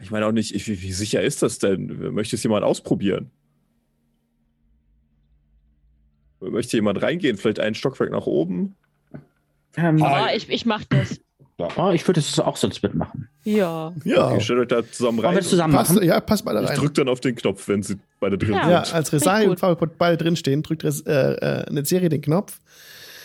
ich 0.00 0.10
meine 0.10 0.26
auch 0.26 0.32
nicht, 0.32 0.52
ich, 0.52 0.66
wie, 0.66 0.82
wie 0.82 0.92
sicher 0.92 1.22
ist 1.22 1.44
das 1.44 1.60
denn? 1.60 2.12
Möchte 2.12 2.34
es 2.34 2.42
jemand 2.42 2.64
ausprobieren? 2.64 3.30
Möchte 6.40 6.76
jemand 6.78 7.00
reingehen? 7.00 7.36
Vielleicht 7.36 7.60
einen 7.60 7.76
Stockwerk 7.76 8.10
nach 8.10 8.26
oben? 8.26 8.74
Ähm, 9.76 10.02
Ah, 10.02 10.24
Oh, 10.26 10.34
ich, 10.36 10.48
ich 10.48 10.66
mach 10.66 10.84
das. 10.86 11.20
Oh, 11.76 11.90
ich 11.90 12.06
würde 12.06 12.20
es 12.20 12.38
auch 12.38 12.56
sonst 12.56 12.82
mitmachen. 12.82 13.28
Ja. 13.44 13.92
Ja, 14.04 14.28
Okay, 14.32 14.40
stellt 14.40 14.60
euch 14.60 14.68
da 14.68 14.82
zusammen 14.90 15.18
Wollen 15.18 15.26
rein. 15.26 15.34
wir 15.36 15.40
das 15.40 15.50
zusammen 15.50 15.74
passt, 15.74 15.94
machen? 15.94 16.02
ja 16.06 16.20
passt 16.20 16.44
beide 16.44 16.62
ich 16.62 16.68
rein. 16.68 16.76
drück 16.78 16.94
dann 16.94 17.08
auf 17.08 17.20
den 17.20 17.34
Knopf, 17.36 17.68
wenn 17.68 17.82
sie 17.82 17.96
beide 18.20 18.36
drin 18.38 18.54
Ja. 18.54 18.70
Ja, 18.70 18.84
sind. 18.84 18.94
als 18.94 19.12
Resai 19.12 19.48
und 19.48 19.58
Fabelpot 19.60 19.96
beide 19.98 20.16
drinstehen, 20.16 20.62
drückt 20.62 20.84
Res, 20.84 21.00
äh, 21.02 21.12
äh, 21.12 21.66
eine 21.68 21.84
Serie 21.84 22.08
den 22.08 22.20
Knopf 22.22 22.60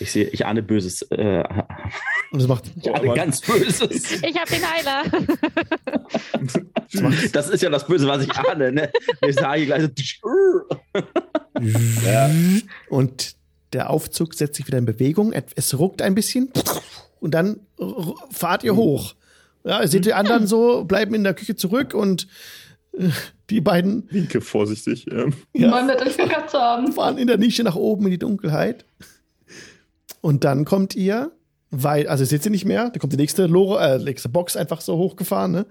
Ich 0.00 0.12
sehe, 0.12 0.24
ich 0.28 0.44
ahne 0.46 0.62
Böses. 0.62 1.02
Äh, 1.10 1.44
und 2.32 2.40
es 2.40 2.48
macht. 2.48 2.64
ich 2.76 2.92
ahne 2.94 3.06
Mann. 3.06 3.16
ganz 3.16 3.40
Böses. 3.40 4.22
Ich 4.22 4.36
hab 4.38 4.48
den 4.48 4.62
Heiler. 4.62 5.02
Das 7.32 7.48
ist 7.50 7.62
ja 7.62 7.70
das 7.70 7.86
Böse, 7.86 8.06
was 8.06 8.22
ich 8.24 8.32
ahne. 8.36 8.72
Ne? 8.72 8.90
Ich 9.26 9.34
sage 9.36 9.66
gleich 9.66 9.82
so. 9.82 9.88
Und 12.88 13.36
der 13.72 13.90
Aufzug 13.90 14.34
setzt 14.34 14.56
sich 14.56 14.66
wieder 14.66 14.78
in 14.78 14.84
Bewegung. 14.86 15.32
Es 15.32 15.78
ruckt 15.78 16.02
ein 16.02 16.14
bisschen 16.14 16.50
und 17.20 17.34
dann 17.34 17.60
fahrt 18.30 18.64
ihr 18.64 18.76
hoch. 18.76 19.14
Ja, 19.64 19.82
ihr 19.82 19.88
seht 19.88 20.04
die 20.04 20.14
anderen 20.14 20.46
so, 20.46 20.84
bleiben 20.84 21.14
in 21.14 21.24
der 21.24 21.34
Küche 21.34 21.56
zurück 21.56 21.92
und 21.94 22.28
Die 23.50 23.60
beiden 23.60 24.10
Winke 24.10 24.40
vorsichtig. 24.40 25.06
Ja. 25.10 25.26
Ja. 25.54 25.70
Mann, 25.70 25.88
das 25.88 26.02
euch 26.02 26.16
gekannt 26.16 26.50
zu 26.50 26.58
haben. 26.58 26.92
fahren 26.92 27.18
in 27.18 27.26
der 27.26 27.38
Nische 27.38 27.62
nach 27.62 27.76
oben 27.76 28.06
in 28.06 28.12
die 28.12 28.18
Dunkelheit. 28.18 28.84
Und 30.20 30.44
dann 30.44 30.64
kommt 30.64 30.96
ihr, 30.96 31.30
weil, 31.70 32.08
also 32.08 32.24
seht 32.24 32.44
ihr 32.44 32.50
nicht 32.50 32.64
mehr, 32.64 32.90
da 32.90 32.98
kommt 32.98 33.12
die 33.12 33.18
nächste 33.18 33.46
Lore, 33.46 33.80
äh, 33.80 33.98
nächste 33.98 34.28
Box 34.28 34.56
einfach 34.56 34.80
so 34.80 34.96
hochgefahren, 34.96 35.52
ne? 35.52 35.66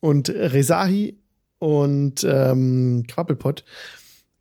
Und 0.00 0.28
Resahi 0.28 1.18
und 1.58 2.24
ähm, 2.24 3.04
Quappelpott 3.08 3.64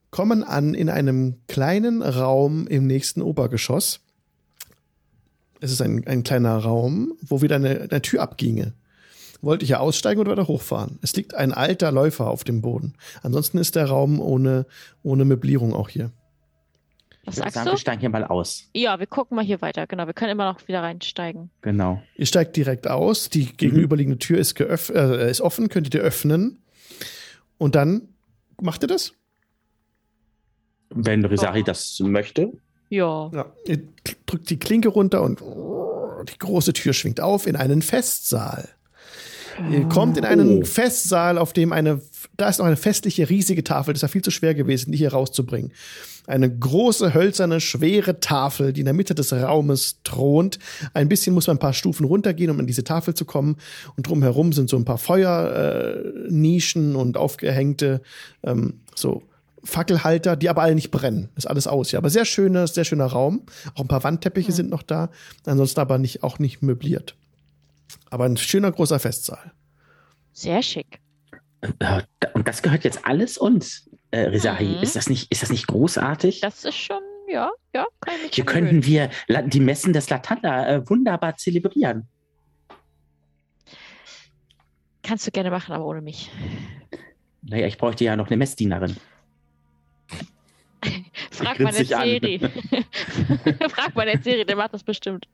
kommen 0.10 0.44
an 0.44 0.74
in 0.74 0.90
einem 0.90 1.36
kleinen 1.48 2.02
Raum 2.02 2.68
im 2.68 2.88
nächsten 2.88 3.22
Obergeschoss. 3.22 4.02
Es 5.66 5.72
ist 5.72 5.82
ein, 5.82 6.06
ein 6.06 6.22
kleiner 6.22 6.56
Raum, 6.58 7.18
wo 7.22 7.42
wieder 7.42 7.56
eine, 7.56 7.88
eine 7.90 8.02
Tür 8.04 8.22
abginge. 8.22 8.74
Wollt 9.42 9.64
ihr 9.64 9.66
hier 9.68 9.82
aussteigen 9.82 10.22
oder 10.22 10.32
weiter 10.32 10.48
hochfahren? 10.48 11.00
Es 11.02 11.16
liegt 11.16 11.34
ein 11.34 11.54
alter 11.54 11.92
Läufer 11.92 12.28
auf 12.30 12.44
dem 12.44 12.62
Boden. 12.62 12.94
Ansonsten 13.24 13.58
ist 13.58 13.76
der 13.76 13.86
Raum 13.86 14.20
ohne, 14.20 14.68
ohne 15.02 15.26
Möblierung 15.26 15.74
auch 15.74 15.90
hier. 15.90 16.12
Was 17.26 17.38
Ich 17.38 17.40
sagst 17.40 17.56
sagen, 17.56 17.66
du? 17.66 17.72
wir 17.74 17.78
steigen 17.80 18.00
hier 18.00 18.10
mal 18.10 18.24
aus. 18.24 18.70
Ja, 18.76 19.00
wir 19.00 19.08
gucken 19.08 19.36
mal 19.36 19.44
hier 19.44 19.60
weiter. 19.62 19.88
Genau, 19.88 20.06
wir 20.06 20.14
können 20.14 20.34
immer 20.34 20.52
noch 20.52 20.68
wieder 20.68 20.84
reinsteigen. 20.84 21.50
Genau. 21.62 22.00
Ihr 22.16 22.28
steigt 22.28 22.56
direkt 22.56 22.88
aus, 22.88 23.32
die 23.32 23.48
gegenüberliegende 23.58 24.20
Tür 24.20 24.38
ist, 24.38 24.54
geöff 24.54 24.90
äh, 24.90 25.32
ist 25.32 25.42
offen, 25.42 25.70
könnt 25.70 25.88
ihr 25.88 25.90
die 25.92 25.98
öffnen. 25.98 26.62
Und 27.58 27.74
dann 27.74 28.10
macht 28.62 28.84
ihr 28.84 28.88
das? 28.88 29.14
Wenn 30.92 31.26
Risari 31.26 31.64
das 31.64 32.00
möchte. 32.02 32.54
Ja. 32.96 33.30
Ja. 33.34 33.46
Ihr 33.66 33.80
drückt 34.26 34.50
die 34.50 34.58
Klinke 34.58 34.90
runter 34.90 35.22
und 35.22 35.42
die 35.42 36.40
große 36.40 36.74
Tür 36.74 36.94
schwingt 36.94 37.22
auf 37.22 37.48
in 37.48 37.56
einen 37.56 37.82
Festsaal. 37.82 38.70
Ihr 39.72 39.86
kommt 39.86 40.18
in 40.18 40.26
einen 40.26 40.64
Oh. 40.64 40.66
Festsaal, 40.66 41.38
auf 41.38 41.54
dem 41.54 41.72
eine, 41.72 42.02
da 42.36 42.50
ist 42.50 42.60
noch 42.60 42.66
eine 42.66 42.76
festliche, 42.76 43.30
riesige 43.30 43.64
Tafel. 43.64 43.94
Das 43.94 44.00
ist 44.00 44.02
ja 44.02 44.08
viel 44.10 44.22
zu 44.22 44.32
schwer 44.32 44.54
gewesen, 44.54 44.92
die 44.92 44.98
hier 44.98 45.14
rauszubringen. 45.14 45.72
Eine 46.28 46.54
große, 46.54 47.14
hölzerne, 47.14 47.62
schwere 47.62 48.20
Tafel, 48.20 48.74
die 48.74 48.82
in 48.82 48.86
der 48.86 48.94
Mitte 48.94 49.16
des 49.16 49.32
Raumes 49.32 50.00
thront. 50.04 50.60
Ein 50.94 51.08
bisschen 51.08 51.34
muss 51.34 51.48
man 51.48 51.56
ein 51.56 51.60
paar 51.60 51.74
Stufen 51.74 52.06
runtergehen, 52.06 52.50
um 52.50 52.60
an 52.60 52.68
diese 52.68 52.84
Tafel 52.84 53.14
zu 53.14 53.26
kommen. 53.26 53.58
Und 53.96 54.10
drumherum 54.10 54.52
sind 54.52 54.70
so 54.70 54.76
ein 54.76 54.86
paar 54.86 54.98
Feuernischen 54.98 56.96
äh, 56.96 56.98
und 56.98 57.16
aufgehängte, 57.16 58.02
ähm, 58.44 58.82
so 58.96 59.24
Fackelhalter, 59.66 60.36
die 60.36 60.50
aber 60.50 60.62
alle 60.62 60.76
nicht 60.76 60.92
brennen. 60.92 61.30
Ist 61.36 61.48
alles 61.48 61.68
aus, 61.68 61.92
ja. 61.92 62.00
Aber 62.00 62.10
sehr 62.10 62.26
schöner, 62.26 62.68
sehr 62.68 62.86
schöner 62.86 63.08
Raum. 63.08 63.44
Auch 63.74 63.82
ein 63.82 63.88
paar 63.88 64.04
Wandteppiche 64.04 64.52
sind 64.52 64.70
noch 64.70 64.84
da. 64.84 65.10
Ansonsten 65.46 65.80
aber 65.80 65.98
nicht, 65.98 66.24
auch 66.24 66.40
nicht 66.40 66.62
möbliert. 66.62 67.16
Aber 68.10 68.26
ein 68.26 68.38
schöner 68.38 68.72
großer 68.72 69.00
Festsaal. 69.00 69.52
Sehr 70.34 70.62
schick. 70.62 71.00
Und 72.34 72.48
das 72.48 72.62
gehört 72.62 72.84
jetzt 72.84 73.06
alles 73.06 73.38
uns. 73.38 73.90
Äh, 74.12 74.28
Risari, 74.28 74.66
Mhm. 74.78 74.84
ist, 74.84 74.96
das 74.96 75.10
nicht, 75.10 75.32
ist 75.32 75.42
das 75.42 75.50
nicht 75.50 75.68
großartig? 75.68 76.40
Das 76.42 76.64
ist 76.64 76.76
schon, 76.76 77.02
ja, 77.28 77.50
ja, 77.74 77.86
kann 78.02 78.16
ich 78.18 78.24
mich 78.24 78.36
Hier 78.36 78.46
könnten 78.46 78.86
wir 78.86 79.10
die 79.48 79.60
Messen 79.60 79.94
des 79.94 80.10
Latanda 80.10 80.68
äh, 80.68 80.90
wunderbar 80.90 81.36
zelebrieren. 81.38 82.08
Kannst 85.04 85.28
du 85.28 85.32
gerne 85.32 85.52
machen, 85.52 85.74
aber 85.74 85.86
ohne 85.86 86.02
mich. 86.02 86.32
Naja, 87.42 87.68
ich 87.68 87.78
bräuchte 87.78 88.04
ja 88.04 88.16
noch 88.16 88.28
eine 88.28 88.38
Messdienerin. 88.38 88.96
Frag 91.32 91.60
mal 91.60 91.72
der 91.72 91.98
an. 91.98 92.08
Seri. 92.08 92.40
Frag 93.70 93.96
mal 93.96 94.06
der 94.06 94.22
Seri, 94.22 94.46
der 94.46 94.56
macht 94.56 94.74
das 94.74 94.84
bestimmt. 94.84 95.28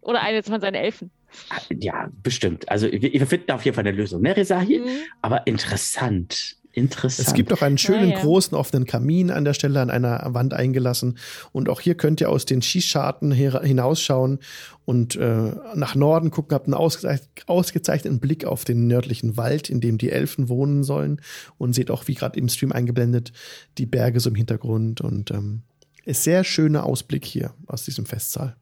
Oder 0.00 0.22
eine 0.22 0.42
von 0.42 0.60
seinen 0.60 0.74
Elfen. 0.74 1.10
Ah, 1.50 1.60
Ja, 1.70 2.08
bestimmt. 2.22 2.68
Also 2.68 2.90
wir, 2.90 3.00
wir 3.00 3.26
finden 3.26 3.50
auf 3.52 3.64
jeden 3.64 3.74
Fall 3.74 3.86
eine 3.86 3.96
Lösung, 3.96 4.22
ne, 4.22 4.36
Risari? 4.36 4.78
Mhm. 4.78 4.88
Aber 5.22 5.46
interessant. 5.46 6.56
Interessant. 6.78 7.26
Es 7.28 7.34
gibt 7.34 7.52
auch 7.52 7.62
einen 7.62 7.78
schönen 7.78 8.10
ja. 8.10 8.20
großen 8.20 8.56
offenen 8.56 8.86
Kamin 8.86 9.30
an 9.30 9.44
der 9.44 9.54
Stelle 9.54 9.80
an 9.80 9.90
einer 9.90 10.22
Wand 10.32 10.54
eingelassen. 10.54 11.18
Und 11.52 11.68
auch 11.68 11.80
hier 11.80 11.96
könnt 11.96 12.20
ihr 12.20 12.30
aus 12.30 12.44
den 12.44 12.62
Schießscharten 12.62 13.32
hinausschauen 13.32 14.38
und 14.84 15.16
äh, 15.16 15.52
nach 15.74 15.94
Norden 15.94 16.30
gucken. 16.30 16.54
Habt 16.54 16.66
einen 16.66 16.74
ausgezeich 16.74 17.20
ausgezeichneten 17.46 18.20
Blick 18.20 18.44
auf 18.44 18.64
den 18.64 18.86
nördlichen 18.86 19.36
Wald, 19.36 19.68
in 19.68 19.80
dem 19.80 19.98
die 19.98 20.10
Elfen 20.10 20.48
wohnen 20.48 20.84
sollen. 20.84 21.20
Und 21.58 21.74
seht 21.74 21.90
auch, 21.90 22.06
wie 22.08 22.14
gerade 22.14 22.38
im 22.38 22.48
Stream 22.48 22.72
eingeblendet, 22.72 23.32
die 23.76 23.86
Berge 23.86 24.20
so 24.20 24.30
im 24.30 24.36
Hintergrund. 24.36 25.00
Und 25.00 25.30
ähm, 25.30 25.62
ist 26.04 26.24
sehr 26.24 26.44
schöner 26.44 26.84
Ausblick 26.84 27.24
hier 27.24 27.54
aus 27.66 27.84
diesem 27.84 28.06
Festsaal. 28.06 28.56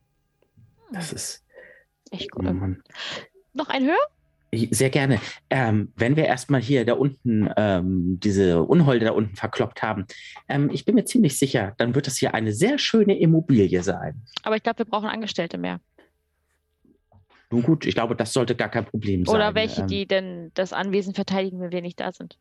das 0.93 1.13
ist 1.13 1.43
Echt 2.11 2.31
oh 2.35 2.41
gut. 2.41 2.55
Mann. 2.55 2.83
Noch 3.53 3.69
ein 3.69 3.85
höher? 3.85 3.97
Sehr 4.71 4.91
gerne. 4.91 5.21
Ähm, 5.51 5.93
wenn 5.97 6.17
wir 6.17 6.25
erstmal 6.25 6.61
hier 6.61 6.85
da 6.85 6.95
unten 6.95 7.49
ähm, 7.57 8.19
diese 8.21 8.63
Unholde 8.63 9.07
da 9.07 9.13
unten 9.13 9.37
verkloppt 9.37 9.83
haben, 9.83 10.07
ähm, 10.49 10.71
ich 10.73 10.85
bin 10.85 10.95
mir 10.95 11.05
ziemlich 11.05 11.39
sicher, 11.39 11.75
dann 11.79 11.95
wird 11.95 12.07
das 12.07 12.17
hier 12.17 12.35
eine 12.35 12.53
sehr 12.53 12.79
schöne 12.79 13.19
Immobilie 13.19 13.83
sein. 13.83 14.23
Aber 14.43 14.57
ich 14.57 14.63
glaube, 14.63 14.79
wir 14.79 14.87
brauchen 14.87 15.09
Angestellte 15.09 15.59
mehr. 15.59 15.81
Nun 17.51 17.63
gut, 17.63 17.87
ich 17.87 17.95
glaube, 17.95 18.17
das 18.17 18.33
sollte 18.33 18.57
gar 18.57 18.69
kein 18.69 18.85
Problem 18.85 19.25
sein. 19.25 19.35
Oder 19.35 19.55
welche, 19.55 19.83
Ähm, 19.83 19.87
die 19.89 20.07
denn 20.07 20.51
das 20.55 20.73
Anwesen 20.73 21.15
verteidigen, 21.15 21.61
wenn 21.61 21.73
wir 21.73 21.83
nicht 21.83 22.01
da 22.01 22.13
sind. 22.13 22.39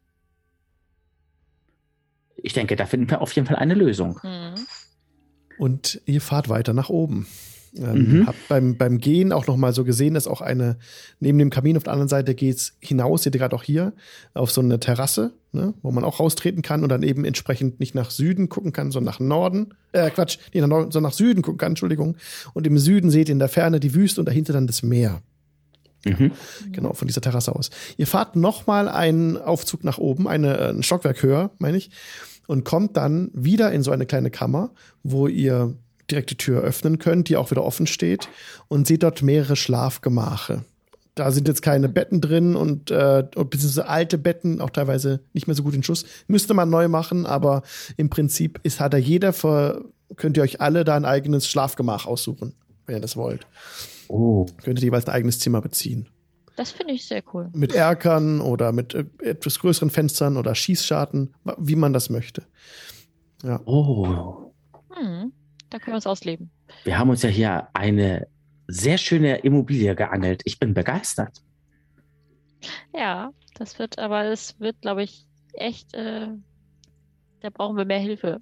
Ich 2.38 2.54
denke, 2.54 2.76
da 2.76 2.86
finden 2.86 3.10
wir 3.10 3.22
auf 3.22 3.32
jeden 3.34 3.48
Fall 3.48 3.58
eine 3.58 3.76
Lösung. 3.76 4.20
Mhm. 4.24 4.56
Und 5.58 6.02
ihr 6.06 6.22
fahrt 6.22 6.50
weiter 6.50 6.74
nach 6.74 6.90
oben. 6.90 7.28
Ähm, 7.78 8.20
Mhm. 8.22 8.28
Habt 8.28 8.48
beim, 8.48 8.78
beim 8.78 8.98
Gehen 9.00 9.32
auch 9.32 9.48
noch 9.48 9.58
mal 9.58 9.74
so 9.74 9.84
gesehen, 9.84 10.14
dass 10.14 10.28
auch 10.28 10.42
eine, 10.42 10.78
neben 11.20 11.38
dem 11.38 11.50
Kamin 11.50 11.78
auf 11.78 11.84
der 11.84 11.94
anderen 11.94 12.10
Seite 12.10 12.36
geht's 12.36 12.76
hinaus, 12.80 13.24
seht 13.24 13.36
ihr 13.36 13.40
gerade 13.40 13.56
auch 13.56 13.64
hier, 13.64 13.94
auf 14.34 14.52
so 14.52 14.62
eine 14.62 14.80
Terrasse, 14.80 15.34
ne, 15.52 15.74
wo 15.82 15.92
man 15.92 16.04
auch 16.04 16.20
raustreten 16.20 16.62
kann 16.62 16.84
und 16.84 16.90
dann 16.90 17.04
eben 17.04 17.26
entsprechend 17.26 17.80
nicht 17.80 17.96
nach 17.96 18.12
Süden 18.12 18.50
gucken 18.50 18.72
kann, 18.74 18.92
sondern 18.92 19.14
nach 19.14 19.20
Norden. 19.20 19.74
Äh, 19.92 20.10
Quatsch, 20.12 20.38
nicht 20.54 20.62
nach 20.62 20.70
Norden, 20.70 20.92
sondern 20.92 21.10
nach 21.10 21.18
Süden 21.18 21.42
gucken 21.42 21.58
kann, 21.58 21.72
Entschuldigung. 21.72 22.18
Und 22.54 22.66
im 22.68 22.78
Süden 22.78 23.10
seht 23.10 23.30
ihr 23.30 23.34
in 23.34 23.40
der 23.40 23.50
Ferne 23.50 23.80
die 23.80 23.94
Wüste 23.94 24.22
und 24.22 24.26
dahinter 24.28 24.54
dann 24.54 24.68
das 24.68 24.84
Meer. 24.84 25.22
Mhm. 26.06 26.32
Genau, 26.72 26.94
von 26.94 27.08
dieser 27.08 27.22
Terrasse 27.22 27.56
aus. 27.56 27.72
Ihr 27.98 28.08
fahrt 28.08 28.36
noch 28.36 28.68
mal 28.68 28.88
einen 28.88 29.38
Aufzug 29.38 29.84
nach 29.84 29.98
oben, 29.98 30.28
eine, 30.28 30.58
äh, 30.58 30.70
ein 30.70 30.84
Stockwerk 30.84 31.24
höher, 31.24 31.52
meine 31.58 31.78
ich, 31.78 31.90
und 32.48 32.64
kommt 32.64 32.96
dann 32.96 33.32
wieder 33.34 33.72
in 33.72 33.82
so 33.82 33.90
eine 33.92 34.06
kleine 34.06 34.30
Kammer, 34.30 34.70
wo 35.02 35.28
ihr 35.28 35.76
direkt 36.12 36.30
die 36.32 36.38
Tür 36.38 36.62
öffnen 36.62 37.00
könnt, 37.00 37.30
die 37.30 37.38
auch 37.38 37.52
wieder 37.52 37.64
offen 37.64 37.88
steht, 37.88 38.30
und 38.68 38.88
seht 38.88 39.04
dort 39.04 39.22
mehrere 39.22 39.56
Schlafgemache. 39.56 40.64
Da 41.16 41.32
sind 41.32 41.48
jetzt 41.48 41.62
keine 41.62 41.88
Betten 41.88 42.20
drin 42.20 42.56
und 42.58 42.92
äh, 42.92 43.24
beziehungsweise 43.34 43.88
alte 43.88 44.18
Betten, 44.18 44.60
auch 44.60 44.70
teilweise 44.70 45.22
nicht 45.32 45.48
mehr 45.48 45.56
so 45.56 45.64
gut 45.64 45.74
in 45.74 45.82
Schuss. 45.82 46.06
Müsste 46.28 46.54
man 46.54 46.70
neu 46.70 46.90
machen, 46.90 47.26
aber 47.26 47.64
im 47.96 48.10
Prinzip 48.10 48.60
ist, 48.64 48.82
hat 48.82 48.94
da 48.94 48.98
jeder 48.98 49.32
für, 49.32 49.86
könnt 50.18 50.36
ihr 50.36 50.44
euch 50.44 50.60
alle 50.60 50.84
da 50.84 50.96
ein 50.96 51.06
eigenes 51.06 51.48
Schlafgemach 51.48 52.06
aussuchen, 52.06 52.54
wenn 52.86 52.96
ihr 52.96 53.02
das 53.02 53.16
wollt. 53.16 53.48
Oh. 54.10 54.46
Könnt 54.64 54.80
ihr 54.80 54.86
jeweils 54.86 55.08
ein 55.08 55.14
eigenes 55.14 55.40
Zimmer 55.40 55.62
beziehen 55.62 56.10
Das 56.58 56.72
finde 56.72 56.94
ich 56.94 57.06
sehr 57.06 57.24
cool. 57.34 57.50
mit 57.54 57.74
Erkern 57.74 58.42
oder 58.42 58.74
mit 58.74 58.94
äh, 58.94 59.06
etwas 59.24 59.60
größeren 59.60 59.90
Fenstern 59.90 60.36
oder 60.36 60.54
Schießscharten, 60.54 61.34
wie 61.58 61.78
man 61.78 61.94
das 61.94 62.10
möchte. 62.10 62.44
Ja. 63.42 63.62
Oh. 63.66 64.52
Mhm. 65.02 65.32
Da 65.70 65.80
können 65.80 65.94
wir 65.94 65.96
uns 65.96 66.08
ausleben. 66.08 66.52
Wir 66.84 66.98
haben 66.98 67.10
uns 67.10 67.22
ja 67.24 67.30
hier 67.30 67.68
eine 67.74 68.28
sehr 68.68 68.98
schöne 68.98 69.38
Immobilie 69.40 69.96
geangelt. 69.96 70.42
Ich 70.46 70.60
bin 70.60 70.74
begeistert. 70.74 71.38
Ja, 72.96 73.32
das 73.56 73.78
wird, 73.80 74.00
aber 74.00 74.26
es 74.26 74.60
wird, 74.60 74.82
glaube 74.82 75.04
ich, 75.04 75.26
echt, 75.54 75.94
äh, 75.94 76.28
da 77.42 77.50
brauchen 77.50 77.78
wir 77.78 77.86
mehr 77.86 78.00
Hilfe. 78.00 78.42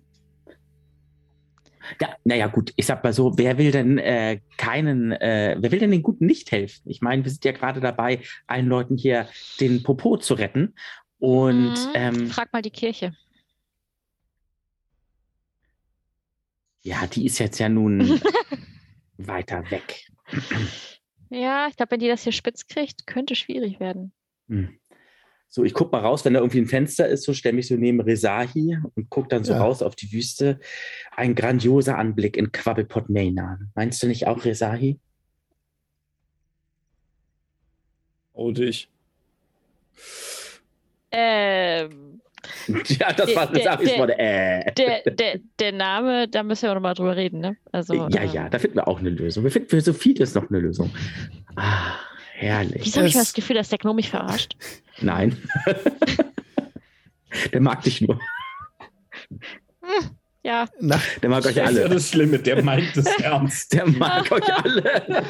Ja, 2.00 2.16
naja, 2.24 2.48
gut, 2.48 2.72
ich 2.78 2.86
sag 2.86 3.04
mal 3.04 3.12
so, 3.12 3.38
wer 3.38 3.58
will 3.58 3.72
denn 3.72 3.98
äh, 3.98 4.40
keinen, 4.58 5.12
äh, 5.12 5.58
wer 5.60 5.72
will 5.72 5.80
denn 5.80 5.92
den 5.92 6.02
Guten 6.04 6.26
nicht 6.26 6.50
helfen? 6.52 6.90
Ich 6.90 7.02
meine, 7.02 7.26
wir 7.26 7.32
sind 7.32 7.44
ja 7.44 7.52
gerade 7.52 7.82
dabei, 7.82 8.22
allen 8.48 8.68
Leuten 8.68 8.96
hier 8.96 9.28
den 9.60 9.84
Popo 9.84 10.18
zu 10.18 10.36
retten. 10.36 10.76
Und 11.20 11.74
Mhm. 11.74 11.92
ähm, 11.94 12.28
Frag 12.28 12.54
mal 12.54 12.62
die 12.62 12.72
Kirche. 12.72 13.14
Ja, 16.84 17.08
die 17.08 17.26
ist 17.26 17.40
jetzt 17.40 17.60
ja 17.60 17.70
nun 17.70 18.22
weiter 19.18 19.70
weg. 19.72 20.06
Ja, 21.30 21.68
ich 21.70 21.76
glaube, 21.76 21.92
wenn 21.92 22.00
die 22.00 22.08
das 22.08 22.24
hier 22.24 22.32
spitz 22.32 22.68
kriegt, 22.68 23.08
könnte 23.08 23.36
schwierig 23.36 23.80
werden. 23.80 24.14
Hm. 24.50 24.78
So, 25.50 25.64
ich 25.64 25.74
guck 25.76 25.92
mal 25.92 26.02
raus, 26.02 26.26
wenn 26.26 26.34
da 26.34 26.40
irgendwie 26.40 26.60
ein 26.60 26.66
Fenster 26.68 27.08
ist, 27.08 27.24
so 27.24 27.34
stelle 27.34 27.56
mich 27.56 27.68
so 27.68 27.76
neben 27.76 28.02
Resahi 28.02 28.78
und 28.96 29.10
guck 29.10 29.30
dann 29.30 29.44
so 29.44 29.54
Ja. 29.54 29.60
raus 29.62 29.84
auf 29.84 29.96
die 29.96 30.12
Wüste. 30.12 30.60
Ein 31.16 31.36
grandioser 31.36 31.98
Anblick 31.98 32.38
in 32.38 32.52
Quabblepot 32.52 33.10
Maynard. 33.10 33.60
Meinst 33.76 34.02
du 34.02 34.08
nicht 34.08 34.26
auch, 34.26 34.46
Resahi? 34.46 35.00
Oh, 38.34 38.52
dich. 38.52 38.90
Ähm, 41.12 42.13
ja, 42.68 43.14
das 43.14 43.28
Der- 43.28 43.36
war 43.36 43.48
der- 43.48 43.56
Resahis 43.62 43.90
der- 43.90 44.00
Wort. 44.00 44.10
Äh. 44.18 44.72
der, 44.74 45.02
der, 45.14 45.40
der 45.60 45.72
Name, 45.72 46.28
da 46.28 46.44
müssen 46.44 46.64
wir 46.64 46.74
noch 46.76 46.82
mal 46.82 46.94
drüber 46.94 47.16
reden, 47.16 47.40
ne? 47.40 47.58
Also, 47.72 47.94
ja, 48.10 48.22
ähm, 48.22 48.30
ja, 48.34 48.50
da 48.50 48.60
finden 48.60 48.78
wir 48.78 48.88
auch 48.88 49.00
eine 49.00 49.10
Lösung. 49.10 49.44
Wir 49.44 49.52
finden 49.52 49.70
für 49.70 49.82
so 49.82 49.94
vieles 49.94 50.34
noch 50.36 50.50
eine 50.50 50.60
Lösung. 50.60 50.90
Ah, 51.56 51.94
Herrlich. 52.36 52.82
Wieso 52.86 52.98
habe 52.98 53.08
ich 53.08 53.14
das 53.14 53.34
Gefühl, 53.34 53.56
dass 53.56 53.70
der 53.70 53.78
Gnome 53.80 53.98
mich 53.98 54.10
verarscht? 54.10 54.56
Nein. 55.02 55.38
Der 57.52 57.62
mag 57.62 57.82
dich 57.82 58.00
nur. 58.02 58.20
Ja, 60.46 60.66
Nach, 60.82 61.02
Der 61.22 61.30
mag 61.30 61.46
euch 61.46 61.56
Das 61.56 61.70
ist 61.72 61.78
ja 61.78 61.84
alle. 61.84 61.90
das 61.90 62.10
Schlimme, 62.10 62.38
der 62.38 62.62
meint 62.64 62.98
es 62.98 63.06
ernst. 63.22 63.72
Der 63.74 63.88
mag 63.88 64.30
euch 64.32 64.54
alle. 64.54 65.24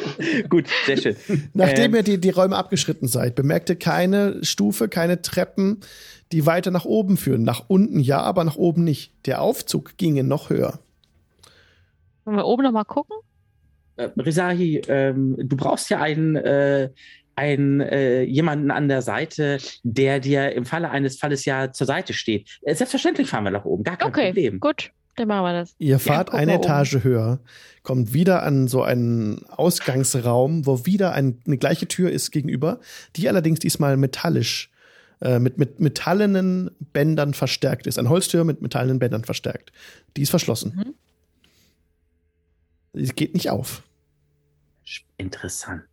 Gut, 0.49 0.65
sehr 0.87 0.97
schön. 0.97 1.15
nachdem 1.53 1.91
Ähm, 1.91 1.95
ihr 1.95 2.03
die, 2.03 2.17
die 2.19 2.31
Räume 2.31 2.55
abgeschritten 2.57 3.07
seid, 3.07 3.35
bemerkt 3.35 3.69
ihr 3.69 3.77
keine 3.77 4.43
Stufe, 4.43 4.89
keine 4.89 5.21
Treppen, 5.21 5.81
die 6.33 6.45
weiter 6.45 6.71
nach 6.71 6.85
oben 6.85 7.15
führen. 7.17 7.43
Nach 7.43 7.63
unten 7.67 7.99
ja, 7.99 8.21
aber 8.21 8.43
nach 8.43 8.57
oben 8.57 8.83
nicht. 8.83 9.13
Der 9.25 9.41
Aufzug 9.41 9.97
ginge 9.97 10.23
noch 10.23 10.49
höher. 10.49 10.79
wollen 12.25 12.37
wir 12.37 12.45
oben 12.45 12.63
noch 12.63 12.71
mal 12.71 12.83
gucken? 12.83 13.15
äh, 13.97 14.09
Rizahi, 14.17 14.81
ähm, 14.87 15.35
du 15.37 15.55
brauchst 15.55 15.89
ja 15.91 16.01
einen, 16.01 16.35
äh, 16.35 16.89
einen 17.35 17.79
äh, 17.81 18.23
jemanden 18.23 18.71
an 18.71 18.87
der 18.87 19.01
Seite, 19.03 19.59
der 19.83 20.19
dir 20.19 20.51
im 20.53 20.65
Falle 20.65 20.89
eines 20.89 21.17
Falles 21.19 21.45
ja 21.45 21.71
zur 21.71 21.87
Seite 21.87 22.13
steht. 22.13 22.49
Äh, 22.63 22.75
selbstverständlich 22.75 23.29
fahren 23.29 23.43
wir 23.43 23.51
nach 23.51 23.65
oben, 23.65 23.83
gar 23.83 23.97
kein 23.97 24.09
Okay, 24.09 24.27
Problem. 24.29 24.59
gut, 24.59 24.91
dann 25.15 25.27
machen 25.27 25.43
wir 25.45 25.53
das. 25.53 25.75
Ihr 25.77 25.99
fahrt 25.99 26.31
guck 26.31 26.39
eine 26.39 26.53
mal 26.53 26.57
oben. 26.57 26.63
Etage 26.65 27.03
höher, 27.03 27.39
kommt 27.83 28.13
wieder 28.13 28.41
an 28.43 28.67
so 28.67 28.81
einen 28.81 29.45
Ausgangsraum, 29.49 30.65
wo 30.65 30.85
wieder 30.87 31.13
ein, 31.13 31.39
eine 31.45 31.57
gleiche 31.57 31.87
Tür 31.87 32.09
ist 32.11 32.31
gegenüber, 32.31 32.79
die 33.15 33.29
allerdings 33.29 33.59
diesmal 33.59 33.95
metallisch, 33.97 34.71
äh, 35.23 35.39
mit, 35.39 35.57
mit 35.57 35.79
metallenen 35.79 36.69
Bändern 36.91 37.33
verstärkt 37.33 37.87
ist. 37.87 37.97
Eine 37.97 38.09
Holztür 38.09 38.43
mit 38.43 38.61
metallenen 38.61 38.99
Bändern 38.99 39.23
verstärkt. 39.23 39.71
Die 40.17 40.21
ist 40.21 40.29
verschlossen. 40.29 40.73
Mhm. 40.75 40.93
Sie 43.05 43.13
geht 43.13 43.33
nicht 43.33 43.49
auf. 43.49 43.83
Interessant. 45.17 45.83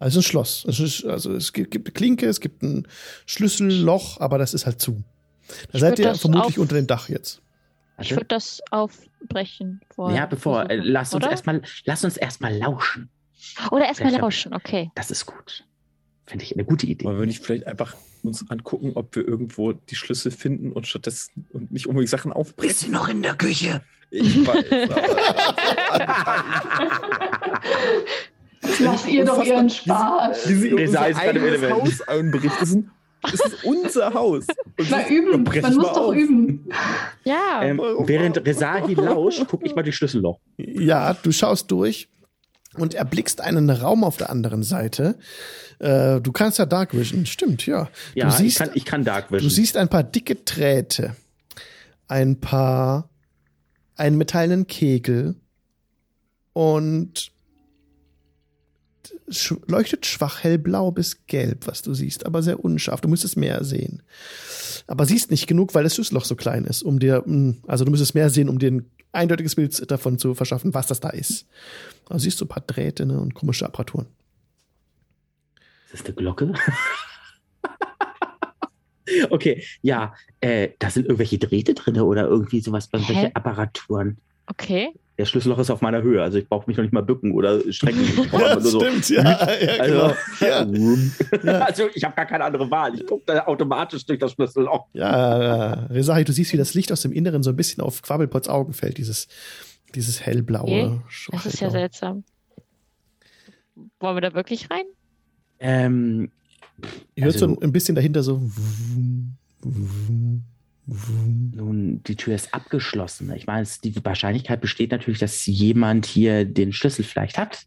Also 0.00 0.20
ein 0.20 0.22
Schloss. 0.22 0.64
Es 0.66 0.80
ist, 0.80 1.04
also 1.04 1.34
es 1.34 1.52
gibt, 1.52 1.70
gibt 1.70 1.86
eine 1.88 1.92
Klinke, 1.92 2.26
es 2.26 2.40
gibt 2.40 2.62
ein 2.62 2.86
Schlüsselloch, 3.26 4.20
aber 4.20 4.38
das 4.38 4.54
ist 4.54 4.64
halt 4.66 4.80
zu. 4.80 5.02
Da 5.48 5.54
Ich 5.74 5.80
seid 5.80 5.98
ihr 5.98 6.14
vermutlich 6.14 6.56
auf- 6.56 6.62
unter 6.62 6.76
dem 6.76 6.86
Dach 6.86 7.08
jetzt. 7.08 7.42
Ich 8.00 8.12
würde 8.12 8.26
das 8.26 8.62
aufbrechen 8.70 9.80
vorher. 9.92 10.18
ja, 10.20 10.26
bevor, 10.26 10.64
äh, 10.64 10.68
versuchen, 10.68 10.92
lass 10.92 11.14
uns 11.14 11.24
oder? 11.24 11.30
erstmal, 11.32 11.62
lass 11.84 12.04
uns 12.04 12.16
erstmal 12.16 12.56
lauschen. 12.56 13.08
Oder 13.72 13.86
erstmal 13.86 14.12
lauschen, 14.12 14.54
okay. 14.54 14.90
Das 14.94 15.10
ist 15.10 15.26
gut. 15.26 15.64
Finde 16.28 16.44
ich 16.44 16.54
eine 16.54 16.64
gute 16.64 16.86
Idee. 16.86 17.06
Wollen 17.06 17.18
wir 17.18 17.26
nicht 17.26 17.42
vielleicht 17.42 17.66
einfach 17.66 17.96
uns 18.22 18.44
angucken, 18.50 18.92
ob 18.96 19.16
wir 19.16 19.26
irgendwo 19.26 19.72
die 19.72 19.94
Schlüssel 19.94 20.30
finden 20.30 20.72
und 20.72 20.86
stattdessen 20.86 21.46
und 21.54 21.72
nicht 21.72 21.86
unbedingt 21.86 22.10
Sachen 22.10 22.34
aufbrechen? 22.34 22.92
noch 22.92 23.08
in 23.08 23.22
der 23.22 23.34
Küche? 23.34 23.80
Ich 24.10 24.46
weiß. 24.46 24.64
Lass 28.80 29.08
ihr 29.08 29.24
doch 29.24 29.42
ihren 29.42 29.70
Spaß. 29.70 30.48
Wie 30.50 30.54
sie 30.54 30.74
unser 30.74 31.00
eigenes. 31.00 31.70
Haus 31.70 32.02
anbricht. 32.02 32.54
Das 32.60 32.70
ist, 32.70 32.78
das 33.22 33.32
ist 33.34 33.64
unser 33.64 34.12
Haus. 34.12 34.46
Und 34.78 34.90
Na, 34.90 35.08
üben. 35.08 35.44
Man 35.44 35.74
muss 35.76 35.86
doch 35.88 36.08
auf. 36.08 36.14
üben. 36.14 36.68
Ja, 37.24 37.62
Ähm, 37.62 37.80
während 38.00 38.36
Rezahi 38.44 38.92
lauscht, 38.94 39.46
gucke 39.48 39.64
ich 39.66 39.74
mal 39.74 39.82
die 39.82 39.92
Schlüsselloch. 39.92 40.38
Ja, 40.58 41.14
du 41.14 41.32
schaust 41.32 41.70
durch 41.70 42.08
und 42.80 42.94
erblickst 42.94 43.40
einen 43.40 43.70
Raum 43.70 44.04
auf 44.04 44.16
der 44.16 44.30
anderen 44.30 44.62
Seite. 44.62 45.16
Äh, 45.78 46.20
du 46.20 46.32
kannst 46.32 46.58
ja 46.58 46.66
Dark 46.66 46.94
Vision, 46.94 47.26
stimmt, 47.26 47.66
ja. 47.66 47.88
Ja, 48.14 48.26
du, 48.26 48.32
siehst, 48.32 48.60
ich, 48.60 48.66
kann, 48.66 48.70
ich 48.74 48.84
kann 48.84 49.04
Dark 49.04 49.30
Vision. 49.30 49.48
du 49.48 49.54
siehst 49.54 49.76
ein 49.76 49.88
paar 49.88 50.02
dicke 50.02 50.34
Drähte, 50.34 51.14
ein 52.08 52.40
paar, 52.40 53.08
einen 53.96 54.16
metallenen 54.16 54.66
Kegel 54.66 55.36
und 56.52 57.30
sch 59.30 59.54
leuchtet 59.66 60.06
schwach 60.06 60.42
hellblau 60.42 60.90
bis 60.90 61.26
gelb, 61.26 61.66
was 61.66 61.82
du 61.82 61.94
siehst, 61.94 62.26
aber 62.26 62.42
sehr 62.42 62.64
unscharf. 62.64 63.00
Du 63.00 63.08
müsstest 63.08 63.36
mehr 63.36 63.64
sehen. 63.64 64.02
Aber 64.86 65.04
siehst 65.04 65.30
nicht 65.30 65.46
genug, 65.46 65.74
weil 65.74 65.84
das 65.84 65.94
Schlüsselloch 65.94 66.24
so 66.24 66.34
klein 66.34 66.64
ist, 66.64 66.82
um 66.82 66.98
dir, 66.98 67.22
mh, 67.26 67.56
also 67.66 67.84
du 67.84 67.90
müsstest 67.90 68.14
mehr 68.14 68.30
sehen, 68.30 68.48
um 68.48 68.58
dir 68.58 68.70
ein 68.70 68.90
eindeutiges 69.12 69.54
Bild 69.56 69.90
davon 69.90 70.18
zu 70.18 70.34
verschaffen, 70.34 70.74
was 70.74 70.86
das 70.86 71.00
da 71.00 71.10
ist. 71.10 71.46
Also 72.08 72.24
siehst 72.24 72.40
du 72.40 72.44
ein 72.44 72.48
paar 72.48 72.62
Drähte 72.66 73.06
ne, 73.06 73.20
und 73.20 73.34
komische 73.34 73.66
Apparaturen. 73.66 74.06
Ist 75.92 76.00
das 76.00 76.06
eine 76.06 76.14
Glocke? 76.14 76.52
okay, 79.30 79.64
ja, 79.82 80.14
äh, 80.40 80.70
da 80.78 80.90
sind 80.90 81.06
irgendwelche 81.06 81.38
Drähte 81.38 81.74
drin 81.74 81.98
oder 82.00 82.26
irgendwie 82.26 82.60
sowas, 82.60 82.86
Hä? 82.86 82.96
irgendwelche 82.98 83.36
Apparaturen. 83.36 84.18
okay. 84.46 84.92
Der 85.18 85.24
Schlüsselloch 85.24 85.58
ist 85.58 85.68
auf 85.70 85.80
meiner 85.80 86.00
Höhe, 86.02 86.22
also 86.22 86.38
ich 86.38 86.48
brauche 86.48 86.70
mich 86.70 86.76
noch 86.76 86.84
nicht 86.84 86.92
mal 86.94 87.02
bücken 87.02 87.32
oder 87.32 87.60
strecken. 87.72 88.00
Ich 88.02 88.18
einfach 88.32 88.54
nur 88.54 88.60
so. 88.62 88.84
ja, 88.84 89.20
ja, 89.58 89.80
Also, 89.80 90.14
Ja. 90.40 90.64
Ja. 91.42 91.58
also 91.60 91.88
ich 91.92 92.04
habe 92.04 92.14
gar 92.14 92.26
keine 92.26 92.44
andere 92.44 92.70
Wahl. 92.70 92.94
Ich 92.94 93.04
gucke 93.04 93.24
da 93.26 93.44
automatisch 93.46 94.06
durch 94.06 94.20
das 94.20 94.32
Schlüsselloch. 94.32 94.86
Ja, 94.92 95.38
äh, 95.88 95.92
Rezahi, 95.92 96.22
du 96.24 96.32
siehst, 96.32 96.52
wie 96.52 96.56
das 96.56 96.74
Licht 96.74 96.92
aus 96.92 97.02
dem 97.02 97.10
Inneren 97.12 97.42
so 97.42 97.50
ein 97.50 97.56
bisschen 97.56 97.82
auf 97.82 98.00
Quabbelpots 98.02 98.48
Augen 98.48 98.72
fällt, 98.74 98.98
dieses, 98.98 99.26
dieses 99.96 100.20
hellblaue. 100.24 101.00
Okay. 101.02 101.30
Das 101.32 101.46
ist 101.46 101.60
ja 101.60 101.70
seltsam. 101.70 102.22
Wollen 104.00 104.16
wir 104.16 104.20
da 104.20 104.34
wirklich 104.34 104.70
rein? 104.70 104.84
Ähm, 105.58 106.30
Ihr 107.16 107.24
hört 107.24 107.34
Also- 107.34 107.48
so 107.54 107.60
ein, 107.60 107.72
bisschen 107.72 107.96
dahinter 107.96 108.22
so. 108.22 108.40
wum, 108.40 109.34
wum. 109.62 110.44
Nun, 110.88 112.02
die 112.04 112.16
Tür 112.16 112.34
ist 112.34 112.54
abgeschlossen. 112.54 113.30
Ich 113.34 113.46
meine, 113.46 113.62
es- 113.62 113.80
die 113.80 113.94
Wahrscheinlichkeit 114.04 114.60
besteht 114.60 114.90
natürlich, 114.90 115.20
dass 115.20 115.44
jemand 115.46 116.06
hier 116.06 116.44
den 116.46 116.72
Schlüssel 116.72 117.04
vielleicht 117.04 117.36
hat. 117.36 117.64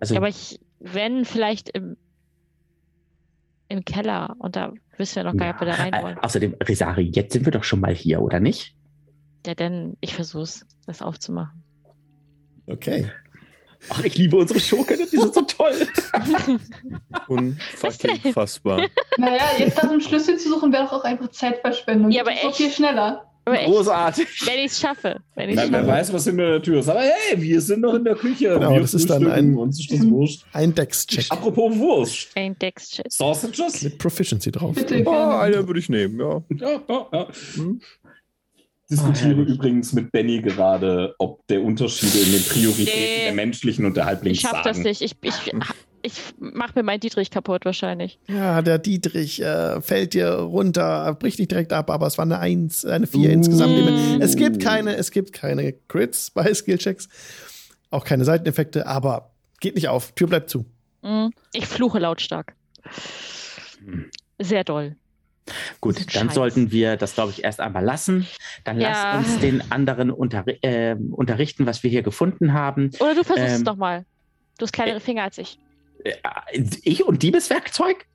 Also, 0.00 0.14
Ja, 0.14 0.20
aber 0.20 0.28
ich, 0.28 0.58
wenn 0.80 1.24
vielleicht 1.26 1.68
im, 1.70 1.96
im 3.68 3.84
Keller 3.84 4.34
und 4.38 4.56
da 4.56 4.72
wissen 4.96 5.16
wir 5.16 5.24
noch 5.24 5.36
gar 5.36 5.46
nicht, 5.46 5.54
ob 5.56 5.60
wir 5.62 5.66
da 5.68 5.74
rein 5.74 5.92
Äh, 5.92 6.02
wollen. 6.02 6.18
außerdem, 6.18 6.54
Risari, 6.66 7.10
jetzt 7.14 7.32
sind 7.34 7.44
wir 7.44 7.52
doch 7.52 7.64
schon 7.64 7.80
mal 7.80 7.94
hier, 7.94 8.22
oder 8.22 8.40
nicht? 8.40 8.74
Ja, 9.46 9.54
denn 9.54 9.96
ich 10.00 10.14
versuch's, 10.14 10.64
das 10.86 11.02
aufzumachen. 11.02 11.62
Okay. 12.66 13.10
Ach, 13.90 14.02
ich 14.04 14.16
liebe 14.16 14.36
unsere 14.36 14.58
Schurken, 14.60 14.98
die 14.98 15.16
sind 15.16 15.34
so 15.34 15.42
toll. 15.42 15.74
Unfucking 17.28 18.32
fassbar. 18.32 18.86
Naja, 19.18 19.42
jetzt 19.58 19.82
nach 19.82 19.90
dem 19.90 20.00
Schlüssel 20.00 20.38
zu 20.38 20.48
suchen, 20.48 20.72
wäre 20.72 20.84
doch 20.84 20.92
auch 20.92 21.04
einfach 21.04 21.28
Zeitverschwendung. 21.30 22.10
Ja, 22.10 22.22
aber 22.22 22.32
echt. 22.32 22.56
viel 22.56 22.70
schneller. 22.70 23.30
Aber 23.46 23.60
echt, 23.60 23.66
Großartig. 23.66 24.26
wenn 24.46 24.64
ich's 24.64 24.80
schaffe. 24.80 25.20
Wenn 25.34 25.50
ich's 25.50 25.56
Na, 25.58 25.70
wer 25.70 25.80
schaffe. 25.80 25.86
weiß, 25.92 26.12
was 26.14 26.24
hinter 26.24 26.46
der 26.52 26.62
Tür 26.62 26.80
ist. 26.80 26.88
Aber 26.88 27.00
hey, 27.02 27.40
wir 27.42 27.60
sind 27.60 27.80
noch 27.82 27.92
in 27.92 28.02
der 28.04 28.14
Küche. 28.14 28.48
Genau, 28.54 28.72
wir 28.72 28.80
das 28.80 28.94
ist 28.94 29.10
dann 29.10 29.30
ein- 29.30 29.54
Uns 29.54 29.80
ist 29.80 29.92
das 29.92 30.08
Wurst. 30.10 30.46
Ein 30.54 30.74
Dex-Check 30.74 31.26
Apropos 31.30 31.76
Wurst. 31.76 32.28
Ein 32.36 32.58
Dex-Check. 32.58 33.04
Sausages? 33.10 33.82
mit 33.82 33.98
Proficiency 33.98 34.50
drauf. 34.50 34.74
Bitte 34.74 34.98
Oh, 35.00 35.10
gerne. 35.12 35.38
einer 35.40 35.66
würde 35.66 35.78
ich 35.78 35.90
nehmen, 35.90 36.18
ja. 36.18 36.42
Ja, 36.56 36.80
ja, 36.88 37.06
ja. 37.12 37.28
Diskutiere 38.90 39.36
herrlich. 39.36 39.54
übrigens 39.54 39.92
mit 39.92 40.12
Benny 40.12 40.40
gerade, 40.42 41.14
ob 41.18 41.46
der 41.46 41.62
Unterschiede 41.62 42.18
in 42.18 42.32
den 42.32 42.42
Prioritäten 42.42 42.92
Nee. 43.00 43.24
der 43.24 43.32
menschlichen 43.34 43.86
und 43.86 43.96
der 43.96 44.04
Halblings 44.06 44.38
Ich 44.38 44.42
schaff 44.42 44.62
das 44.62 44.78
nicht. 44.78 45.00
Ich, 45.00 45.16
ich, 45.22 45.52
ich 46.02 46.12
mach 46.38 46.74
mir 46.74 46.82
meinen 46.82 47.00
Dietrich 47.00 47.30
kaputt 47.30 47.64
wahrscheinlich. 47.64 48.18
Ja, 48.28 48.60
der 48.60 48.78
Dietrich 48.78 49.40
äh, 49.42 49.80
fällt 49.80 50.12
dir 50.12 50.28
runter, 50.32 51.14
bricht 51.14 51.38
nicht 51.38 51.50
direkt 51.50 51.72
ab, 51.72 51.88
aber 51.90 52.06
es 52.06 52.18
war 52.18 52.24
eine 52.26 52.38
Eins, 52.40 52.84
eine 52.84 53.06
Vier 53.06 53.30
insgesamt. 53.30 53.72
Mm. 53.74 54.20
Es 54.20 54.36
gibt 54.36 54.60
keine, 54.60 54.96
es 54.96 55.10
gibt 55.10 55.32
keine 55.32 55.72
Crits 55.88 56.30
bei 56.30 56.52
Skillchecks, 56.52 57.08
auch 57.90 58.04
keine 58.04 58.24
Seiteneffekte, 58.26 58.86
aber 58.86 59.30
geht 59.60 59.76
nicht 59.76 59.88
auf. 59.88 60.12
Tür 60.12 60.26
bleibt 60.26 60.50
zu. 60.50 60.66
Mm, 61.00 61.28
Ich 61.54 61.66
fluche 61.66 61.98
lautstark. 62.00 62.54
Hm. 63.84 64.10
Sehr 64.38 64.64
doll. 64.64 64.96
Gut, 65.80 65.98
dann 66.14 66.28
Scheiß. 66.28 66.34
sollten 66.34 66.72
wir 66.72 66.96
das, 66.96 67.14
glaube 67.14 67.30
ich, 67.32 67.44
erst 67.44 67.60
einmal 67.60 67.84
lassen. 67.84 68.26
Dann 68.64 68.80
Ja. 68.80 69.16
lass 69.16 69.26
uns 69.28 69.38
den 69.40 69.70
anderen 69.70 70.10
unterri 70.10 70.58
äh, 70.62 70.96
unterrichten, 71.10 71.66
was 71.66 71.82
wir 71.82 71.90
hier 71.90 72.02
gefunden 72.02 72.52
haben. 72.54 72.90
Oder 73.00 73.14
du 73.14 73.24
versuchst 73.24 73.50
es 73.52 73.58
Ähm, 73.58 73.64
doch 73.64 73.76
mal. 73.76 74.04
Du 74.58 74.62
hast 74.64 74.72
kleinere 74.72 75.00
Finger 75.00 75.24
als 75.24 75.36
ich. 75.38 75.58
Äh, 76.04 76.14
ich 76.82 77.04
und 77.04 77.22
Diebeswerkzeug? 77.22 78.06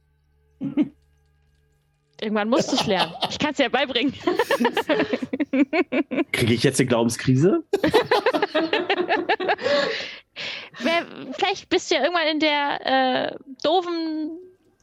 Irgendwann 2.21 2.49
musst 2.49 2.69
du 2.71 2.75
es 2.75 2.85
lernen. 2.85 3.13
Ich 3.29 3.39
kann 3.39 3.51
es 3.51 3.57
dir 3.57 3.63
ja 3.63 3.69
beibringen. 3.69 4.13
Kriege 6.33 6.53
ich 6.53 6.63
jetzt 6.63 6.79
eine 6.79 6.87
Glaubenskrise? 6.87 7.63
Wer, 10.81 11.05
vielleicht 11.33 11.69
bist 11.69 11.89
du 11.91 11.95
ja 11.95 12.01
irgendwann 12.01 12.27
in 12.27 12.39
der 12.39 13.31
äh, 13.31 13.35
doofen 13.63 14.31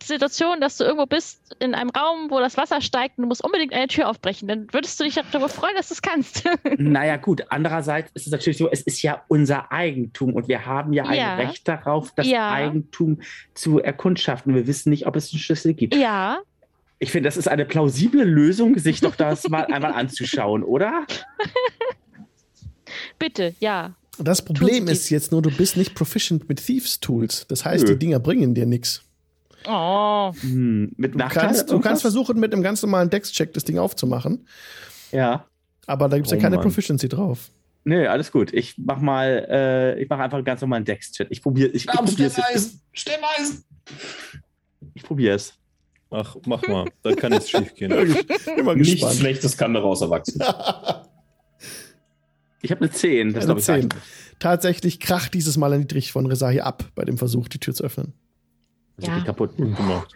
Situation, 0.06 0.60
dass 0.60 0.76
du 0.78 0.84
irgendwo 0.84 1.06
bist 1.06 1.54
in 1.58 1.74
einem 1.74 1.90
Raum, 1.90 2.30
wo 2.30 2.40
das 2.40 2.56
Wasser 2.56 2.80
steigt 2.80 3.18
und 3.18 3.22
du 3.22 3.28
musst 3.28 3.44
unbedingt 3.44 3.72
eine 3.72 3.86
Tür 3.88 4.08
aufbrechen. 4.08 4.48
Dann 4.48 4.66
würdest 4.72 4.98
du 5.00 5.04
dich 5.04 5.14
darüber 5.14 5.48
freuen, 5.48 5.74
dass 5.76 5.88
du 5.88 5.94
es 5.94 6.02
kannst. 6.02 6.44
naja, 6.78 7.16
gut. 7.16 7.42
Andererseits 7.50 8.10
ist 8.14 8.26
es 8.26 8.32
natürlich 8.32 8.58
so, 8.58 8.70
es 8.70 8.82
ist 8.82 9.02
ja 9.02 9.22
unser 9.28 9.70
Eigentum 9.72 10.34
und 10.34 10.48
wir 10.48 10.64
haben 10.66 10.92
ja 10.92 11.04
ein 11.04 11.18
Ja. 11.18 11.34
Recht 11.36 11.66
darauf, 11.68 12.12
das 12.14 12.26
Ja. 12.26 12.50
Eigentum 12.52 13.20
zu 13.54 13.80
erkundschaften. 13.80 14.54
Wir 14.54 14.66
wissen 14.66 14.90
nicht, 14.90 15.06
ob 15.06 15.16
es 15.16 15.32
einen 15.32 15.40
Schlüssel 15.40 15.74
gibt. 15.74 15.94
ja, 15.94 16.38
Ich 16.98 17.10
finde, 17.12 17.28
das 17.28 17.36
ist 17.36 17.48
eine 17.48 17.64
plausible 17.66 18.24
Lösung, 18.24 18.78
sich 18.78 19.00
doch 19.00 19.16
das 19.16 19.48
mal 19.48 19.64
einmal 19.72 19.92
anzuschauen, 19.92 20.62
oder? 20.62 21.06
bitte, 23.18 23.54
ja. 23.60 23.94
Das 24.18 24.42
Problem 24.42 24.88
ist 24.88 25.10
jetzt 25.10 25.30
nur, 25.30 25.42
du 25.42 25.50
bist 25.50 25.76
nicht 25.76 25.94
proficient 25.94 26.48
mit 26.48 26.64
Thieves 26.64 27.00
Tools. 27.00 27.46
Das 27.48 27.66
heißt, 27.66 27.84
Nö. 27.86 27.92
die 27.92 27.98
Dinger 27.98 28.18
bringen 28.18 28.54
dir 28.54 28.64
nichts. 28.64 29.02
Oh, 29.68 30.32
Hm, 30.40 30.92
mit 30.96 31.14
Du 31.14 31.18
Nachteil 31.18 31.46
kannst, 31.46 31.70
du 31.70 31.80
kannst 31.80 32.02
versuchen, 32.02 32.38
mit 32.38 32.52
einem 32.52 32.62
ganz 32.62 32.82
normalen 32.82 33.10
Dex-Check 33.10 33.52
das 33.54 33.64
Ding 33.64 33.78
aufzumachen, 33.78 34.46
Ja. 35.12 35.46
aber 35.86 36.08
da 36.08 36.16
gibt 36.16 36.26
es 36.26 36.32
ja 36.32 36.38
Oh 36.38 36.40
keine 36.40 36.56
Mann. 36.56 36.64
Proficiency 36.64 37.08
drauf. 37.08 37.50
Nö, 37.84 38.06
alles 38.08 38.32
gut. 38.32 38.52
Ich 38.52 38.74
mach 38.78 38.98
mal, 39.00 39.46
äh, 39.48 40.02
ich 40.02 40.08
mache 40.08 40.22
einfach 40.22 40.38
einen 40.38 40.44
ganz 40.44 40.60
normalen 40.60 40.84
Dex-Chat. 40.84 41.28
Ich 41.30 41.40
probiere 41.42 41.68
ich, 41.68 41.86
ich 41.86 41.90
es. 41.90 42.12
Stemmeisen! 42.12 42.80
Stemmeisen! 42.92 43.64
Ich 44.94 45.02
probiere 45.04 45.36
es. 45.36 45.54
Ach, 46.10 46.36
mach 46.46 46.66
mal. 46.66 46.86
Da 47.02 47.12
kann 47.14 47.32
nichts 47.32 47.50
schief 47.50 47.74
gehen. 47.74 47.90
Immer 48.56 48.74
Nichts. 48.74 49.16
Schlechtes 49.18 49.56
kann 49.56 49.74
daraus 49.74 50.00
erwachsen. 50.00 50.40
Ich 52.62 52.70
habe 52.72 52.80
eine 52.80 52.90
10. 52.90 53.32
Das 53.34 53.44
Eine 53.48 53.58
ist, 53.58 53.66
glaube 53.66 53.80
ich, 53.80 53.88
10. 53.90 54.00
Tatsächlich 54.40 54.98
kracht 54.98 55.34
dieses 55.34 55.56
Mal 55.56 55.72
ein 55.72 55.82
Dietrich 55.82 56.10
von 56.10 56.26
Resahi 56.26 56.60
ab 56.60 56.84
bei 56.94 57.04
dem 57.04 57.16
Versuch, 57.18 57.48
die 57.48 57.58
Tür 57.58 57.74
zu 57.74 57.84
öffnen. 57.84 58.12
Also 58.98 59.10
Ja. 59.10 59.18
die 59.18 59.24
kaputt. 59.24 59.56
Gut 59.56 59.76
gemacht. 59.76 60.14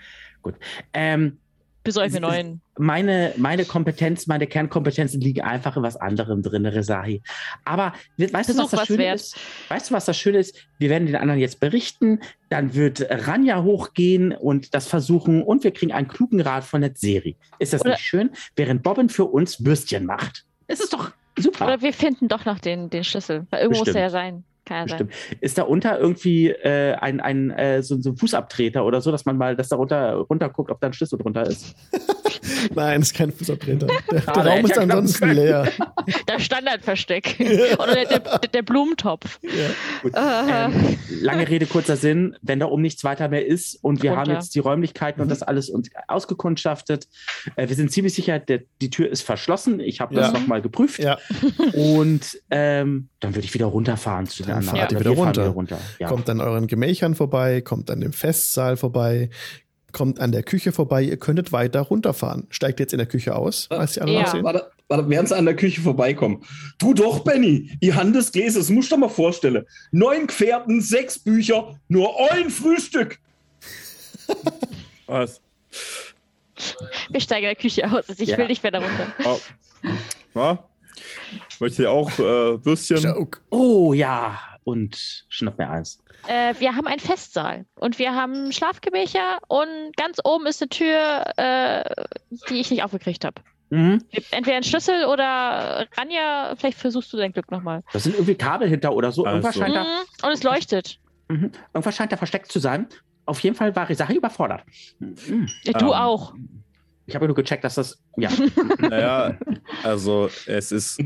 Ähm, 0.94 1.38
besorg 1.82 2.12
mir 2.12 2.20
neuen. 2.20 2.60
meine, 2.78 3.32
meine 3.36 3.64
Kompetenz, 3.64 4.26
meine 4.26 4.46
Kernkompetenzen 4.46 5.20
liegen 5.20 5.42
einfach 5.42 5.76
in 5.76 5.82
was 5.82 5.96
anderem 5.96 6.42
drin, 6.42 6.64
Resahi. 6.66 7.22
Aber 7.64 7.92
weißt 8.16 8.50
du, 8.50 8.56
was 8.56 8.70
das 8.70 8.80
was 8.80 8.86
Schöne 8.86 8.98
wert. 9.00 9.16
ist? 9.16 9.36
Weißt 9.68 9.90
du, 9.90 9.94
was 9.94 10.04
das 10.06 10.16
Schöne 10.18 10.38
ist? 10.38 10.56
Wir 10.78 10.88
werden 10.90 11.06
den 11.06 11.16
anderen 11.16 11.40
jetzt 11.40 11.60
berichten, 11.60 12.20
dann 12.48 12.74
wird 12.74 13.06
Ranja 13.10 13.62
hochgehen 13.62 14.32
und 14.32 14.74
das 14.74 14.86
versuchen 14.88 15.42
und 15.42 15.64
wir 15.64 15.72
kriegen 15.72 15.92
einen 15.92 16.08
klugen 16.08 16.40
Rat 16.40 16.64
von 16.64 16.80
der 16.80 16.92
Serie. 16.94 17.34
Ist 17.58 17.72
das 17.72 17.82
Oder- 17.82 17.90
nicht 17.92 18.00
schön? 18.00 18.30
Während 18.56 18.82
Bobbin 18.82 19.08
für 19.08 19.24
uns 19.26 19.64
Würstchen 19.64 20.06
macht. 20.06 20.44
Es 20.66 20.80
ist 20.80 20.92
doch 20.92 21.12
super. 21.38 21.66
Oder 21.66 21.82
wir 21.82 21.92
finden 21.92 22.28
doch 22.28 22.44
noch 22.44 22.58
den, 22.60 22.88
den 22.90 23.04
Schlüssel. 23.04 23.46
Weil 23.50 23.60
irgendwo 23.62 23.80
muss 23.80 23.86
Bestimmt. 23.86 23.94
der 23.96 24.02
ja 24.04 24.10
sein. 24.10 24.44
Kann 24.70 24.88
ja 24.88 24.96
sein. 24.96 25.08
Bestimmt. 25.08 25.42
Ist 25.42 25.58
da 25.58 25.62
unter 25.62 25.98
irgendwie 25.98 26.48
äh, 26.48 26.94
ein, 26.94 27.18
ein 27.18 27.50
äh, 27.50 27.82
so, 27.82 28.00
so 28.00 28.10
ein 28.10 28.16
Fußabtreter 28.16 28.84
oder 28.84 29.00
so, 29.00 29.10
dass 29.10 29.24
man 29.24 29.36
mal, 29.36 29.56
dass 29.56 29.68
da 29.68 29.74
runter, 29.74 30.14
runter 30.14 30.48
guckt, 30.48 30.70
ob 30.70 30.80
da 30.80 30.86
ein 30.86 30.92
Schlüssel 30.92 31.18
drunter 31.18 31.42
ist? 31.42 31.74
Nein, 32.74 33.00
ist 33.02 33.14
kein 33.14 33.32
Fußabtreter. 33.32 33.86
Der, 34.10 34.20
der 34.20 34.46
Raum 34.46 34.64
ist 34.64 34.78
ansonsten 34.78 35.18
können. 35.20 35.34
leer. 35.36 35.68
Das 36.26 36.42
Standardversteck. 36.42 37.36
Oder 37.78 37.94
der, 38.04 38.18
der, 38.18 38.38
der 38.38 38.62
Blumentopf. 38.62 39.38
Ja. 39.42 40.10
Äh, 40.10 40.70
Ähm, 40.70 40.98
lange 41.20 41.48
Rede, 41.48 41.66
kurzer 41.66 41.96
Sinn, 41.96 42.36
wenn 42.42 42.58
da 42.60 42.66
oben 42.66 42.82
nichts 42.82 43.04
weiter 43.04 43.28
mehr 43.28 43.46
ist 43.46 43.78
und 43.82 44.02
wir 44.02 44.10
haben 44.12 44.18
Runter. 44.20 44.32
jetzt 44.34 44.54
die 44.54 44.58
Räumlichkeiten 44.60 45.20
und 45.20 45.26
Mhm. 45.28 45.30
das 45.30 45.42
alles 45.42 45.68
uns 45.70 45.90
ausgekundschaftet, 46.08 47.06
äh, 47.56 47.68
wir 47.68 47.76
sind 47.76 47.92
ziemlich 47.92 48.14
sicher, 48.14 48.38
der, 48.38 48.60
die 48.80 48.90
Tür 48.90 49.08
ist 49.10 49.22
verschlossen. 49.22 49.80
Ich 49.80 50.00
habe 50.00 50.14
das 50.14 50.32
Ja. 50.32 50.38
nochmal 50.38 50.62
geprüft. 50.62 51.00
Ja. 51.02 51.18
Und 51.74 52.38
ähm, 52.50 53.08
dann 53.20 53.34
würde 53.34 53.44
ich 53.44 53.54
wieder 53.54 53.66
runterfahren 53.66 54.26
zu 54.26 54.42
den 54.42 54.48
Dann 54.48 54.58
anderen. 54.58 54.78
fahrt 54.78 54.92
ihr 54.92 55.00
wieder 55.00 55.10
runter. 55.10 55.42
wieder 55.42 55.50
runter. 55.52 55.78
Ja. 55.98 56.08
Kommt 56.08 56.28
an 56.30 56.40
euren 56.40 56.66
Gemächern 56.66 57.14
vorbei, 57.14 57.60
kommt 57.60 57.90
an 57.90 58.00
dem 58.00 58.12
Festsaal 58.12 58.76
vorbei, 58.76 59.30
kommt 59.92 60.20
an 60.20 60.32
der 60.32 60.42
Küche 60.42 60.72
vorbei. 60.72 61.02
Ihr 61.02 61.16
könntet 61.16 61.52
weiter 61.52 61.80
runterfahren. 61.80 62.46
Steigt 62.50 62.80
jetzt 62.80 62.92
in 62.92 62.98
der 62.98 63.06
Küche 63.06 63.34
aus, 63.36 63.66
als 63.70 63.94
die 63.94 64.00
anderen 64.00 64.24
Ja. 64.24 64.30
sehen. 64.30 64.44
Warte, 64.44 64.70
warte, 64.88 65.08
während 65.08 65.28
sie 65.28 65.36
an 65.36 65.44
der 65.44 65.56
Küche 65.56 65.80
vorbeikommen. 65.80 66.44
Du 66.78 66.94
doch, 66.94 67.20
Benny, 67.20 67.70
die 67.82 67.94
Hand 67.94 68.14
des 68.16 68.32
Gläses, 68.32 68.70
musst 68.70 68.90
du 68.90 68.96
dir 68.96 69.00
mal 69.02 69.08
vorstellen. 69.08 69.64
Neun 69.92 70.26
Gefährten, 70.26 70.80
sechs 70.80 71.18
Bücher, 71.18 71.78
nur 71.88 72.14
ein 72.32 72.50
Frühstück. 72.50 73.18
Was? 75.06 75.40
wir 77.10 77.20
steigen 77.20 77.44
in 77.44 77.48
der 77.50 77.56
Küche 77.56 77.84
aus. 77.90 78.08
Also 78.08 78.22
ich 78.22 78.28
Ja. 78.30 78.38
will 78.38 78.46
nicht 78.48 78.62
mehr 78.62 78.72
da 78.72 78.78
runter. 78.80 79.14
Oh. 79.24 79.40
Ja? 80.34 80.64
Möchtet 81.58 81.80
ihr 81.80 81.90
auch 81.90 82.10
äh, 82.18 82.64
Würstchen? 82.64 82.98
Joke. 82.98 83.40
Oh 83.50 83.92
ja, 83.94 84.38
und 84.64 85.24
schnapp 85.28 85.58
mir 85.58 85.68
eins. 85.70 86.02
Äh, 86.26 86.54
wir 86.58 86.76
haben 86.76 86.86
einen 86.86 87.00
Festsaal 87.00 87.64
und 87.76 87.98
wir 87.98 88.14
haben 88.14 88.52
Schlafgemächer 88.52 89.38
und 89.48 89.96
ganz 89.96 90.18
oben 90.24 90.46
ist 90.46 90.60
eine 90.62 90.68
Tür, 90.68 91.24
äh, 91.36 92.06
die 92.48 92.60
ich 92.60 92.70
nicht 92.70 92.82
aufgekriegt 92.82 93.24
habe. 93.24 93.40
Mhm. 93.70 94.02
Entweder 94.32 94.56
ein 94.56 94.64
Schlüssel 94.64 95.04
oder 95.04 95.86
Ranja, 95.96 96.54
vielleicht 96.56 96.78
versuchst 96.78 97.12
du 97.12 97.16
dein 97.16 97.32
Glück 97.32 97.50
nochmal. 97.50 97.82
Da 97.92 97.98
sind 98.00 98.14
irgendwie 98.16 98.34
Kabel 98.34 98.68
hinter 98.68 98.92
oder 98.92 99.12
so. 99.12 99.24
Irgendwas, 99.24 99.54
so. 99.54 99.60
scheint 99.60 99.76
da, 99.76 99.84
Mhm. 99.84 100.26
Und 100.26 100.32
es 100.32 100.42
leuchtet. 100.42 100.98
mhm. 101.28 101.52
Irgendwas 101.72 101.94
scheint 101.96 102.10
da 102.12 102.16
versteckt 102.16 102.50
zu 102.50 102.58
sein. 102.58 102.88
Auf 103.26 103.38
jeden 103.40 103.54
Fall 103.54 103.74
war 103.76 103.88
Resahi 103.88 104.16
überfordert. 104.16 104.64
Mhm. 104.98 105.48
Ja, 105.62 105.72
du 105.74 105.86
Ähm, 105.86 105.92
auch. 105.92 106.34
Ich 107.06 107.14
habe 107.14 107.26
nur 107.26 107.34
gecheckt, 107.34 107.62
dass 107.64 107.76
das. 107.76 108.02
Ja. 108.16 108.30
Naja, 108.78 109.36
also 109.84 110.28
es 110.46 110.72
ist 110.72 111.00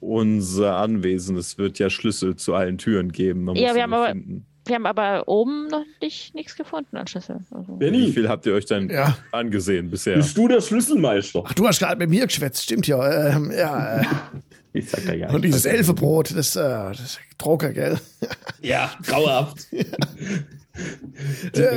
unser 0.00 0.76
Anwesen. 0.76 1.36
Es 1.36 1.58
wird 1.58 1.78
ja 1.78 1.90
Schlüssel 1.90 2.36
zu 2.36 2.54
allen 2.54 2.78
Türen 2.78 3.12
geben. 3.12 3.44
Man 3.44 3.56
Ja, 3.56 3.74
wir 3.74 3.82
haben 3.82 3.92
aber- 3.94 4.08
finden. 4.08 4.44
Wir 4.66 4.74
haben 4.74 4.84
aber 4.86 5.26
oben 5.28 5.68
noch 5.68 5.84
nicht 6.02 6.34
nichts 6.34 6.54
gefunden 6.54 6.98
an 6.98 7.06
Schlüssel. 7.06 7.40
Also. 7.50 7.72
Wie 7.72 7.78
Benny, 7.78 8.12
viel 8.12 8.28
habt 8.28 8.44
ihr 8.44 8.52
euch 8.52 8.66
denn 8.66 8.90
Ja. 8.90 9.16
angesehen 9.32 9.90
bisher? 9.90 10.16
bist 10.16 10.36
du 10.36 10.46
der 10.46 10.60
Schlüsselmeister? 10.60 11.42
Ach, 11.46 11.54
du 11.54 11.66
hast 11.66 11.78
gerade 11.78 11.96
mit 11.96 12.10
mir 12.10 12.26
geschwätzt, 12.26 12.64
stimmt 12.64 12.86
ja. 12.86 13.28
Ähm, 13.34 13.50
ja. 13.50 14.00
äh. 14.02 14.04
Ich 14.74 14.90
sag 14.90 15.06
da 15.06 15.14
ja. 15.14 15.30
Und 15.30 15.42
dieses 15.42 15.64
Elfebrot, 15.64 16.36
das, 16.36 16.54
äh, 16.54 16.60
das 16.60 17.00
ist 17.00 17.20
Drucker, 17.38 17.72
gell? 17.72 17.98
Ja, 18.60 18.92
grauenhaft. 19.02 19.66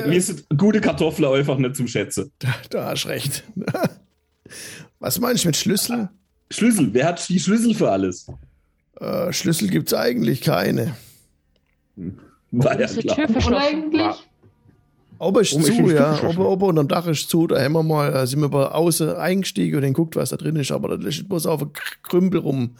Mir 0.07 0.21
sind 0.21 0.45
gute 0.57 0.81
Kartoffeln 0.81 1.31
einfach 1.33 1.57
nicht 1.57 1.77
zum 1.77 1.87
Schätzen. 1.87 2.31
Da, 2.39 2.49
da 2.69 2.85
hast 2.89 3.07
recht. 3.07 3.43
Was 4.99 5.19
meinst 5.19 5.45
du 5.45 5.47
mit 5.47 5.55
Schlüssel? 5.55 6.09
Schlüssel, 6.51 6.93
wer 6.93 7.07
hat 7.07 7.27
die 7.29 7.39
Schlüssel 7.39 7.73
für 7.73 7.91
alles? 7.91 8.27
Äh, 8.99 9.31
Schlüssel 9.33 9.69
gibt's 9.69 9.93
eigentlich 9.93 10.41
keine. 10.41 10.95
War 12.51 12.79
ja 12.79 12.85
ist 12.85 12.97
die 12.97 13.07
klar. 13.07 13.15
Tür 13.27 13.47
Und 13.47 13.53
eigentlich, 13.53 14.27
Oben 15.19 15.41
ist 15.41 15.51
zu, 15.51 15.89
ja. 15.91 16.19
Oben, 16.23 16.39
oben 16.39 16.63
unterm 16.63 16.87
Dach 16.87 17.05
ist 17.05 17.29
zu. 17.29 17.45
Da 17.45 17.61
haben 17.63 17.73
wir 17.73 17.83
mal, 17.83 18.11
da 18.11 18.25
sind 18.25 18.41
wir 18.41 18.49
bei 18.49 18.65
außen 18.65 19.15
eingestiegen 19.15 19.75
und 19.75 19.83
dann 19.83 19.93
guckt, 19.93 20.15
was 20.15 20.31
da 20.31 20.37
drin 20.37 20.55
ist. 20.55 20.71
Aber 20.71 20.97
da 20.97 21.11
steht 21.11 21.29
bloß 21.29 21.45
auf 21.45 21.61
einem 21.61 21.73
Krümpel 22.03 22.39
rum. 22.39 22.75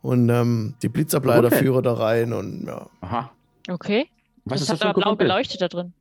Und 0.00 0.28
ähm, 0.30 0.74
die 0.82 0.88
Blitzableiter 0.88 1.46
Okay. 1.48 1.58
führen 1.58 1.82
da 1.82 1.92
rein 1.94 2.32
und 2.32 2.66
ja. 2.66 2.88
Aha. 3.00 3.32
Okay. 3.68 4.06
Was 4.44 4.60
das 4.60 4.62
ist 4.62 4.68
das 4.70 4.74
hat 4.80 4.82
ein 4.82 4.90
aber 4.90 4.94
blau 5.00 5.04
Gerümpel? 5.16 5.26
geleuchtet 5.26 5.60
da 5.60 5.68
drin. 5.68 5.92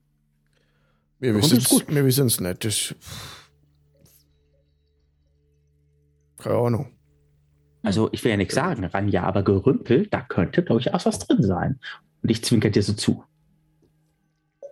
Wir 1.19 1.35
wissen 1.35 1.57
es 1.57 1.69
gut? 1.69 1.85
wir 1.87 2.05
wissen's 2.05 2.39
nicht. 2.39 2.63
Das, 2.65 2.95
keine 6.37 6.55
Ahnung. 6.57 6.91
Also, 7.83 8.09
ich 8.11 8.23
will 8.23 8.31
ja 8.31 8.37
nichts 8.37 8.55
sagen, 8.55 8.83
Ranja, 8.85 9.23
aber 9.23 9.43
Gerümpel, 9.43 10.07
da 10.07 10.21
könnte 10.21 10.61
durchaus 10.61 11.05
was 11.05 11.19
drin 11.19 11.41
sein. 11.41 11.79
Und 12.21 12.29
ich 12.29 12.43
zwinker 12.43 12.69
dir 12.69 12.83
so 12.83 12.93
zu. 12.93 13.23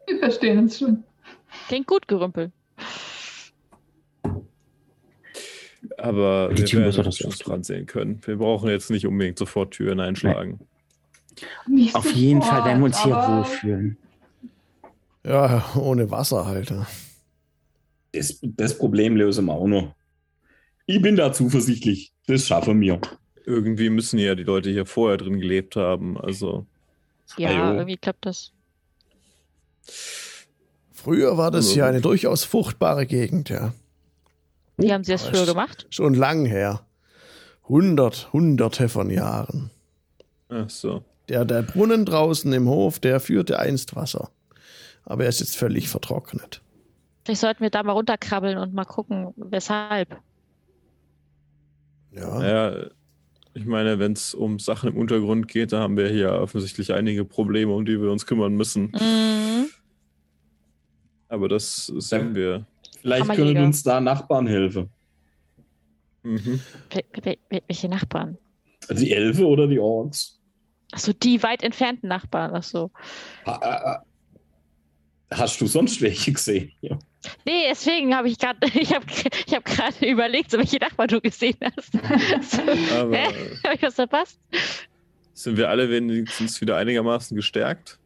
wir 0.08 0.20
verstehen 0.20 0.60
uns 0.60 0.78
schon. 0.80 1.04
Klingt 1.68 1.88
gut, 1.88 2.08
Gerümpel. 2.08 2.52
Aber 5.98 6.50
Die 6.52 6.60
wir 6.60 6.66
Tür 6.66 6.82
werden 6.82 7.04
das 7.04 7.18
dran 7.40 7.64
sehen 7.64 7.86
können. 7.86 8.22
Wir 8.26 8.38
brauchen 8.38 8.70
jetzt 8.70 8.92
nicht 8.92 9.08
unbedingt 9.08 9.38
sofort 9.38 9.72
Türen 9.72 10.00
einschlagen. 10.00 10.60
Nicht 11.68 11.96
Auf 11.96 12.12
jeden 12.14 12.42
sofort, 12.42 12.58
Fall 12.58 12.70
werden 12.70 12.80
wir 12.82 12.86
uns 12.86 13.04
hier 13.04 13.16
wohlfühlen. 13.16 13.98
Ja, 15.26 15.66
ohne 15.76 16.12
Wasser 16.12 16.46
halt. 16.46 16.70
ja. 16.70 16.86
Das, 18.12 18.40
das 18.42 18.78
Problem 18.78 19.16
lösen 19.16 19.46
wir 19.46 19.54
auch 19.54 19.68
noch. 19.68 19.94
Ich 20.92 21.00
bin 21.04 21.16
da 21.16 21.32
zuversichtlich. 21.32 22.14
Das 22.26 22.48
schaffen 22.48 22.82
wir. 22.82 23.00
Irgendwie 23.46 23.92
müssen 23.92 24.18
ja 24.18 24.34
die 24.34 24.42
Leute 24.44 24.72
hier 24.72 24.88
vorher 24.88 25.18
drin 25.18 25.40
gelebt 25.40 25.76
haben. 25.76 26.20
Also 26.20 26.66
Ja, 27.38 27.50
Ajo. 27.50 27.74
irgendwie 27.76 27.98
klappt 27.98 28.26
das. 28.26 28.52
Früher 30.92 31.38
war 31.38 31.52
das 31.52 31.68
Also- 31.68 31.78
ja 31.80 31.86
eine 31.88 32.02
durchaus 32.02 32.44
fruchtbare 32.44 33.06
Gegend, 33.06 33.50
ja. 33.50 33.74
Wie 34.78 34.92
haben 34.92 35.04
sie 35.04 35.12
das 35.12 35.22
das- 35.22 35.30
früher 35.30 35.46
gemacht? 35.46 35.86
Schon 35.92 36.16
lang 36.16 36.46
her. 36.46 36.82
Hundert, 37.68 38.34
hunderte 38.34 38.90
von 38.90 39.12
Jahren. 39.12 39.70
ach 40.50 40.72
so. 40.72 41.04
Der, 41.28 41.46
der 41.46 41.62
Brunnen 41.62 42.06
draußen 42.06 42.52
im 42.52 42.68
Hof, 42.68 42.98
der 42.98 43.20
führte 43.20 43.60
einst 43.60 43.96
Wasser. 43.96 44.32
Aber 45.06 45.24
er 45.26 45.30
ist 45.30 45.40
jetzt 45.40 45.56
völlig 45.56 45.88
vertrocknet. 45.88 46.64
Vielleicht 47.26 47.42
sollten 47.42 47.62
wir 47.62 47.70
da 47.70 47.84
mal 47.84 47.92
runterkrabbeln 47.92 48.58
und 48.58 48.74
mal 48.74 48.86
gucken, 48.86 49.34
weshalb. 49.36 50.18
Ja. 52.12 52.40
Naja, 52.40 52.88
ich 53.54 53.66
meine, 53.66 54.00
wenn 54.00 54.14
es 54.14 54.34
um 54.34 54.60
Sachen 54.60 54.90
im 54.90 54.98
Untergrund 54.98 55.48
geht, 55.48 55.72
da 55.74 55.80
haben 55.82 55.98
wir 55.98 56.10
hier 56.10 56.32
offensichtlich 56.34 56.94
einige 56.94 57.26
Probleme, 57.26 57.74
um 57.74 57.86
die 57.86 58.00
wir 58.00 58.12
uns 58.12 58.26
kümmern 58.26 58.56
müssen. 58.56 58.92
Mhm. 59.00 59.68
Aber 61.28 61.48
das 61.48 61.88
sehen 61.98 62.36
wir. 62.36 62.66
Vielleicht 63.02 63.26
können 63.28 63.38
Hammerjäger. 63.40 63.64
uns 63.64 63.84
da 63.84 64.02
Nachbarn 64.02 64.48
helfen. 64.48 64.90
Mhm. 66.24 66.60
Wel- 66.90 67.06
wel- 67.24 67.38
wel- 67.50 67.64
Welche 67.68 67.88
Nachbarn? 67.90 68.38
Die 68.90 69.12
Elfe 69.14 69.46
oder 69.48 69.68
die 69.68 69.80
Orks? 69.80 70.40
Achso, 70.92 71.14
die 71.14 71.42
weit 71.44 71.64
entfernten 71.64 72.10
Nachbarn. 72.10 72.54
Achso. 72.56 72.92
Ha, 73.46 73.60
ha, 73.62 74.04
hast 75.32 75.62
du 75.62 75.68
sonst 75.68 76.02
welche 76.02 76.34
gesehen? 76.34 76.72
Ja. 76.82 76.99
Nee, 77.46 77.64
deswegen 77.70 78.16
habe 78.16 78.28
ich 78.30 78.38
gerade 78.38 78.58
ich 78.74 78.94
hab, 78.94 79.04
ich 79.10 79.54
hab 79.56 79.66
gerade 79.66 80.06
überlegt, 80.06 80.52
so 80.52 80.58
welche 80.58 80.78
Nachbarn 80.78 81.08
du 81.08 81.22
gesehen 81.22 81.58
hast. 81.64 81.92
So, 82.52 82.62
Aber 82.96 83.16
hä? 83.18 83.28
Habe 83.64 83.76
ich 83.76 83.82
was 83.82 83.96
verpasst? 83.96 84.40
sind 85.34 85.56
wir 85.58 85.70
alle 85.70 85.90
wenigstens 85.90 86.60
wieder 86.60 86.76
einigermaßen 86.76 87.36
gestärkt? 87.36 87.98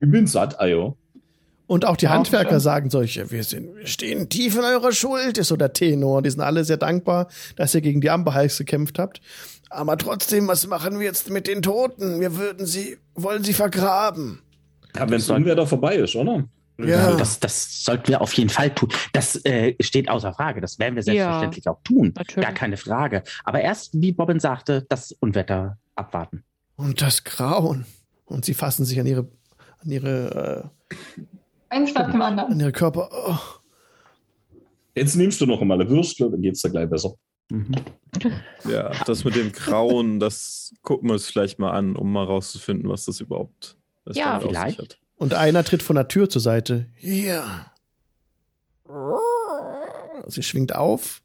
Ich 0.00 0.10
bin 0.10 0.26
satt, 0.26 0.60
Ayo. 0.60 0.96
Und 1.66 1.84
auch 1.84 1.96
die 1.96 2.06
Ja, 2.06 2.12
Handwerker 2.12 2.50
schön. 2.52 2.60
sagen 2.60 2.90
solche, 2.90 3.30
wir, 3.30 3.44
sind, 3.44 3.76
wir 3.76 3.86
stehen 3.86 4.28
tief 4.28 4.56
in 4.56 4.62
eurer 4.62 4.92
Schuld, 4.92 5.38
ist 5.38 5.48
so 5.48 5.56
der 5.56 5.72
Tenor. 5.72 6.22
Die 6.22 6.30
sind 6.30 6.40
alle 6.40 6.64
sehr 6.64 6.76
dankbar, 6.78 7.28
dass 7.56 7.74
ihr 7.74 7.80
gegen 7.80 8.00
die 8.00 8.10
Amberheiß 8.10 8.58
gekämpft 8.58 8.98
habt. 8.98 9.20
Aber 9.68 9.96
trotzdem, 9.96 10.48
was 10.48 10.66
machen 10.66 10.98
wir 10.98 11.06
jetzt 11.06 11.30
mit 11.30 11.46
den 11.46 11.62
Toten? 11.62 12.20
Wir 12.20 12.36
würden 12.36 12.66
sie, 12.66 12.98
wollen 13.14 13.44
sie 13.44 13.52
vergraben. 13.52 14.40
Ja, 14.96 15.02
wenn 15.02 15.10
das 15.12 15.30
Unwetter 15.30 15.66
vorbei 15.66 15.96
ist, 15.96 16.16
oder? 16.16 16.44
Ja. 16.86 17.16
Das, 17.16 17.40
das 17.40 17.84
sollten 17.84 18.08
wir 18.08 18.20
auf 18.20 18.32
jeden 18.34 18.50
Fall 18.50 18.74
tun. 18.74 18.88
Das 19.12 19.44
äh, 19.44 19.74
steht 19.80 20.08
außer 20.08 20.32
Frage. 20.32 20.60
Das 20.60 20.78
werden 20.78 20.96
wir 20.96 21.02
selbstverständlich 21.02 21.68
auch 21.68 21.80
tun. 21.82 22.12
natürlich. 22.16 22.46
Gar 22.46 22.54
keine 22.54 22.76
Frage. 22.76 23.22
Aber 23.44 23.60
erst, 23.60 24.00
wie 24.00 24.12
Bobbin 24.12 24.40
sagte, 24.40 24.86
das 24.88 25.12
Unwetter 25.12 25.78
abwarten. 25.94 26.44
Und 26.76 27.02
das 27.02 27.24
Grauen. 27.24 27.86
Und 28.24 28.44
sie 28.44 28.54
fassen 28.54 28.84
sich 28.84 28.98
an 29.00 29.06
ihre, 29.06 29.28
an 29.82 29.90
ihre, 29.90 30.70
Eins 31.68 31.94
nach 31.94 32.10
dem 32.10 32.20
äh, 32.20 32.24
anderen. 32.24 32.52
an 32.52 32.60
ihre 32.60 32.72
Körper. 32.72 33.08
Oh. 33.12 33.60
Jetzt 34.94 35.16
nimmst 35.16 35.40
du 35.40 35.46
noch 35.46 35.60
einmal 35.60 35.80
eine 35.80 35.88
Würstle, 35.88 36.30
dann 36.30 36.42
geht's 36.42 36.62
dir 36.62 36.70
gleich 36.70 36.88
besser. 36.88 37.14
Mhm. 37.50 37.72
Ja, 38.68 38.90
das 39.04 39.24
mit 39.24 39.36
dem 39.36 39.52
Grauen, 39.52 40.20
das 40.20 40.74
gucken 40.82 41.08
wir 41.08 41.14
uns 41.14 41.26
vielleicht 41.26 41.58
mal 41.58 41.70
an, 41.70 41.96
um 41.96 42.12
mal 42.12 42.24
rauszufinden, 42.24 42.88
was 42.88 43.04
das 43.04 43.20
überhaupt 43.20 43.76
was 44.04 44.16
Ja, 44.16 44.40
vielleicht. 44.40 44.99
Und 45.20 45.34
einer 45.34 45.62
tritt 45.64 45.82
von 45.82 45.96
der 45.96 46.08
Tür 46.08 46.30
zur 46.30 46.40
Seite. 46.40 46.86
Hier. 46.96 47.44
Sie 50.26 50.42
schwingt 50.42 50.74
auf 50.74 51.20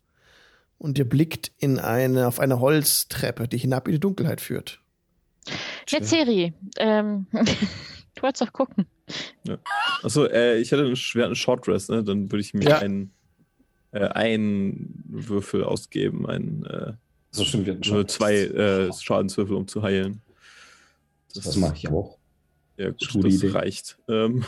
und 0.78 0.98
ihr 0.98 1.08
blickt 1.08 1.54
in 1.60 1.80
eine, 1.80 2.28
auf 2.28 2.42
eine 2.42 2.60
Holztreppe, 2.60 3.48
die 3.48 3.58
hinab 3.58 3.88
in 3.88 3.94
die 3.94 4.00
Dunkelheit 4.02 4.42
führt. 4.42 4.82
Jetzt 5.88 6.10
Seri, 6.10 6.54
ähm, 6.78 7.28
du 7.32 8.22
wolltest 8.22 8.42
doch 8.42 8.52
gucken. 8.52 8.86
Achso, 10.04 10.26
äh, 10.26 10.58
ich 10.58 10.74
hatte 10.74 10.84
einen 10.84 10.98
schweren 10.98 11.36
Short 11.36 11.66
Rest, 11.70 11.90
ne? 11.90 12.04
Dann 12.04 12.30
würde 12.32 12.42
ich 12.42 12.54
mir 12.54 12.68
Ja. 12.68 12.80
einen, 12.80 13.14
äh, 13.92 14.08
einen 14.10 15.04
Würfel 15.08 15.64
ausgeben, 15.64 16.28
einen, 16.28 16.66
äh, 16.66 16.94
So 17.32 17.46
stimmt, 17.46 17.66
wir 17.66 17.76
hatten 17.76 17.88
nur 17.90 18.08
zwei 18.10 18.36
äh, 18.42 18.92
Schadenswürfel, 18.92 19.56
um 19.56 19.70
zu 19.70 19.82
heilen. 19.84 20.22
Das 21.34 21.56
mache 21.56 21.76
ich 21.78 21.88
auch. 21.90 22.18
Ja, 22.78 22.90
gut, 22.90 23.10
Gute 23.12 23.28
das 23.30 23.36
Idee. 23.44 23.50
reicht. 23.52 23.98
Ähm, 24.10 24.44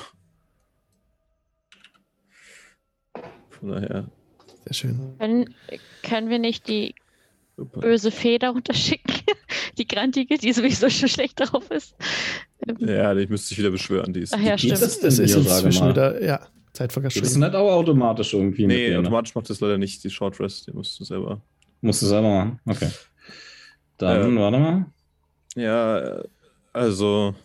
von 3.50 3.70
daher. 3.70 4.10
Sehr 4.66 4.74
schön. 4.74 5.16
Können, 5.20 5.56
können 6.04 6.30
wir 6.30 6.40
nicht 6.40 6.68
die 6.68 6.94
Super. 7.56 7.80
böse 7.82 8.12
Fee 8.12 8.38
darunter 8.38 8.74
schicken? 8.74 9.14
Die 9.78 9.88
Grantige, 9.88 10.40
die 10.40 10.54
sowieso 10.54 10.90
schon 10.90 11.08
schlecht 11.08 11.40
drauf 11.40 11.70
ist. 11.70 11.96
Ähm, 12.68 12.78
Ja, 12.80 13.14
die 13.14 13.28
müsste 13.28 13.54
ich 13.54 13.60
wieder 13.60 13.70
beschwören, 13.70 14.12
die 14.12 14.22
ist. 14.22 14.34
Ach 14.34 14.40
ja, 14.40 14.52
geht 14.56 14.60
stimmt. 14.62 14.74
das 14.74 15.00
Das 15.00 15.16
denn 15.18 15.26
ist 15.26 15.36
inzwischen 15.36 15.90
wieder, 15.90 16.14
ja, 16.24 16.38
Geht 16.38 16.48
das 16.48 16.74
Zeitverschwendung. 16.74 17.40
nicht 17.42 17.54
auch 17.56 17.72
automatisch 17.74 18.34
irgendwie? 18.34 18.66
Nee, 18.66 18.88
denen? 18.90 19.02
automatisch 19.06 19.36
macht 19.36 19.52
das 19.52 19.60
leider 19.60 19.78
nicht, 19.78 20.04
die 20.04 20.10
Short 20.10 20.40
Rest, 20.40 20.66
die 20.66 20.72
musst 20.72 21.00
du 21.00 21.04
selber. 21.04 21.42
Musst 21.82 22.02
du 22.02 22.08
selber 22.08 22.28
machen. 22.28 22.60
Okay. 22.66 22.90
Dann, 24.00 24.30
Ähm. 24.30 24.38
warte 24.40 24.58
mal. 24.58 24.86
Ja, 25.56 26.24
also 26.74 27.36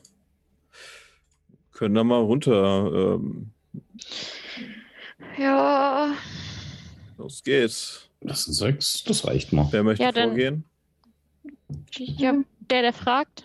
können 1.82 1.96
da 1.96 2.04
mal 2.04 2.20
runter. 2.20 3.18
Ähm, 3.18 3.50
Ja, 5.36 6.12
los 7.18 7.42
geht's. 7.42 8.08
Das 8.20 8.44
sind 8.44 8.54
sechs, 8.54 9.02
das 9.02 9.26
reicht 9.26 9.52
mal. 9.52 9.66
Wer 9.72 9.82
möchte 9.82 10.04
Ja, 10.04 10.12
dann- 10.12 10.28
vorgehen? 10.28 10.64
ja, 11.96 12.34
der, 12.70 12.82
der 12.82 12.92
fragt. 12.92 13.44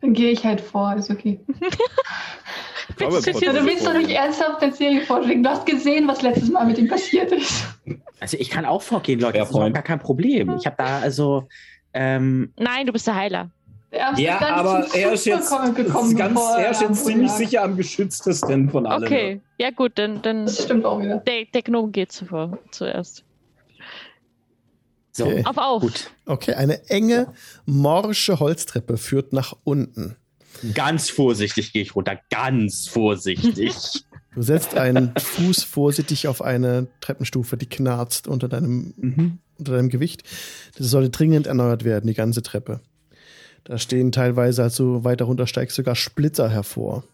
Dann 0.00 0.12
gehe 0.12 0.32
ich 0.32 0.44
halt 0.44 0.60
vor, 0.60 0.92
ist 0.96 1.08
okay. 1.08 1.38
Aber 3.00 3.20
du 3.20 3.30
du 3.30 3.30
jetzt- 3.30 3.42
willst 3.66 3.86
doch 3.86 3.94
nicht 3.94 4.10
ernsthaft 4.10 4.60
der 4.60 4.72
Serie 4.72 5.02
vorschlagen. 5.02 5.44
Du 5.44 5.50
hast 5.50 5.66
gesehen, 5.66 6.08
was 6.08 6.22
letztes 6.22 6.50
Mal 6.50 6.66
mit 6.66 6.78
ihm 6.78 6.88
passiert 6.88 7.30
ist. 7.30 7.64
Also 8.18 8.36
ich 8.40 8.50
kann 8.50 8.64
auch 8.64 8.82
vorgehen, 8.82 9.20
Leute. 9.20 9.38
Das 9.38 9.50
ist 9.50 9.54
gar 9.56 9.70
kein 9.82 10.00
Problem. 10.00 10.56
Ich 10.58 10.66
habe 10.66 10.74
da 10.76 10.98
also 10.98 11.46
ähm, 11.94 12.52
Nein, 12.58 12.86
du 12.86 12.92
bist 12.92 13.06
der 13.06 13.14
Heiler. 13.14 13.50
Ja, 13.90 14.40
aber 14.54 14.86
er 14.94 15.12
ist 15.12 15.24
jetzt, 15.24 15.50
gekommen- 15.74 16.14
ganz, 16.14 16.40
er 16.58 16.70
ist 16.70 16.82
jetzt 16.82 17.06
ziemlich 17.06 17.28
lag. 17.28 17.36
sicher 17.38 17.62
am 17.62 17.76
geschütztesten 17.76 18.68
von 18.68 18.86
allen. 18.86 19.04
Okay, 19.04 19.40
ja 19.58 19.70
gut, 19.70 19.92
dann, 19.94 20.20
dann 20.20 20.44
Das 20.44 20.62
stimmt 20.62 20.84
auch 20.84 21.00
wieder. 21.00 21.18
der, 21.18 21.46
der 21.46 21.62
Gnome 21.62 21.90
geht 21.90 22.12
zuvor, 22.12 22.58
zuerst. 22.70 23.24
so. 25.12 25.24
Okay. 25.24 25.42
Auf, 25.46 25.56
auf. 25.56 25.82
Gut. 25.82 26.10
Okay, 26.26 26.52
eine 26.54 26.88
enge, 26.90 27.32
morsche 27.64 28.40
Holztreppe 28.40 28.98
führt 28.98 29.32
nach 29.32 29.54
unten. 29.64 30.16
Ganz 30.74 31.08
vorsichtig 31.08 31.72
gehe 31.72 31.82
ich 31.82 31.94
runter. 31.94 32.18
Ganz 32.30 32.88
vorsichtig. 32.88 33.74
Du 34.34 34.42
setzt 34.42 34.76
einen 34.76 35.14
Fuß 35.18 35.64
vorsichtig 35.64 36.28
auf 36.28 36.42
eine 36.42 36.86
Treppenstufe, 37.00 37.56
die 37.56 37.68
knarzt 37.68 38.28
unter 38.28 38.46
deinem, 38.46 38.94
mhm. 38.96 39.38
unter 39.58 39.72
deinem 39.72 39.88
Gewicht. 39.88 40.22
Das 40.76 40.86
sollte 40.90 41.10
dringend 41.10 41.48
erneuert 41.48 41.82
werden, 41.82 42.06
die 42.06 42.14
ganze 42.14 42.42
Treppe. 42.44 42.80
Da 43.68 43.78
stehen 43.78 44.12
teilweise, 44.12 44.62
als 44.62 44.76
du 44.76 45.04
weiter 45.04 45.26
runtersteigst, 45.26 45.76
sogar 45.76 45.94
Splitter 45.94 46.48
hervor. 46.48 47.04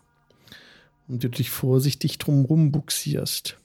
Und 1.09 1.23
du 1.23 1.29
dich 1.29 1.51
vorsichtig 1.51 2.17
drumrum 2.19 2.71
buxierst. 2.73 3.59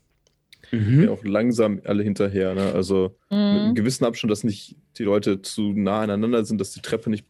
Mhm. 0.71 1.03
Ja, 1.03 1.11
auch 1.11 1.23
langsam 1.23 1.81
alle 1.85 2.03
hinterher. 2.03 2.53
Ne? 2.55 2.73
Also 2.73 3.15
mit 3.29 3.39
einem 3.39 3.69
Mhm. 3.69 3.75
gewissen 3.75 4.05
Abstand, 4.05 4.31
dass 4.31 4.43
nicht 4.43 4.75
die 4.97 5.03
Leute 5.03 5.41
zu 5.41 5.71
nah 5.73 6.01
aneinander 6.01 6.43
sind, 6.43 6.59
dass 6.59 6.71
die 6.71 6.81
Treppe 6.81 7.09
nicht 7.09 7.25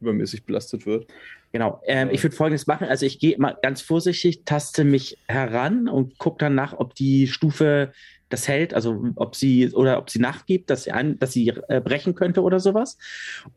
übermäßig 0.00 0.44
belastet 0.44 0.86
wird. 0.86 1.06
Genau. 1.52 1.80
Ähm, 1.86 2.10
ich 2.12 2.22
würde 2.22 2.36
folgendes 2.36 2.66
machen. 2.66 2.86
Also 2.86 3.06
ich 3.06 3.18
gehe 3.18 3.36
mal 3.38 3.56
ganz 3.62 3.80
vorsichtig, 3.82 4.42
taste 4.44 4.84
mich 4.84 5.18
heran 5.26 5.88
und 5.88 6.18
gucke 6.18 6.38
dann 6.38 6.54
nach, 6.54 6.74
ob 6.74 6.94
die 6.94 7.26
Stufe 7.26 7.92
das 8.28 8.48
hält, 8.48 8.74
also 8.74 9.04
ob 9.14 9.36
sie 9.36 9.72
oder 9.72 9.98
ob 9.98 10.10
sie 10.10 10.18
nachgibt, 10.18 10.70
dass 10.70 10.84
sie, 10.84 10.92
an, 10.92 11.18
dass 11.18 11.32
sie 11.32 11.48
äh, 11.68 11.80
brechen 11.80 12.14
könnte 12.14 12.42
oder 12.42 12.58
sowas. 12.58 12.98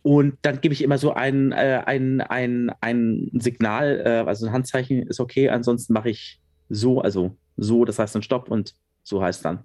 Und 0.03 0.37
dann 0.43 0.61
gebe 0.61 0.73
ich 0.73 0.83
immer 0.83 0.97
so 0.97 1.13
ein, 1.13 1.51
äh, 1.51 1.81
ein, 1.85 2.21
ein, 2.21 2.71
ein 2.81 3.31
Signal, 3.33 4.01
äh, 4.05 4.09
also 4.27 4.45
ein 4.45 4.53
Handzeichen 4.53 5.07
ist 5.07 5.19
okay, 5.19 5.49
ansonsten 5.49 5.93
mache 5.93 6.09
ich 6.09 6.39
so, 6.69 7.01
also 7.01 7.35
so, 7.57 7.83
das 7.85 7.97
heißt 7.97 8.13
dann 8.13 8.21
Stopp 8.21 8.49
und 8.49 8.75
so 9.03 9.21
heißt 9.21 9.43
dann. 9.43 9.63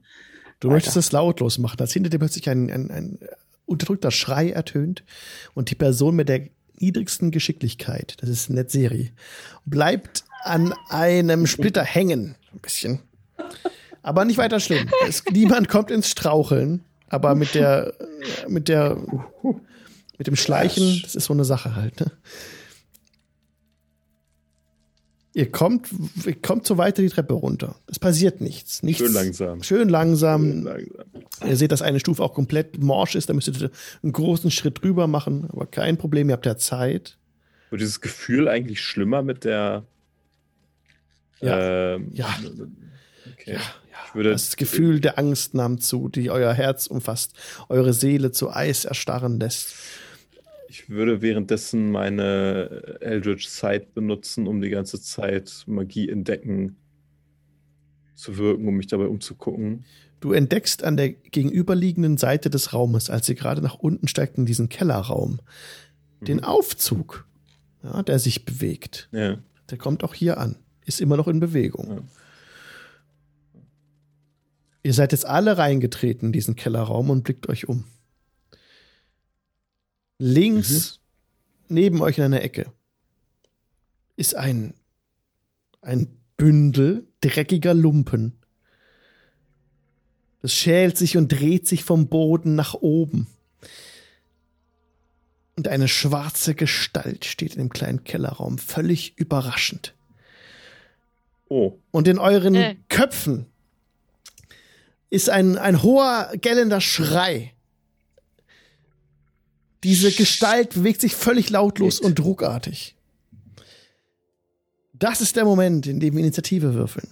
Du 0.61 0.69
Weiter. 0.69 0.77
möchtest 0.77 0.97
es 0.97 1.13
lautlos 1.13 1.59
machen, 1.59 1.81
als 1.81 1.93
hinter 1.93 2.09
dir 2.09 2.19
plötzlich 2.19 2.49
ein, 2.49 2.71
ein, 2.71 2.91
ein 2.91 3.19
unterdrückter 3.67 4.11
Schrei 4.11 4.51
ertönt 4.51 5.05
und 5.53 5.71
die 5.71 5.75
Person 5.75 6.17
mit 6.17 6.29
der 6.29 6.49
niedrigsten 6.77 7.31
Geschicklichkeit, 7.31 8.17
das 8.21 8.31
ist 8.31 8.51
Netzeri, 8.51 9.13
bleibt 9.65 10.25
an 10.43 10.75
einem 10.89 11.47
Splitter 11.47 11.85
hängen. 11.85 12.37
Ein 12.53 12.59
bisschen. 12.61 13.01
Aber 14.05 14.27
nicht 14.27 14.37
weiter 14.37 14.61
schlimm. 14.61 14.87
Es, 15.09 15.25
niemand 15.33 15.69
kommt 15.71 15.91
ins 15.91 16.11
Straucheln, 16.11 16.85
aber 17.09 17.35
mit 17.35 17.55
der, 17.55 17.95
mit 18.47 18.69
der, 18.69 18.99
mit 20.19 20.27
dem 20.27 20.37
Schleichen, 20.37 21.01
das 21.03 21.15
ist 21.15 21.25
so 21.25 21.33
eine 21.33 21.47
Sache 21.47 21.75
halt. 21.75 21.99
Ne? 22.01 22.13
Ihr 25.33 25.51
kommt, 25.51 25.89
ihr 26.25 26.41
kommt 26.41 26.67
so 26.67 26.77
weiter 26.77 27.01
die 27.03 27.09
Treppe 27.09 27.33
runter. 27.33 27.77
Es 27.87 27.99
passiert 27.99 28.41
nichts. 28.43 28.83
nichts. 28.83 29.03
Schön 29.03 29.15
langsam. 29.15 29.63
Schön 29.63 29.89
langsam. 29.89 30.43
Schön 30.43 30.63
langsam. 30.65 31.49
Ihr 31.49 31.57
seht, 31.57 31.73
dass 31.73 31.83
eine 31.83 31.99
Stufe 31.99 32.23
auch 32.23 32.35
komplett 32.35 32.79
morsch 32.81 33.15
ist. 33.17 33.31
Da 33.31 33.35
müsstet 33.35 33.61
ihr 33.61 33.71
einen 34.03 34.13
großen 34.13 34.51
Schritt 34.51 34.83
drüber 34.83 35.07
machen. 35.07 35.49
Aber 35.51 35.67
kein 35.67 35.97
Problem, 35.97 36.29
ihr 36.29 36.35
habt 36.35 36.47
ja 36.47 36.57
Zeit. 36.57 37.17
Wird 37.71 37.81
dieses 37.81 38.01
Gefühl 38.03 38.49
eigentlich 38.49 38.81
schlimmer 38.83 39.23
mit 39.23 39.45
der. 39.45 39.85
Ja. 41.41 41.95
Ähm, 41.95 42.11
Ja. 42.13 42.29
Okay. 43.47 43.59
Ich 44.09 44.15
würde, 44.15 44.31
Das 44.31 44.57
Gefühl 44.57 45.01
der 45.01 45.19
Angst 45.19 45.55
nahm 45.55 45.81
zu, 45.81 46.09
die 46.09 46.31
euer 46.31 46.53
Herz 46.53 46.87
umfasst, 46.87 47.35
eure 47.69 47.93
Seele 47.93 48.33
zu 48.33 48.51
Eis 48.51 48.85
erstarren 48.85 49.39
lässt. 49.39 49.75
ich 50.69 50.89
würde 50.89 51.21
währenddessen 51.23 51.91
meine 51.91 52.99
Eldritch 53.01 53.47
Sight 53.49 53.95
benutzen, 53.95 54.47
um 54.47 54.61
die 54.61 54.71
ganze 54.71 55.01
Zeit 55.01 55.65
Magie 55.67 56.09
entdecken 56.09 56.77
zu 58.15 58.39
wirken, 58.39 58.67
um 58.69 58.75
mich 58.77 58.87
dabei 58.87 59.07
umzugucken. 59.07 59.85
Du 60.21 60.33
entdeckst 60.33 60.85
an 60.85 60.97
der 60.97 61.11
gegenüberliegenden 61.11 62.17
Seite 62.17 62.49
des 62.49 62.73
Raumes, 62.73 63.11
als 63.11 63.29
ihr 63.29 63.35
gerade 63.35 63.61
nach 63.61 63.75
unten 63.75 64.09
steigt 64.09 64.39
in 64.39 64.47
diesen 64.47 64.69
Kellerraum, 64.69 65.41
den 66.21 66.43
Aufzug, 66.43 67.27
ja, 67.83 68.03
der 68.03 68.19
sich 68.19 68.45
bewegt. 68.45 69.09
Ja. 69.13 69.39
Der 69.71 69.79
kommt 69.79 70.03
auch 70.03 70.15
hier 70.15 70.39
an, 70.39 70.57
ist 70.87 71.01
immer 71.01 71.17
noch 71.17 71.29
in 71.29 71.41
Bewegung. 71.41 71.91
Ja. 71.91 72.03
Ihr 74.85 74.93
seid 74.93 75.13
jetzt 75.13 75.25
alle 75.25 75.57
reingetreten 75.57 76.29
in 76.29 76.33
diesen 76.33 76.57
Kellerraum 76.57 77.09
und 77.09 77.25
blickt 77.25 77.49
euch 77.49 77.67
um. 77.67 77.87
Links, 80.19 81.01
neben 81.69 82.03
euch 82.03 82.19
in 82.19 82.25
einer 82.25 82.43
Ecke, 82.43 82.71
ist 84.17 84.37
ein, 84.37 84.75
ein 85.81 86.19
Bündel 86.37 87.09
dreckiger 87.23 87.73
Lumpen. 87.73 88.39
Das 90.43 90.53
schält 90.53 90.99
sich 90.99 91.17
und 91.17 91.29
dreht 91.33 91.67
sich 91.67 91.83
vom 91.83 92.09
Boden 92.09 92.55
nach 92.55 92.75
oben. 92.75 93.27
Und 95.57 95.67
eine 95.67 95.89
schwarze 95.89 96.55
Gestalt 96.55 97.25
steht 97.25 97.55
in 97.55 97.59
dem 97.59 97.71
kleinen 97.71 98.05
Kellerraum, 98.05 98.59
völlig 98.59 99.17
überraschend. 99.17 99.95
Oh. 101.49 101.79
Und 101.91 102.07
in 102.07 102.19
euren 102.19 102.55
Äh. 102.55 102.77
Köpfen 102.91 103.47
ist 105.11 105.31
ein, 105.31 105.59
ein 105.59 105.83
hoher, 105.83 106.31
gellender 106.41 106.81
Schrei. 106.81 107.53
Diese 109.85 110.11
Gestalt 110.11 110.75
bewegt 110.75 111.01
sich 111.01 111.15
völlig 111.15 111.51
lautlos 111.51 112.01
und 112.01 112.19
druckartig. 112.19 112.95
Das 114.95 115.21
ist 115.21 115.37
der 115.37 115.45
Moment, 115.45 115.87
in 115.87 116.01
dem 116.01 116.15
wir 116.15 116.21
Initiative 116.21 116.75
würfeln. 116.75 117.09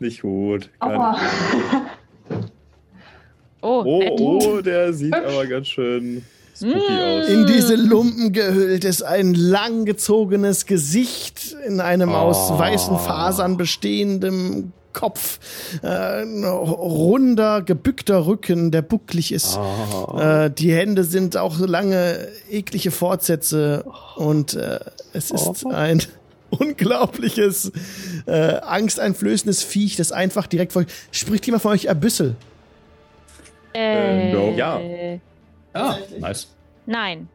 Nicht 0.00 0.22
gut. 0.22 0.70
Gar 0.80 0.90
Aua. 0.90 1.20
Oh, 3.64 3.84
Oh, 3.86 4.16
oh, 4.18 4.60
der 4.60 4.92
sieht 4.92 5.14
aber 5.14 5.46
ganz 5.46 5.68
schön 5.68 6.24
spooky 6.56 6.74
aus. 6.76 7.28
In 7.28 7.46
diese 7.46 7.76
Lumpen 7.76 8.32
gehüllt 8.32 8.84
ist 8.84 9.02
ein 9.02 9.34
langgezogenes 9.34 10.66
Gesicht 10.66 11.56
in 11.64 11.80
einem 11.80 12.10
aus 12.10 12.50
weißen 12.58 12.98
Fasern 12.98 13.56
bestehendem 13.56 14.72
Kopf. 14.92 15.38
Äh, 15.82 16.22
ein 16.22 16.44
runder, 16.44 17.62
gebückter 17.62 18.26
Rücken, 18.26 18.70
der 18.70 18.82
bucklig 18.82 19.32
ist. 19.32 19.58
Äh, 20.16 20.50
die 20.50 20.72
Hände 20.72 21.04
sind 21.04 21.36
auch 21.36 21.54
so 21.54 21.66
lange, 21.66 22.28
eklige 22.50 22.90
Fortsätze. 22.90 23.84
Und 24.16 24.54
äh, 24.54 24.80
es 25.12 25.30
ist 25.30 25.66
ein 25.66 26.02
unglaubliches, 26.50 27.72
äh, 28.26 28.56
angsteinflößendes 28.56 29.62
Viech, 29.62 29.96
das 29.96 30.12
einfach 30.12 30.46
direkt 30.46 30.72
vor 30.72 30.84
Spricht 31.10 31.46
jemand 31.46 31.62
von 31.62 31.72
euch 31.72 31.86
Erbüssel? 31.86 32.36
Äh, 33.74 34.32
no. 34.32 34.52
Ja. 34.56 34.80
Ah, 35.72 35.96
nice. 36.18 36.48
Nein. 36.86 37.28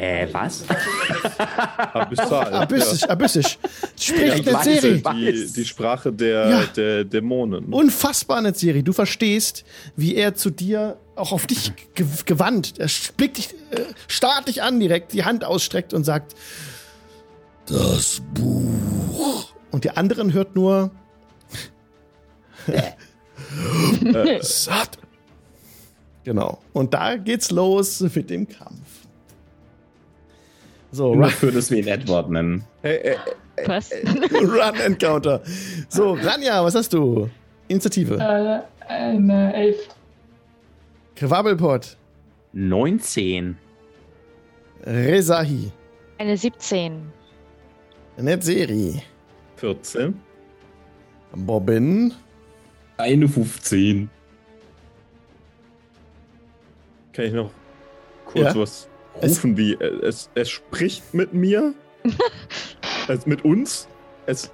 Äh, 0.00 0.28
was? 0.32 0.64
Abyssal. 1.92 2.54
Abyssisch, 2.54 3.02
abyssisch. 3.04 3.58
Spricht 3.98 4.44
Serie. 4.62 5.02
es. 5.34 5.52
Die, 5.52 5.60
die 5.60 5.64
Sprache 5.64 6.12
der, 6.12 6.48
Ja. 6.48 6.62
der 6.76 7.04
Dämonen. 7.04 7.72
Unfassbar, 7.72 8.40
Netzeri. 8.40 8.82
Du 8.84 8.92
verstehst, 8.92 9.64
wie 9.96 10.14
er 10.14 10.34
zu 10.36 10.50
dir 10.50 10.98
auch 11.16 11.32
auf 11.32 11.46
dich 11.46 11.72
ge 11.94 12.06
gewandt. 12.26 12.74
Er 12.78 12.88
blickt 13.16 13.38
dich, 13.38 13.54
äh, 13.70 13.80
starrt 14.06 14.46
dich 14.46 14.62
an 14.62 14.78
direkt, 14.78 15.12
die 15.14 15.24
Hand 15.24 15.44
ausstreckt 15.44 15.92
und 15.92 16.04
sagt: 16.04 16.36
Das 17.66 18.22
Buch. 18.34 19.52
Und 19.72 19.82
die 19.82 19.90
anderen 19.90 20.32
hört 20.32 20.54
nur: 20.54 20.92
Äh, 22.68 24.38
Satt. 24.42 24.98
Genau. 26.24 26.58
Und 26.72 26.94
da 26.94 27.16
geht's 27.16 27.50
los 27.50 28.00
mit 28.00 28.30
dem 28.30 28.46
Kampf. 28.46 28.87
So, 30.90 31.14
Nur 31.14 31.24
Run, 31.24 31.30
für 31.32 31.52
das 31.52 31.70
wir 31.70 31.78
ihn 31.78 31.88
Edward 31.88 32.30
nennen. 32.30 32.64
Hey, 32.82 32.96
äh, 32.96 33.16
Was? 33.66 33.90
Run 34.32 34.80
Encounter. 34.84 35.42
So, 35.88 36.12
Ranja, 36.14 36.64
was 36.64 36.74
hast 36.74 36.92
du? 36.92 37.28
Initiative. 37.68 38.14
Äh, 38.16 38.62
eine 38.90 39.54
Elf. 39.54 39.76
Quabbelpot. 41.16 41.96
19. 42.54 43.58
Rezahi. 44.84 45.70
Eine 46.18 46.36
17. 46.36 47.12
Netzeri. 48.16 49.02
14. 49.56 50.18
Bobbin. 51.34 52.14
Eine 52.96 53.28
15. 53.28 54.08
Kann 57.12 57.24
ich 57.26 57.32
noch 57.32 57.50
kurz 58.24 58.54
Ja. 58.54 58.56
was 58.56 58.88
rufen, 59.22 59.56
wie 59.56 59.72
äh, 59.74 60.04
es, 60.06 60.30
es 60.34 60.48
spricht 60.50 61.14
mit 61.14 61.32
mir? 61.34 61.74
es, 63.08 63.26
mit 63.26 63.44
uns? 63.44 63.88
Es 64.26 64.50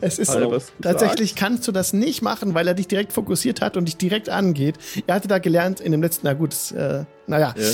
Es 0.00 0.18
ist 0.18 0.32
so. 0.32 0.50
was 0.50 0.66
gesagt? 0.66 0.82
Tatsächlich 0.82 1.34
kannst 1.36 1.66
du 1.68 1.72
das 1.72 1.92
nicht 1.92 2.22
machen, 2.22 2.54
weil 2.54 2.66
er 2.66 2.74
dich 2.74 2.88
direkt 2.88 3.12
fokussiert 3.12 3.60
hat 3.60 3.76
und 3.76 3.86
dich 3.86 3.96
direkt 3.96 4.28
angeht. 4.28 4.76
Er 5.06 5.14
hatte 5.16 5.28
da 5.28 5.38
gelernt 5.38 5.80
in 5.80 5.92
dem 5.92 6.02
letzten, 6.02 6.26
na 6.26 6.32
gut, 6.34 6.52
das, 6.52 6.72
äh, 6.72 7.04
naja, 7.26 7.54
Ja. 7.56 7.64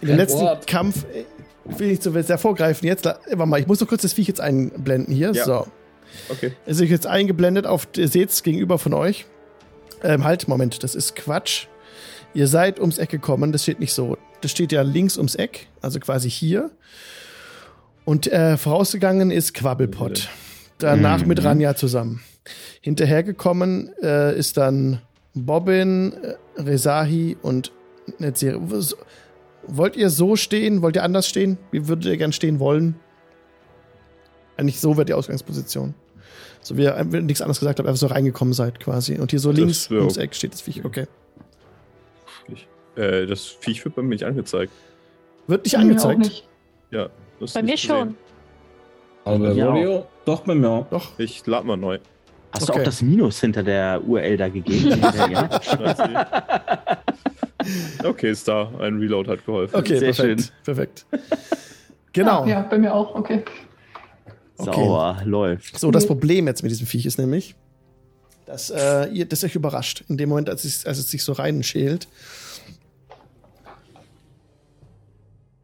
in 0.00 0.08
dem 0.08 0.16
letzten 0.16 0.40
Wort. 0.40 0.66
Kampf, 0.66 1.04
äh, 1.14 1.24
will 1.64 1.90
ich 1.90 2.02
so 2.02 2.12
sehr 2.20 2.38
vorgreifen. 2.38 2.86
Jetzt, 2.86 3.04
warte 3.04 3.46
mal, 3.46 3.58
ich 3.58 3.66
muss 3.66 3.78
so 3.78 3.86
kurz 3.86 4.02
das 4.02 4.12
Viech 4.12 4.28
jetzt 4.28 4.40
einblenden 4.40 5.14
hier. 5.14 5.32
Ja. 5.32 5.44
So. 5.44 5.66
Okay. 6.28 6.52
Es 6.66 6.80
ist 6.80 6.90
jetzt 6.90 7.06
eingeblendet 7.06 7.66
auf, 7.66 7.88
ihr 7.96 8.08
seht's 8.08 8.42
gegenüber 8.42 8.78
von 8.78 8.94
euch. 8.94 9.26
Ähm, 10.02 10.24
halt, 10.24 10.46
Moment, 10.48 10.82
das 10.82 10.94
ist 10.94 11.16
Quatsch. 11.16 11.66
Ihr 12.34 12.48
seid 12.48 12.80
ums 12.80 12.98
Eck 12.98 13.10
gekommen, 13.10 13.52
das 13.52 13.62
steht 13.62 13.80
nicht 13.80 13.92
so. 13.92 14.18
Das 14.40 14.50
steht 14.50 14.72
ja 14.72 14.82
links 14.82 15.16
ums 15.16 15.36
Eck, 15.36 15.68
also 15.80 16.00
quasi 16.00 16.28
hier. 16.28 16.70
Und 18.04 18.30
äh, 18.30 18.56
vorausgegangen 18.56 19.30
ist 19.30 19.54
Quabbelpot. 19.54 20.28
Danach 20.78 21.24
mit 21.24 21.42
Ranja 21.44 21.76
zusammen. 21.76 22.20
Hinterhergekommen 22.80 23.92
äh, 24.02 24.36
ist 24.36 24.56
dann 24.56 25.00
Bobbin, 25.34 26.12
äh, 26.12 26.60
Rezahi 26.60 27.36
und 27.40 27.72
Netzeri. 28.18 28.60
Wollt 29.66 29.96
ihr 29.96 30.10
so 30.10 30.36
stehen? 30.36 30.82
Wollt 30.82 30.96
ihr 30.96 31.04
anders 31.04 31.26
stehen? 31.26 31.56
Wie 31.70 31.88
würdet 31.88 32.04
ihr 32.04 32.16
gern 32.18 32.32
stehen 32.32 32.58
wollen? 32.58 32.96
Eigentlich 34.58 34.80
so 34.80 34.96
wird 34.96 35.08
die 35.08 35.14
Ausgangsposition. 35.14 35.94
So 36.60 36.76
wie 36.76 36.82
ihr 36.82 36.96
einfach 36.96 37.20
nichts 37.20 37.40
anderes 37.40 37.60
gesagt 37.60 37.78
habt, 37.78 37.88
einfach 37.88 37.98
so 37.98 38.08
reingekommen 38.08 38.52
seid 38.52 38.80
quasi. 38.80 39.18
Und 39.18 39.30
hier 39.30 39.40
so 39.40 39.50
Das 39.50 39.58
links 39.58 39.90
ums. 39.90 40.16
Eck 40.18 40.34
steht 40.34 40.52
das 40.52 40.60
Viech. 40.60 40.84
Okay. 40.84 41.06
Ich, 42.48 42.66
äh, 42.96 43.26
das 43.26 43.46
Viech 43.46 43.84
wird 43.84 43.94
bei 43.94 44.02
mir 44.02 44.10
nicht 44.10 44.24
angezeigt. 44.24 44.72
Wird 45.46 45.64
nicht 45.64 45.76
auch 45.76 45.80
angezeigt. 45.80 46.18
nicht. 46.20 46.48
Ja. 46.90 47.08
das 47.40 47.50
ist 47.50 47.54
Bei 47.54 47.62
mir 47.62 47.76
schon. 47.76 48.16
Aber 49.24 49.38
bei 49.38 49.52
Ja. 49.52 49.68
Rodeo? 49.70 50.06
Doch, 50.24 50.40
bei 50.42 50.54
mir. 50.54 50.86
Doch. 50.90 51.18
Ich 51.18 51.46
lad 51.46 51.64
mal 51.64 51.76
neu. 51.76 51.98
Hast 52.52 52.64
Okay. 52.68 52.72
du 52.72 52.80
auch 52.80 52.84
das 52.84 53.02
Minus 53.02 53.40
hinter 53.40 53.62
der 53.62 54.00
URL 54.06 54.36
da 54.36 54.48
gegeben? 54.48 54.90
ja. 55.30 55.48
okay, 58.04 58.30
ist 58.30 58.46
da. 58.46 58.70
Ein 58.78 58.98
Reload 58.98 59.30
hat 59.30 59.44
geholfen. 59.44 59.74
Okay, 59.76 59.98
Sehr 59.98 60.12
perfekt. 60.12 60.40
schön. 60.40 60.50
Perfekt. 60.64 61.06
Genau. 62.12 62.42
Ah, 62.44 62.46
ja, 62.48 62.62
bei 62.62 62.78
mir 62.78 62.94
auch, 62.94 63.14
okay. 63.14 63.42
Okay. 64.56 64.70
Sauer, 64.72 65.18
läuft. 65.24 65.78
So, 65.78 65.90
das 65.90 66.06
Problem 66.06 66.46
jetzt 66.46 66.62
mit 66.62 66.70
diesem 66.70 66.86
Viech 66.86 67.06
ist 67.06 67.18
nämlich, 67.18 67.56
dass 68.46 68.70
äh, 68.70 69.06
ihr 69.06 69.26
das 69.26 69.44
euch 69.44 69.54
überrascht. 69.54 70.04
In 70.08 70.16
dem 70.16 70.28
Moment, 70.28 70.48
als 70.48 70.64
es, 70.64 70.86
als 70.86 70.98
es 70.98 71.10
sich 71.10 71.22
so 71.22 71.32
reinschält. 71.32 72.08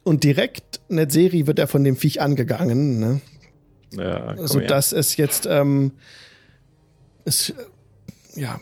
Und 0.02 0.24
direkt 0.24 0.80
in 0.88 0.96
der 0.96 1.10
Serie 1.10 1.46
wird 1.46 1.58
er 1.58 1.68
von 1.68 1.84
dem 1.84 1.96
Viech 1.96 2.20
angegangen, 2.20 2.98
ne? 2.98 3.20
Ja, 3.92 4.34
komm 4.34 4.46
so 4.46 4.60
her. 4.60 4.68
dass 4.68 4.92
es 4.92 5.16
jetzt 5.16 5.46
ähm, 5.46 5.92
es, 7.24 7.50
äh, 7.50 7.54
ja 8.40 8.60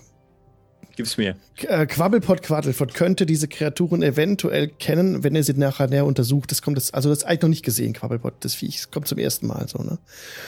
Gib's 0.96 1.16
mir. 1.16 1.36
äh, 1.58 1.86
Quabbelpot 1.86 2.42
Quaddelpot 2.42 2.92
könnte 2.92 3.24
diese 3.24 3.46
Kreaturen 3.46 4.02
eventuell 4.02 4.66
kennen, 4.66 5.22
wenn 5.22 5.36
er 5.36 5.44
sie 5.44 5.52
nachher 5.52 5.86
näher 5.86 6.04
untersucht. 6.04 6.50
Das 6.50 6.60
kommt 6.60 6.76
das, 6.76 6.92
also 6.92 7.08
das 7.08 7.18
ist 7.18 7.24
eigentlich 7.24 7.42
noch 7.42 7.48
nicht 7.50 7.64
gesehen, 7.64 7.92
Quabbelpot, 7.92 8.34
das 8.40 8.54
Viech. 8.54 8.76
Das 8.78 8.90
kommt 8.90 9.06
zum 9.06 9.18
ersten 9.18 9.46
Mal 9.46 9.68
so, 9.68 9.78
ne? 9.78 9.98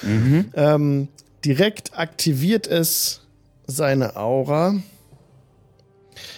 Mhm. 0.03 0.47
Ähm, 0.55 1.09
direkt 1.45 1.97
aktiviert 1.97 2.67
es 2.67 3.21
seine 3.71 4.17
Aura. 4.17 4.75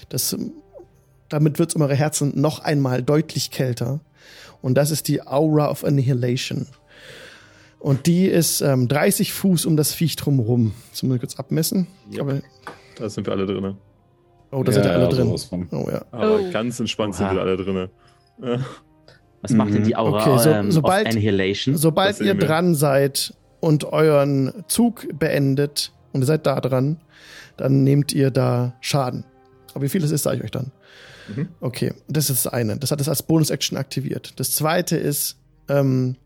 Das, 0.08 0.36
damit 1.28 1.58
wird 1.58 1.70
es 1.70 1.74
um 1.74 1.82
eure 1.82 1.94
Herzen 1.94 2.32
noch 2.40 2.60
einmal 2.60 3.02
deutlich 3.02 3.50
kälter. 3.50 4.00
Und 4.60 4.74
das 4.74 4.90
ist 4.90 5.08
die 5.08 5.26
Aura 5.26 5.70
of 5.70 5.84
Annihilation. 5.84 6.66
Und 7.80 8.06
die 8.06 8.26
ist 8.26 8.60
ähm, 8.60 8.86
30 8.86 9.32
Fuß 9.32 9.66
um 9.66 9.76
das 9.76 9.92
Viech 9.92 10.14
drumherum. 10.16 10.72
Jetzt 10.90 11.02
muss 11.02 11.14
ich 11.16 11.20
kurz 11.20 11.36
abmessen. 11.36 11.88
Ja. 12.10 12.22
Aber, 12.22 12.40
Da 12.96 13.08
sind 13.08 13.26
wir 13.26 13.32
alle 13.32 13.44
drin. 13.46 13.74
oh, 14.52 14.62
da 14.62 14.70
sind 14.72 14.84
ja 14.84 14.92
alle 14.92 15.08
drin. 15.08 15.34
Oh 15.72 15.88
ja. 15.90 16.04
Aber 16.12 16.38
Oh. 16.38 16.50
ganz 16.52 16.78
entspannt 16.78 17.16
sind 17.16 17.26
Oha. 17.26 17.34
wir 17.34 17.40
alle 17.40 17.56
drin. 17.56 17.88
Was 19.40 19.50
macht 19.52 19.74
denn 19.74 19.82
die 19.82 19.90
Mhm. 19.90 19.96
Aura 19.96 20.20
Okay, 20.34 20.38
so- 20.44 20.50
ähm, 20.50 20.70
sobald- 20.70 21.06
of 21.08 21.12
Annihilation? 21.14 21.76
Sobald 21.76 22.20
ihr 22.20 22.26
wir. 22.26 22.46
dran 22.46 22.76
seid 22.76 23.34
und 23.58 23.84
euren 23.92 24.52
Zug 24.68 25.08
beendet 25.18 25.92
und 26.12 26.20
ihr 26.22 26.26
seid 26.26 26.46
da 26.46 26.60
dran, 26.60 27.00
dann 27.62 27.84
nehmt 27.84 28.12
ihr 28.12 28.32
da 28.32 28.74
Schaden. 28.80 29.24
Aber 29.72 29.84
wie 29.84 29.88
viel 29.88 30.02
es 30.02 30.10
ist, 30.10 30.24
sage 30.24 30.38
ich 30.38 30.44
euch 30.44 30.50
dann. 30.50 30.72
Mhm. 31.28 31.48
Okay, 31.60 31.94
das 32.08 32.28
ist 32.28 32.44
das 32.44 32.52
eine. 32.52 32.76
Das 32.76 32.90
hat 32.90 33.00
es 33.00 33.08
als 33.08 33.22
Bonus-Action 33.22 33.78
aktiviert. 33.78 34.34
Das 34.40 34.50
zweite 34.50 34.96
ist 34.96 35.36
ähm, 35.68 36.16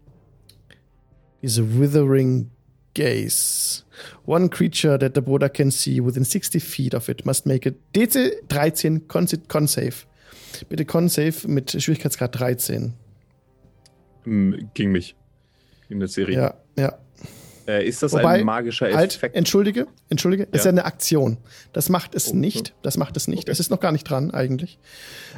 diese 1.42 1.78
Withering 1.78 2.50
Gaze. 2.94 3.82
One 4.24 4.48
creature 4.48 4.98
that 4.98 5.12
the 5.14 5.20
border 5.20 5.50
can 5.50 5.70
see 5.70 6.02
within 6.02 6.24
60 6.24 6.58
feet 6.62 6.94
of 6.94 7.10
it 7.10 7.26
must 7.26 7.44
make 7.44 7.68
a 7.68 7.72
DC 7.94 8.48
13 8.48 9.06
Con, 9.06 9.28
con 9.46 9.66
Save. 9.66 10.06
Bitte 10.70 10.86
Con 10.86 11.10
Save 11.10 11.34
mit 11.46 11.70
Schwierigkeitsgrad 11.70 12.34
13. 12.34 12.94
Hm, 14.24 14.70
Gegen 14.72 14.92
mich. 14.92 15.14
In 15.90 16.00
der 16.00 16.08
Serie. 16.08 16.34
Ja, 16.34 16.54
ja. 16.78 16.98
Äh, 17.66 17.84
ist 17.86 18.02
das 18.02 18.12
Wobei, 18.12 18.38
ein 18.40 18.44
magischer 18.44 18.92
Halt, 18.94 19.14
Effekt? 19.16 19.34
entschuldige, 19.36 19.86
entschuldige, 20.08 20.46
es 20.52 20.60
ist 20.60 20.64
ja 20.66 20.70
Ja. 20.70 20.74
eine 20.74 20.84
Aktion. 20.84 21.38
Das 21.72 21.88
macht 21.88 22.14
es 22.14 22.28
Oh, 22.32 22.36
nicht. 22.36 22.58
okay. 22.70 22.72
Das 22.82 22.96
macht 22.96 23.16
es 23.16 23.26
nicht. 23.28 23.42
Okay. 23.44 23.50
Es 23.50 23.60
ist 23.60 23.70
noch 23.70 23.80
gar 23.80 23.92
nicht 23.92 24.04
dran, 24.04 24.30
eigentlich. 24.30 24.78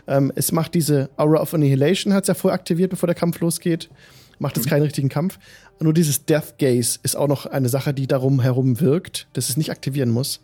Ähm, 0.06 0.32
es 0.34 0.52
macht 0.52 0.74
diese 0.74 1.10
Aura 1.16 1.40
of 1.40 1.54
Annihilation, 1.54 2.12
hat 2.12 2.24
es 2.24 2.28
ja 2.28 2.34
vorher 2.34 2.54
aktiviert, 2.54 2.90
bevor 2.90 3.06
der 3.06 3.14
Kampf 3.16 3.40
losgeht. 3.40 3.88
Macht 4.40 4.56
jetzt 4.56 4.68
keinen 4.68 4.82
richtigen 4.82 5.08
Kampf. 5.08 5.38
Nur 5.80 5.92
dieses 5.92 6.24
Death 6.26 6.58
Gaze 6.58 6.98
ist 7.02 7.16
auch 7.16 7.26
noch 7.26 7.46
eine 7.46 7.68
Sache, 7.68 7.92
die 7.92 8.06
darum 8.06 8.40
herum 8.40 8.80
wirkt, 8.80 9.26
dass 9.32 9.48
es 9.48 9.56
nicht 9.56 9.70
aktivieren 9.70 10.10
muss. 10.10 10.40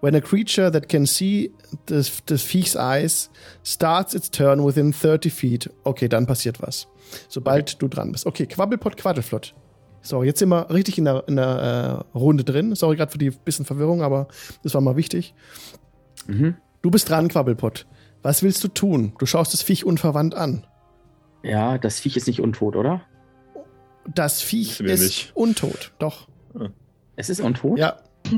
When 0.00 0.14
a 0.14 0.20
creature 0.20 0.70
that 0.70 0.88
can 0.88 1.06
see 1.06 1.50
the, 1.88 2.02
the 2.28 2.36
Viech's 2.36 2.76
eyes 2.76 3.30
starts 3.64 4.14
its 4.14 4.30
turn 4.30 4.64
within 4.64 4.92
30 4.92 5.32
feet. 5.32 5.70
Okay, 5.82 6.08
dann 6.08 6.26
passiert 6.26 6.60
was. 6.62 6.86
Sobald 7.28 7.80
du 7.82 7.88
dran 7.88 8.12
bist. 8.12 8.26
Okay, 8.26 8.46
Quabbelpot, 8.46 8.96
Quaddelflott. 8.98 9.54
So, 10.04 10.22
jetzt 10.22 10.38
sind 10.38 10.50
wir 10.50 10.68
richtig 10.70 10.98
in 10.98 11.06
der, 11.06 11.24
in 11.26 11.36
der 11.36 12.04
äh, 12.14 12.16
Runde 12.18 12.44
drin. 12.44 12.74
Sorry 12.74 12.96
gerade 12.96 13.10
für 13.10 13.16
die 13.18 13.30
bisschen 13.30 13.64
Verwirrung, 13.64 14.02
aber 14.02 14.28
das 14.62 14.74
war 14.74 14.80
mal 14.82 14.96
wichtig. 14.96 15.34
Mhm. 16.26 16.56
Du 16.82 16.90
bist 16.90 17.08
dran, 17.08 17.28
Quabbelpot. 17.28 17.86
Was 18.22 18.42
willst 18.42 18.62
du 18.62 18.68
tun? 18.68 19.14
Du 19.18 19.24
schaust 19.26 19.54
das 19.54 19.62
Viech 19.62 19.84
unverwandt 19.86 20.34
an. 20.34 20.66
Ja, 21.42 21.78
das 21.78 21.98
Viech 22.00 22.16
ist 22.18 22.26
nicht 22.26 22.40
untot, 22.40 22.76
oder? 22.76 23.00
Das 24.14 24.42
Viech 24.42 24.80
ist 24.80 25.00
nicht. 25.02 25.32
untot. 25.34 25.92
Doch. 25.98 26.28
Es 27.16 27.30
ist 27.30 27.40
untot? 27.40 27.78
Ja. 27.78 27.96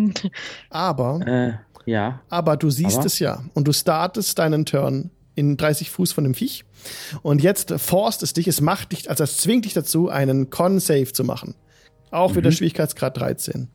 Aber, 0.71 1.21
Äh, 1.27 1.55
ja. 1.91 2.21
aber 2.29 2.57
du 2.57 2.71
siehst 2.71 2.97
Aber? 2.99 3.07
es 3.07 3.19
ja. 3.21 3.43
Und 3.55 3.67
du 3.69 3.73
startest 3.73 4.39
deinen 4.39 4.65
Turn 4.67 5.11
in 5.37 5.57
30 5.57 5.91
Fuß 5.91 6.13
von 6.13 6.25
dem 6.25 6.35
Viech. 6.35 6.65
Und 7.23 7.43
jetzt 7.43 7.73
forst 7.79 8.25
es 8.25 8.33
dich, 8.33 8.49
es 8.49 8.61
macht 8.61 8.91
dich, 8.93 9.09
also 9.09 9.23
es 9.23 9.37
zwingt 9.37 9.65
dich 9.65 9.75
dazu, 9.75 10.09
einen 10.09 10.51
Con-Save 10.51 11.13
zu 11.13 11.23
machen. 11.23 11.55
Auch 12.11 12.35
wieder 12.35 12.51
Schwierigkeitsgrad 12.51 13.17
13. 13.17 13.69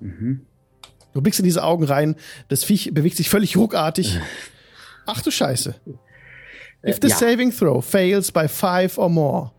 Mhm. 0.00 0.46
Du 1.12 1.20
blickst 1.20 1.40
in 1.40 1.44
diese 1.44 1.64
Augen 1.64 1.84
rein, 1.84 2.14
das 2.48 2.62
Viech 2.62 2.92
bewegt 2.94 3.16
sich 3.16 3.30
völlig 3.30 3.56
ruckartig. 3.56 4.20
Ach 5.06 5.22
du 5.22 5.30
Scheiße. 5.30 5.74
If 6.86 6.98
the 7.02 7.08
ja. 7.08 7.16
saving 7.16 7.50
throw 7.50 7.84
fails 7.84 8.30
by 8.30 8.46
five 8.46 8.96
or 8.96 9.08
more, 9.08 9.50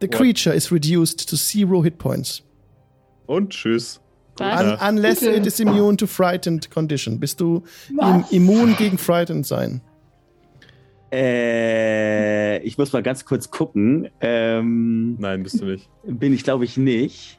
the 0.00 0.08
creature 0.08 0.54
is 0.54 0.70
reduced 0.70 1.28
to 1.28 1.36
zero 1.36 1.82
hit 1.82 1.98
points. 1.98 2.42
Und 3.26 3.50
tschüss. 3.50 4.00
Un 4.40 4.76
unless 4.80 5.20
Bitte. 5.20 5.36
it 5.36 5.46
is 5.46 5.60
immune 5.60 5.96
to 5.96 6.06
frightened 6.06 6.70
condition. 6.70 7.20
Bist 7.20 7.40
du 7.40 7.62
im, 7.88 8.24
immun 8.30 8.76
gegen 8.76 8.98
frightened 8.98 9.46
sein? 9.46 9.80
Äh, 11.14 12.58
ich 12.64 12.76
muss 12.76 12.92
mal 12.92 13.02
ganz 13.02 13.24
kurz 13.24 13.50
gucken. 13.50 14.08
Ähm, 14.20 15.16
Nein, 15.18 15.42
bist 15.44 15.60
du 15.60 15.64
nicht. 15.66 15.88
bin 16.04 16.32
ich, 16.34 16.42
glaube 16.44 16.64
ich, 16.64 16.76
nicht. 16.76 17.38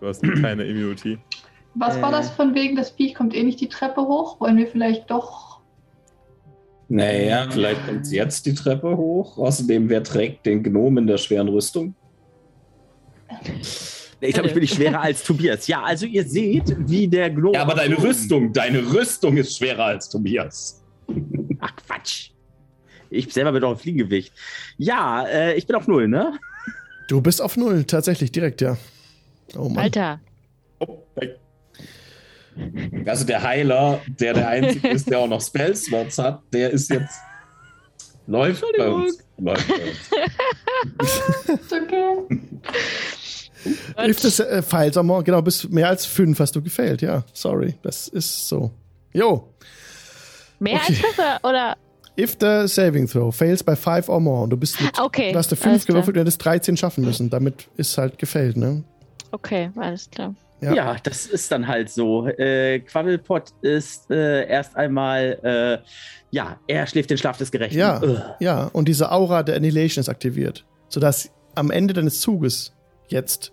Du 0.00 0.06
hast 0.06 0.22
keine 0.40 0.64
Immunity. 0.64 1.18
Was 1.74 2.00
war 2.00 2.08
Äh. 2.08 2.12
das 2.12 2.30
von 2.30 2.54
wegen, 2.54 2.76
das 2.76 2.90
Viech 2.90 3.14
kommt 3.14 3.34
eh 3.34 3.42
nicht 3.42 3.60
die 3.60 3.68
Treppe 3.68 4.00
hoch? 4.00 4.40
Wollen 4.40 4.56
wir 4.56 4.66
vielleicht 4.66 5.10
doch. 5.10 5.60
Naja, 6.88 7.46
vielleicht 7.50 7.86
kommt 7.86 8.06
sie 8.06 8.16
jetzt 8.16 8.46
die 8.46 8.54
Treppe 8.54 8.96
hoch. 8.96 9.38
Außerdem, 9.38 9.88
wer 9.88 10.02
trägt 10.02 10.46
den 10.46 10.62
Gnom 10.64 10.98
in 10.98 11.06
der 11.06 11.18
schweren 11.18 11.46
Rüstung? 11.48 11.94
Ich 14.20 14.32
glaube, 14.34 14.48
ich 14.48 14.54
bin 14.54 14.62
nicht 14.62 14.74
schwerer 14.74 15.00
als 15.02 15.22
Tobias. 15.22 15.66
Ja, 15.68 15.82
also 15.82 16.04
ihr 16.06 16.24
seht, 16.24 16.74
wie 16.88 17.06
der 17.06 17.30
Gnome. 17.30 17.54
Ja, 17.54 17.62
aber 17.62 17.74
deine 17.74 17.96
Rüstung, 18.02 18.52
deine 18.52 18.80
Rüstung 18.92 19.36
ist 19.36 19.56
schwerer 19.56 19.84
als 19.84 20.08
Tobias. 20.08 20.82
Ach, 21.60 21.74
Quatsch. 21.76 22.29
Ich 23.10 23.32
selber 23.32 23.52
bin 23.52 23.60
doch 23.62 23.72
auf 23.72 23.80
Fliegengewicht. 23.82 24.32
Ja, 24.78 25.26
äh, 25.26 25.54
ich 25.54 25.66
bin 25.66 25.76
auf 25.76 25.86
Null, 25.88 26.08
ne? 26.08 26.38
Du 27.08 27.20
bist 27.20 27.42
auf 27.42 27.56
Null, 27.56 27.84
tatsächlich, 27.84 28.30
direkt, 28.32 28.60
ja. 28.60 28.76
Oh 29.56 29.68
Mann. 29.68 29.84
Alter. 29.84 30.20
Oh. 30.78 31.04
Also 33.06 33.24
der 33.24 33.42
Heiler, 33.42 34.00
der 34.06 34.34
der 34.34 34.48
Einzige 34.48 34.88
ist, 34.88 35.10
der 35.10 35.18
auch 35.18 35.28
noch 35.28 35.40
Spellslots 35.40 36.18
hat, 36.18 36.42
der 36.52 36.70
ist 36.70 36.90
jetzt... 36.90 37.18
Läuft 38.26 38.64
bei 38.78 38.88
uns. 38.88 39.18
Läuft 39.38 39.66
bei 39.66 39.74
uns. 39.74 41.60
Ist 41.60 41.72
okay. 41.72 42.40
If 44.08 44.20
the 44.20 44.42
äh, 44.42 44.62
Files 44.62 44.96
are 44.96 45.04
more, 45.04 45.24
genau, 45.24 45.42
bis 45.42 45.68
mehr 45.68 45.88
als 45.88 46.06
fünf 46.06 46.38
hast 46.38 46.54
du 46.54 46.62
gefailt, 46.62 47.02
ja. 47.02 47.24
Sorry, 47.32 47.74
das 47.82 48.08
ist 48.08 48.48
so. 48.48 48.70
Jo. 49.12 49.52
Mehr 50.60 50.74
Okay. 50.76 50.84
als 50.88 50.98
fünf 50.98 51.18
oder? 51.42 51.76
If 52.20 52.36
the 52.40 52.66
saving 52.68 53.08
throw 53.08 53.30
fails 53.32 53.62
by 53.62 53.74
five 53.74 54.08
or 54.10 54.20
more, 54.20 54.42
und 54.44 54.50
du 54.50 54.56
bist 54.56 54.80
mit, 54.80 54.98
Okay. 54.98 55.32
du 55.32 55.38
hast 55.38 55.52
eine 55.52 55.60
alles 55.62 55.82
5 55.84 55.86
gewürfelt 55.86 56.16
und 56.16 56.20
hättest 56.20 56.44
13 56.44 56.76
schaffen 56.76 57.04
müssen. 57.04 57.30
Damit 57.30 57.68
ist 57.76 57.96
halt 57.96 58.18
gefällt, 58.18 58.56
ne? 58.56 58.84
Okay, 59.32 59.70
alles 59.76 60.10
klar. 60.10 60.34
Ja. 60.60 60.74
Ja. 60.74 60.96
das 61.02 61.24
ist 61.26 61.50
dann 61.50 61.66
halt 61.66 61.88
so. 61.88 62.26
Äh, 62.26 62.80
Quabbelpot 62.80 63.44
ist 63.62 64.10
äh, 64.10 64.46
erst 64.46 64.76
einmal, 64.76 65.38
äh, 65.42 65.86
ja, 66.30 66.58
er 66.66 66.86
schläft 66.86 67.08
den 67.08 67.16
Schlaf 67.16 67.38
des 67.38 67.50
Gerechten. 67.50 67.78
Ja, 67.78 68.02
Ugh. 68.02 68.20
ja, 68.40 68.64
und 68.72 68.86
diese 68.86 69.10
Aura 69.10 69.42
der 69.42 69.56
Annihilation 69.56 70.00
ist 70.02 70.08
aktiviert, 70.10 70.66
sodass 70.88 71.30
am 71.54 71.70
Ende 71.70 71.94
deines 71.94 72.20
Zuges 72.20 72.74
jetzt 73.08 73.52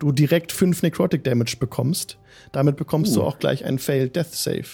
du 0.00 0.10
direkt 0.10 0.50
5 0.50 0.82
Necrotic 0.82 1.22
Damage 1.22 1.56
bekommst. 1.60 2.18
Damit 2.52 2.76
bekommst 2.76 3.14
du 3.14 3.20
Uh. 3.20 3.24
auch 3.24 3.38
gleich 3.38 3.64
einen 3.64 3.78
Failed 3.78 4.16
Death 4.16 4.32
Save. 4.32 4.66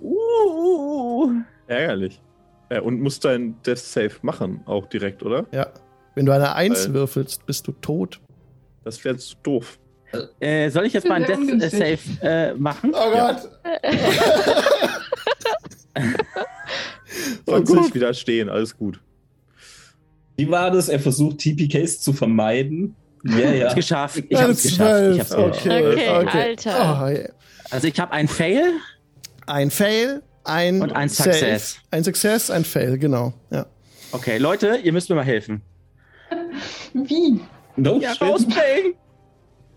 Uh, 0.00 1.30
Ärgerlich. 1.66 2.20
Äh, 2.68 2.80
und 2.80 3.00
musst 3.00 3.24
dein 3.24 3.60
Death 3.62 3.78
Save 3.78 4.12
machen, 4.22 4.62
auch 4.66 4.86
direkt, 4.86 5.22
oder? 5.22 5.46
Ja. 5.52 5.68
Wenn 6.14 6.26
du 6.26 6.32
eine 6.32 6.54
1 6.54 6.86
Weil- 6.88 6.94
würfelst, 6.94 7.44
bist 7.46 7.66
du 7.66 7.72
tot. 7.72 8.20
Das 8.84 9.02
wäre 9.04 9.16
zu 9.16 9.34
doof. 9.42 9.78
äh, 10.40 10.70
soll 10.70 10.86
ich 10.86 10.92
jetzt 10.92 11.08
mal 11.08 11.14
ein 11.16 11.24
Death 11.24 11.38
ungünstig. 11.38 12.00
Save 12.20 12.26
äh, 12.26 12.54
machen? 12.54 12.92
Oh 12.94 13.10
Gott. 13.10 13.48
Oh 17.46 17.52
Sonst 17.52 17.68
Gott. 17.68 17.80
nicht 17.82 17.94
widerstehen, 17.94 18.48
alles 18.48 18.76
gut. 18.76 19.00
Wie 20.36 20.50
war 20.50 20.70
das? 20.70 20.88
Er 20.88 20.98
versucht 20.98 21.38
TPKs 21.38 22.00
zu 22.00 22.12
vermeiden. 22.12 22.96
Ja, 23.24 23.38
Ich 23.52 23.58
ja. 23.60 23.64
hab's 23.66 23.74
geschafft. 23.76 24.22
Ich 24.28 24.36
hab's 24.42 24.62
geschafft. 24.62 25.12
Ich 25.14 25.20
hab's 25.20 25.28
12. 25.30 25.52
geschafft. 25.52 25.66
Okay, 25.66 25.92
Okay, 25.92 26.08
okay. 26.26 26.38
Alter. 26.40 27.00
Oh, 27.04 27.08
yeah. 27.08 27.28
Also 27.70 27.86
ich 27.86 27.98
habe 28.00 28.12
ein 28.12 28.26
Fail. 28.28 28.72
Ein 29.46 29.70
Fail, 29.70 30.22
ein 30.44 30.82
Und 30.82 30.92
ein 30.92 31.08
Save, 31.08 31.32
Success. 31.32 31.76
Ein 31.90 32.04
Success, 32.04 32.50
ein 32.50 32.64
Fail, 32.64 32.98
genau. 32.98 33.32
Ja. 33.50 33.66
Okay, 34.12 34.38
Leute, 34.38 34.76
ihr 34.76 34.92
müsst 34.92 35.08
mir 35.10 35.16
mal 35.16 35.24
helfen. 35.24 35.62
Wie? 36.92 37.40
No 37.76 37.98
Ja, 37.98 38.12
rausbringen! 38.12 38.94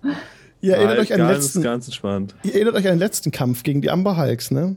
Ihr 0.59 0.75
erinnert, 0.75 0.97
euch 0.97 1.13
an 1.13 1.19
den 1.19 1.27
ganz, 1.27 1.45
letzten, 1.45 1.61
ganz 1.61 1.85
entspannt. 1.85 2.35
ihr 2.41 2.55
erinnert 2.55 2.73
euch 2.73 2.85
an 2.87 2.93
den 2.93 2.99
letzten 2.99 3.29
Kampf 3.29 3.61
gegen 3.61 3.81
die 3.83 3.91
Amber 3.91 4.17
Hulks, 4.17 4.49
ne? 4.49 4.75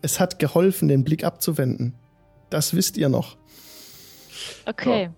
Es 0.00 0.20
hat 0.20 0.38
geholfen, 0.38 0.88
den 0.88 1.04
Blick 1.04 1.22
abzuwenden. 1.22 1.94
Das 2.48 2.74
wisst 2.74 2.96
ihr 2.96 3.10
noch. 3.10 3.36
Okay. 4.64 5.10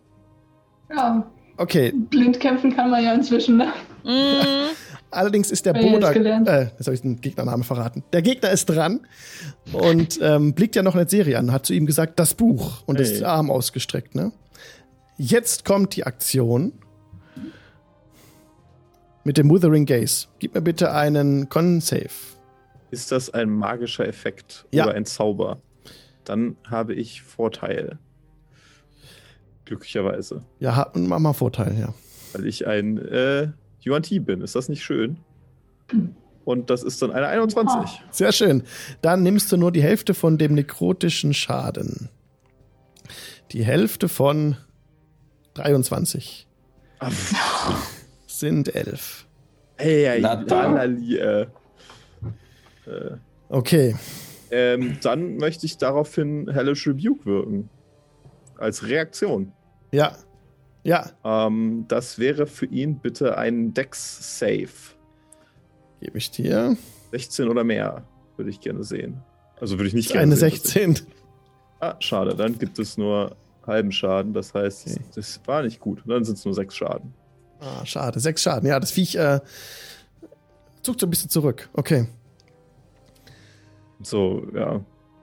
Ja, 0.93 1.31
Okay, 1.61 1.93
blind 1.93 2.41
kämpfen 2.41 2.75
kann 2.75 2.91
man 2.91 3.05
ja 3.05 3.13
inzwischen, 3.13 3.59
ne? 3.59 3.71
Mm, 4.03 4.71
allerdings 5.11 5.51
ist 5.51 5.67
der 5.67 5.73
Boda. 5.75 6.13
gelernt. 6.13 6.49
Äh, 6.49 6.71
jetzt 6.79 6.87
habe 6.87 6.95
ich 6.95 7.03
den 7.03 7.21
Gegnernamen 7.21 7.65
verraten. 7.65 8.03
Der 8.13 8.23
Gegner 8.23 8.51
ist 8.51 8.67
dran 8.67 9.01
und 9.73 10.19
ähm, 10.23 10.55
blickt 10.55 10.77
ja 10.77 10.83
noch 10.83 10.95
eine 10.95 11.09
Serie 11.09 11.39
an, 11.39 11.53
hat 11.53 11.67
zu 11.67 11.73
ihm 11.75 11.87
gesagt, 11.87 12.19
das 12.19 12.35
Buch 12.35 12.83
und 12.87 12.97
Hey. 12.99 13.05
ist 13.05 13.23
Arm 13.23 13.51
ausgestreckt, 13.51 14.15
ne? 14.15 14.33
Jetzt 15.17 15.65
kommt 15.65 15.97
die 15.97 16.05
Aktion 16.05 16.73
mit 19.25 19.37
dem 19.37 19.51
Withering 19.51 19.85
Gaze. 19.87 20.29
Gib 20.39 20.55
mir 20.55 20.63
bitte 20.63 20.93
einen 20.93 21.49
Con-Save. 21.49 22.09
Ist 22.91 23.13
das 23.13 23.31
ein 23.31 23.51
magischer 23.51 24.09
Effekt 24.09 24.67
Ja. 24.73 24.85
oder 24.87 24.95
ein 24.95 25.05
Zauber? 25.05 25.59
Dann 26.25 26.57
habe 26.69 26.95
ich 26.95 27.23
Vorteil. 27.23 27.99
Glücklicherweise. 29.65 30.43
Ja, 30.59 30.91
mach 30.95 31.19
mal 31.19 31.33
Vorteil, 31.33 31.77
ja. 31.79 31.95
Weil 32.33 32.47
ich 32.47 32.67
ein 32.67 32.99
äh, 32.99 33.49
Yuan-Ti 33.85 34.21
bin. 34.21 34.41
Ist 34.43 34.55
das 34.55 34.69
nicht 34.69 34.83
schön? 34.83 35.19
Und 36.45 36.71
das 36.71 36.83
ist 36.83 37.01
dann 37.03 37.11
eine 37.11 37.27
21. 37.29 38.03
Sehr 38.11 38.33
schön. 38.33 38.63
Dann 39.03 39.23
nimmst 39.23 39.51
du 39.53 39.57
nur 39.57 39.73
die 39.73 39.83
Hälfte 39.83 40.15
von 40.15 40.39
dem 40.39 40.55
nekrotischen 40.55 41.35
Schaden. 41.35 42.09
Die 43.53 43.65
Hälfte 43.65 44.09
von 44.09 44.57
23 45.55 46.47
Ah, 47.01 47.11
sind 48.27 48.75
11. 48.75 49.27
Ey, 49.79 50.05
ey, 50.05 50.21
Na 50.21 50.37
dann. 50.37 50.75
lalali, 50.75 51.17
äh. 51.17 51.43
Äh, 52.87 53.17
Okay. 53.49 53.97
ähm, 54.51 54.99
dann 55.03 55.37
möchte 55.39 55.65
ich 55.67 55.79
daraufhin 55.79 56.49
Hellish 56.53 56.87
Rebuke 56.87 57.25
wirken. 57.25 57.71
Als 58.59 58.87
Reaktion. 58.87 59.53
Ja. 59.93 60.15
Ja, 60.83 61.11
Ähm, 61.25 61.85
das 61.89 62.19
wäre 62.19 62.47
für 62.47 62.67
ihn 62.67 62.99
bitte 63.01 63.37
ein 63.37 63.75
Dex-Save. 63.75 64.69
gebe 66.01 66.17
ich 66.19 66.31
dir. 66.31 66.77
16 67.13 67.49
oder 67.49 67.65
mehr 67.65 68.05
würde 68.37 68.51
ich 68.51 68.61
gerne 68.61 68.83
sehen. 68.85 69.21
Also 69.61 69.77
würde 69.79 69.89
ich 69.89 69.95
nicht 69.95 70.09
gerne 70.11 70.23
eine 70.23 70.37
sehen. 70.37 70.51
16. 70.51 71.01
Ah, 71.81 71.97
schade. 71.99 72.35
Dann 72.35 72.59
gibt 72.59 72.79
es 72.79 72.97
nur 72.97 73.37
halben 73.67 73.93
Schaden. 73.93 74.33
Das 74.33 74.55
heißt, 74.55 74.87
Okay. 74.89 75.01
das 75.15 75.41
war 75.47 75.63
nicht 75.63 75.81
gut. 75.81 76.03
Dann 76.07 76.25
sind 76.25 76.39
es 76.39 76.45
nur 76.45 76.55
sechs 76.55 76.75
Schaden. 76.77 77.13
Ah, 77.59 77.85
schade. 77.85 78.19
Sechs 78.21 78.43
Schaden. 78.43 78.67
Ja, 78.69 78.81
das 78.81 78.91
Viech 78.91 79.17
äh, 79.17 79.41
zuckt 80.83 81.01
so 81.01 81.07
ein 81.07 81.11
bisschen 81.11 81.29
zurück. 81.29 81.69
Okay. 81.75 82.07
So, 84.03 84.47
ja. 84.55 84.81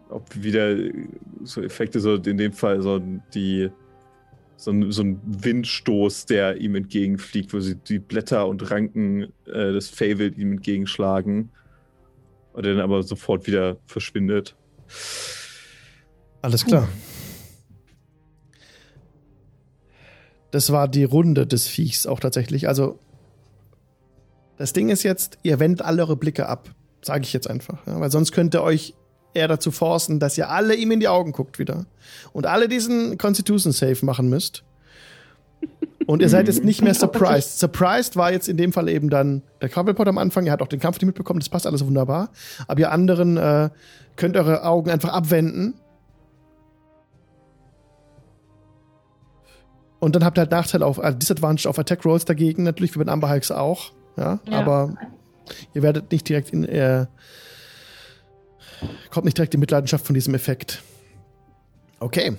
Ob 0.09 0.23
wieder 0.41 0.75
so 1.43 1.61
Effekte, 1.61 1.99
so 1.99 2.15
in 2.15 2.37
dem 2.37 2.53
Fall, 2.53 2.81
so 2.81 2.99
die 3.33 3.69
so 4.57 4.71
ein, 4.71 4.91
so 4.91 5.03
ein 5.03 5.21
Windstoß, 5.23 6.25
der 6.25 6.57
ihm 6.57 6.75
entgegenfliegt, 6.75 7.53
wo 7.53 7.59
sie 7.59 7.75
die 7.75 7.99
Blätter 7.99 8.47
und 8.47 8.69
Ranken 8.69 9.31
äh, 9.45 9.71
des 9.71 9.89
Fable 9.89 10.29
ihm 10.29 10.53
entgegenschlagen. 10.53 11.51
Und 12.53 12.65
dann 12.65 12.79
aber 12.79 13.03
sofort 13.03 13.45
wieder 13.45 13.77
verschwindet. 13.85 14.55
Alles 16.41 16.65
klar. 16.65 16.89
Das 20.49 20.71
war 20.71 20.87
die 20.87 21.03
Runde 21.03 21.45
des 21.45 21.67
Viechs 21.67 22.07
auch 22.07 22.19
tatsächlich. 22.19 22.67
Also, 22.67 22.97
das 24.57 24.73
Ding 24.73 24.89
ist 24.89 25.03
jetzt, 25.03 25.37
ihr 25.43 25.59
wendet 25.59 25.83
alle 25.83 26.01
eure 26.01 26.15
Blicke 26.15 26.47
ab. 26.49 26.73
Sage 27.03 27.23
ich 27.23 27.33
jetzt 27.33 27.47
einfach. 27.47 27.85
Ja? 27.85 27.99
Weil 27.99 28.09
sonst 28.09 28.31
könnte 28.31 28.63
euch 28.63 28.95
er 29.37 29.47
dazu 29.47 29.71
forcen, 29.71 30.19
dass 30.19 30.37
ihr 30.37 30.49
alle 30.49 30.75
ihm 30.75 30.91
in 30.91 30.99
die 30.99 31.07
Augen 31.07 31.31
guckt 31.31 31.59
wieder. 31.59 31.85
Und 32.33 32.45
alle 32.45 32.67
diesen 32.67 33.17
Constitution 33.17 33.71
Save 33.71 34.05
machen 34.05 34.29
müsst. 34.29 34.63
Und 36.05 36.21
ihr 36.21 36.29
seid 36.29 36.47
jetzt 36.47 36.63
nicht 36.63 36.81
mehr 36.81 36.93
surprised. 36.93 37.59
Surprised 37.59 38.15
war 38.15 38.31
jetzt 38.31 38.47
in 38.47 38.55
dem 38.57 38.71
Fall 38.71 38.87
eben 38.89 39.09
dann 39.09 39.41
der 39.61 39.69
Cobblepot 39.69 40.07
am 40.07 40.17
Anfang. 40.17 40.45
Er 40.45 40.53
hat 40.53 40.61
auch 40.61 40.67
den 40.67 40.79
Kampf 40.79 40.97
nicht 40.97 41.07
mitbekommen. 41.07 41.39
Das 41.39 41.49
passt 41.49 41.67
alles 41.67 41.85
wunderbar. 41.85 42.29
Aber 42.67 42.79
ihr 42.79 42.91
anderen 42.91 43.37
äh, 43.37 43.69
könnt 44.15 44.37
eure 44.37 44.63
Augen 44.63 44.89
einfach 44.89 45.09
abwenden. 45.13 45.73
Und 49.99 50.15
dann 50.15 50.23
habt 50.23 50.37
ihr 50.37 50.41
halt 50.41 50.51
Nachteil 50.51 50.83
auf, 50.83 50.99
äh, 50.99 51.13
Disadvantage 51.15 51.67
auf 51.67 51.79
Attack 51.79 52.05
Rolls 52.05 52.25
dagegen, 52.25 52.63
natürlich 52.63 52.93
wie 52.93 52.99
bei 52.99 53.05
den 53.05 53.09
Amber 53.09 53.29
Hulks 53.29 53.51
auch. 53.51 53.91
Ja, 54.15 54.39
Ja. 54.47 54.59
aber 54.59 54.93
ihr 55.73 55.81
werdet 55.81 56.11
nicht 56.11 56.27
direkt 56.29 56.51
in, 56.51 56.63
äh, 56.65 57.07
kommt 59.09 59.25
nicht 59.25 59.37
direkt 59.37 59.53
in 59.53 59.59
Mitleidenschaft 59.59 60.05
von 60.05 60.13
diesem 60.13 60.33
Effekt. 60.35 60.81
Okay. 61.99 62.37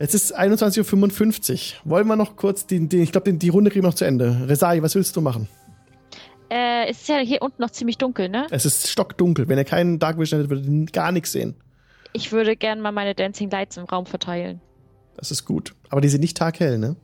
Jetzt 0.00 0.14
ist 0.14 0.38
21.55 0.38 1.52
Uhr. 1.84 1.90
Wollen 1.90 2.06
wir 2.06 2.16
noch 2.16 2.36
kurz 2.36 2.66
den, 2.66 2.88
den 2.88 3.02
ich 3.02 3.12
glaube, 3.12 3.32
die 3.32 3.48
Runde 3.48 3.70
kriegen 3.70 3.84
wir 3.84 3.88
noch 3.88 3.94
zu 3.96 4.04
Ende. 4.04 4.48
Resai, 4.48 4.82
was 4.82 4.94
willst 4.94 5.16
du 5.16 5.20
machen? 5.20 5.48
Äh, 6.50 6.88
es 6.88 7.00
ist 7.02 7.08
ja 7.08 7.18
hier 7.18 7.42
unten 7.42 7.60
noch 7.60 7.70
ziemlich 7.70 7.98
dunkel, 7.98 8.28
ne? 8.28 8.46
Es 8.50 8.64
ist 8.64 8.88
stockdunkel. 8.88 9.48
Wenn 9.48 9.58
ihr 9.58 9.64
keinen 9.64 9.98
Dark 9.98 10.18
Vision 10.18 10.40
hättet, 10.40 10.50
würdet 10.50 10.66
ihr 10.66 10.86
gar 10.86 11.12
nichts 11.12 11.32
sehen. 11.32 11.56
Ich 12.12 12.32
würde 12.32 12.56
gerne 12.56 12.80
mal 12.80 12.92
meine 12.92 13.14
Dancing 13.14 13.50
Lights 13.50 13.76
im 13.76 13.84
Raum 13.84 14.06
verteilen. 14.06 14.60
Das 15.16 15.30
ist 15.30 15.44
gut. 15.44 15.74
Aber 15.90 16.00
die 16.00 16.08
sind 16.08 16.20
nicht 16.20 16.36
taghell, 16.36 16.78
ne? 16.78 16.96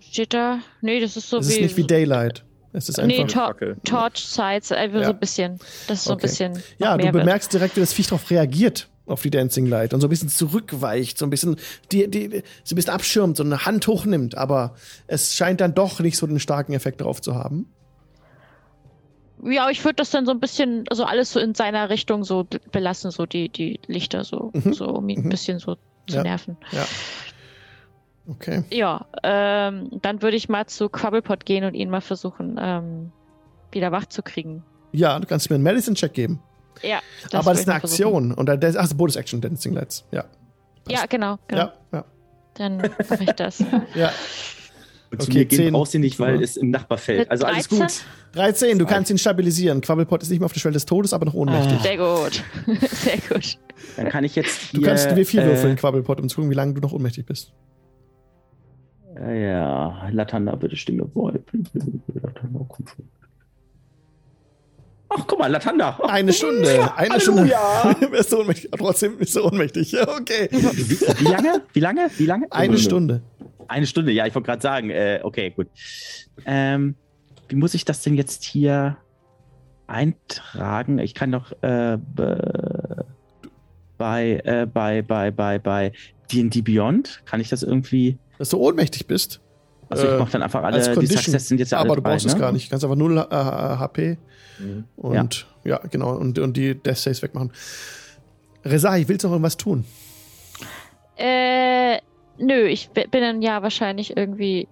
Steht 0.00 0.32
da? 0.34 0.60
Nee, 0.80 1.00
das 1.00 1.16
ist 1.16 1.28
so 1.28 1.36
Das 1.38 1.48
wie. 1.48 1.52
ist 1.54 1.60
nicht 1.60 1.76
wie 1.76 1.86
Daylight. 1.86 2.44
Es 2.78 2.88
ist 2.90 2.98
Nee, 2.98 3.20
einfach. 3.22 3.32
Tor 3.32 3.46
Fackel. 3.46 3.76
Torch 3.84 4.18
Sides, 4.18 4.70
einfach 4.70 4.98
Ja. 5.00 5.06
so 5.06 5.12
ein 5.12 5.18
bisschen. 5.18 5.58
Das 5.88 5.98
ist 6.00 6.04
so 6.04 6.12
Okay. 6.12 6.18
ein 6.20 6.22
bisschen. 6.28 6.62
Ja, 6.78 6.96
du 6.96 7.04
mehr 7.04 7.14
wird. 7.14 7.24
bemerkst 7.24 7.52
direkt, 7.52 7.74
wie 7.76 7.80
das 7.80 7.92
Viech 7.94 8.08
darauf 8.08 8.28
reagiert, 8.30 8.88
auf 9.06 9.22
die 9.22 9.30
Dancing 9.30 9.64
Light 9.66 9.94
und 9.94 10.00
so 10.02 10.08
ein 10.08 10.10
bisschen 10.10 10.28
zurückweicht, 10.28 11.16
so 11.16 11.24
ein 11.24 11.30
bisschen, 11.30 11.56
die, 11.90 12.06
die, 12.10 12.42
so 12.64 12.74
ein 12.74 12.76
bisschen 12.76 12.92
abschirmt, 12.92 13.38
so 13.38 13.44
eine 13.44 13.64
Hand 13.64 13.86
hochnimmt, 13.86 14.36
aber 14.36 14.74
es 15.06 15.34
scheint 15.34 15.60
dann 15.62 15.74
doch 15.74 16.00
nicht 16.00 16.18
so 16.18 16.26
einen 16.26 16.38
starken 16.38 16.74
Effekt 16.74 17.00
drauf 17.00 17.22
zu 17.22 17.34
haben. 17.34 17.66
Ja, 19.42 19.68
ich 19.70 19.84
würde 19.84 19.96
das 19.96 20.10
dann 20.10 20.26
so 20.26 20.32
ein 20.32 20.40
bisschen, 20.40 20.84
also 20.90 21.04
alles 21.04 21.32
so 21.32 21.40
in 21.40 21.54
seiner 21.54 21.88
Richtung 21.90 22.24
so 22.24 22.46
belassen, 22.72 23.10
so 23.10 23.26
die, 23.26 23.48
die 23.48 23.80
Lichter 23.86 24.24
so, 24.24 24.50
Mhm. 24.54 24.72
so 24.72 24.86
um 24.88 25.08
ihn 25.08 25.20
Mhm. 25.20 25.26
ein 25.26 25.28
bisschen 25.30 25.58
so 25.60 25.76
zu 26.08 26.16
Ja. 26.16 26.22
nerven. 26.22 26.56
Okay. 28.28 28.64
Ja, 28.70 29.06
ähm, 29.22 29.88
dann 30.02 30.22
würde 30.22 30.36
ich 30.36 30.48
mal 30.48 30.66
zu 30.66 30.88
Quabblepot 30.88 31.44
gehen 31.46 31.64
und 31.64 31.74
ihn 31.74 31.90
mal 31.90 32.00
versuchen, 32.00 32.58
ähm, 32.60 33.12
wieder 33.70 33.92
wach 33.92 34.06
zu 34.06 34.22
kriegen. 34.22 34.64
Ja, 34.92 35.18
du 35.18 35.26
kannst 35.26 35.48
mir 35.50 35.54
einen 35.54 35.64
Medicine-Check 35.64 36.12
geben. 36.12 36.40
Ja, 36.82 36.98
aber 37.32 37.44
würde 37.46 37.50
das 37.50 37.60
ist 37.60 37.68
eine. 37.68 37.76
Aktion. 37.76 38.32
Und 38.32 38.46
dann, 38.46 38.60
ach, 38.76 38.92
Bonus-Action, 38.92 39.40
Dancing 39.40 39.74
Lights. 39.74 40.04
Ja. 40.10 40.24
Ja, 40.88 41.06
genau, 41.06 41.38
genau. 41.48 41.62
Ja, 41.62 41.72
ja. 41.92 42.04
Dann 42.54 42.76
mache 42.78 43.24
ich 43.24 43.32
das. 43.32 43.64
Ja. 43.94 44.10
Zu 45.18 45.28
Okay, 45.28 45.38
mir 45.38 45.44
gehen 45.44 45.58
10. 45.58 45.72
brauchst 45.72 45.94
du 45.94 45.98
nicht, 46.00 46.18
weil 46.18 46.42
es 46.42 46.56
im 46.56 46.70
Nachbarfeld. 46.70 47.30
Also 47.30 47.46
alles 47.46 47.68
13? 47.68 47.78
gut. 47.78 48.04
13, 48.32 48.78
du 48.78 48.86
kannst 48.86 49.10
ihn 49.10 49.18
stabilisieren. 49.18 49.80
Quabblepot 49.80 50.20
ist 50.22 50.30
nicht 50.30 50.40
mehr 50.40 50.46
auf 50.46 50.52
der 50.52 50.58
Schwelle 50.60 50.74
des 50.74 50.84
Todes, 50.84 51.12
aber 51.12 51.24
noch 51.26 51.34
ohnmächtig. 51.34 51.80
Sehr 51.80 51.96
gut. 51.96 52.42
Sehr 52.90 53.18
gut. 53.28 53.56
Dann 53.96 54.08
kann 54.08 54.24
ich 54.24 54.34
jetzt 54.34 54.74
Du 54.74 54.78
hier, 54.78 54.88
kannst 54.88 55.08
W4 55.08 55.40
äh, 55.40 55.46
würfeln, 55.46 55.76
Quabblepot, 55.76 56.20
um 56.20 56.28
zu 56.28 56.36
gucken, 56.36 56.50
wie 56.50 56.54
lange 56.54 56.74
du 56.74 56.80
noch 56.80 56.92
ohnmächtig 56.92 57.24
bist. 57.24 57.52
Äh, 59.18 59.48
ja, 59.50 60.08
Latanda, 60.10 60.54
bitte 60.56 60.76
stimme 60.76 61.08
wohl. 61.14 61.42
Latanda, 62.14 62.60
komm 62.68 62.86
schon. 62.86 63.08
Ach, 65.08 65.24
guck 65.26 65.38
mal, 65.38 65.46
Latanda. 65.50 65.98
Eine 66.08 66.32
Stunde. 66.32 66.94
Eine 66.96 67.20
Stunde. 67.20 67.42
Halleluja. 67.56 68.08
bist 68.10 68.32
du 68.32 68.40
ohnmächtig. 68.40 68.70
Trotzdem 68.76 69.16
bist 69.16 69.36
du 69.36 69.44
ohnmächtig. 69.44 69.92
Ja, 69.92 70.06
Okay. 70.08 70.48
Wie, 70.50 70.60
wie 71.24 71.24
lange? 71.30 71.62
Wie 71.72 71.80
lange? 71.80 72.10
Wie 72.18 72.26
lange? 72.26 72.46
Eine 72.50 72.76
Stunde. 72.78 73.22
Eine 73.68 73.86
Stunde, 73.86 74.12
ja, 74.12 74.26
ich 74.26 74.34
wollte 74.34 74.46
gerade 74.46 74.62
sagen. 74.62 74.90
Äh, 74.90 75.20
okay, 75.22 75.50
gut. 75.50 75.68
Ähm, 76.44 76.96
wie 77.48 77.56
muss 77.56 77.74
ich 77.74 77.84
das 77.84 78.02
denn 78.02 78.14
jetzt 78.14 78.44
hier 78.44 78.96
eintragen? 79.86 80.98
Ich 80.98 81.14
kann 81.14 81.32
doch 81.32 81.52
äh, 81.62 81.96
be- 81.98 83.04
bei, 83.96 84.40
äh, 84.44 84.66
bei, 84.66 85.02
bei, 85.02 85.30
bei, 85.30 85.58
bei 85.58 85.92
D&D 86.32 86.60
Beyond, 86.62 87.22
kann 87.24 87.40
ich 87.40 87.48
das 87.48 87.62
irgendwie... 87.62 88.18
Dass 88.38 88.48
du 88.50 88.58
ohnmächtig 88.58 89.06
bist. 89.06 89.40
Also 89.88 90.06
Äh, 90.06 90.14
ich 90.14 90.18
mache 90.20 90.32
dann 90.32 90.42
einfach 90.42 90.62
alle, 90.62 90.76
als 90.76 90.86
die 90.88 90.94
Condition. 90.94 91.18
Success 91.22 91.48
sind 91.48 91.58
jetzt 91.58 91.72
ja 91.72 91.78
alle 91.78 91.86
aber 91.90 91.96
du 91.96 92.02
drei, 92.02 92.10
brauchst 92.12 92.26
ne? 92.26 92.32
es 92.32 92.38
gar 92.38 92.52
nicht. 92.52 92.66
Du 92.66 92.70
kannst 92.70 92.84
einfach 92.84 92.96
0 92.96 93.18
äh, 93.18 93.22
HP 93.30 94.18
Mhm. 94.58 94.84
und 94.96 95.46
ja, 95.64 95.78
genau. 95.90 96.16
Und, 96.16 96.38
und 96.38 96.56
die 96.56 96.74
Death 96.74 96.96
Saves 96.96 97.22
wegmachen. 97.22 97.52
Resai, 98.64 99.04
willst 99.06 99.22
du 99.24 99.28
noch 99.28 99.34
irgendwas 99.34 99.56
tun? 99.58 99.84
Äh, 101.16 101.98
nö, 102.38 102.66
ich 102.66 102.90
bi- 102.90 103.06
bin 103.10 103.20
dann 103.20 103.42
ja 103.42 103.62
wahrscheinlich 103.62 104.16
irgendwie, 104.16 104.66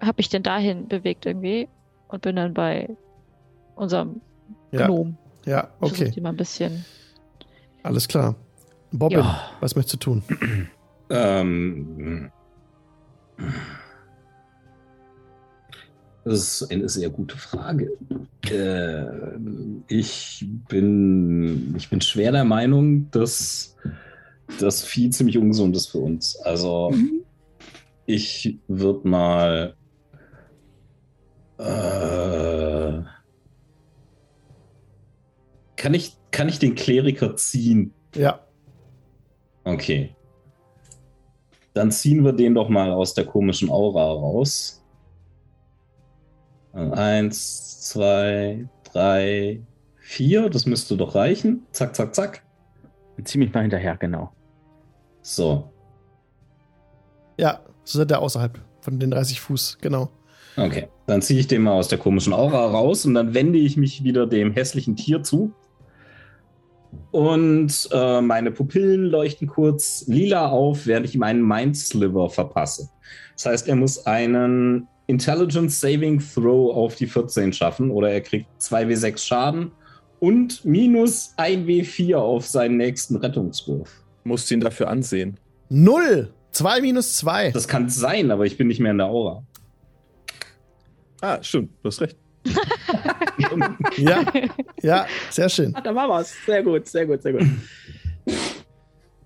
hab 0.00 0.18
ich 0.18 0.28
denn 0.28 0.42
dahin 0.42 0.88
bewegt 0.88 1.26
irgendwie 1.26 1.68
und 2.08 2.22
bin 2.22 2.36
dann 2.36 2.54
bei 2.54 2.88
unserem 3.76 4.20
Ja, 4.70 4.86
Gnom. 4.86 5.16
ja, 5.46 5.68
okay. 5.80 6.10
die 6.10 6.20
mal 6.20 6.30
ein 6.30 6.36
bisschen. 6.36 6.84
Alles 7.82 8.08
klar. 8.08 8.34
Bobbin, 8.92 9.18
Ja. 9.20 9.40
was 9.60 9.74
möchtest 9.76 9.94
du 9.94 9.98
tun? 9.98 10.22
Ähm, 11.10 12.30
das 16.24 16.62
ist 16.62 16.70
eine 16.70 16.88
sehr 16.88 17.10
gute 17.10 17.36
Frage. 17.36 17.92
Äh, 18.48 19.04
ich, 19.88 20.46
bin, 20.68 21.74
ich 21.76 21.88
bin 21.90 22.00
schwer 22.00 22.32
der 22.32 22.44
Meinung, 22.44 23.10
dass 23.10 23.76
das 24.60 24.82
Vieh 24.82 25.10
ziemlich 25.10 25.38
ungesund 25.38 25.76
ist 25.76 25.88
für 25.88 25.98
uns. 25.98 26.36
Also 26.36 26.94
ich 28.06 28.58
würde 28.68 29.08
mal 29.08 29.74
äh, 31.58 33.02
kann 35.76 35.94
ich, 35.94 36.16
kann 36.30 36.48
ich 36.48 36.58
den 36.58 36.74
Kleriker 36.74 37.36
ziehen? 37.36 37.92
Ja, 38.14 38.46
Okay. 39.64 40.14
Dann 41.74 41.90
ziehen 41.90 42.24
wir 42.24 42.32
den 42.32 42.54
doch 42.54 42.68
mal 42.68 42.90
aus 42.92 43.14
der 43.14 43.24
komischen 43.24 43.70
Aura 43.70 44.04
raus. 44.04 44.82
Eins, 46.72 47.80
zwei, 47.88 48.68
drei, 48.84 49.60
vier. 49.96 50.50
Das 50.50 50.66
müsste 50.66 50.96
doch 50.96 51.14
reichen. 51.14 51.66
Zack, 51.72 51.94
zack, 51.94 52.14
zack. 52.14 52.42
Ziemlich 53.24 53.52
mal 53.52 53.62
hinterher, 53.62 53.96
genau. 53.96 54.32
So. 55.22 55.70
ja, 57.38 57.60
so 57.84 57.98
seid 57.98 58.10
ihr 58.10 58.18
außerhalb 58.18 58.58
von 58.80 58.98
den 58.98 59.10
30 59.10 59.40
Fuß, 59.40 59.78
genau. 59.80 60.10
Okay. 60.56 60.88
Dann 61.06 61.22
ziehe 61.22 61.40
ich 61.40 61.46
den 61.46 61.62
mal 61.62 61.72
aus 61.72 61.88
der 61.88 61.98
komischen 61.98 62.32
Aura 62.32 62.66
raus 62.66 63.06
und 63.06 63.14
dann 63.14 63.32
wende 63.34 63.58
ich 63.58 63.76
mich 63.76 64.04
wieder 64.04 64.26
dem 64.26 64.52
hässlichen 64.52 64.96
Tier 64.96 65.22
zu. 65.22 65.52
Und 67.10 67.88
äh, 67.92 68.20
meine 68.20 68.50
Pupillen 68.50 69.04
leuchten 69.04 69.46
kurz 69.46 70.04
lila 70.06 70.48
auf, 70.48 70.86
während 70.86 71.06
ich 71.06 71.14
ihm 71.14 71.22
einen 71.22 71.46
Mind 71.46 71.76
Sliver 71.76 72.30
verpasse. 72.30 72.88
Das 73.34 73.46
heißt, 73.46 73.68
er 73.68 73.76
muss 73.76 74.06
einen 74.06 74.88
Intelligence 75.06 75.80
Saving 75.80 76.20
Throw 76.20 76.74
auf 76.74 76.96
die 76.96 77.06
14 77.06 77.52
schaffen 77.52 77.90
oder 77.90 78.10
er 78.10 78.20
kriegt 78.20 78.46
2w6 78.60 79.18
Schaden 79.18 79.72
und 80.20 80.64
minus 80.64 81.34
1w4 81.36 82.16
auf 82.16 82.46
seinen 82.46 82.76
nächsten 82.76 83.16
Rettungswurf. 83.16 83.90
Musst 84.24 84.50
ihn 84.50 84.60
dafür 84.60 84.88
ansehen. 84.88 85.38
Null! 85.68 86.32
Zwei 86.52 86.82
minus 86.82 87.16
zwei. 87.16 87.50
Das 87.50 87.66
kann 87.66 87.88
sein, 87.88 88.30
aber 88.30 88.44
ich 88.44 88.58
bin 88.58 88.68
nicht 88.68 88.78
mehr 88.78 88.92
in 88.92 88.98
der 88.98 89.06
Aura. 89.06 89.42
Ah, 91.22 91.42
stimmt, 91.42 91.70
du 91.82 91.88
hast 91.88 92.00
recht. 92.02 92.16
Ja, 93.96 94.24
ja, 94.82 95.06
sehr 95.30 95.48
schön. 95.48 95.74
Ah, 95.74 95.80
da 95.80 95.94
war 95.94 96.08
was. 96.08 96.34
Sehr 96.46 96.62
gut, 96.62 96.86
sehr 96.86 97.06
gut, 97.06 97.22
sehr 97.22 97.32
gut. 97.32 97.42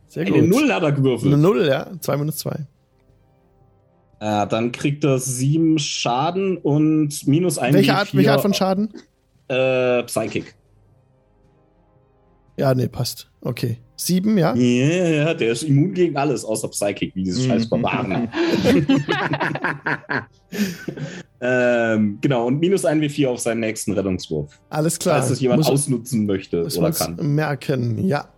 Sehr 0.09 0.24
gut. 0.24 0.35
Eine 0.35 0.47
Null 0.47 0.73
hat 0.73 0.82
er 0.82 0.93
gewürfelt. 0.93 1.32
Eine 1.32 1.43
Null, 1.43 1.66
ja. 1.66 1.90
Zwei 2.01 2.16
minus 2.16 2.39
zwei. 2.39 2.66
Äh, 4.19 4.47
dann 4.47 4.73
kriegt 4.73 5.05
er 5.05 5.19
sieben 5.19 5.78
Schaden 5.78 6.57
und 6.57 7.27
minus 7.27 7.59
ein 7.59 7.74
Welche 7.74 7.93
W4, 7.93 7.94
Art, 7.94 8.15
welche 8.15 8.32
Art 8.32 8.40
von 8.40 8.55
Schaden? 8.55 8.94
Äh, 9.48 10.03
Psychic. 10.05 10.55
Ja, 12.57 12.74
nee, 12.74 12.89
passt. 12.89 13.31
Okay. 13.43 13.78
Sieben, 13.98 14.36
ja? 14.36 14.55
Ja, 14.55 15.09
ja, 15.09 15.35
der 15.35 15.52
ist 15.52 15.62
immun 15.62 15.94
gegen 15.94 16.16
alles, 16.18 16.44
außer 16.44 16.68
Psychic, 16.68 17.14
wie 17.16 17.23
dieses 17.24 17.47
scheiß 17.47 17.66
Barbaren. 17.68 18.28
ähm, 21.40 22.18
genau, 22.20 22.47
und 22.47 22.60
minus 22.60 22.85
ein 22.85 23.01
W4 23.01 23.28
auf 23.28 23.40
seinen 23.40 23.60
nächsten 23.60 23.93
Rettungswurf. 23.93 24.59
Alles 24.68 24.98
klar. 24.98 25.16
Falls 25.18 25.31
das 25.31 25.40
jemand 25.40 25.60
Muss- 25.60 25.70
ausnutzen 25.70 26.27
möchte 26.27 26.64
oder 26.64 26.93
kann. 26.93 27.16
merken, 27.35 28.06
ja. 28.06 28.28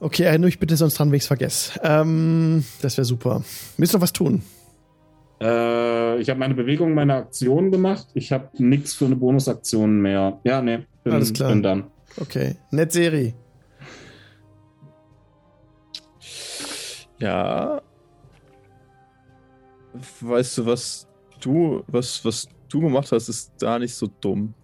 Okay, 0.00 0.24
erinnere 0.24 0.46
mich 0.46 0.58
bitte 0.58 0.76
sonst 0.76 0.98
dran, 0.98 1.10
wenn 1.10 1.16
ich 1.16 1.22
es 1.22 1.26
vergesse. 1.28 1.78
Ähm, 1.82 2.64
das 2.82 2.96
wäre 2.96 3.04
super. 3.04 3.42
Willst 3.76 3.92
du 3.94 3.98
noch 3.98 4.02
was 4.02 4.12
tun? 4.12 4.42
Äh, 5.40 6.20
ich 6.20 6.28
habe 6.30 6.38
meine 6.40 6.54
Bewegung, 6.54 6.94
meine 6.94 7.14
Aktion 7.14 7.70
gemacht. 7.70 8.06
Ich 8.14 8.32
habe 8.32 8.48
nichts 8.58 8.94
für 8.94 9.06
eine 9.06 9.16
Bonusaktion 9.16 10.00
mehr. 10.00 10.40
Ja, 10.44 10.62
nee, 10.62 10.80
bin, 11.04 11.12
Alles 11.12 11.32
klar. 11.32 11.50
bin 11.50 11.62
dann. 11.62 11.84
Okay. 12.18 12.56
Netzserie. 12.70 13.34
Ja. 17.18 17.80
Weißt 20.20 20.58
du, 20.58 20.66
was 20.66 21.06
du, 21.40 21.84
was, 21.86 22.24
was 22.24 22.48
du 22.68 22.80
gemacht 22.80 23.10
hast, 23.12 23.28
ist 23.28 23.52
da 23.58 23.78
nicht 23.78 23.94
so 23.94 24.08
dumm. 24.20 24.54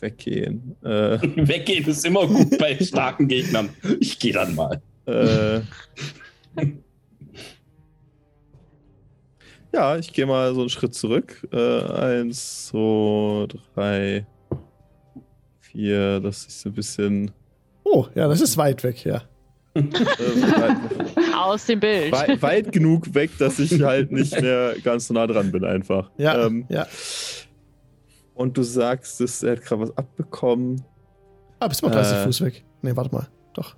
Weggehen. 0.00 0.76
Äh, 0.82 1.20
Weggehen 1.48 1.86
ist 1.86 2.04
immer 2.04 2.26
gut 2.26 2.58
bei 2.58 2.76
starken 2.78 3.28
Gegnern. 3.28 3.68
Ich 4.00 4.18
gehe 4.18 4.32
dann 4.32 4.54
mal. 4.54 4.82
äh, 5.06 5.60
ja, 9.72 9.96
ich 9.96 10.12
gehe 10.12 10.26
mal 10.26 10.54
so 10.54 10.60
einen 10.60 10.70
Schritt 10.70 10.94
zurück. 10.94 11.46
Äh, 11.52 11.82
eins, 11.84 12.66
zwei, 12.66 13.46
drei, 13.74 14.26
vier. 15.60 16.20
Das 16.20 16.46
ist 16.46 16.60
so 16.60 16.68
ein 16.70 16.74
bisschen. 16.74 17.30
Oh, 17.84 18.06
ja, 18.14 18.26
das 18.28 18.40
ist 18.40 18.56
weit 18.56 18.82
weg, 18.84 19.04
ja. 19.04 19.22
Aus 21.36 21.66
dem 21.66 21.80
Bild. 21.80 22.12
weit, 22.12 22.42
weit 22.42 22.72
genug 22.72 23.14
weg, 23.14 23.30
dass 23.38 23.58
ich 23.58 23.80
halt 23.82 24.12
nicht 24.12 24.38
mehr 24.40 24.74
ganz 24.84 25.06
so 25.08 25.14
nah 25.14 25.26
dran 25.26 25.50
bin, 25.52 25.64
einfach. 25.64 26.10
Ja, 26.18 26.46
Ähm, 26.46 26.66
ja. 26.68 26.86
Und 28.34 28.56
du 28.56 28.62
sagst, 28.62 29.20
dass 29.20 29.42
er 29.42 29.52
hat 29.52 29.62
gerade 29.62 29.82
was 29.82 29.96
abbekommen. 29.96 30.82
Ah, 31.60 31.68
bist 31.68 31.82
mal 31.82 31.90
30 31.90 32.16
äh, 32.18 32.22
Fuß 32.24 32.40
weg. 32.42 32.64
Nee, 32.80 32.96
warte 32.96 33.14
mal. 33.14 33.28
Doch. 33.54 33.76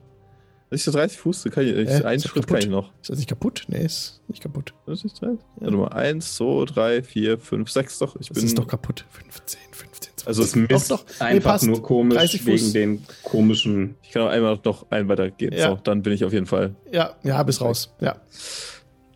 Ist 0.71 0.87
das 0.87 0.95
30 0.95 1.19
Fuß? 1.19 1.43
Da 1.43 1.51
Kann 1.51 1.65
ich, 1.67 1.73
Äh, 1.75 2.03
einen 2.05 2.21
Schritt 2.23 2.47
kann 2.47 2.59
ich 2.59 2.69
noch. 2.69 2.93
Ist 3.01 3.11
das 3.11 3.19
nicht 3.19 3.29
kaputt? 3.29 3.65
Nee, 3.69 3.85
ist 3.85 4.23
nicht 4.29 4.43
kaputt. 4.43 4.73
Das 4.87 5.05
ist 5.05 5.21
30? 5.21 5.39
Warte 5.57 5.77
mal. 5.77 5.89
Eins, 5.89 6.37
zwei, 6.37 6.65
drei, 6.65 7.03
vier, 7.03 7.39
fünf, 7.39 7.71
sechs 7.71 7.99
doch. 7.99 8.17
Ich 8.21 8.29
Das 8.29 8.37
bin. 8.37 8.47
ist 8.47 8.57
doch 8.59 8.67
kaputt. 8.67 9.05
15, 9.11 9.61
15, 9.73 10.13
20. 10.14 10.14
Also 10.27 10.43
Das 10.43 10.55
misst 10.57 10.91
doch, 10.91 11.05
doch. 11.05 11.21
Nee, 11.21 11.27
einfach 11.27 11.53
passt. 11.53 11.67
nur 11.67 11.83
komisch 11.83 12.17
30 12.17 12.43
Fuß. 12.43 12.47
wegen 12.47 12.73
den 12.73 13.07
komischen. 13.25 13.97
ich 14.03 14.11
kann 14.11 14.23
auch 14.23 14.29
einmal 14.29 14.59
noch 14.65 14.91
einen 14.91 15.09
weitergehen. 15.09 15.53
Ja. 15.53 15.71
So, 15.71 15.77
dann 15.83 16.03
bin 16.03 16.13
ich 16.13 16.25
auf 16.25 16.33
jeden 16.33 16.47
Fall. 16.47 16.75
Ja, 16.91 17.15
ja, 17.23 17.43
bis 17.43 17.61
raus. 17.61 17.95
Ja. 18.01 18.17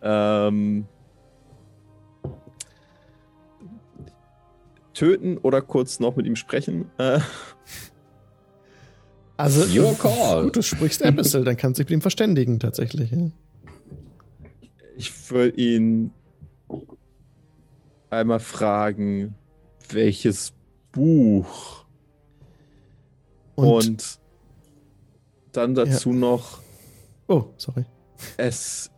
Ähm, 0.01 0.85
töten 4.93 5.37
oder 5.37 5.61
kurz 5.61 5.99
noch 5.99 6.15
mit 6.15 6.25
ihm 6.25 6.35
sprechen? 6.35 6.89
Äh, 6.97 7.19
Also, 9.37 9.63
Your 9.79 9.97
call. 9.97 10.43
gut, 10.43 10.57
du 10.57 10.61
sprichst 10.61 11.03
Abyssal, 11.05 11.45
dann 11.45 11.55
kannst 11.55 11.79
du 11.79 11.83
dich 11.83 11.89
mit 11.89 11.99
ihm 11.99 12.01
verständigen, 12.01 12.59
tatsächlich. 12.59 13.11
Ja. 13.11 13.31
ich 14.97 15.31
würde 15.31 15.55
ihn 15.57 16.11
einmal 18.09 18.39
fragen, 18.39 19.35
welches 19.91 20.51
Buch 20.99 21.85
Und, 23.55 23.65
und, 23.65 24.19
dann 25.53 25.73
dazu 25.73 26.11
noch, 26.11 26.59
oh, 27.27 27.45
sorry. 27.55 27.85
es 28.35 28.91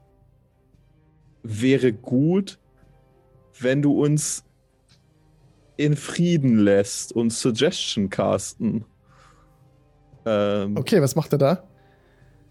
wäre 1.44 1.94
gut, 1.94 2.58
wenn 3.60 3.84
du 3.84 4.02
uns 4.02 4.44
in 5.78 5.96
Frieden 5.96 6.58
lässt 6.58 7.14
und 7.14 7.32
Suggestion 7.32 8.10
casten. 8.10 8.86
Ähm, 10.26 10.76
Okay, 10.78 11.02
was 11.02 11.16
macht 11.16 11.34
er 11.34 11.38
da? 11.38 11.64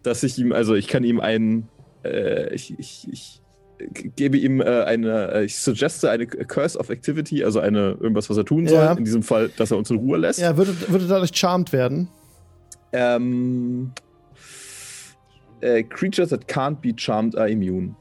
Dass 0.05 0.23
ich 0.23 0.39
ihm, 0.39 0.53
also 0.53 0.75
ich 0.75 0.87
kann 0.87 1.03
ihm 1.03 1.21
einen, 1.21 1.69
äh, 2.05 2.55
ich, 2.55 2.79
ich, 2.79 3.09
ich 3.11 3.43
gebe 3.93 4.37
ihm 4.37 4.61
äh, 4.61 4.83
eine, 4.83 5.33
äh, 5.33 5.45
ich 5.45 5.57
suggeste 5.57 6.11
eine 6.11 6.27
Curse 6.27 6.79
of 6.79 6.91
Activity, 6.91 7.45
also 7.45 7.61
eine 7.61 7.97
irgendwas, 8.01 8.29
was 8.31 8.37
er 8.37 8.45
tun 8.45 8.67
soll. 8.67 8.79
Ja. 8.79 8.93
In 8.93 9.05
diesem 9.05 9.23
Fall, 9.23 9.51
dass 9.57 9.71
er 9.71 9.79
uns 9.79 9.91
in 9.91 9.97
Ruhe 9.97 10.19
lässt. 10.19 10.41
Er 10.41 10.57
würde, 10.57 10.75
würde 10.89 11.07
dadurch 11.07 11.31
charmed 11.35 11.73
werden. 11.73 12.09
Ähm, 12.93 13.93
äh, 15.61 15.83
creatures 15.83 16.31
that 16.31 16.49
can't 16.49 16.77
be 16.81 16.93
charmed 16.97 17.37
are 17.37 17.49
immune. 17.49 17.95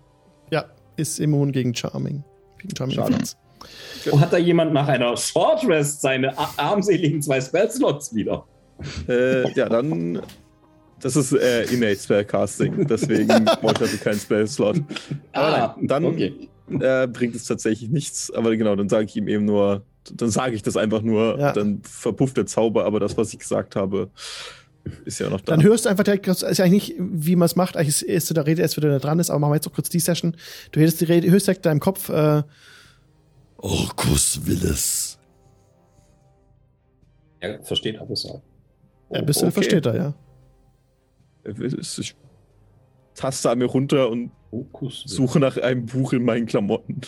Ja, 0.51 0.65
ist 0.97 1.19
immun 1.19 1.51
gegen 1.51 1.73
Charming. 1.75 2.23
Gegen 2.57 2.75
Charming. 2.75 2.99
Effects. 2.99 3.37
Oh, 4.11 4.19
hat 4.19 4.31
da 4.31 4.37
jemand 4.37 4.73
nach 4.73 4.87
einer 4.87 5.15
Short 5.17 5.67
Rest 5.67 6.01
seine 6.01 6.33
armseligen 6.57 7.21
zwei 7.21 7.41
Spellslots 7.41 8.15
wieder? 8.15 8.45
Äh, 9.07 9.51
ja, 9.53 9.67
dann. 9.67 10.21
Das 11.01 11.15
ist 11.15 11.31
äh, 11.33 11.63
Innate 11.73 11.97
Spellcasting, 11.99 12.85
deswegen 12.87 13.27
brauche 13.45 13.71
ich 13.73 13.77
dafür 13.79 13.99
keinen 13.99 14.19
Spell-Slot. 14.19 14.81
Aber 15.33 15.75
nein, 15.77 15.87
dann 15.87 16.05
Ah, 16.05 16.07
okay. 16.09 16.49
äh, 16.79 17.07
bringt 17.07 17.35
es 17.35 17.45
tatsächlich 17.45 17.89
nichts. 17.89 18.31
Aber 18.31 18.55
genau, 18.55 18.75
dann 18.75 18.89
sage 18.89 19.05
ich 19.05 19.15
ihm 19.15 19.27
eben 19.27 19.45
nur, 19.45 19.83
dann 20.13 20.29
sage 20.29 20.55
ich 20.55 20.61
das 20.63 20.75
einfach 20.77 21.01
nur, 21.01 21.39
Ja. 21.39 21.53
dann 21.53 21.81
verpufft 21.83 22.37
der 22.37 22.45
Zauber, 22.45 22.85
aber 22.85 22.99
das, 22.99 23.15
was 23.17 23.31
ich 23.33 23.39
gesagt 23.39 23.75
habe, 23.75 24.09
ist 25.05 25.19
ja 25.19 25.29
noch 25.29 25.41
da. 25.41 25.51
Dann 25.53 25.63
hörst 25.63 25.85
du 25.85 25.89
einfach 25.89 26.03
direkt, 26.03 26.27
das 26.27 26.41
ist 26.43 26.57
ja 26.57 26.65
eigentlich 26.65 26.89
nicht, 26.97 26.99
wie 26.99 27.35
man 27.35 27.45
es 27.45 27.55
macht, 27.55 27.75
eigentlich 27.77 27.89
ist, 27.89 28.01
ist 28.03 28.35
der 28.35 28.45
Rede 28.45 28.61
erst 28.61 28.75
wieder 28.77 28.89
da 28.89 28.99
dran 28.99 29.19
ist, 29.19 29.29
aber 29.29 29.39
machen 29.39 29.51
wir 29.51 29.55
jetzt 29.55 29.65
noch 29.65 29.73
kurz 29.73 29.89
die 29.89 29.99
Session. 29.99 30.35
Du 30.71 30.79
hörst 30.79 30.99
die 31.01 31.05
Rede, 31.05 31.29
hörst 31.31 31.47
direkt 31.47 31.65
in 31.65 31.69
deinem 31.69 31.79
Kopf, 31.79 32.09
äh, 32.09 32.43
Orkus 33.57 34.39
will 34.45 34.63
es. 34.65 35.17
Er 37.41 37.61
versteht 37.63 37.99
alles 37.99 38.25
auch. 38.25 38.41
ein 39.11 39.25
bisschen 39.25 39.47
okay. 39.47 39.53
versteht 39.53 39.85
er, 39.85 39.95
ja. 39.95 40.13
Ich 41.59 42.15
taste 43.15 43.49
an 43.49 43.59
mir 43.59 43.65
runter 43.65 44.09
und 44.09 44.31
Fokus. 44.49 45.03
suche 45.05 45.39
nach 45.39 45.57
einem 45.57 45.85
Buch 45.85 46.13
in 46.13 46.23
meinen 46.23 46.45
Klamotten. 46.45 47.01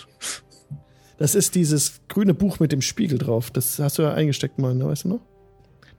Das 1.17 1.35
ist 1.35 1.55
dieses 1.55 2.01
grüne 2.07 2.33
Buch 2.33 2.59
mit 2.59 2.71
dem 2.71 2.81
Spiegel 2.81 3.17
drauf. 3.17 3.51
Das 3.51 3.77
hast 3.79 3.97
du 3.97 4.01
ja 4.03 4.13
eingesteckt 4.13 4.57
mal, 4.59 4.73
ne, 4.75 4.85
weißt 4.87 5.05
du 5.05 5.09
noch? 5.09 5.19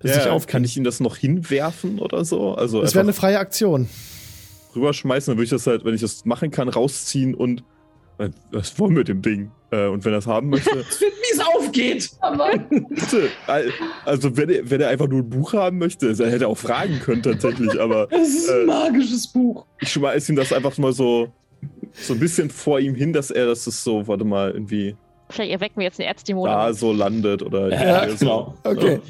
Das 0.01 0.17
Ja, 0.25 0.33
aufgeht. 0.33 0.51
kann 0.51 0.65
ich 0.65 0.77
ihm 0.77 0.83
das 0.85 0.99
noch 1.01 1.17
hinwerfen 1.17 2.01
oder 2.01 2.25
so? 2.25 2.55
Also 2.55 2.81
Das 2.83 2.95
wäre 2.95 3.03
eine 3.05 3.13
freie 3.13 3.39
Aktion. 3.39 3.89
rüberschmeißen, 4.75 5.31
dann 5.33 5.37
würde 5.39 5.45
ich 5.45 5.51
das 5.51 5.67
halt, 5.67 5.85
wenn 5.85 5.95
ich 5.95 6.01
das 6.01 6.25
machen 6.25 6.51
kann, 6.51 6.69
rausziehen 6.69 7.35
und 7.35 7.63
was 8.51 8.79
wollen 8.79 8.93
wir 8.93 8.99
mit 8.99 9.09
dem 9.09 9.23
Ding? 9.23 9.51
Äh, 9.71 9.87
und 9.87 10.05
wenn 10.05 10.13
er 10.13 10.19
es 10.19 10.27
haben 10.27 10.49
möchte, 10.51 10.71
Wie 10.71 11.33
es 11.33 11.41
aufgeht! 11.41 12.11
Aber 12.21 12.51
bitte. 12.69 13.29
Al- 13.47 13.71
Also 14.05 14.37
wenn 14.37 14.51
er, 14.51 14.71
wenn 14.71 14.81
er 14.81 14.89
einfach 14.89 15.09
nur 15.09 15.21
ein 15.21 15.31
Buch 15.31 15.53
haben 15.55 15.79
möchte, 15.79 16.09
also 16.09 16.25
er 16.25 16.31
hätte 16.31 16.49
auch 16.49 16.59
fragen 16.59 16.99
können 17.01 17.23
tatsächlich, 17.23 17.81
aber 17.81 18.09
Es 18.13 18.29
ist 18.35 18.49
Äh, 18.51 18.61
ein 18.61 18.67
magisches 18.67 19.27
Buch. 19.29 19.65
ich 19.81 19.91
schmeiß 19.93 20.29
ihm 20.29 20.37
das 20.37 20.53
einfach 20.53 20.77
mal 20.79 20.93
so 20.93 21.29
so 21.93 22.15
ein 22.15 22.21
bisschen 22.21 22.51
vor 22.51 22.81
ihm 22.81 22.95
hin, 22.95 23.13
dass 23.13 23.31
er, 23.31 23.47
dass 23.47 23.67
es 23.67 23.85
so, 23.85 24.07
warte 24.09 24.25
mal, 24.25 24.51
irgendwie 24.51 24.97
Vielleicht 25.31 25.53
erwecken 25.53 25.77
wir 25.77 25.85
jetzt 25.85 25.99
eine 26.01 26.09
Erzdämon. 26.09 26.45
da 26.47 26.73
so 26.75 26.93
landet 26.93 27.43
oder 27.43 27.69
Ja, 27.71 28.03
irgendwie 28.05 28.17
so. 28.19 28.25
genau. 28.27 28.55
Okay. 28.65 29.01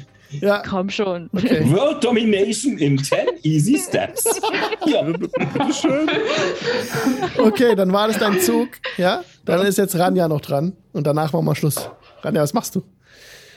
Ja, 0.41 0.63
Komm 0.67 0.89
schon. 0.89 1.29
okay. 1.33 1.61
World 1.71 2.03
Domination 2.03 2.77
in 2.77 2.97
10 2.97 3.17
easy 3.43 3.77
steps. 3.77 4.23
Hier. 4.83 5.03
Bitteschön. 5.03 6.09
Okay, 7.37 7.75
dann 7.75 7.91
war 7.93 8.07
das 8.07 8.17
dein 8.19 8.39
Zug. 8.39 8.69
Ja, 8.97 9.23
dann 9.45 9.65
ist 9.65 9.77
jetzt 9.77 9.97
Ranja 9.97 10.27
noch 10.27 10.41
dran. 10.41 10.73
Und 10.93 11.05
danach 11.07 11.33
machen 11.33 11.45
wir 11.45 11.55
Schluss. 11.55 11.89
Ranja, 12.21 12.41
was 12.41 12.53
machst 12.53 12.75
du? 12.75 12.83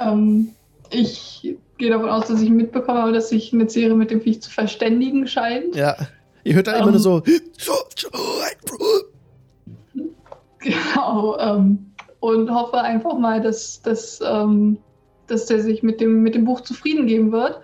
ähm, 0.01 0.49
ich 0.91 1.57
gehe 1.79 1.91
davon 1.91 2.09
aus, 2.09 2.27
dass 2.29 2.41
ich 2.41 2.51
mitbekommen 2.51 2.99
habe, 2.99 3.13
dass 3.13 3.29
sich 3.31 3.53
eine 3.53 3.69
Serie 3.69 3.95
mit 3.95 4.11
dem 4.11 4.21
Viech 4.21 4.43
zu 4.43 4.51
verständigen 4.51 5.27
scheint. 5.27 5.75
Ja. 5.75 5.97
Ihr 6.45 6.55
hört 6.55 6.67
da 6.69 6.75
immer 6.77 6.87
Ähm. 6.87 6.91
nur 6.93 7.01
so. 7.01 7.23
Genau. 10.61 11.39
Ähm, 11.39 11.93
und 12.21 12.51
hoffe 12.51 12.81
einfach 12.81 13.19
mal, 13.19 13.41
dass, 13.41 13.81
dass, 13.83 14.21
ähm, 14.25 14.79
dass 15.27 15.47
der 15.47 15.61
sich 15.61 15.83
mit 15.83 16.01
dem, 16.01 16.23
mit 16.23 16.35
dem 16.35 16.45
Buch 16.45 16.61
zufrieden 16.63 17.07
geben 17.07 17.33
wird. 17.33 17.61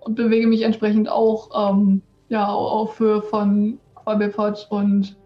Und 0.00 0.14
bewege 0.16 0.46
mich 0.46 0.62
entsprechend 0.62 1.08
auch 1.08 1.72
ähm, 1.72 2.02
ja, 2.28 2.46
auf 2.48 2.98
Höhe 3.00 3.22
von 3.22 3.78
Quabbelpot 3.94 4.66
und, 4.70 5.16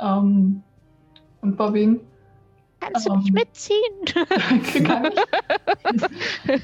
ähm, 0.00 0.62
und 1.40 1.56
Bobbin. 1.56 2.00
Kannst 2.80 3.08
du 3.08 3.14
mich 3.14 3.28
Ähm. 3.28 3.34
mitziehen? 3.34 4.84
kann 4.84 5.04
ich, 5.06 6.60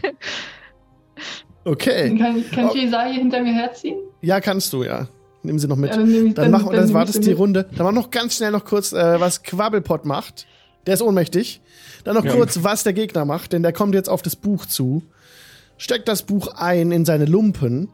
Okay. 1.64 2.16
kann, 2.18 2.38
ich- 2.38 2.50
kann 2.50 2.68
ich 2.68 2.74
Jesaja 2.74 3.12
hinter 3.12 3.42
mir 3.42 3.52
herziehen? 3.52 3.98
Ja, 4.22 4.40
kannst 4.40 4.72
du, 4.72 4.82
ja. 4.82 5.08
Nimm 5.42 5.58
sie 5.58 5.68
noch 5.68 5.76
mit. 5.76 5.90
Ja, 5.90 5.96
dann 5.98 6.26
ich- 6.26 6.34
Dann, 6.34 6.50
mach, 6.50 6.64
dann 6.64 6.72
dann 6.72 6.80
nehme 6.86 6.94
wartest 6.94 7.24
die 7.24 7.30
mit. 7.30 7.38
Runde. 7.38 7.68
Dann 7.76 7.86
mach 7.86 7.92
noch 7.92 8.10
ganz 8.10 8.36
schnell 8.36 8.50
noch 8.50 8.64
kurz, 8.64 8.92
äh, 8.92 9.20
was 9.20 9.42
Quabbelpot 9.42 10.04
macht. 10.04 10.46
Der 10.86 10.94
ist 10.94 11.02
ohnmächtig. 11.02 11.60
Dann 12.04 12.14
noch 12.14 12.24
Ja. 12.24 12.32
kurz, 12.34 12.62
was 12.62 12.82
der 12.82 12.92
Gegner 12.92 13.24
macht, 13.24 13.52
denn 13.52 13.62
der 13.62 13.72
kommt 13.72 13.94
jetzt 13.94 14.08
auf 14.08 14.22
das 14.22 14.36
Buch 14.36 14.66
zu. 14.66 15.02
Steckt 15.76 16.08
das 16.08 16.22
Buch 16.22 16.48
ein 16.56 16.92
in 16.92 17.04
seine 17.04 17.24
Lumpen 17.24 17.88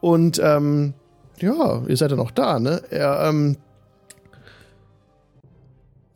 Und 0.00 0.40
ähm, 0.42 0.94
ja, 1.38 1.82
ihr 1.86 1.96
seid 1.96 2.10
ja 2.10 2.16
noch 2.16 2.32
da, 2.32 2.58
ne? 2.58 2.82
Er, 2.90 3.28
ähm, 3.28 3.56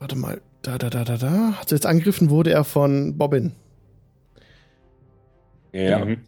warte 0.01 0.17
mal, 0.17 0.41
da, 0.63 0.79
da, 0.79 0.91
da, 0.91 1.05
da, 1.05 1.17
da. 1.17 1.55
Er 1.61 1.67
jetzt 1.71 1.87
angegriffen 1.87 2.29
wurde 2.31 2.51
er 2.51 2.65
von 2.65 3.17
Bobbin. 3.17 3.53
Ja. 5.73 6.05
Mhm. 6.05 6.19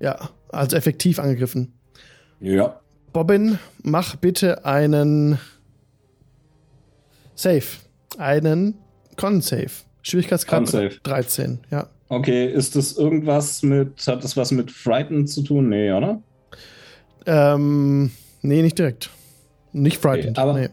Ja, 0.00 0.30
also 0.50 0.76
effektiv 0.76 1.18
angegriffen. 1.18 1.72
Ja. 2.40 2.80
Bobbin, 3.12 3.58
mach 3.82 4.16
bitte 4.16 4.64
einen 4.64 5.38
Save. 7.36 7.62
Einen 8.18 8.74
Con-Save. 9.16 9.70
Schwierigkeitsgrad 10.02 10.58
Con-Save. 10.58 10.90
13, 11.02 11.60
ja. 11.70 11.88
Okay, 12.08 12.46
ist 12.46 12.76
das 12.76 12.96
irgendwas 12.96 13.62
mit, 13.62 14.06
hat 14.06 14.22
das 14.22 14.36
was 14.36 14.50
mit 14.52 14.70
Frighten 14.70 15.26
zu 15.26 15.42
tun? 15.42 15.68
Nee, 15.70 15.90
oder? 15.92 16.20
Ähm, 17.26 18.10
nee, 18.42 18.62
nicht 18.62 18.78
direkt. 18.78 19.10
Nicht 19.72 20.00
frightened. 20.00 20.38
Okay, 20.38 20.48
aber- 20.48 20.58
nee. 20.60 20.68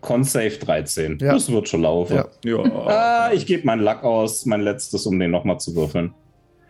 Con-Save 0.00 0.50
13. 0.58 1.18
Ja. 1.20 1.32
Das 1.32 1.50
wird 1.50 1.68
schon 1.68 1.82
laufen. 1.82 2.16
Ja. 2.16 2.26
Ja, 2.44 2.58
Ah, 2.86 3.32
ich 3.32 3.46
gebe 3.46 3.66
meinen 3.66 3.82
Lack 3.82 4.04
aus, 4.04 4.46
mein 4.46 4.60
letztes, 4.60 5.04
um 5.06 5.18
den 5.18 5.32
nochmal 5.32 5.58
zu 5.58 5.74
würfeln. 5.74 6.14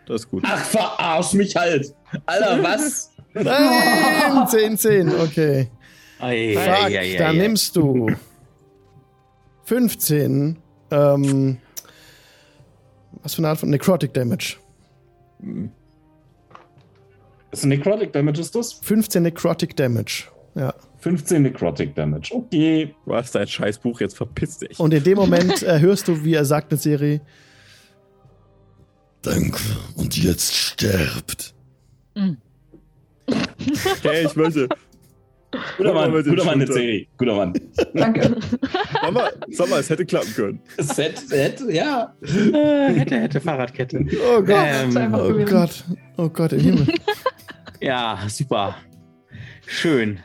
das 0.07 0.21
ist 0.21 0.31
gut. 0.31 0.43
Ach, 0.47 0.57
verarsch 0.65 1.33
mich 1.33 1.55
halt! 1.55 1.93
Alter, 2.25 2.63
was? 2.63 3.11
Nein, 3.35 4.47
10, 4.47 4.77
10, 4.77 5.09
okay. 5.21 5.67
Ei, 6.19 6.53
Fuck, 6.55 6.63
ei, 6.67 6.85
ei, 6.85 6.97
ei, 7.13 7.17
da 7.17 7.29
ei. 7.29 7.33
nimmst 7.37 7.75
du 7.75 8.09
15, 9.69 10.57
ähm, 10.89 11.57
was 13.21 13.35
für 13.35 13.39
eine 13.39 13.49
Art 13.49 13.59
von 13.59 13.69
Necrotic 13.69 14.15
Damage? 14.15 14.55
Das 17.51 17.59
ist 17.59 17.65
Necrotic 17.65 18.11
Damage, 18.11 18.41
ist 18.41 18.55
das? 18.55 18.73
15 18.73 19.21
Necrotic 19.21 19.75
Damage. 19.75 20.23
Ja. 20.55 20.73
15 21.01 21.43
Necrotic 21.43 21.93
Damage. 21.93 22.33
Okay. 22.33 22.95
Du 23.05 23.13
hast 23.13 23.35
dein 23.35 23.47
Scheißbuch, 23.47 24.01
jetzt 24.01 24.17
verpiss 24.17 24.57
dich. 24.57 24.79
Und 24.79 24.91
in 24.91 25.03
dem 25.03 25.17
Moment 25.17 25.61
äh, 25.61 25.79
hörst 25.79 26.07
du, 26.07 26.23
wie 26.23 26.33
er 26.33 26.45
sagt 26.45 26.71
mit 26.71 26.81
Siri, 26.81 27.21
Danke. 29.21 29.61
Und 29.95 30.17
jetzt 30.17 30.55
sterbt. 30.55 31.53
Hey, 34.01 34.25
ich 34.25 34.35
wollte. 34.35 34.67
Guter 35.77 35.93
Mann, 35.93 36.11
guter 36.11 36.43
Mann, 36.45 36.53
eine 36.55 36.67
Schultern. 36.67 36.73
Serie. 36.75 37.07
Guter 37.17 37.35
Mann. 37.35 37.53
Danke. 37.93 38.35
Sag 39.01 39.11
mal, 39.13 39.31
sag 39.49 39.69
mal, 39.69 39.79
es 39.79 39.89
hätte 39.89 40.05
klappen 40.05 40.33
können. 40.35 40.59
Set, 40.77 41.17
Set, 41.17 41.61
ja. 41.69 42.13
Äh, 42.21 42.93
hätte, 42.93 43.15
hätte 43.19 43.41
Fahrradkette. 43.41 44.05
oh 44.35 44.41
Gott, 44.43 44.55
Ähm, 44.95 45.13
oh 45.13 45.27
gewesen. 45.29 45.45
Gott, 45.51 45.83
oh 46.17 46.29
Gott 46.29 46.53
im 46.53 46.59
Himmel. 46.59 46.87
Ja, 47.81 48.19
super. 48.27 48.75
Schön. 49.65 50.19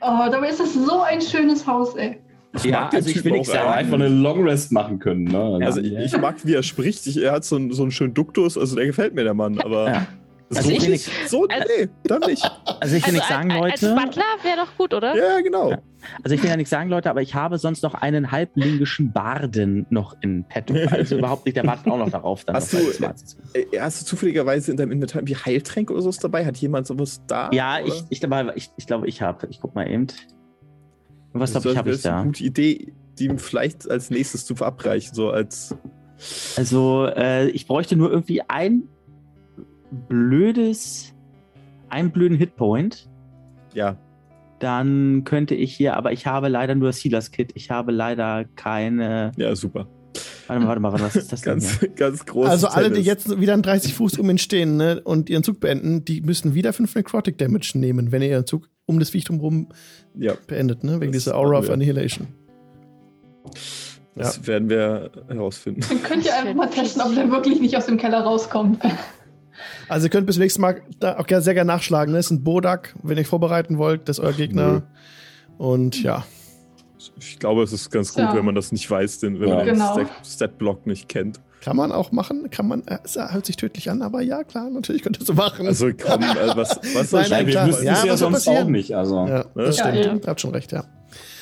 Oh, 0.00 0.30
dabei 0.30 0.48
ist 0.50 0.60
das 0.60 0.72
so 0.74 1.02
ein 1.02 1.20
schönes 1.20 1.66
Haus, 1.66 1.96
ey. 1.96 2.20
Ja, 2.64 2.80
mag 2.82 2.90
den 2.90 2.96
also 2.98 3.08
ich 3.10 3.16
will 3.16 3.22
Typen 3.22 3.32
nichts 3.38 3.50
auch, 3.50 3.54
Ja, 3.54 3.70
einfach 3.72 3.94
eine 3.94 4.08
Long 4.08 4.44
Rest 4.44 4.70
machen 4.72 4.98
können. 5.00 5.24
Ne? 5.24 5.60
Also 5.64 5.80
ich, 5.80 5.92
ich 5.92 6.16
mag, 6.20 6.36
wie 6.44 6.54
er 6.54 6.62
spricht. 6.62 7.06
Ich, 7.06 7.20
er 7.22 7.32
hat 7.32 7.44
so, 7.44 7.56
einen- 7.56 7.72
so 7.72 7.82
einen 7.82 7.90
schönen 7.92 8.14
Duktus, 8.14 8.56
also 8.56 8.76
der 8.76 8.86
gefällt 8.86 9.14
mir, 9.14 9.24
der 9.24 9.34
Mann. 9.34 9.60
Aber 9.60 9.88
Ja. 9.88 10.06
So 10.52 10.58
Also 10.58 10.70
ich 10.70 10.82
will 10.82 10.90
nicht, 10.90 11.10
so, 11.28 11.46
nee, 11.46 11.88
dann 12.04 12.20
nicht. 12.22 12.42
Also 12.80 12.96
ich 12.96 13.02
will 13.06 13.10
Also 13.10 13.12
nichts 13.12 13.28
sagen, 13.28 13.52
als, 13.52 13.80
Leute. 13.82 13.94
als 13.94 14.04
Butler 14.04 14.24
wäre 14.42 14.56
doch 14.56 14.76
gut, 14.76 14.92
oder? 14.94 15.16
Ja, 15.16 15.40
genau. 15.40 15.76
Also 16.24 16.34
ich 16.34 16.42
will 16.42 16.50
ja 16.50 16.56
nichts 16.56 16.70
sagen, 16.70 16.90
Leute, 16.90 17.08
aber 17.08 17.22
ich 17.22 17.34
habe 17.36 17.56
sonst 17.58 17.82
noch 17.84 17.94
einen 17.94 18.32
halblingischen 18.32 19.12
Barden 19.12 19.86
noch 19.90 20.16
in 20.22 20.44
petto. 20.48 20.74
Also 20.90 21.18
überhaupt 21.18 21.44
nicht, 21.46 21.56
der 21.56 21.64
wartet 21.66 21.86
auch 21.92 21.98
noch 21.98 22.10
darauf. 22.10 22.44
Dann 22.44 22.56
Hast 22.56 22.72
noch 22.74 22.80
du- 22.80 22.90
zu- 23.14 23.36
Äh, 23.54 23.78
Hast 23.78 24.00
du 24.02 24.06
zufälligerweise 24.06 24.72
in 24.72 24.76
deinem 24.76 24.90
Inventar 24.92 25.22
wie 25.24 25.36
Heiltränke 25.36 25.92
oder 25.92 26.02
sowas 26.02 26.18
dabei? 26.18 26.44
Hat 26.44 26.56
jemand 26.56 26.86
sowas 26.88 27.22
da? 27.28 27.48
Ja, 27.52 27.76
oder? 27.78 27.86
ich, 27.86 28.02
ich, 28.08 28.18
dabei, 28.20 28.52
ich, 28.56 28.70
ich 28.76 28.86
glaube, 28.86 29.06
ich 29.06 29.22
habe. 29.22 29.46
Ich 29.50 29.60
guck 29.60 29.74
mal 29.76 29.88
eben. 29.88 30.08
Was 31.32 31.52
Das 31.52 31.62
glaube 31.62 31.72
ich, 31.74 31.78
habe 31.78 31.90
ich 31.92 32.04
eine 32.06 32.16
da? 32.16 32.22
gute 32.24 32.42
Idee, 32.42 32.92
die 33.18 33.26
ihm 33.26 33.38
vielleicht 33.38 33.88
als 33.88 34.10
nächstes 34.10 34.44
zu 34.46 34.56
verabreichen, 34.56 35.14
so 35.14 35.30
als. 35.30 35.76
Also, 36.56 37.06
äh, 37.06 37.48
ich 37.50 37.66
bräuchte 37.66 37.94
nur 37.96 38.10
irgendwie 38.10 38.42
ein 38.48 38.88
blödes, 40.08 41.12
einen 41.88 42.10
blöden 42.10 42.36
Hitpoint. 42.36 43.08
Ja, 43.74 43.96
Dann 44.58 45.22
könnte 45.24 45.54
ich 45.54 45.74
hier, 45.74 45.96
aber 45.96 46.12
ich 46.12 46.26
habe 46.26 46.48
leider 46.48 46.74
nur 46.74 46.88
das 46.88 46.98
Healers 47.04 47.30
Kit. 47.30 47.52
Ich 47.54 47.70
habe 47.70 47.92
leider 47.92 48.44
keine. 48.56 49.32
ja, 49.36 49.54
super. 49.56 49.86
Warte 50.48 50.60
mal, 50.64 50.68
warte 50.68 50.80
mal, 50.80 51.00
was 51.00 51.14
ist 51.14 51.30
das 51.32 51.40
denn? 51.42 51.52
Ganz, 51.54 51.78
Hier? 51.78 51.88
ganz 51.90 52.26
groß. 52.26 52.48
Also 52.48 52.66
alle, 52.66 52.90
die 52.90 53.00
jetzt 53.02 53.40
wieder 53.40 53.54
an 53.54 53.62
30 53.62 53.94
Fuß 53.94 54.18
um 54.18 54.28
ihn 54.28 54.38
stehen 54.38 54.76
ne, 54.76 55.00
und 55.04 55.30
ihren 55.30 55.44
Zug 55.44 55.60
beenden, 55.60 56.04
die 56.04 56.20
müssen 56.20 56.54
wieder 56.54 56.72
5 56.72 56.92
Necrotic 56.96 57.38
Damage 57.38 57.72
nehmen, 57.76 58.10
wenn 58.10 58.20
ihr 58.22 58.28
ihren 58.30 58.46
Zug 58.46 58.68
um 58.86 58.98
das 58.98 59.10
Viech 59.10 59.24
drumherum 59.24 59.68
Ja, 60.18 60.32
beendet, 60.48 60.82
ne? 60.82 61.00
Wegen 61.00 61.12
Das 61.12 61.22
dieser 61.22 61.36
Aura 61.36 61.58
of. 61.60 61.70
Annihilation. 61.70 62.26
das 64.16 64.44
werden 64.48 64.68
wir 64.68 65.12
herausfinden. 65.28 65.82
Dann 65.88 66.02
könnt 66.02 66.24
ihr 66.26 66.36
einfach 66.36 66.54
mal 66.54 66.66
testen, 66.68 67.00
ob 67.02 67.14
der 67.14 67.30
wirklich 67.30 67.60
nicht 67.60 67.76
aus 67.76 67.86
dem 67.86 67.96
Keller 67.96 68.22
rauskommt. 68.22 68.80
Also 69.88 70.06
ihr 70.06 70.10
könnt 70.10 70.26
bis 70.26 70.36
zum 70.36 70.42
nächsten 70.42 70.60
Mal 70.62 70.80
da 70.98 71.18
auch 71.18 71.26
gerne- 71.26 71.42
sehr 71.42 71.54
gerne 71.54 71.68
nachschlagen. 71.68 72.12
Ne? 72.12 72.18
Das 72.18 72.26
ist 72.26 72.32
ein 72.32 72.44
Bodak, 72.44 72.94
wenn 73.02 73.16
ihr 73.16 73.22
euch 73.22 73.26
vorbereiten 73.26 73.78
wollt, 73.78 74.08
das 74.08 74.18
ist 74.18 74.24
euer 74.24 74.32
Gegner. 74.32 74.82
Und 75.58 76.02
ja, 76.02 76.24
Ich 77.18 77.38
glaube, 77.38 77.62
es 77.62 77.72
ist 77.72 77.90
ganz 77.90 78.12
gut, 78.12 78.24
Ja. 78.24 78.34
wenn 78.34 78.44
man 78.44 78.54
das 78.54 78.72
nicht 78.72 78.90
weiß, 78.90 79.20
denn 79.20 79.40
wenn 79.40 79.48
Ja. 79.48 79.54
man 79.56 79.64
den 79.66 79.74
Genau. 79.74 79.92
Stat- 79.94 80.10
Stat-Block 80.26 80.86
nicht 80.86 81.08
kennt. 81.08 81.40
kann 81.62 81.76
man 81.76 81.92
auch 81.92 82.12
machen. 82.12 82.48
Kann 82.50 82.68
man, 82.68 82.82
äh, 82.86 82.98
es 83.04 83.16
hört 83.16 83.44
sich 83.46 83.56
tödlich 83.56 83.90
an, 83.90 84.00
aber 84.02 84.20
ja, 84.22 84.44
klar, 84.44 84.68
natürlich 84.70 85.02
könnt 85.02 85.18
ihr 85.18 85.24
so 85.26 85.32
machen. 85.34 85.66
Also 85.66 85.88
komm, 85.98 86.22
also 86.22 86.56
was, 86.56 86.78
was 86.94 87.10
soll 87.10 87.20
Nein, 87.22 87.30
nein, 87.30 87.46
wir 87.48 87.66
wüssten 87.66 87.84
Ja, 87.86 87.92
es 87.94 88.04
ja 88.04 88.16
sonst 88.18 88.44
passieren? 88.44 88.64
auch 88.66 88.70
nicht. 88.70 88.94
Also, 88.94 89.26
ja, 89.26 89.44
das 89.54 89.76
Ja, 89.78 89.88
stimmt. 89.92 90.24
Ihr 90.24 90.28
habt 90.28 90.40
schon 90.40 90.50
recht, 90.52 90.72
ja. 90.72 90.84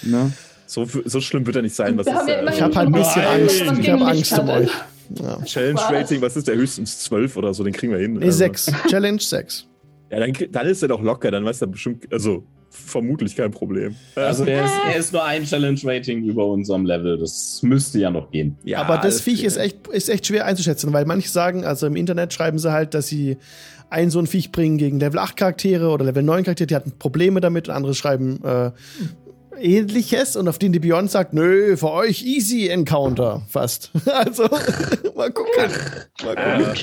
Ne? 0.03 0.33
so, 0.67 0.87
so 1.05 1.21
schlimm 1.21 1.47
wird 1.47 1.57
er 1.57 1.63
nicht 1.63 1.75
sein. 1.75 1.97
Was 1.99 2.07
ist 2.07 2.13
immerhin 2.13 2.49
Ich 2.53 2.63
habe 2.63 2.75
halt 2.77 2.87
ein 2.89 2.93
bisschen 2.93 3.23
Angst. 3.25 3.67
was 3.67 3.79
Ich 3.79 3.91
habe 3.91 4.07
Angst 4.07 4.39
um 4.39 4.49
euch. 4.49 4.71
Ja. 5.21 5.43
Challenge 5.45 5.81
Rating? 5.81 6.21
Was 6.21 6.37
ist 6.37 6.49
der 6.49 6.57
höchstens 6.57 7.01
12 7.01 7.37
oder 7.37 7.55
so? 7.55 7.65
Den 7.65 7.73
kriegen 7.73 7.93
wir 7.93 7.99
hin. 8.01 8.15
Nee, 8.15 8.27
Also, 8.27 8.39
6. 8.39 8.73
Challenge 8.89 9.21
6. 9.21 9.67
Ja, 10.11 10.21
dann, 10.21 10.33
dann 10.51 10.67
ist 10.67 10.83
er 10.83 10.89
doch 10.89 11.03
locker. 11.03 11.31
Dann 11.31 11.45
weiß 11.45 11.61
er 11.63 11.67
bestimmt, 11.69 12.11
also 12.13 12.45
vermutlich 12.71 13.35
kein 13.35 13.51
Problem. 13.51 13.95
also 14.15 14.45
er, 14.45 14.65
ist, 14.65 14.73
er 14.87 14.97
ist 14.97 15.13
nur 15.13 15.25
ein 15.25 15.45
Challenge-Rating 15.45 16.25
über 16.25 16.47
unserem 16.47 16.85
Level. 16.87 17.19
Das 17.19 17.61
müsste 17.63 17.99
ja 17.99 18.11
noch 18.11 18.31
gehen. 18.31 18.57
ja, 18.65 18.81
aber 18.83 18.99
das 18.99 19.21
Viech 19.21 19.43
ist 19.45 19.57
echt, 19.57 19.89
ist 19.89 20.09
echt 20.09 20.27
schwer 20.27 20.45
einzuschätzen, 20.47 20.93
weil 20.93 21.05
manche 21.05 21.29
sagen, 21.29 21.65
also 21.65 21.87
im 21.87 21.97
Internet 21.97 22.33
schreiben 22.33 22.59
sie 22.59 22.71
halt, 22.73 22.95
dass 22.95 23.07
sie 23.09 23.39
ein 23.91 24.11
so 24.11 24.19
ein 24.19 24.27
Viech 24.27 24.53
bringen 24.53 24.77
gegen 24.77 25.01
Level 25.01 25.19
8 25.19 25.37
Charaktere 25.37 25.89
oder 25.89 26.05
Level 26.05 26.23
9 26.23 26.45
Charaktere, 26.45 26.67
die 26.67 26.75
hatten 26.77 26.93
Probleme 26.99 27.41
damit 27.41 27.69
und 27.69 27.75
andere 27.75 27.95
schreiben 27.95 28.39
äh, 28.45 28.71
ähnliches 29.61 30.37
und 30.37 30.49
auf 30.49 30.59
den 30.59 30.73
die 30.73 30.79
Beyond 30.81 31.11
sagt, 31.11 31.33
nö, 31.35 31.77
für 31.77 31.91
euch 31.91 32.25
easy 32.25 32.69
Encounter 32.69 33.43
fast. 33.49 33.91
also, 34.07 34.45
mal 35.15 35.31
gucken. 35.33 35.71
Mal 36.25 36.35
gucken. 36.37 36.75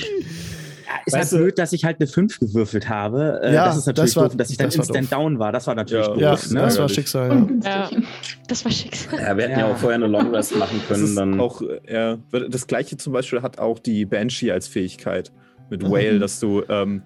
Ja, 0.88 0.94
ist 1.04 1.12
Weißt 1.14 1.14
halt 1.14 1.32
du- 1.32 1.36
blöd, 1.44 1.58
dass 1.58 1.72
ich 1.72 1.84
halt 1.84 1.96
eine 2.00 2.06
5 2.06 2.38
gewürfelt 2.38 2.88
habe. 2.88 3.40
Äh, 3.42 3.54
Ja, 3.54 3.66
das 3.66 3.78
ist 3.78 3.86
natürlich 3.86 4.10
das 4.14 4.16
war- 4.16 4.28
doof. 4.28 4.36
Dass 4.36 4.50
ich 4.50 4.56
dann 4.56 4.66
das 4.68 4.76
instant 4.76 5.02
doof. 5.12 5.18
down 5.18 5.38
war, 5.40 5.50
das 5.52 5.66
war 5.66 5.74
natürlich 5.74 6.06
Ja. 6.06 6.12
doof. 6.12 6.20
Ja, 6.22 6.30
Das 6.32 6.50
ne? 6.50 6.60
das 6.60 6.78
war. 6.78 6.88
Schicksal. 6.88 7.48
Ja. 7.64 7.90
Das 8.48 8.64
war 8.64 8.70
Schicksal. 8.72 9.20
Ja, 9.20 9.36
wir 9.36 9.44
hätten 9.44 9.58
ja. 9.60 9.66
Ja. 9.66 9.72
auch 9.72 9.76
vorher 9.78 9.96
eine 9.96 10.06
Long 10.06 10.32
Rest 10.34 10.54
machen 10.56 10.78
Das 10.80 10.88
können. 10.88 11.04
ist 11.08 11.16
Dann 11.16 11.40
auch, 11.40 11.60
ja, 11.88 12.18
das 12.50 12.66
gleiche 12.68 12.96
zum 12.96 13.12
Beispiel 13.12 13.42
hat 13.42 13.58
auch 13.58 13.78
die 13.80 14.04
Banshee 14.04 14.52
als 14.52 14.68
Fähigkeit 14.68 15.32
mit 15.70 15.82
Mhm. 15.82 15.90
Whale, 15.90 16.18
dass 16.20 16.38
du 16.38 16.62
ähm, 16.68 17.02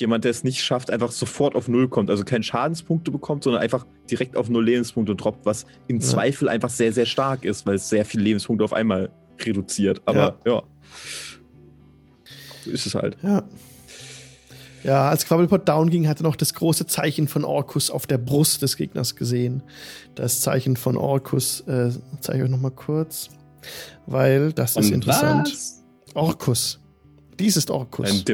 jemand, 0.00 0.24
der 0.24 0.30
es 0.30 0.44
nicht 0.44 0.62
schafft, 0.62 0.90
einfach 0.90 1.10
sofort 1.12 1.54
auf 1.54 1.68
Null 1.68 1.88
kommt, 1.88 2.10
also 2.10 2.24
keine 2.24 2.42
Schadenspunkte 2.44 3.10
bekommt, 3.10 3.44
sondern 3.44 3.62
einfach 3.62 3.86
direkt 4.10 4.36
auf 4.36 4.48
Null 4.48 4.64
Lebenspunkte 4.64 5.14
droppt, 5.16 5.44
was 5.46 5.66
im 5.88 5.96
Ja. 6.00 6.06
Zweifel 6.06 6.48
einfach 6.48 6.70
sehr, 6.70 6.92
sehr 6.92 7.06
stark 7.06 7.44
ist, 7.44 7.66
weil 7.66 7.76
es 7.76 7.88
sehr 7.88 8.04
viele 8.04 8.24
Lebenspunkte 8.24 8.64
auf 8.64 8.72
einmal 8.72 9.10
reduziert. 9.40 10.02
Aber 10.06 10.38
ja. 10.46 10.62
So 12.64 12.70
ist 12.70 12.86
es 12.86 12.94
halt. 12.94 13.16
Ja. 13.22 13.44
Ja, 14.84 15.08
als 15.10 15.26
Quabbelpot 15.26 15.68
down 15.68 15.90
ging, 15.90 16.06
hat 16.08 16.20
er 16.20 16.22
noch 16.22 16.36
das 16.36 16.54
große 16.54 16.86
Zeichen 16.86 17.26
von 17.26 17.44
Orkus 17.44 17.90
auf 17.90 18.06
der 18.06 18.18
Brust 18.18 18.62
des 18.62 18.76
Gegners 18.76 19.16
gesehen. 19.16 19.62
Das 20.14 20.40
Zeichen 20.40 20.76
von 20.76 20.96
Orkus, 20.96 21.62
äh, 21.62 21.90
zeige 22.20 22.38
ich 22.38 22.44
euch 22.44 22.50
nochmal 22.50 22.70
kurz, 22.70 23.28
weil 24.06 24.52
das 24.52 24.76
ist 24.76 24.86
Und 24.86 24.92
interessant. 24.92 25.48
was? 25.52 25.84
Orkus. 26.14 26.80
Dies 27.40 27.56
ist 27.56 27.70
Orkus. 27.70 28.10
Ein 28.10 28.24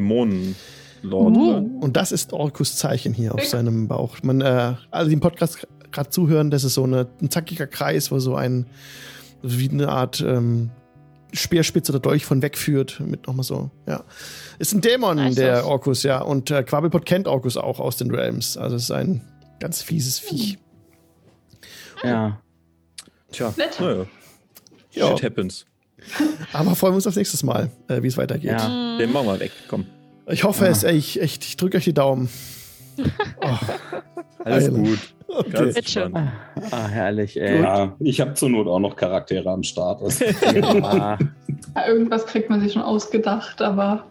Dämonenlord. 1.04 1.64
Uh. 1.64 1.78
Und 1.80 1.96
das 1.96 2.12
ist 2.12 2.32
Orkus 2.32 2.76
Zeichen 2.76 3.12
hier 3.14 3.34
auf 3.34 3.44
seinem 3.44 3.88
Bauch. 3.88 4.16
Man, 4.22 4.40
äh, 4.40 4.74
die 5.06 5.12
im 5.12 5.20
Podcast 5.20 5.66
gerade 5.92 6.10
zuhören, 6.10 6.50
das 6.50 6.64
ist 6.64 6.74
so 6.74 6.84
eine, 6.84 7.06
ein 7.20 7.30
zackiger 7.30 7.66
Kreis, 7.66 8.10
wo 8.10 8.18
so 8.18 8.34
ein, 8.34 8.66
wie 9.42 9.70
eine 9.70 9.88
Art 9.88 10.20
ähm, 10.20 10.70
Speerspitze 11.32 11.92
oder 11.92 12.00
Dolch 12.00 12.24
von 12.24 12.42
wegführt. 12.42 13.00
Mit 13.00 13.26
nochmal 13.26 13.44
so, 13.44 13.70
ja. 13.86 14.04
Ist 14.58 14.72
ein 14.72 14.80
Dämon, 14.80 15.16
Nice. 15.16 15.34
der 15.36 15.66
Orkus, 15.66 16.02
ja. 16.02 16.20
Und 16.20 16.50
äh, 16.50 16.62
Quabbelpot 16.62 17.06
kennt 17.06 17.28
Orkus 17.28 17.56
auch 17.56 17.80
aus 17.80 17.96
den 17.96 18.10
Realms. 18.10 18.56
Also 18.56 18.76
es 18.76 18.84
ist 18.84 18.90
ein 18.90 19.22
ganz 19.60 19.82
fieses 19.82 20.18
Viech. 20.18 20.58
Ja. 22.02 22.40
Tja, 23.30 23.54
Nett. 23.56 23.80
naja. 23.80 24.06
Ja. 24.92 25.08
Shit 25.08 25.24
happens. 25.24 25.66
Aber 26.52 26.76
freuen 26.76 26.92
wir 26.92 26.96
uns 26.96 27.06
aufs 27.06 27.16
nächste 27.16 27.44
Mal, 27.46 27.70
äh, 27.88 28.02
wie 28.02 28.08
es 28.08 28.16
weitergeht. 28.16 28.50
Ja. 28.50 28.98
Den 28.98 29.12
machen 29.12 29.26
wir 29.26 29.40
weg. 29.40 29.52
Komm. 29.68 29.86
Ich 30.28 30.44
hoffe 30.44 30.64
Ah. 30.66 30.68
es, 30.68 30.82
ey. 30.84 30.96
Ich, 30.96 31.20
echt, 31.20 31.44
ich 31.44 31.56
drücke 31.56 31.76
euch 31.78 31.84
die 31.84 31.94
Daumen. 31.94 32.28
Oh, 33.40 34.44
Alles 34.44 34.70
Geil. 34.70 34.78
gut. 34.82 34.98
okay. 35.26 35.50
Ganz 35.72 35.90
spannend. 35.90 36.30
Ah, 36.70 36.86
herrlich, 36.86 37.40
ey. 37.40 37.60
Ja, 37.62 37.96
ich 37.98 38.20
habe 38.20 38.34
zur 38.34 38.50
Not 38.50 38.66
auch 38.68 38.78
noch 38.78 38.94
Charaktere 38.94 39.50
am 39.50 39.62
Start. 39.62 40.00
Ja. 40.54 41.18
Ja, 41.76 41.86
irgendwas 41.88 42.26
kriegt 42.26 42.50
man 42.50 42.60
sich 42.60 42.72
schon 42.74 42.82
ausgedacht, 42.82 43.60
aber 43.62 44.04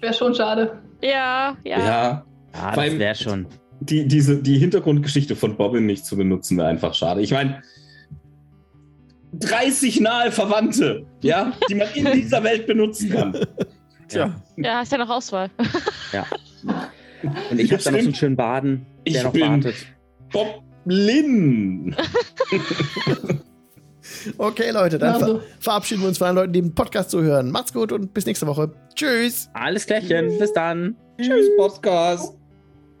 wäre 0.00 0.14
schon 0.14 0.34
schade. 0.34 0.78
Ja, 1.02 1.56
ja. 1.64 1.78
ja. 1.78 2.24
Ja, 2.54 2.72
das 2.74 2.98
wäre 2.98 3.14
schon. 3.14 3.46
die, 3.80 4.08
diese, 4.08 4.42
die 4.42 4.58
Hintergrundgeschichte 4.58 5.36
von 5.36 5.56
Bobbin 5.56 5.86
nicht 5.86 6.04
zu 6.06 6.16
benutzen, 6.16 6.56
wäre 6.56 6.68
einfach 6.68 6.94
schade. 6.94 7.20
Ich 7.20 7.30
meine, 7.30 7.62
30 9.34 10.00
nahe 10.00 10.30
Verwandte, 10.32 11.04
ja, 11.22 11.52
die 11.68 11.74
man 11.74 11.88
in 11.94 12.10
dieser 12.12 12.42
Welt 12.42 12.66
benutzen 12.66 13.10
kann. 13.10 13.32
Tja, 14.14 14.42
Ja, 14.56 14.78
hast 14.78 14.92
ja 14.92 14.98
noch 14.98 15.10
Auswahl. 15.10 15.50
Und 17.50 17.58
ich 17.58 17.72
habe 17.72 17.82
da 17.82 17.90
noch 17.90 17.98
so 18.00 18.04
einen 18.06 18.14
schönen 18.14 18.36
Baden, 18.36 18.86
der 19.06 19.14
Ich 19.16 19.22
noch 19.22 19.32
bin- 19.32 19.42
wartet. 19.48 19.74
Bob 20.32 20.62
Lynn. 20.84 21.96
Okay, 24.36 24.70
Leute, 24.70 24.98
dann 24.98 25.14
Also. 25.14 25.38
ver 25.38 25.44
verabschieden 25.60 26.02
wir 26.02 26.08
uns 26.08 26.18
von 26.18 26.26
allen 26.28 26.36
Leuten, 26.36 26.52
die 26.52 26.60
den 26.60 26.74
Podcast 26.74 27.10
zuhören. 27.10 27.50
Macht's 27.50 27.72
gut 27.72 27.90
und 27.90 28.12
bis 28.12 28.26
nächste 28.26 28.46
Woche. 28.46 28.70
Tschüss. 28.94 29.48
Alles 29.54 29.86
klärchen, 29.86 30.38
bis 30.38 30.52
dann. 30.52 30.96
Tschüss, 31.18 31.48
Podcast. 31.56 32.36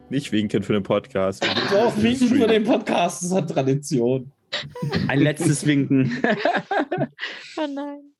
nicht 0.08 0.32
winken 0.32 0.62
für 0.62 0.72
den 0.72 0.82
Podcast. 0.82 1.46
Doch, 1.70 1.92
winken 2.02 2.28
für 2.28 2.46
den 2.46 2.64
Podcast, 2.64 3.22
das 3.22 3.32
hat 3.32 3.50
Tradition. 3.50 4.32
Ein 5.08 5.20
letztes 5.20 5.66
Winken. 5.66 6.10
Oh 7.58 7.66
nein. 7.68 8.13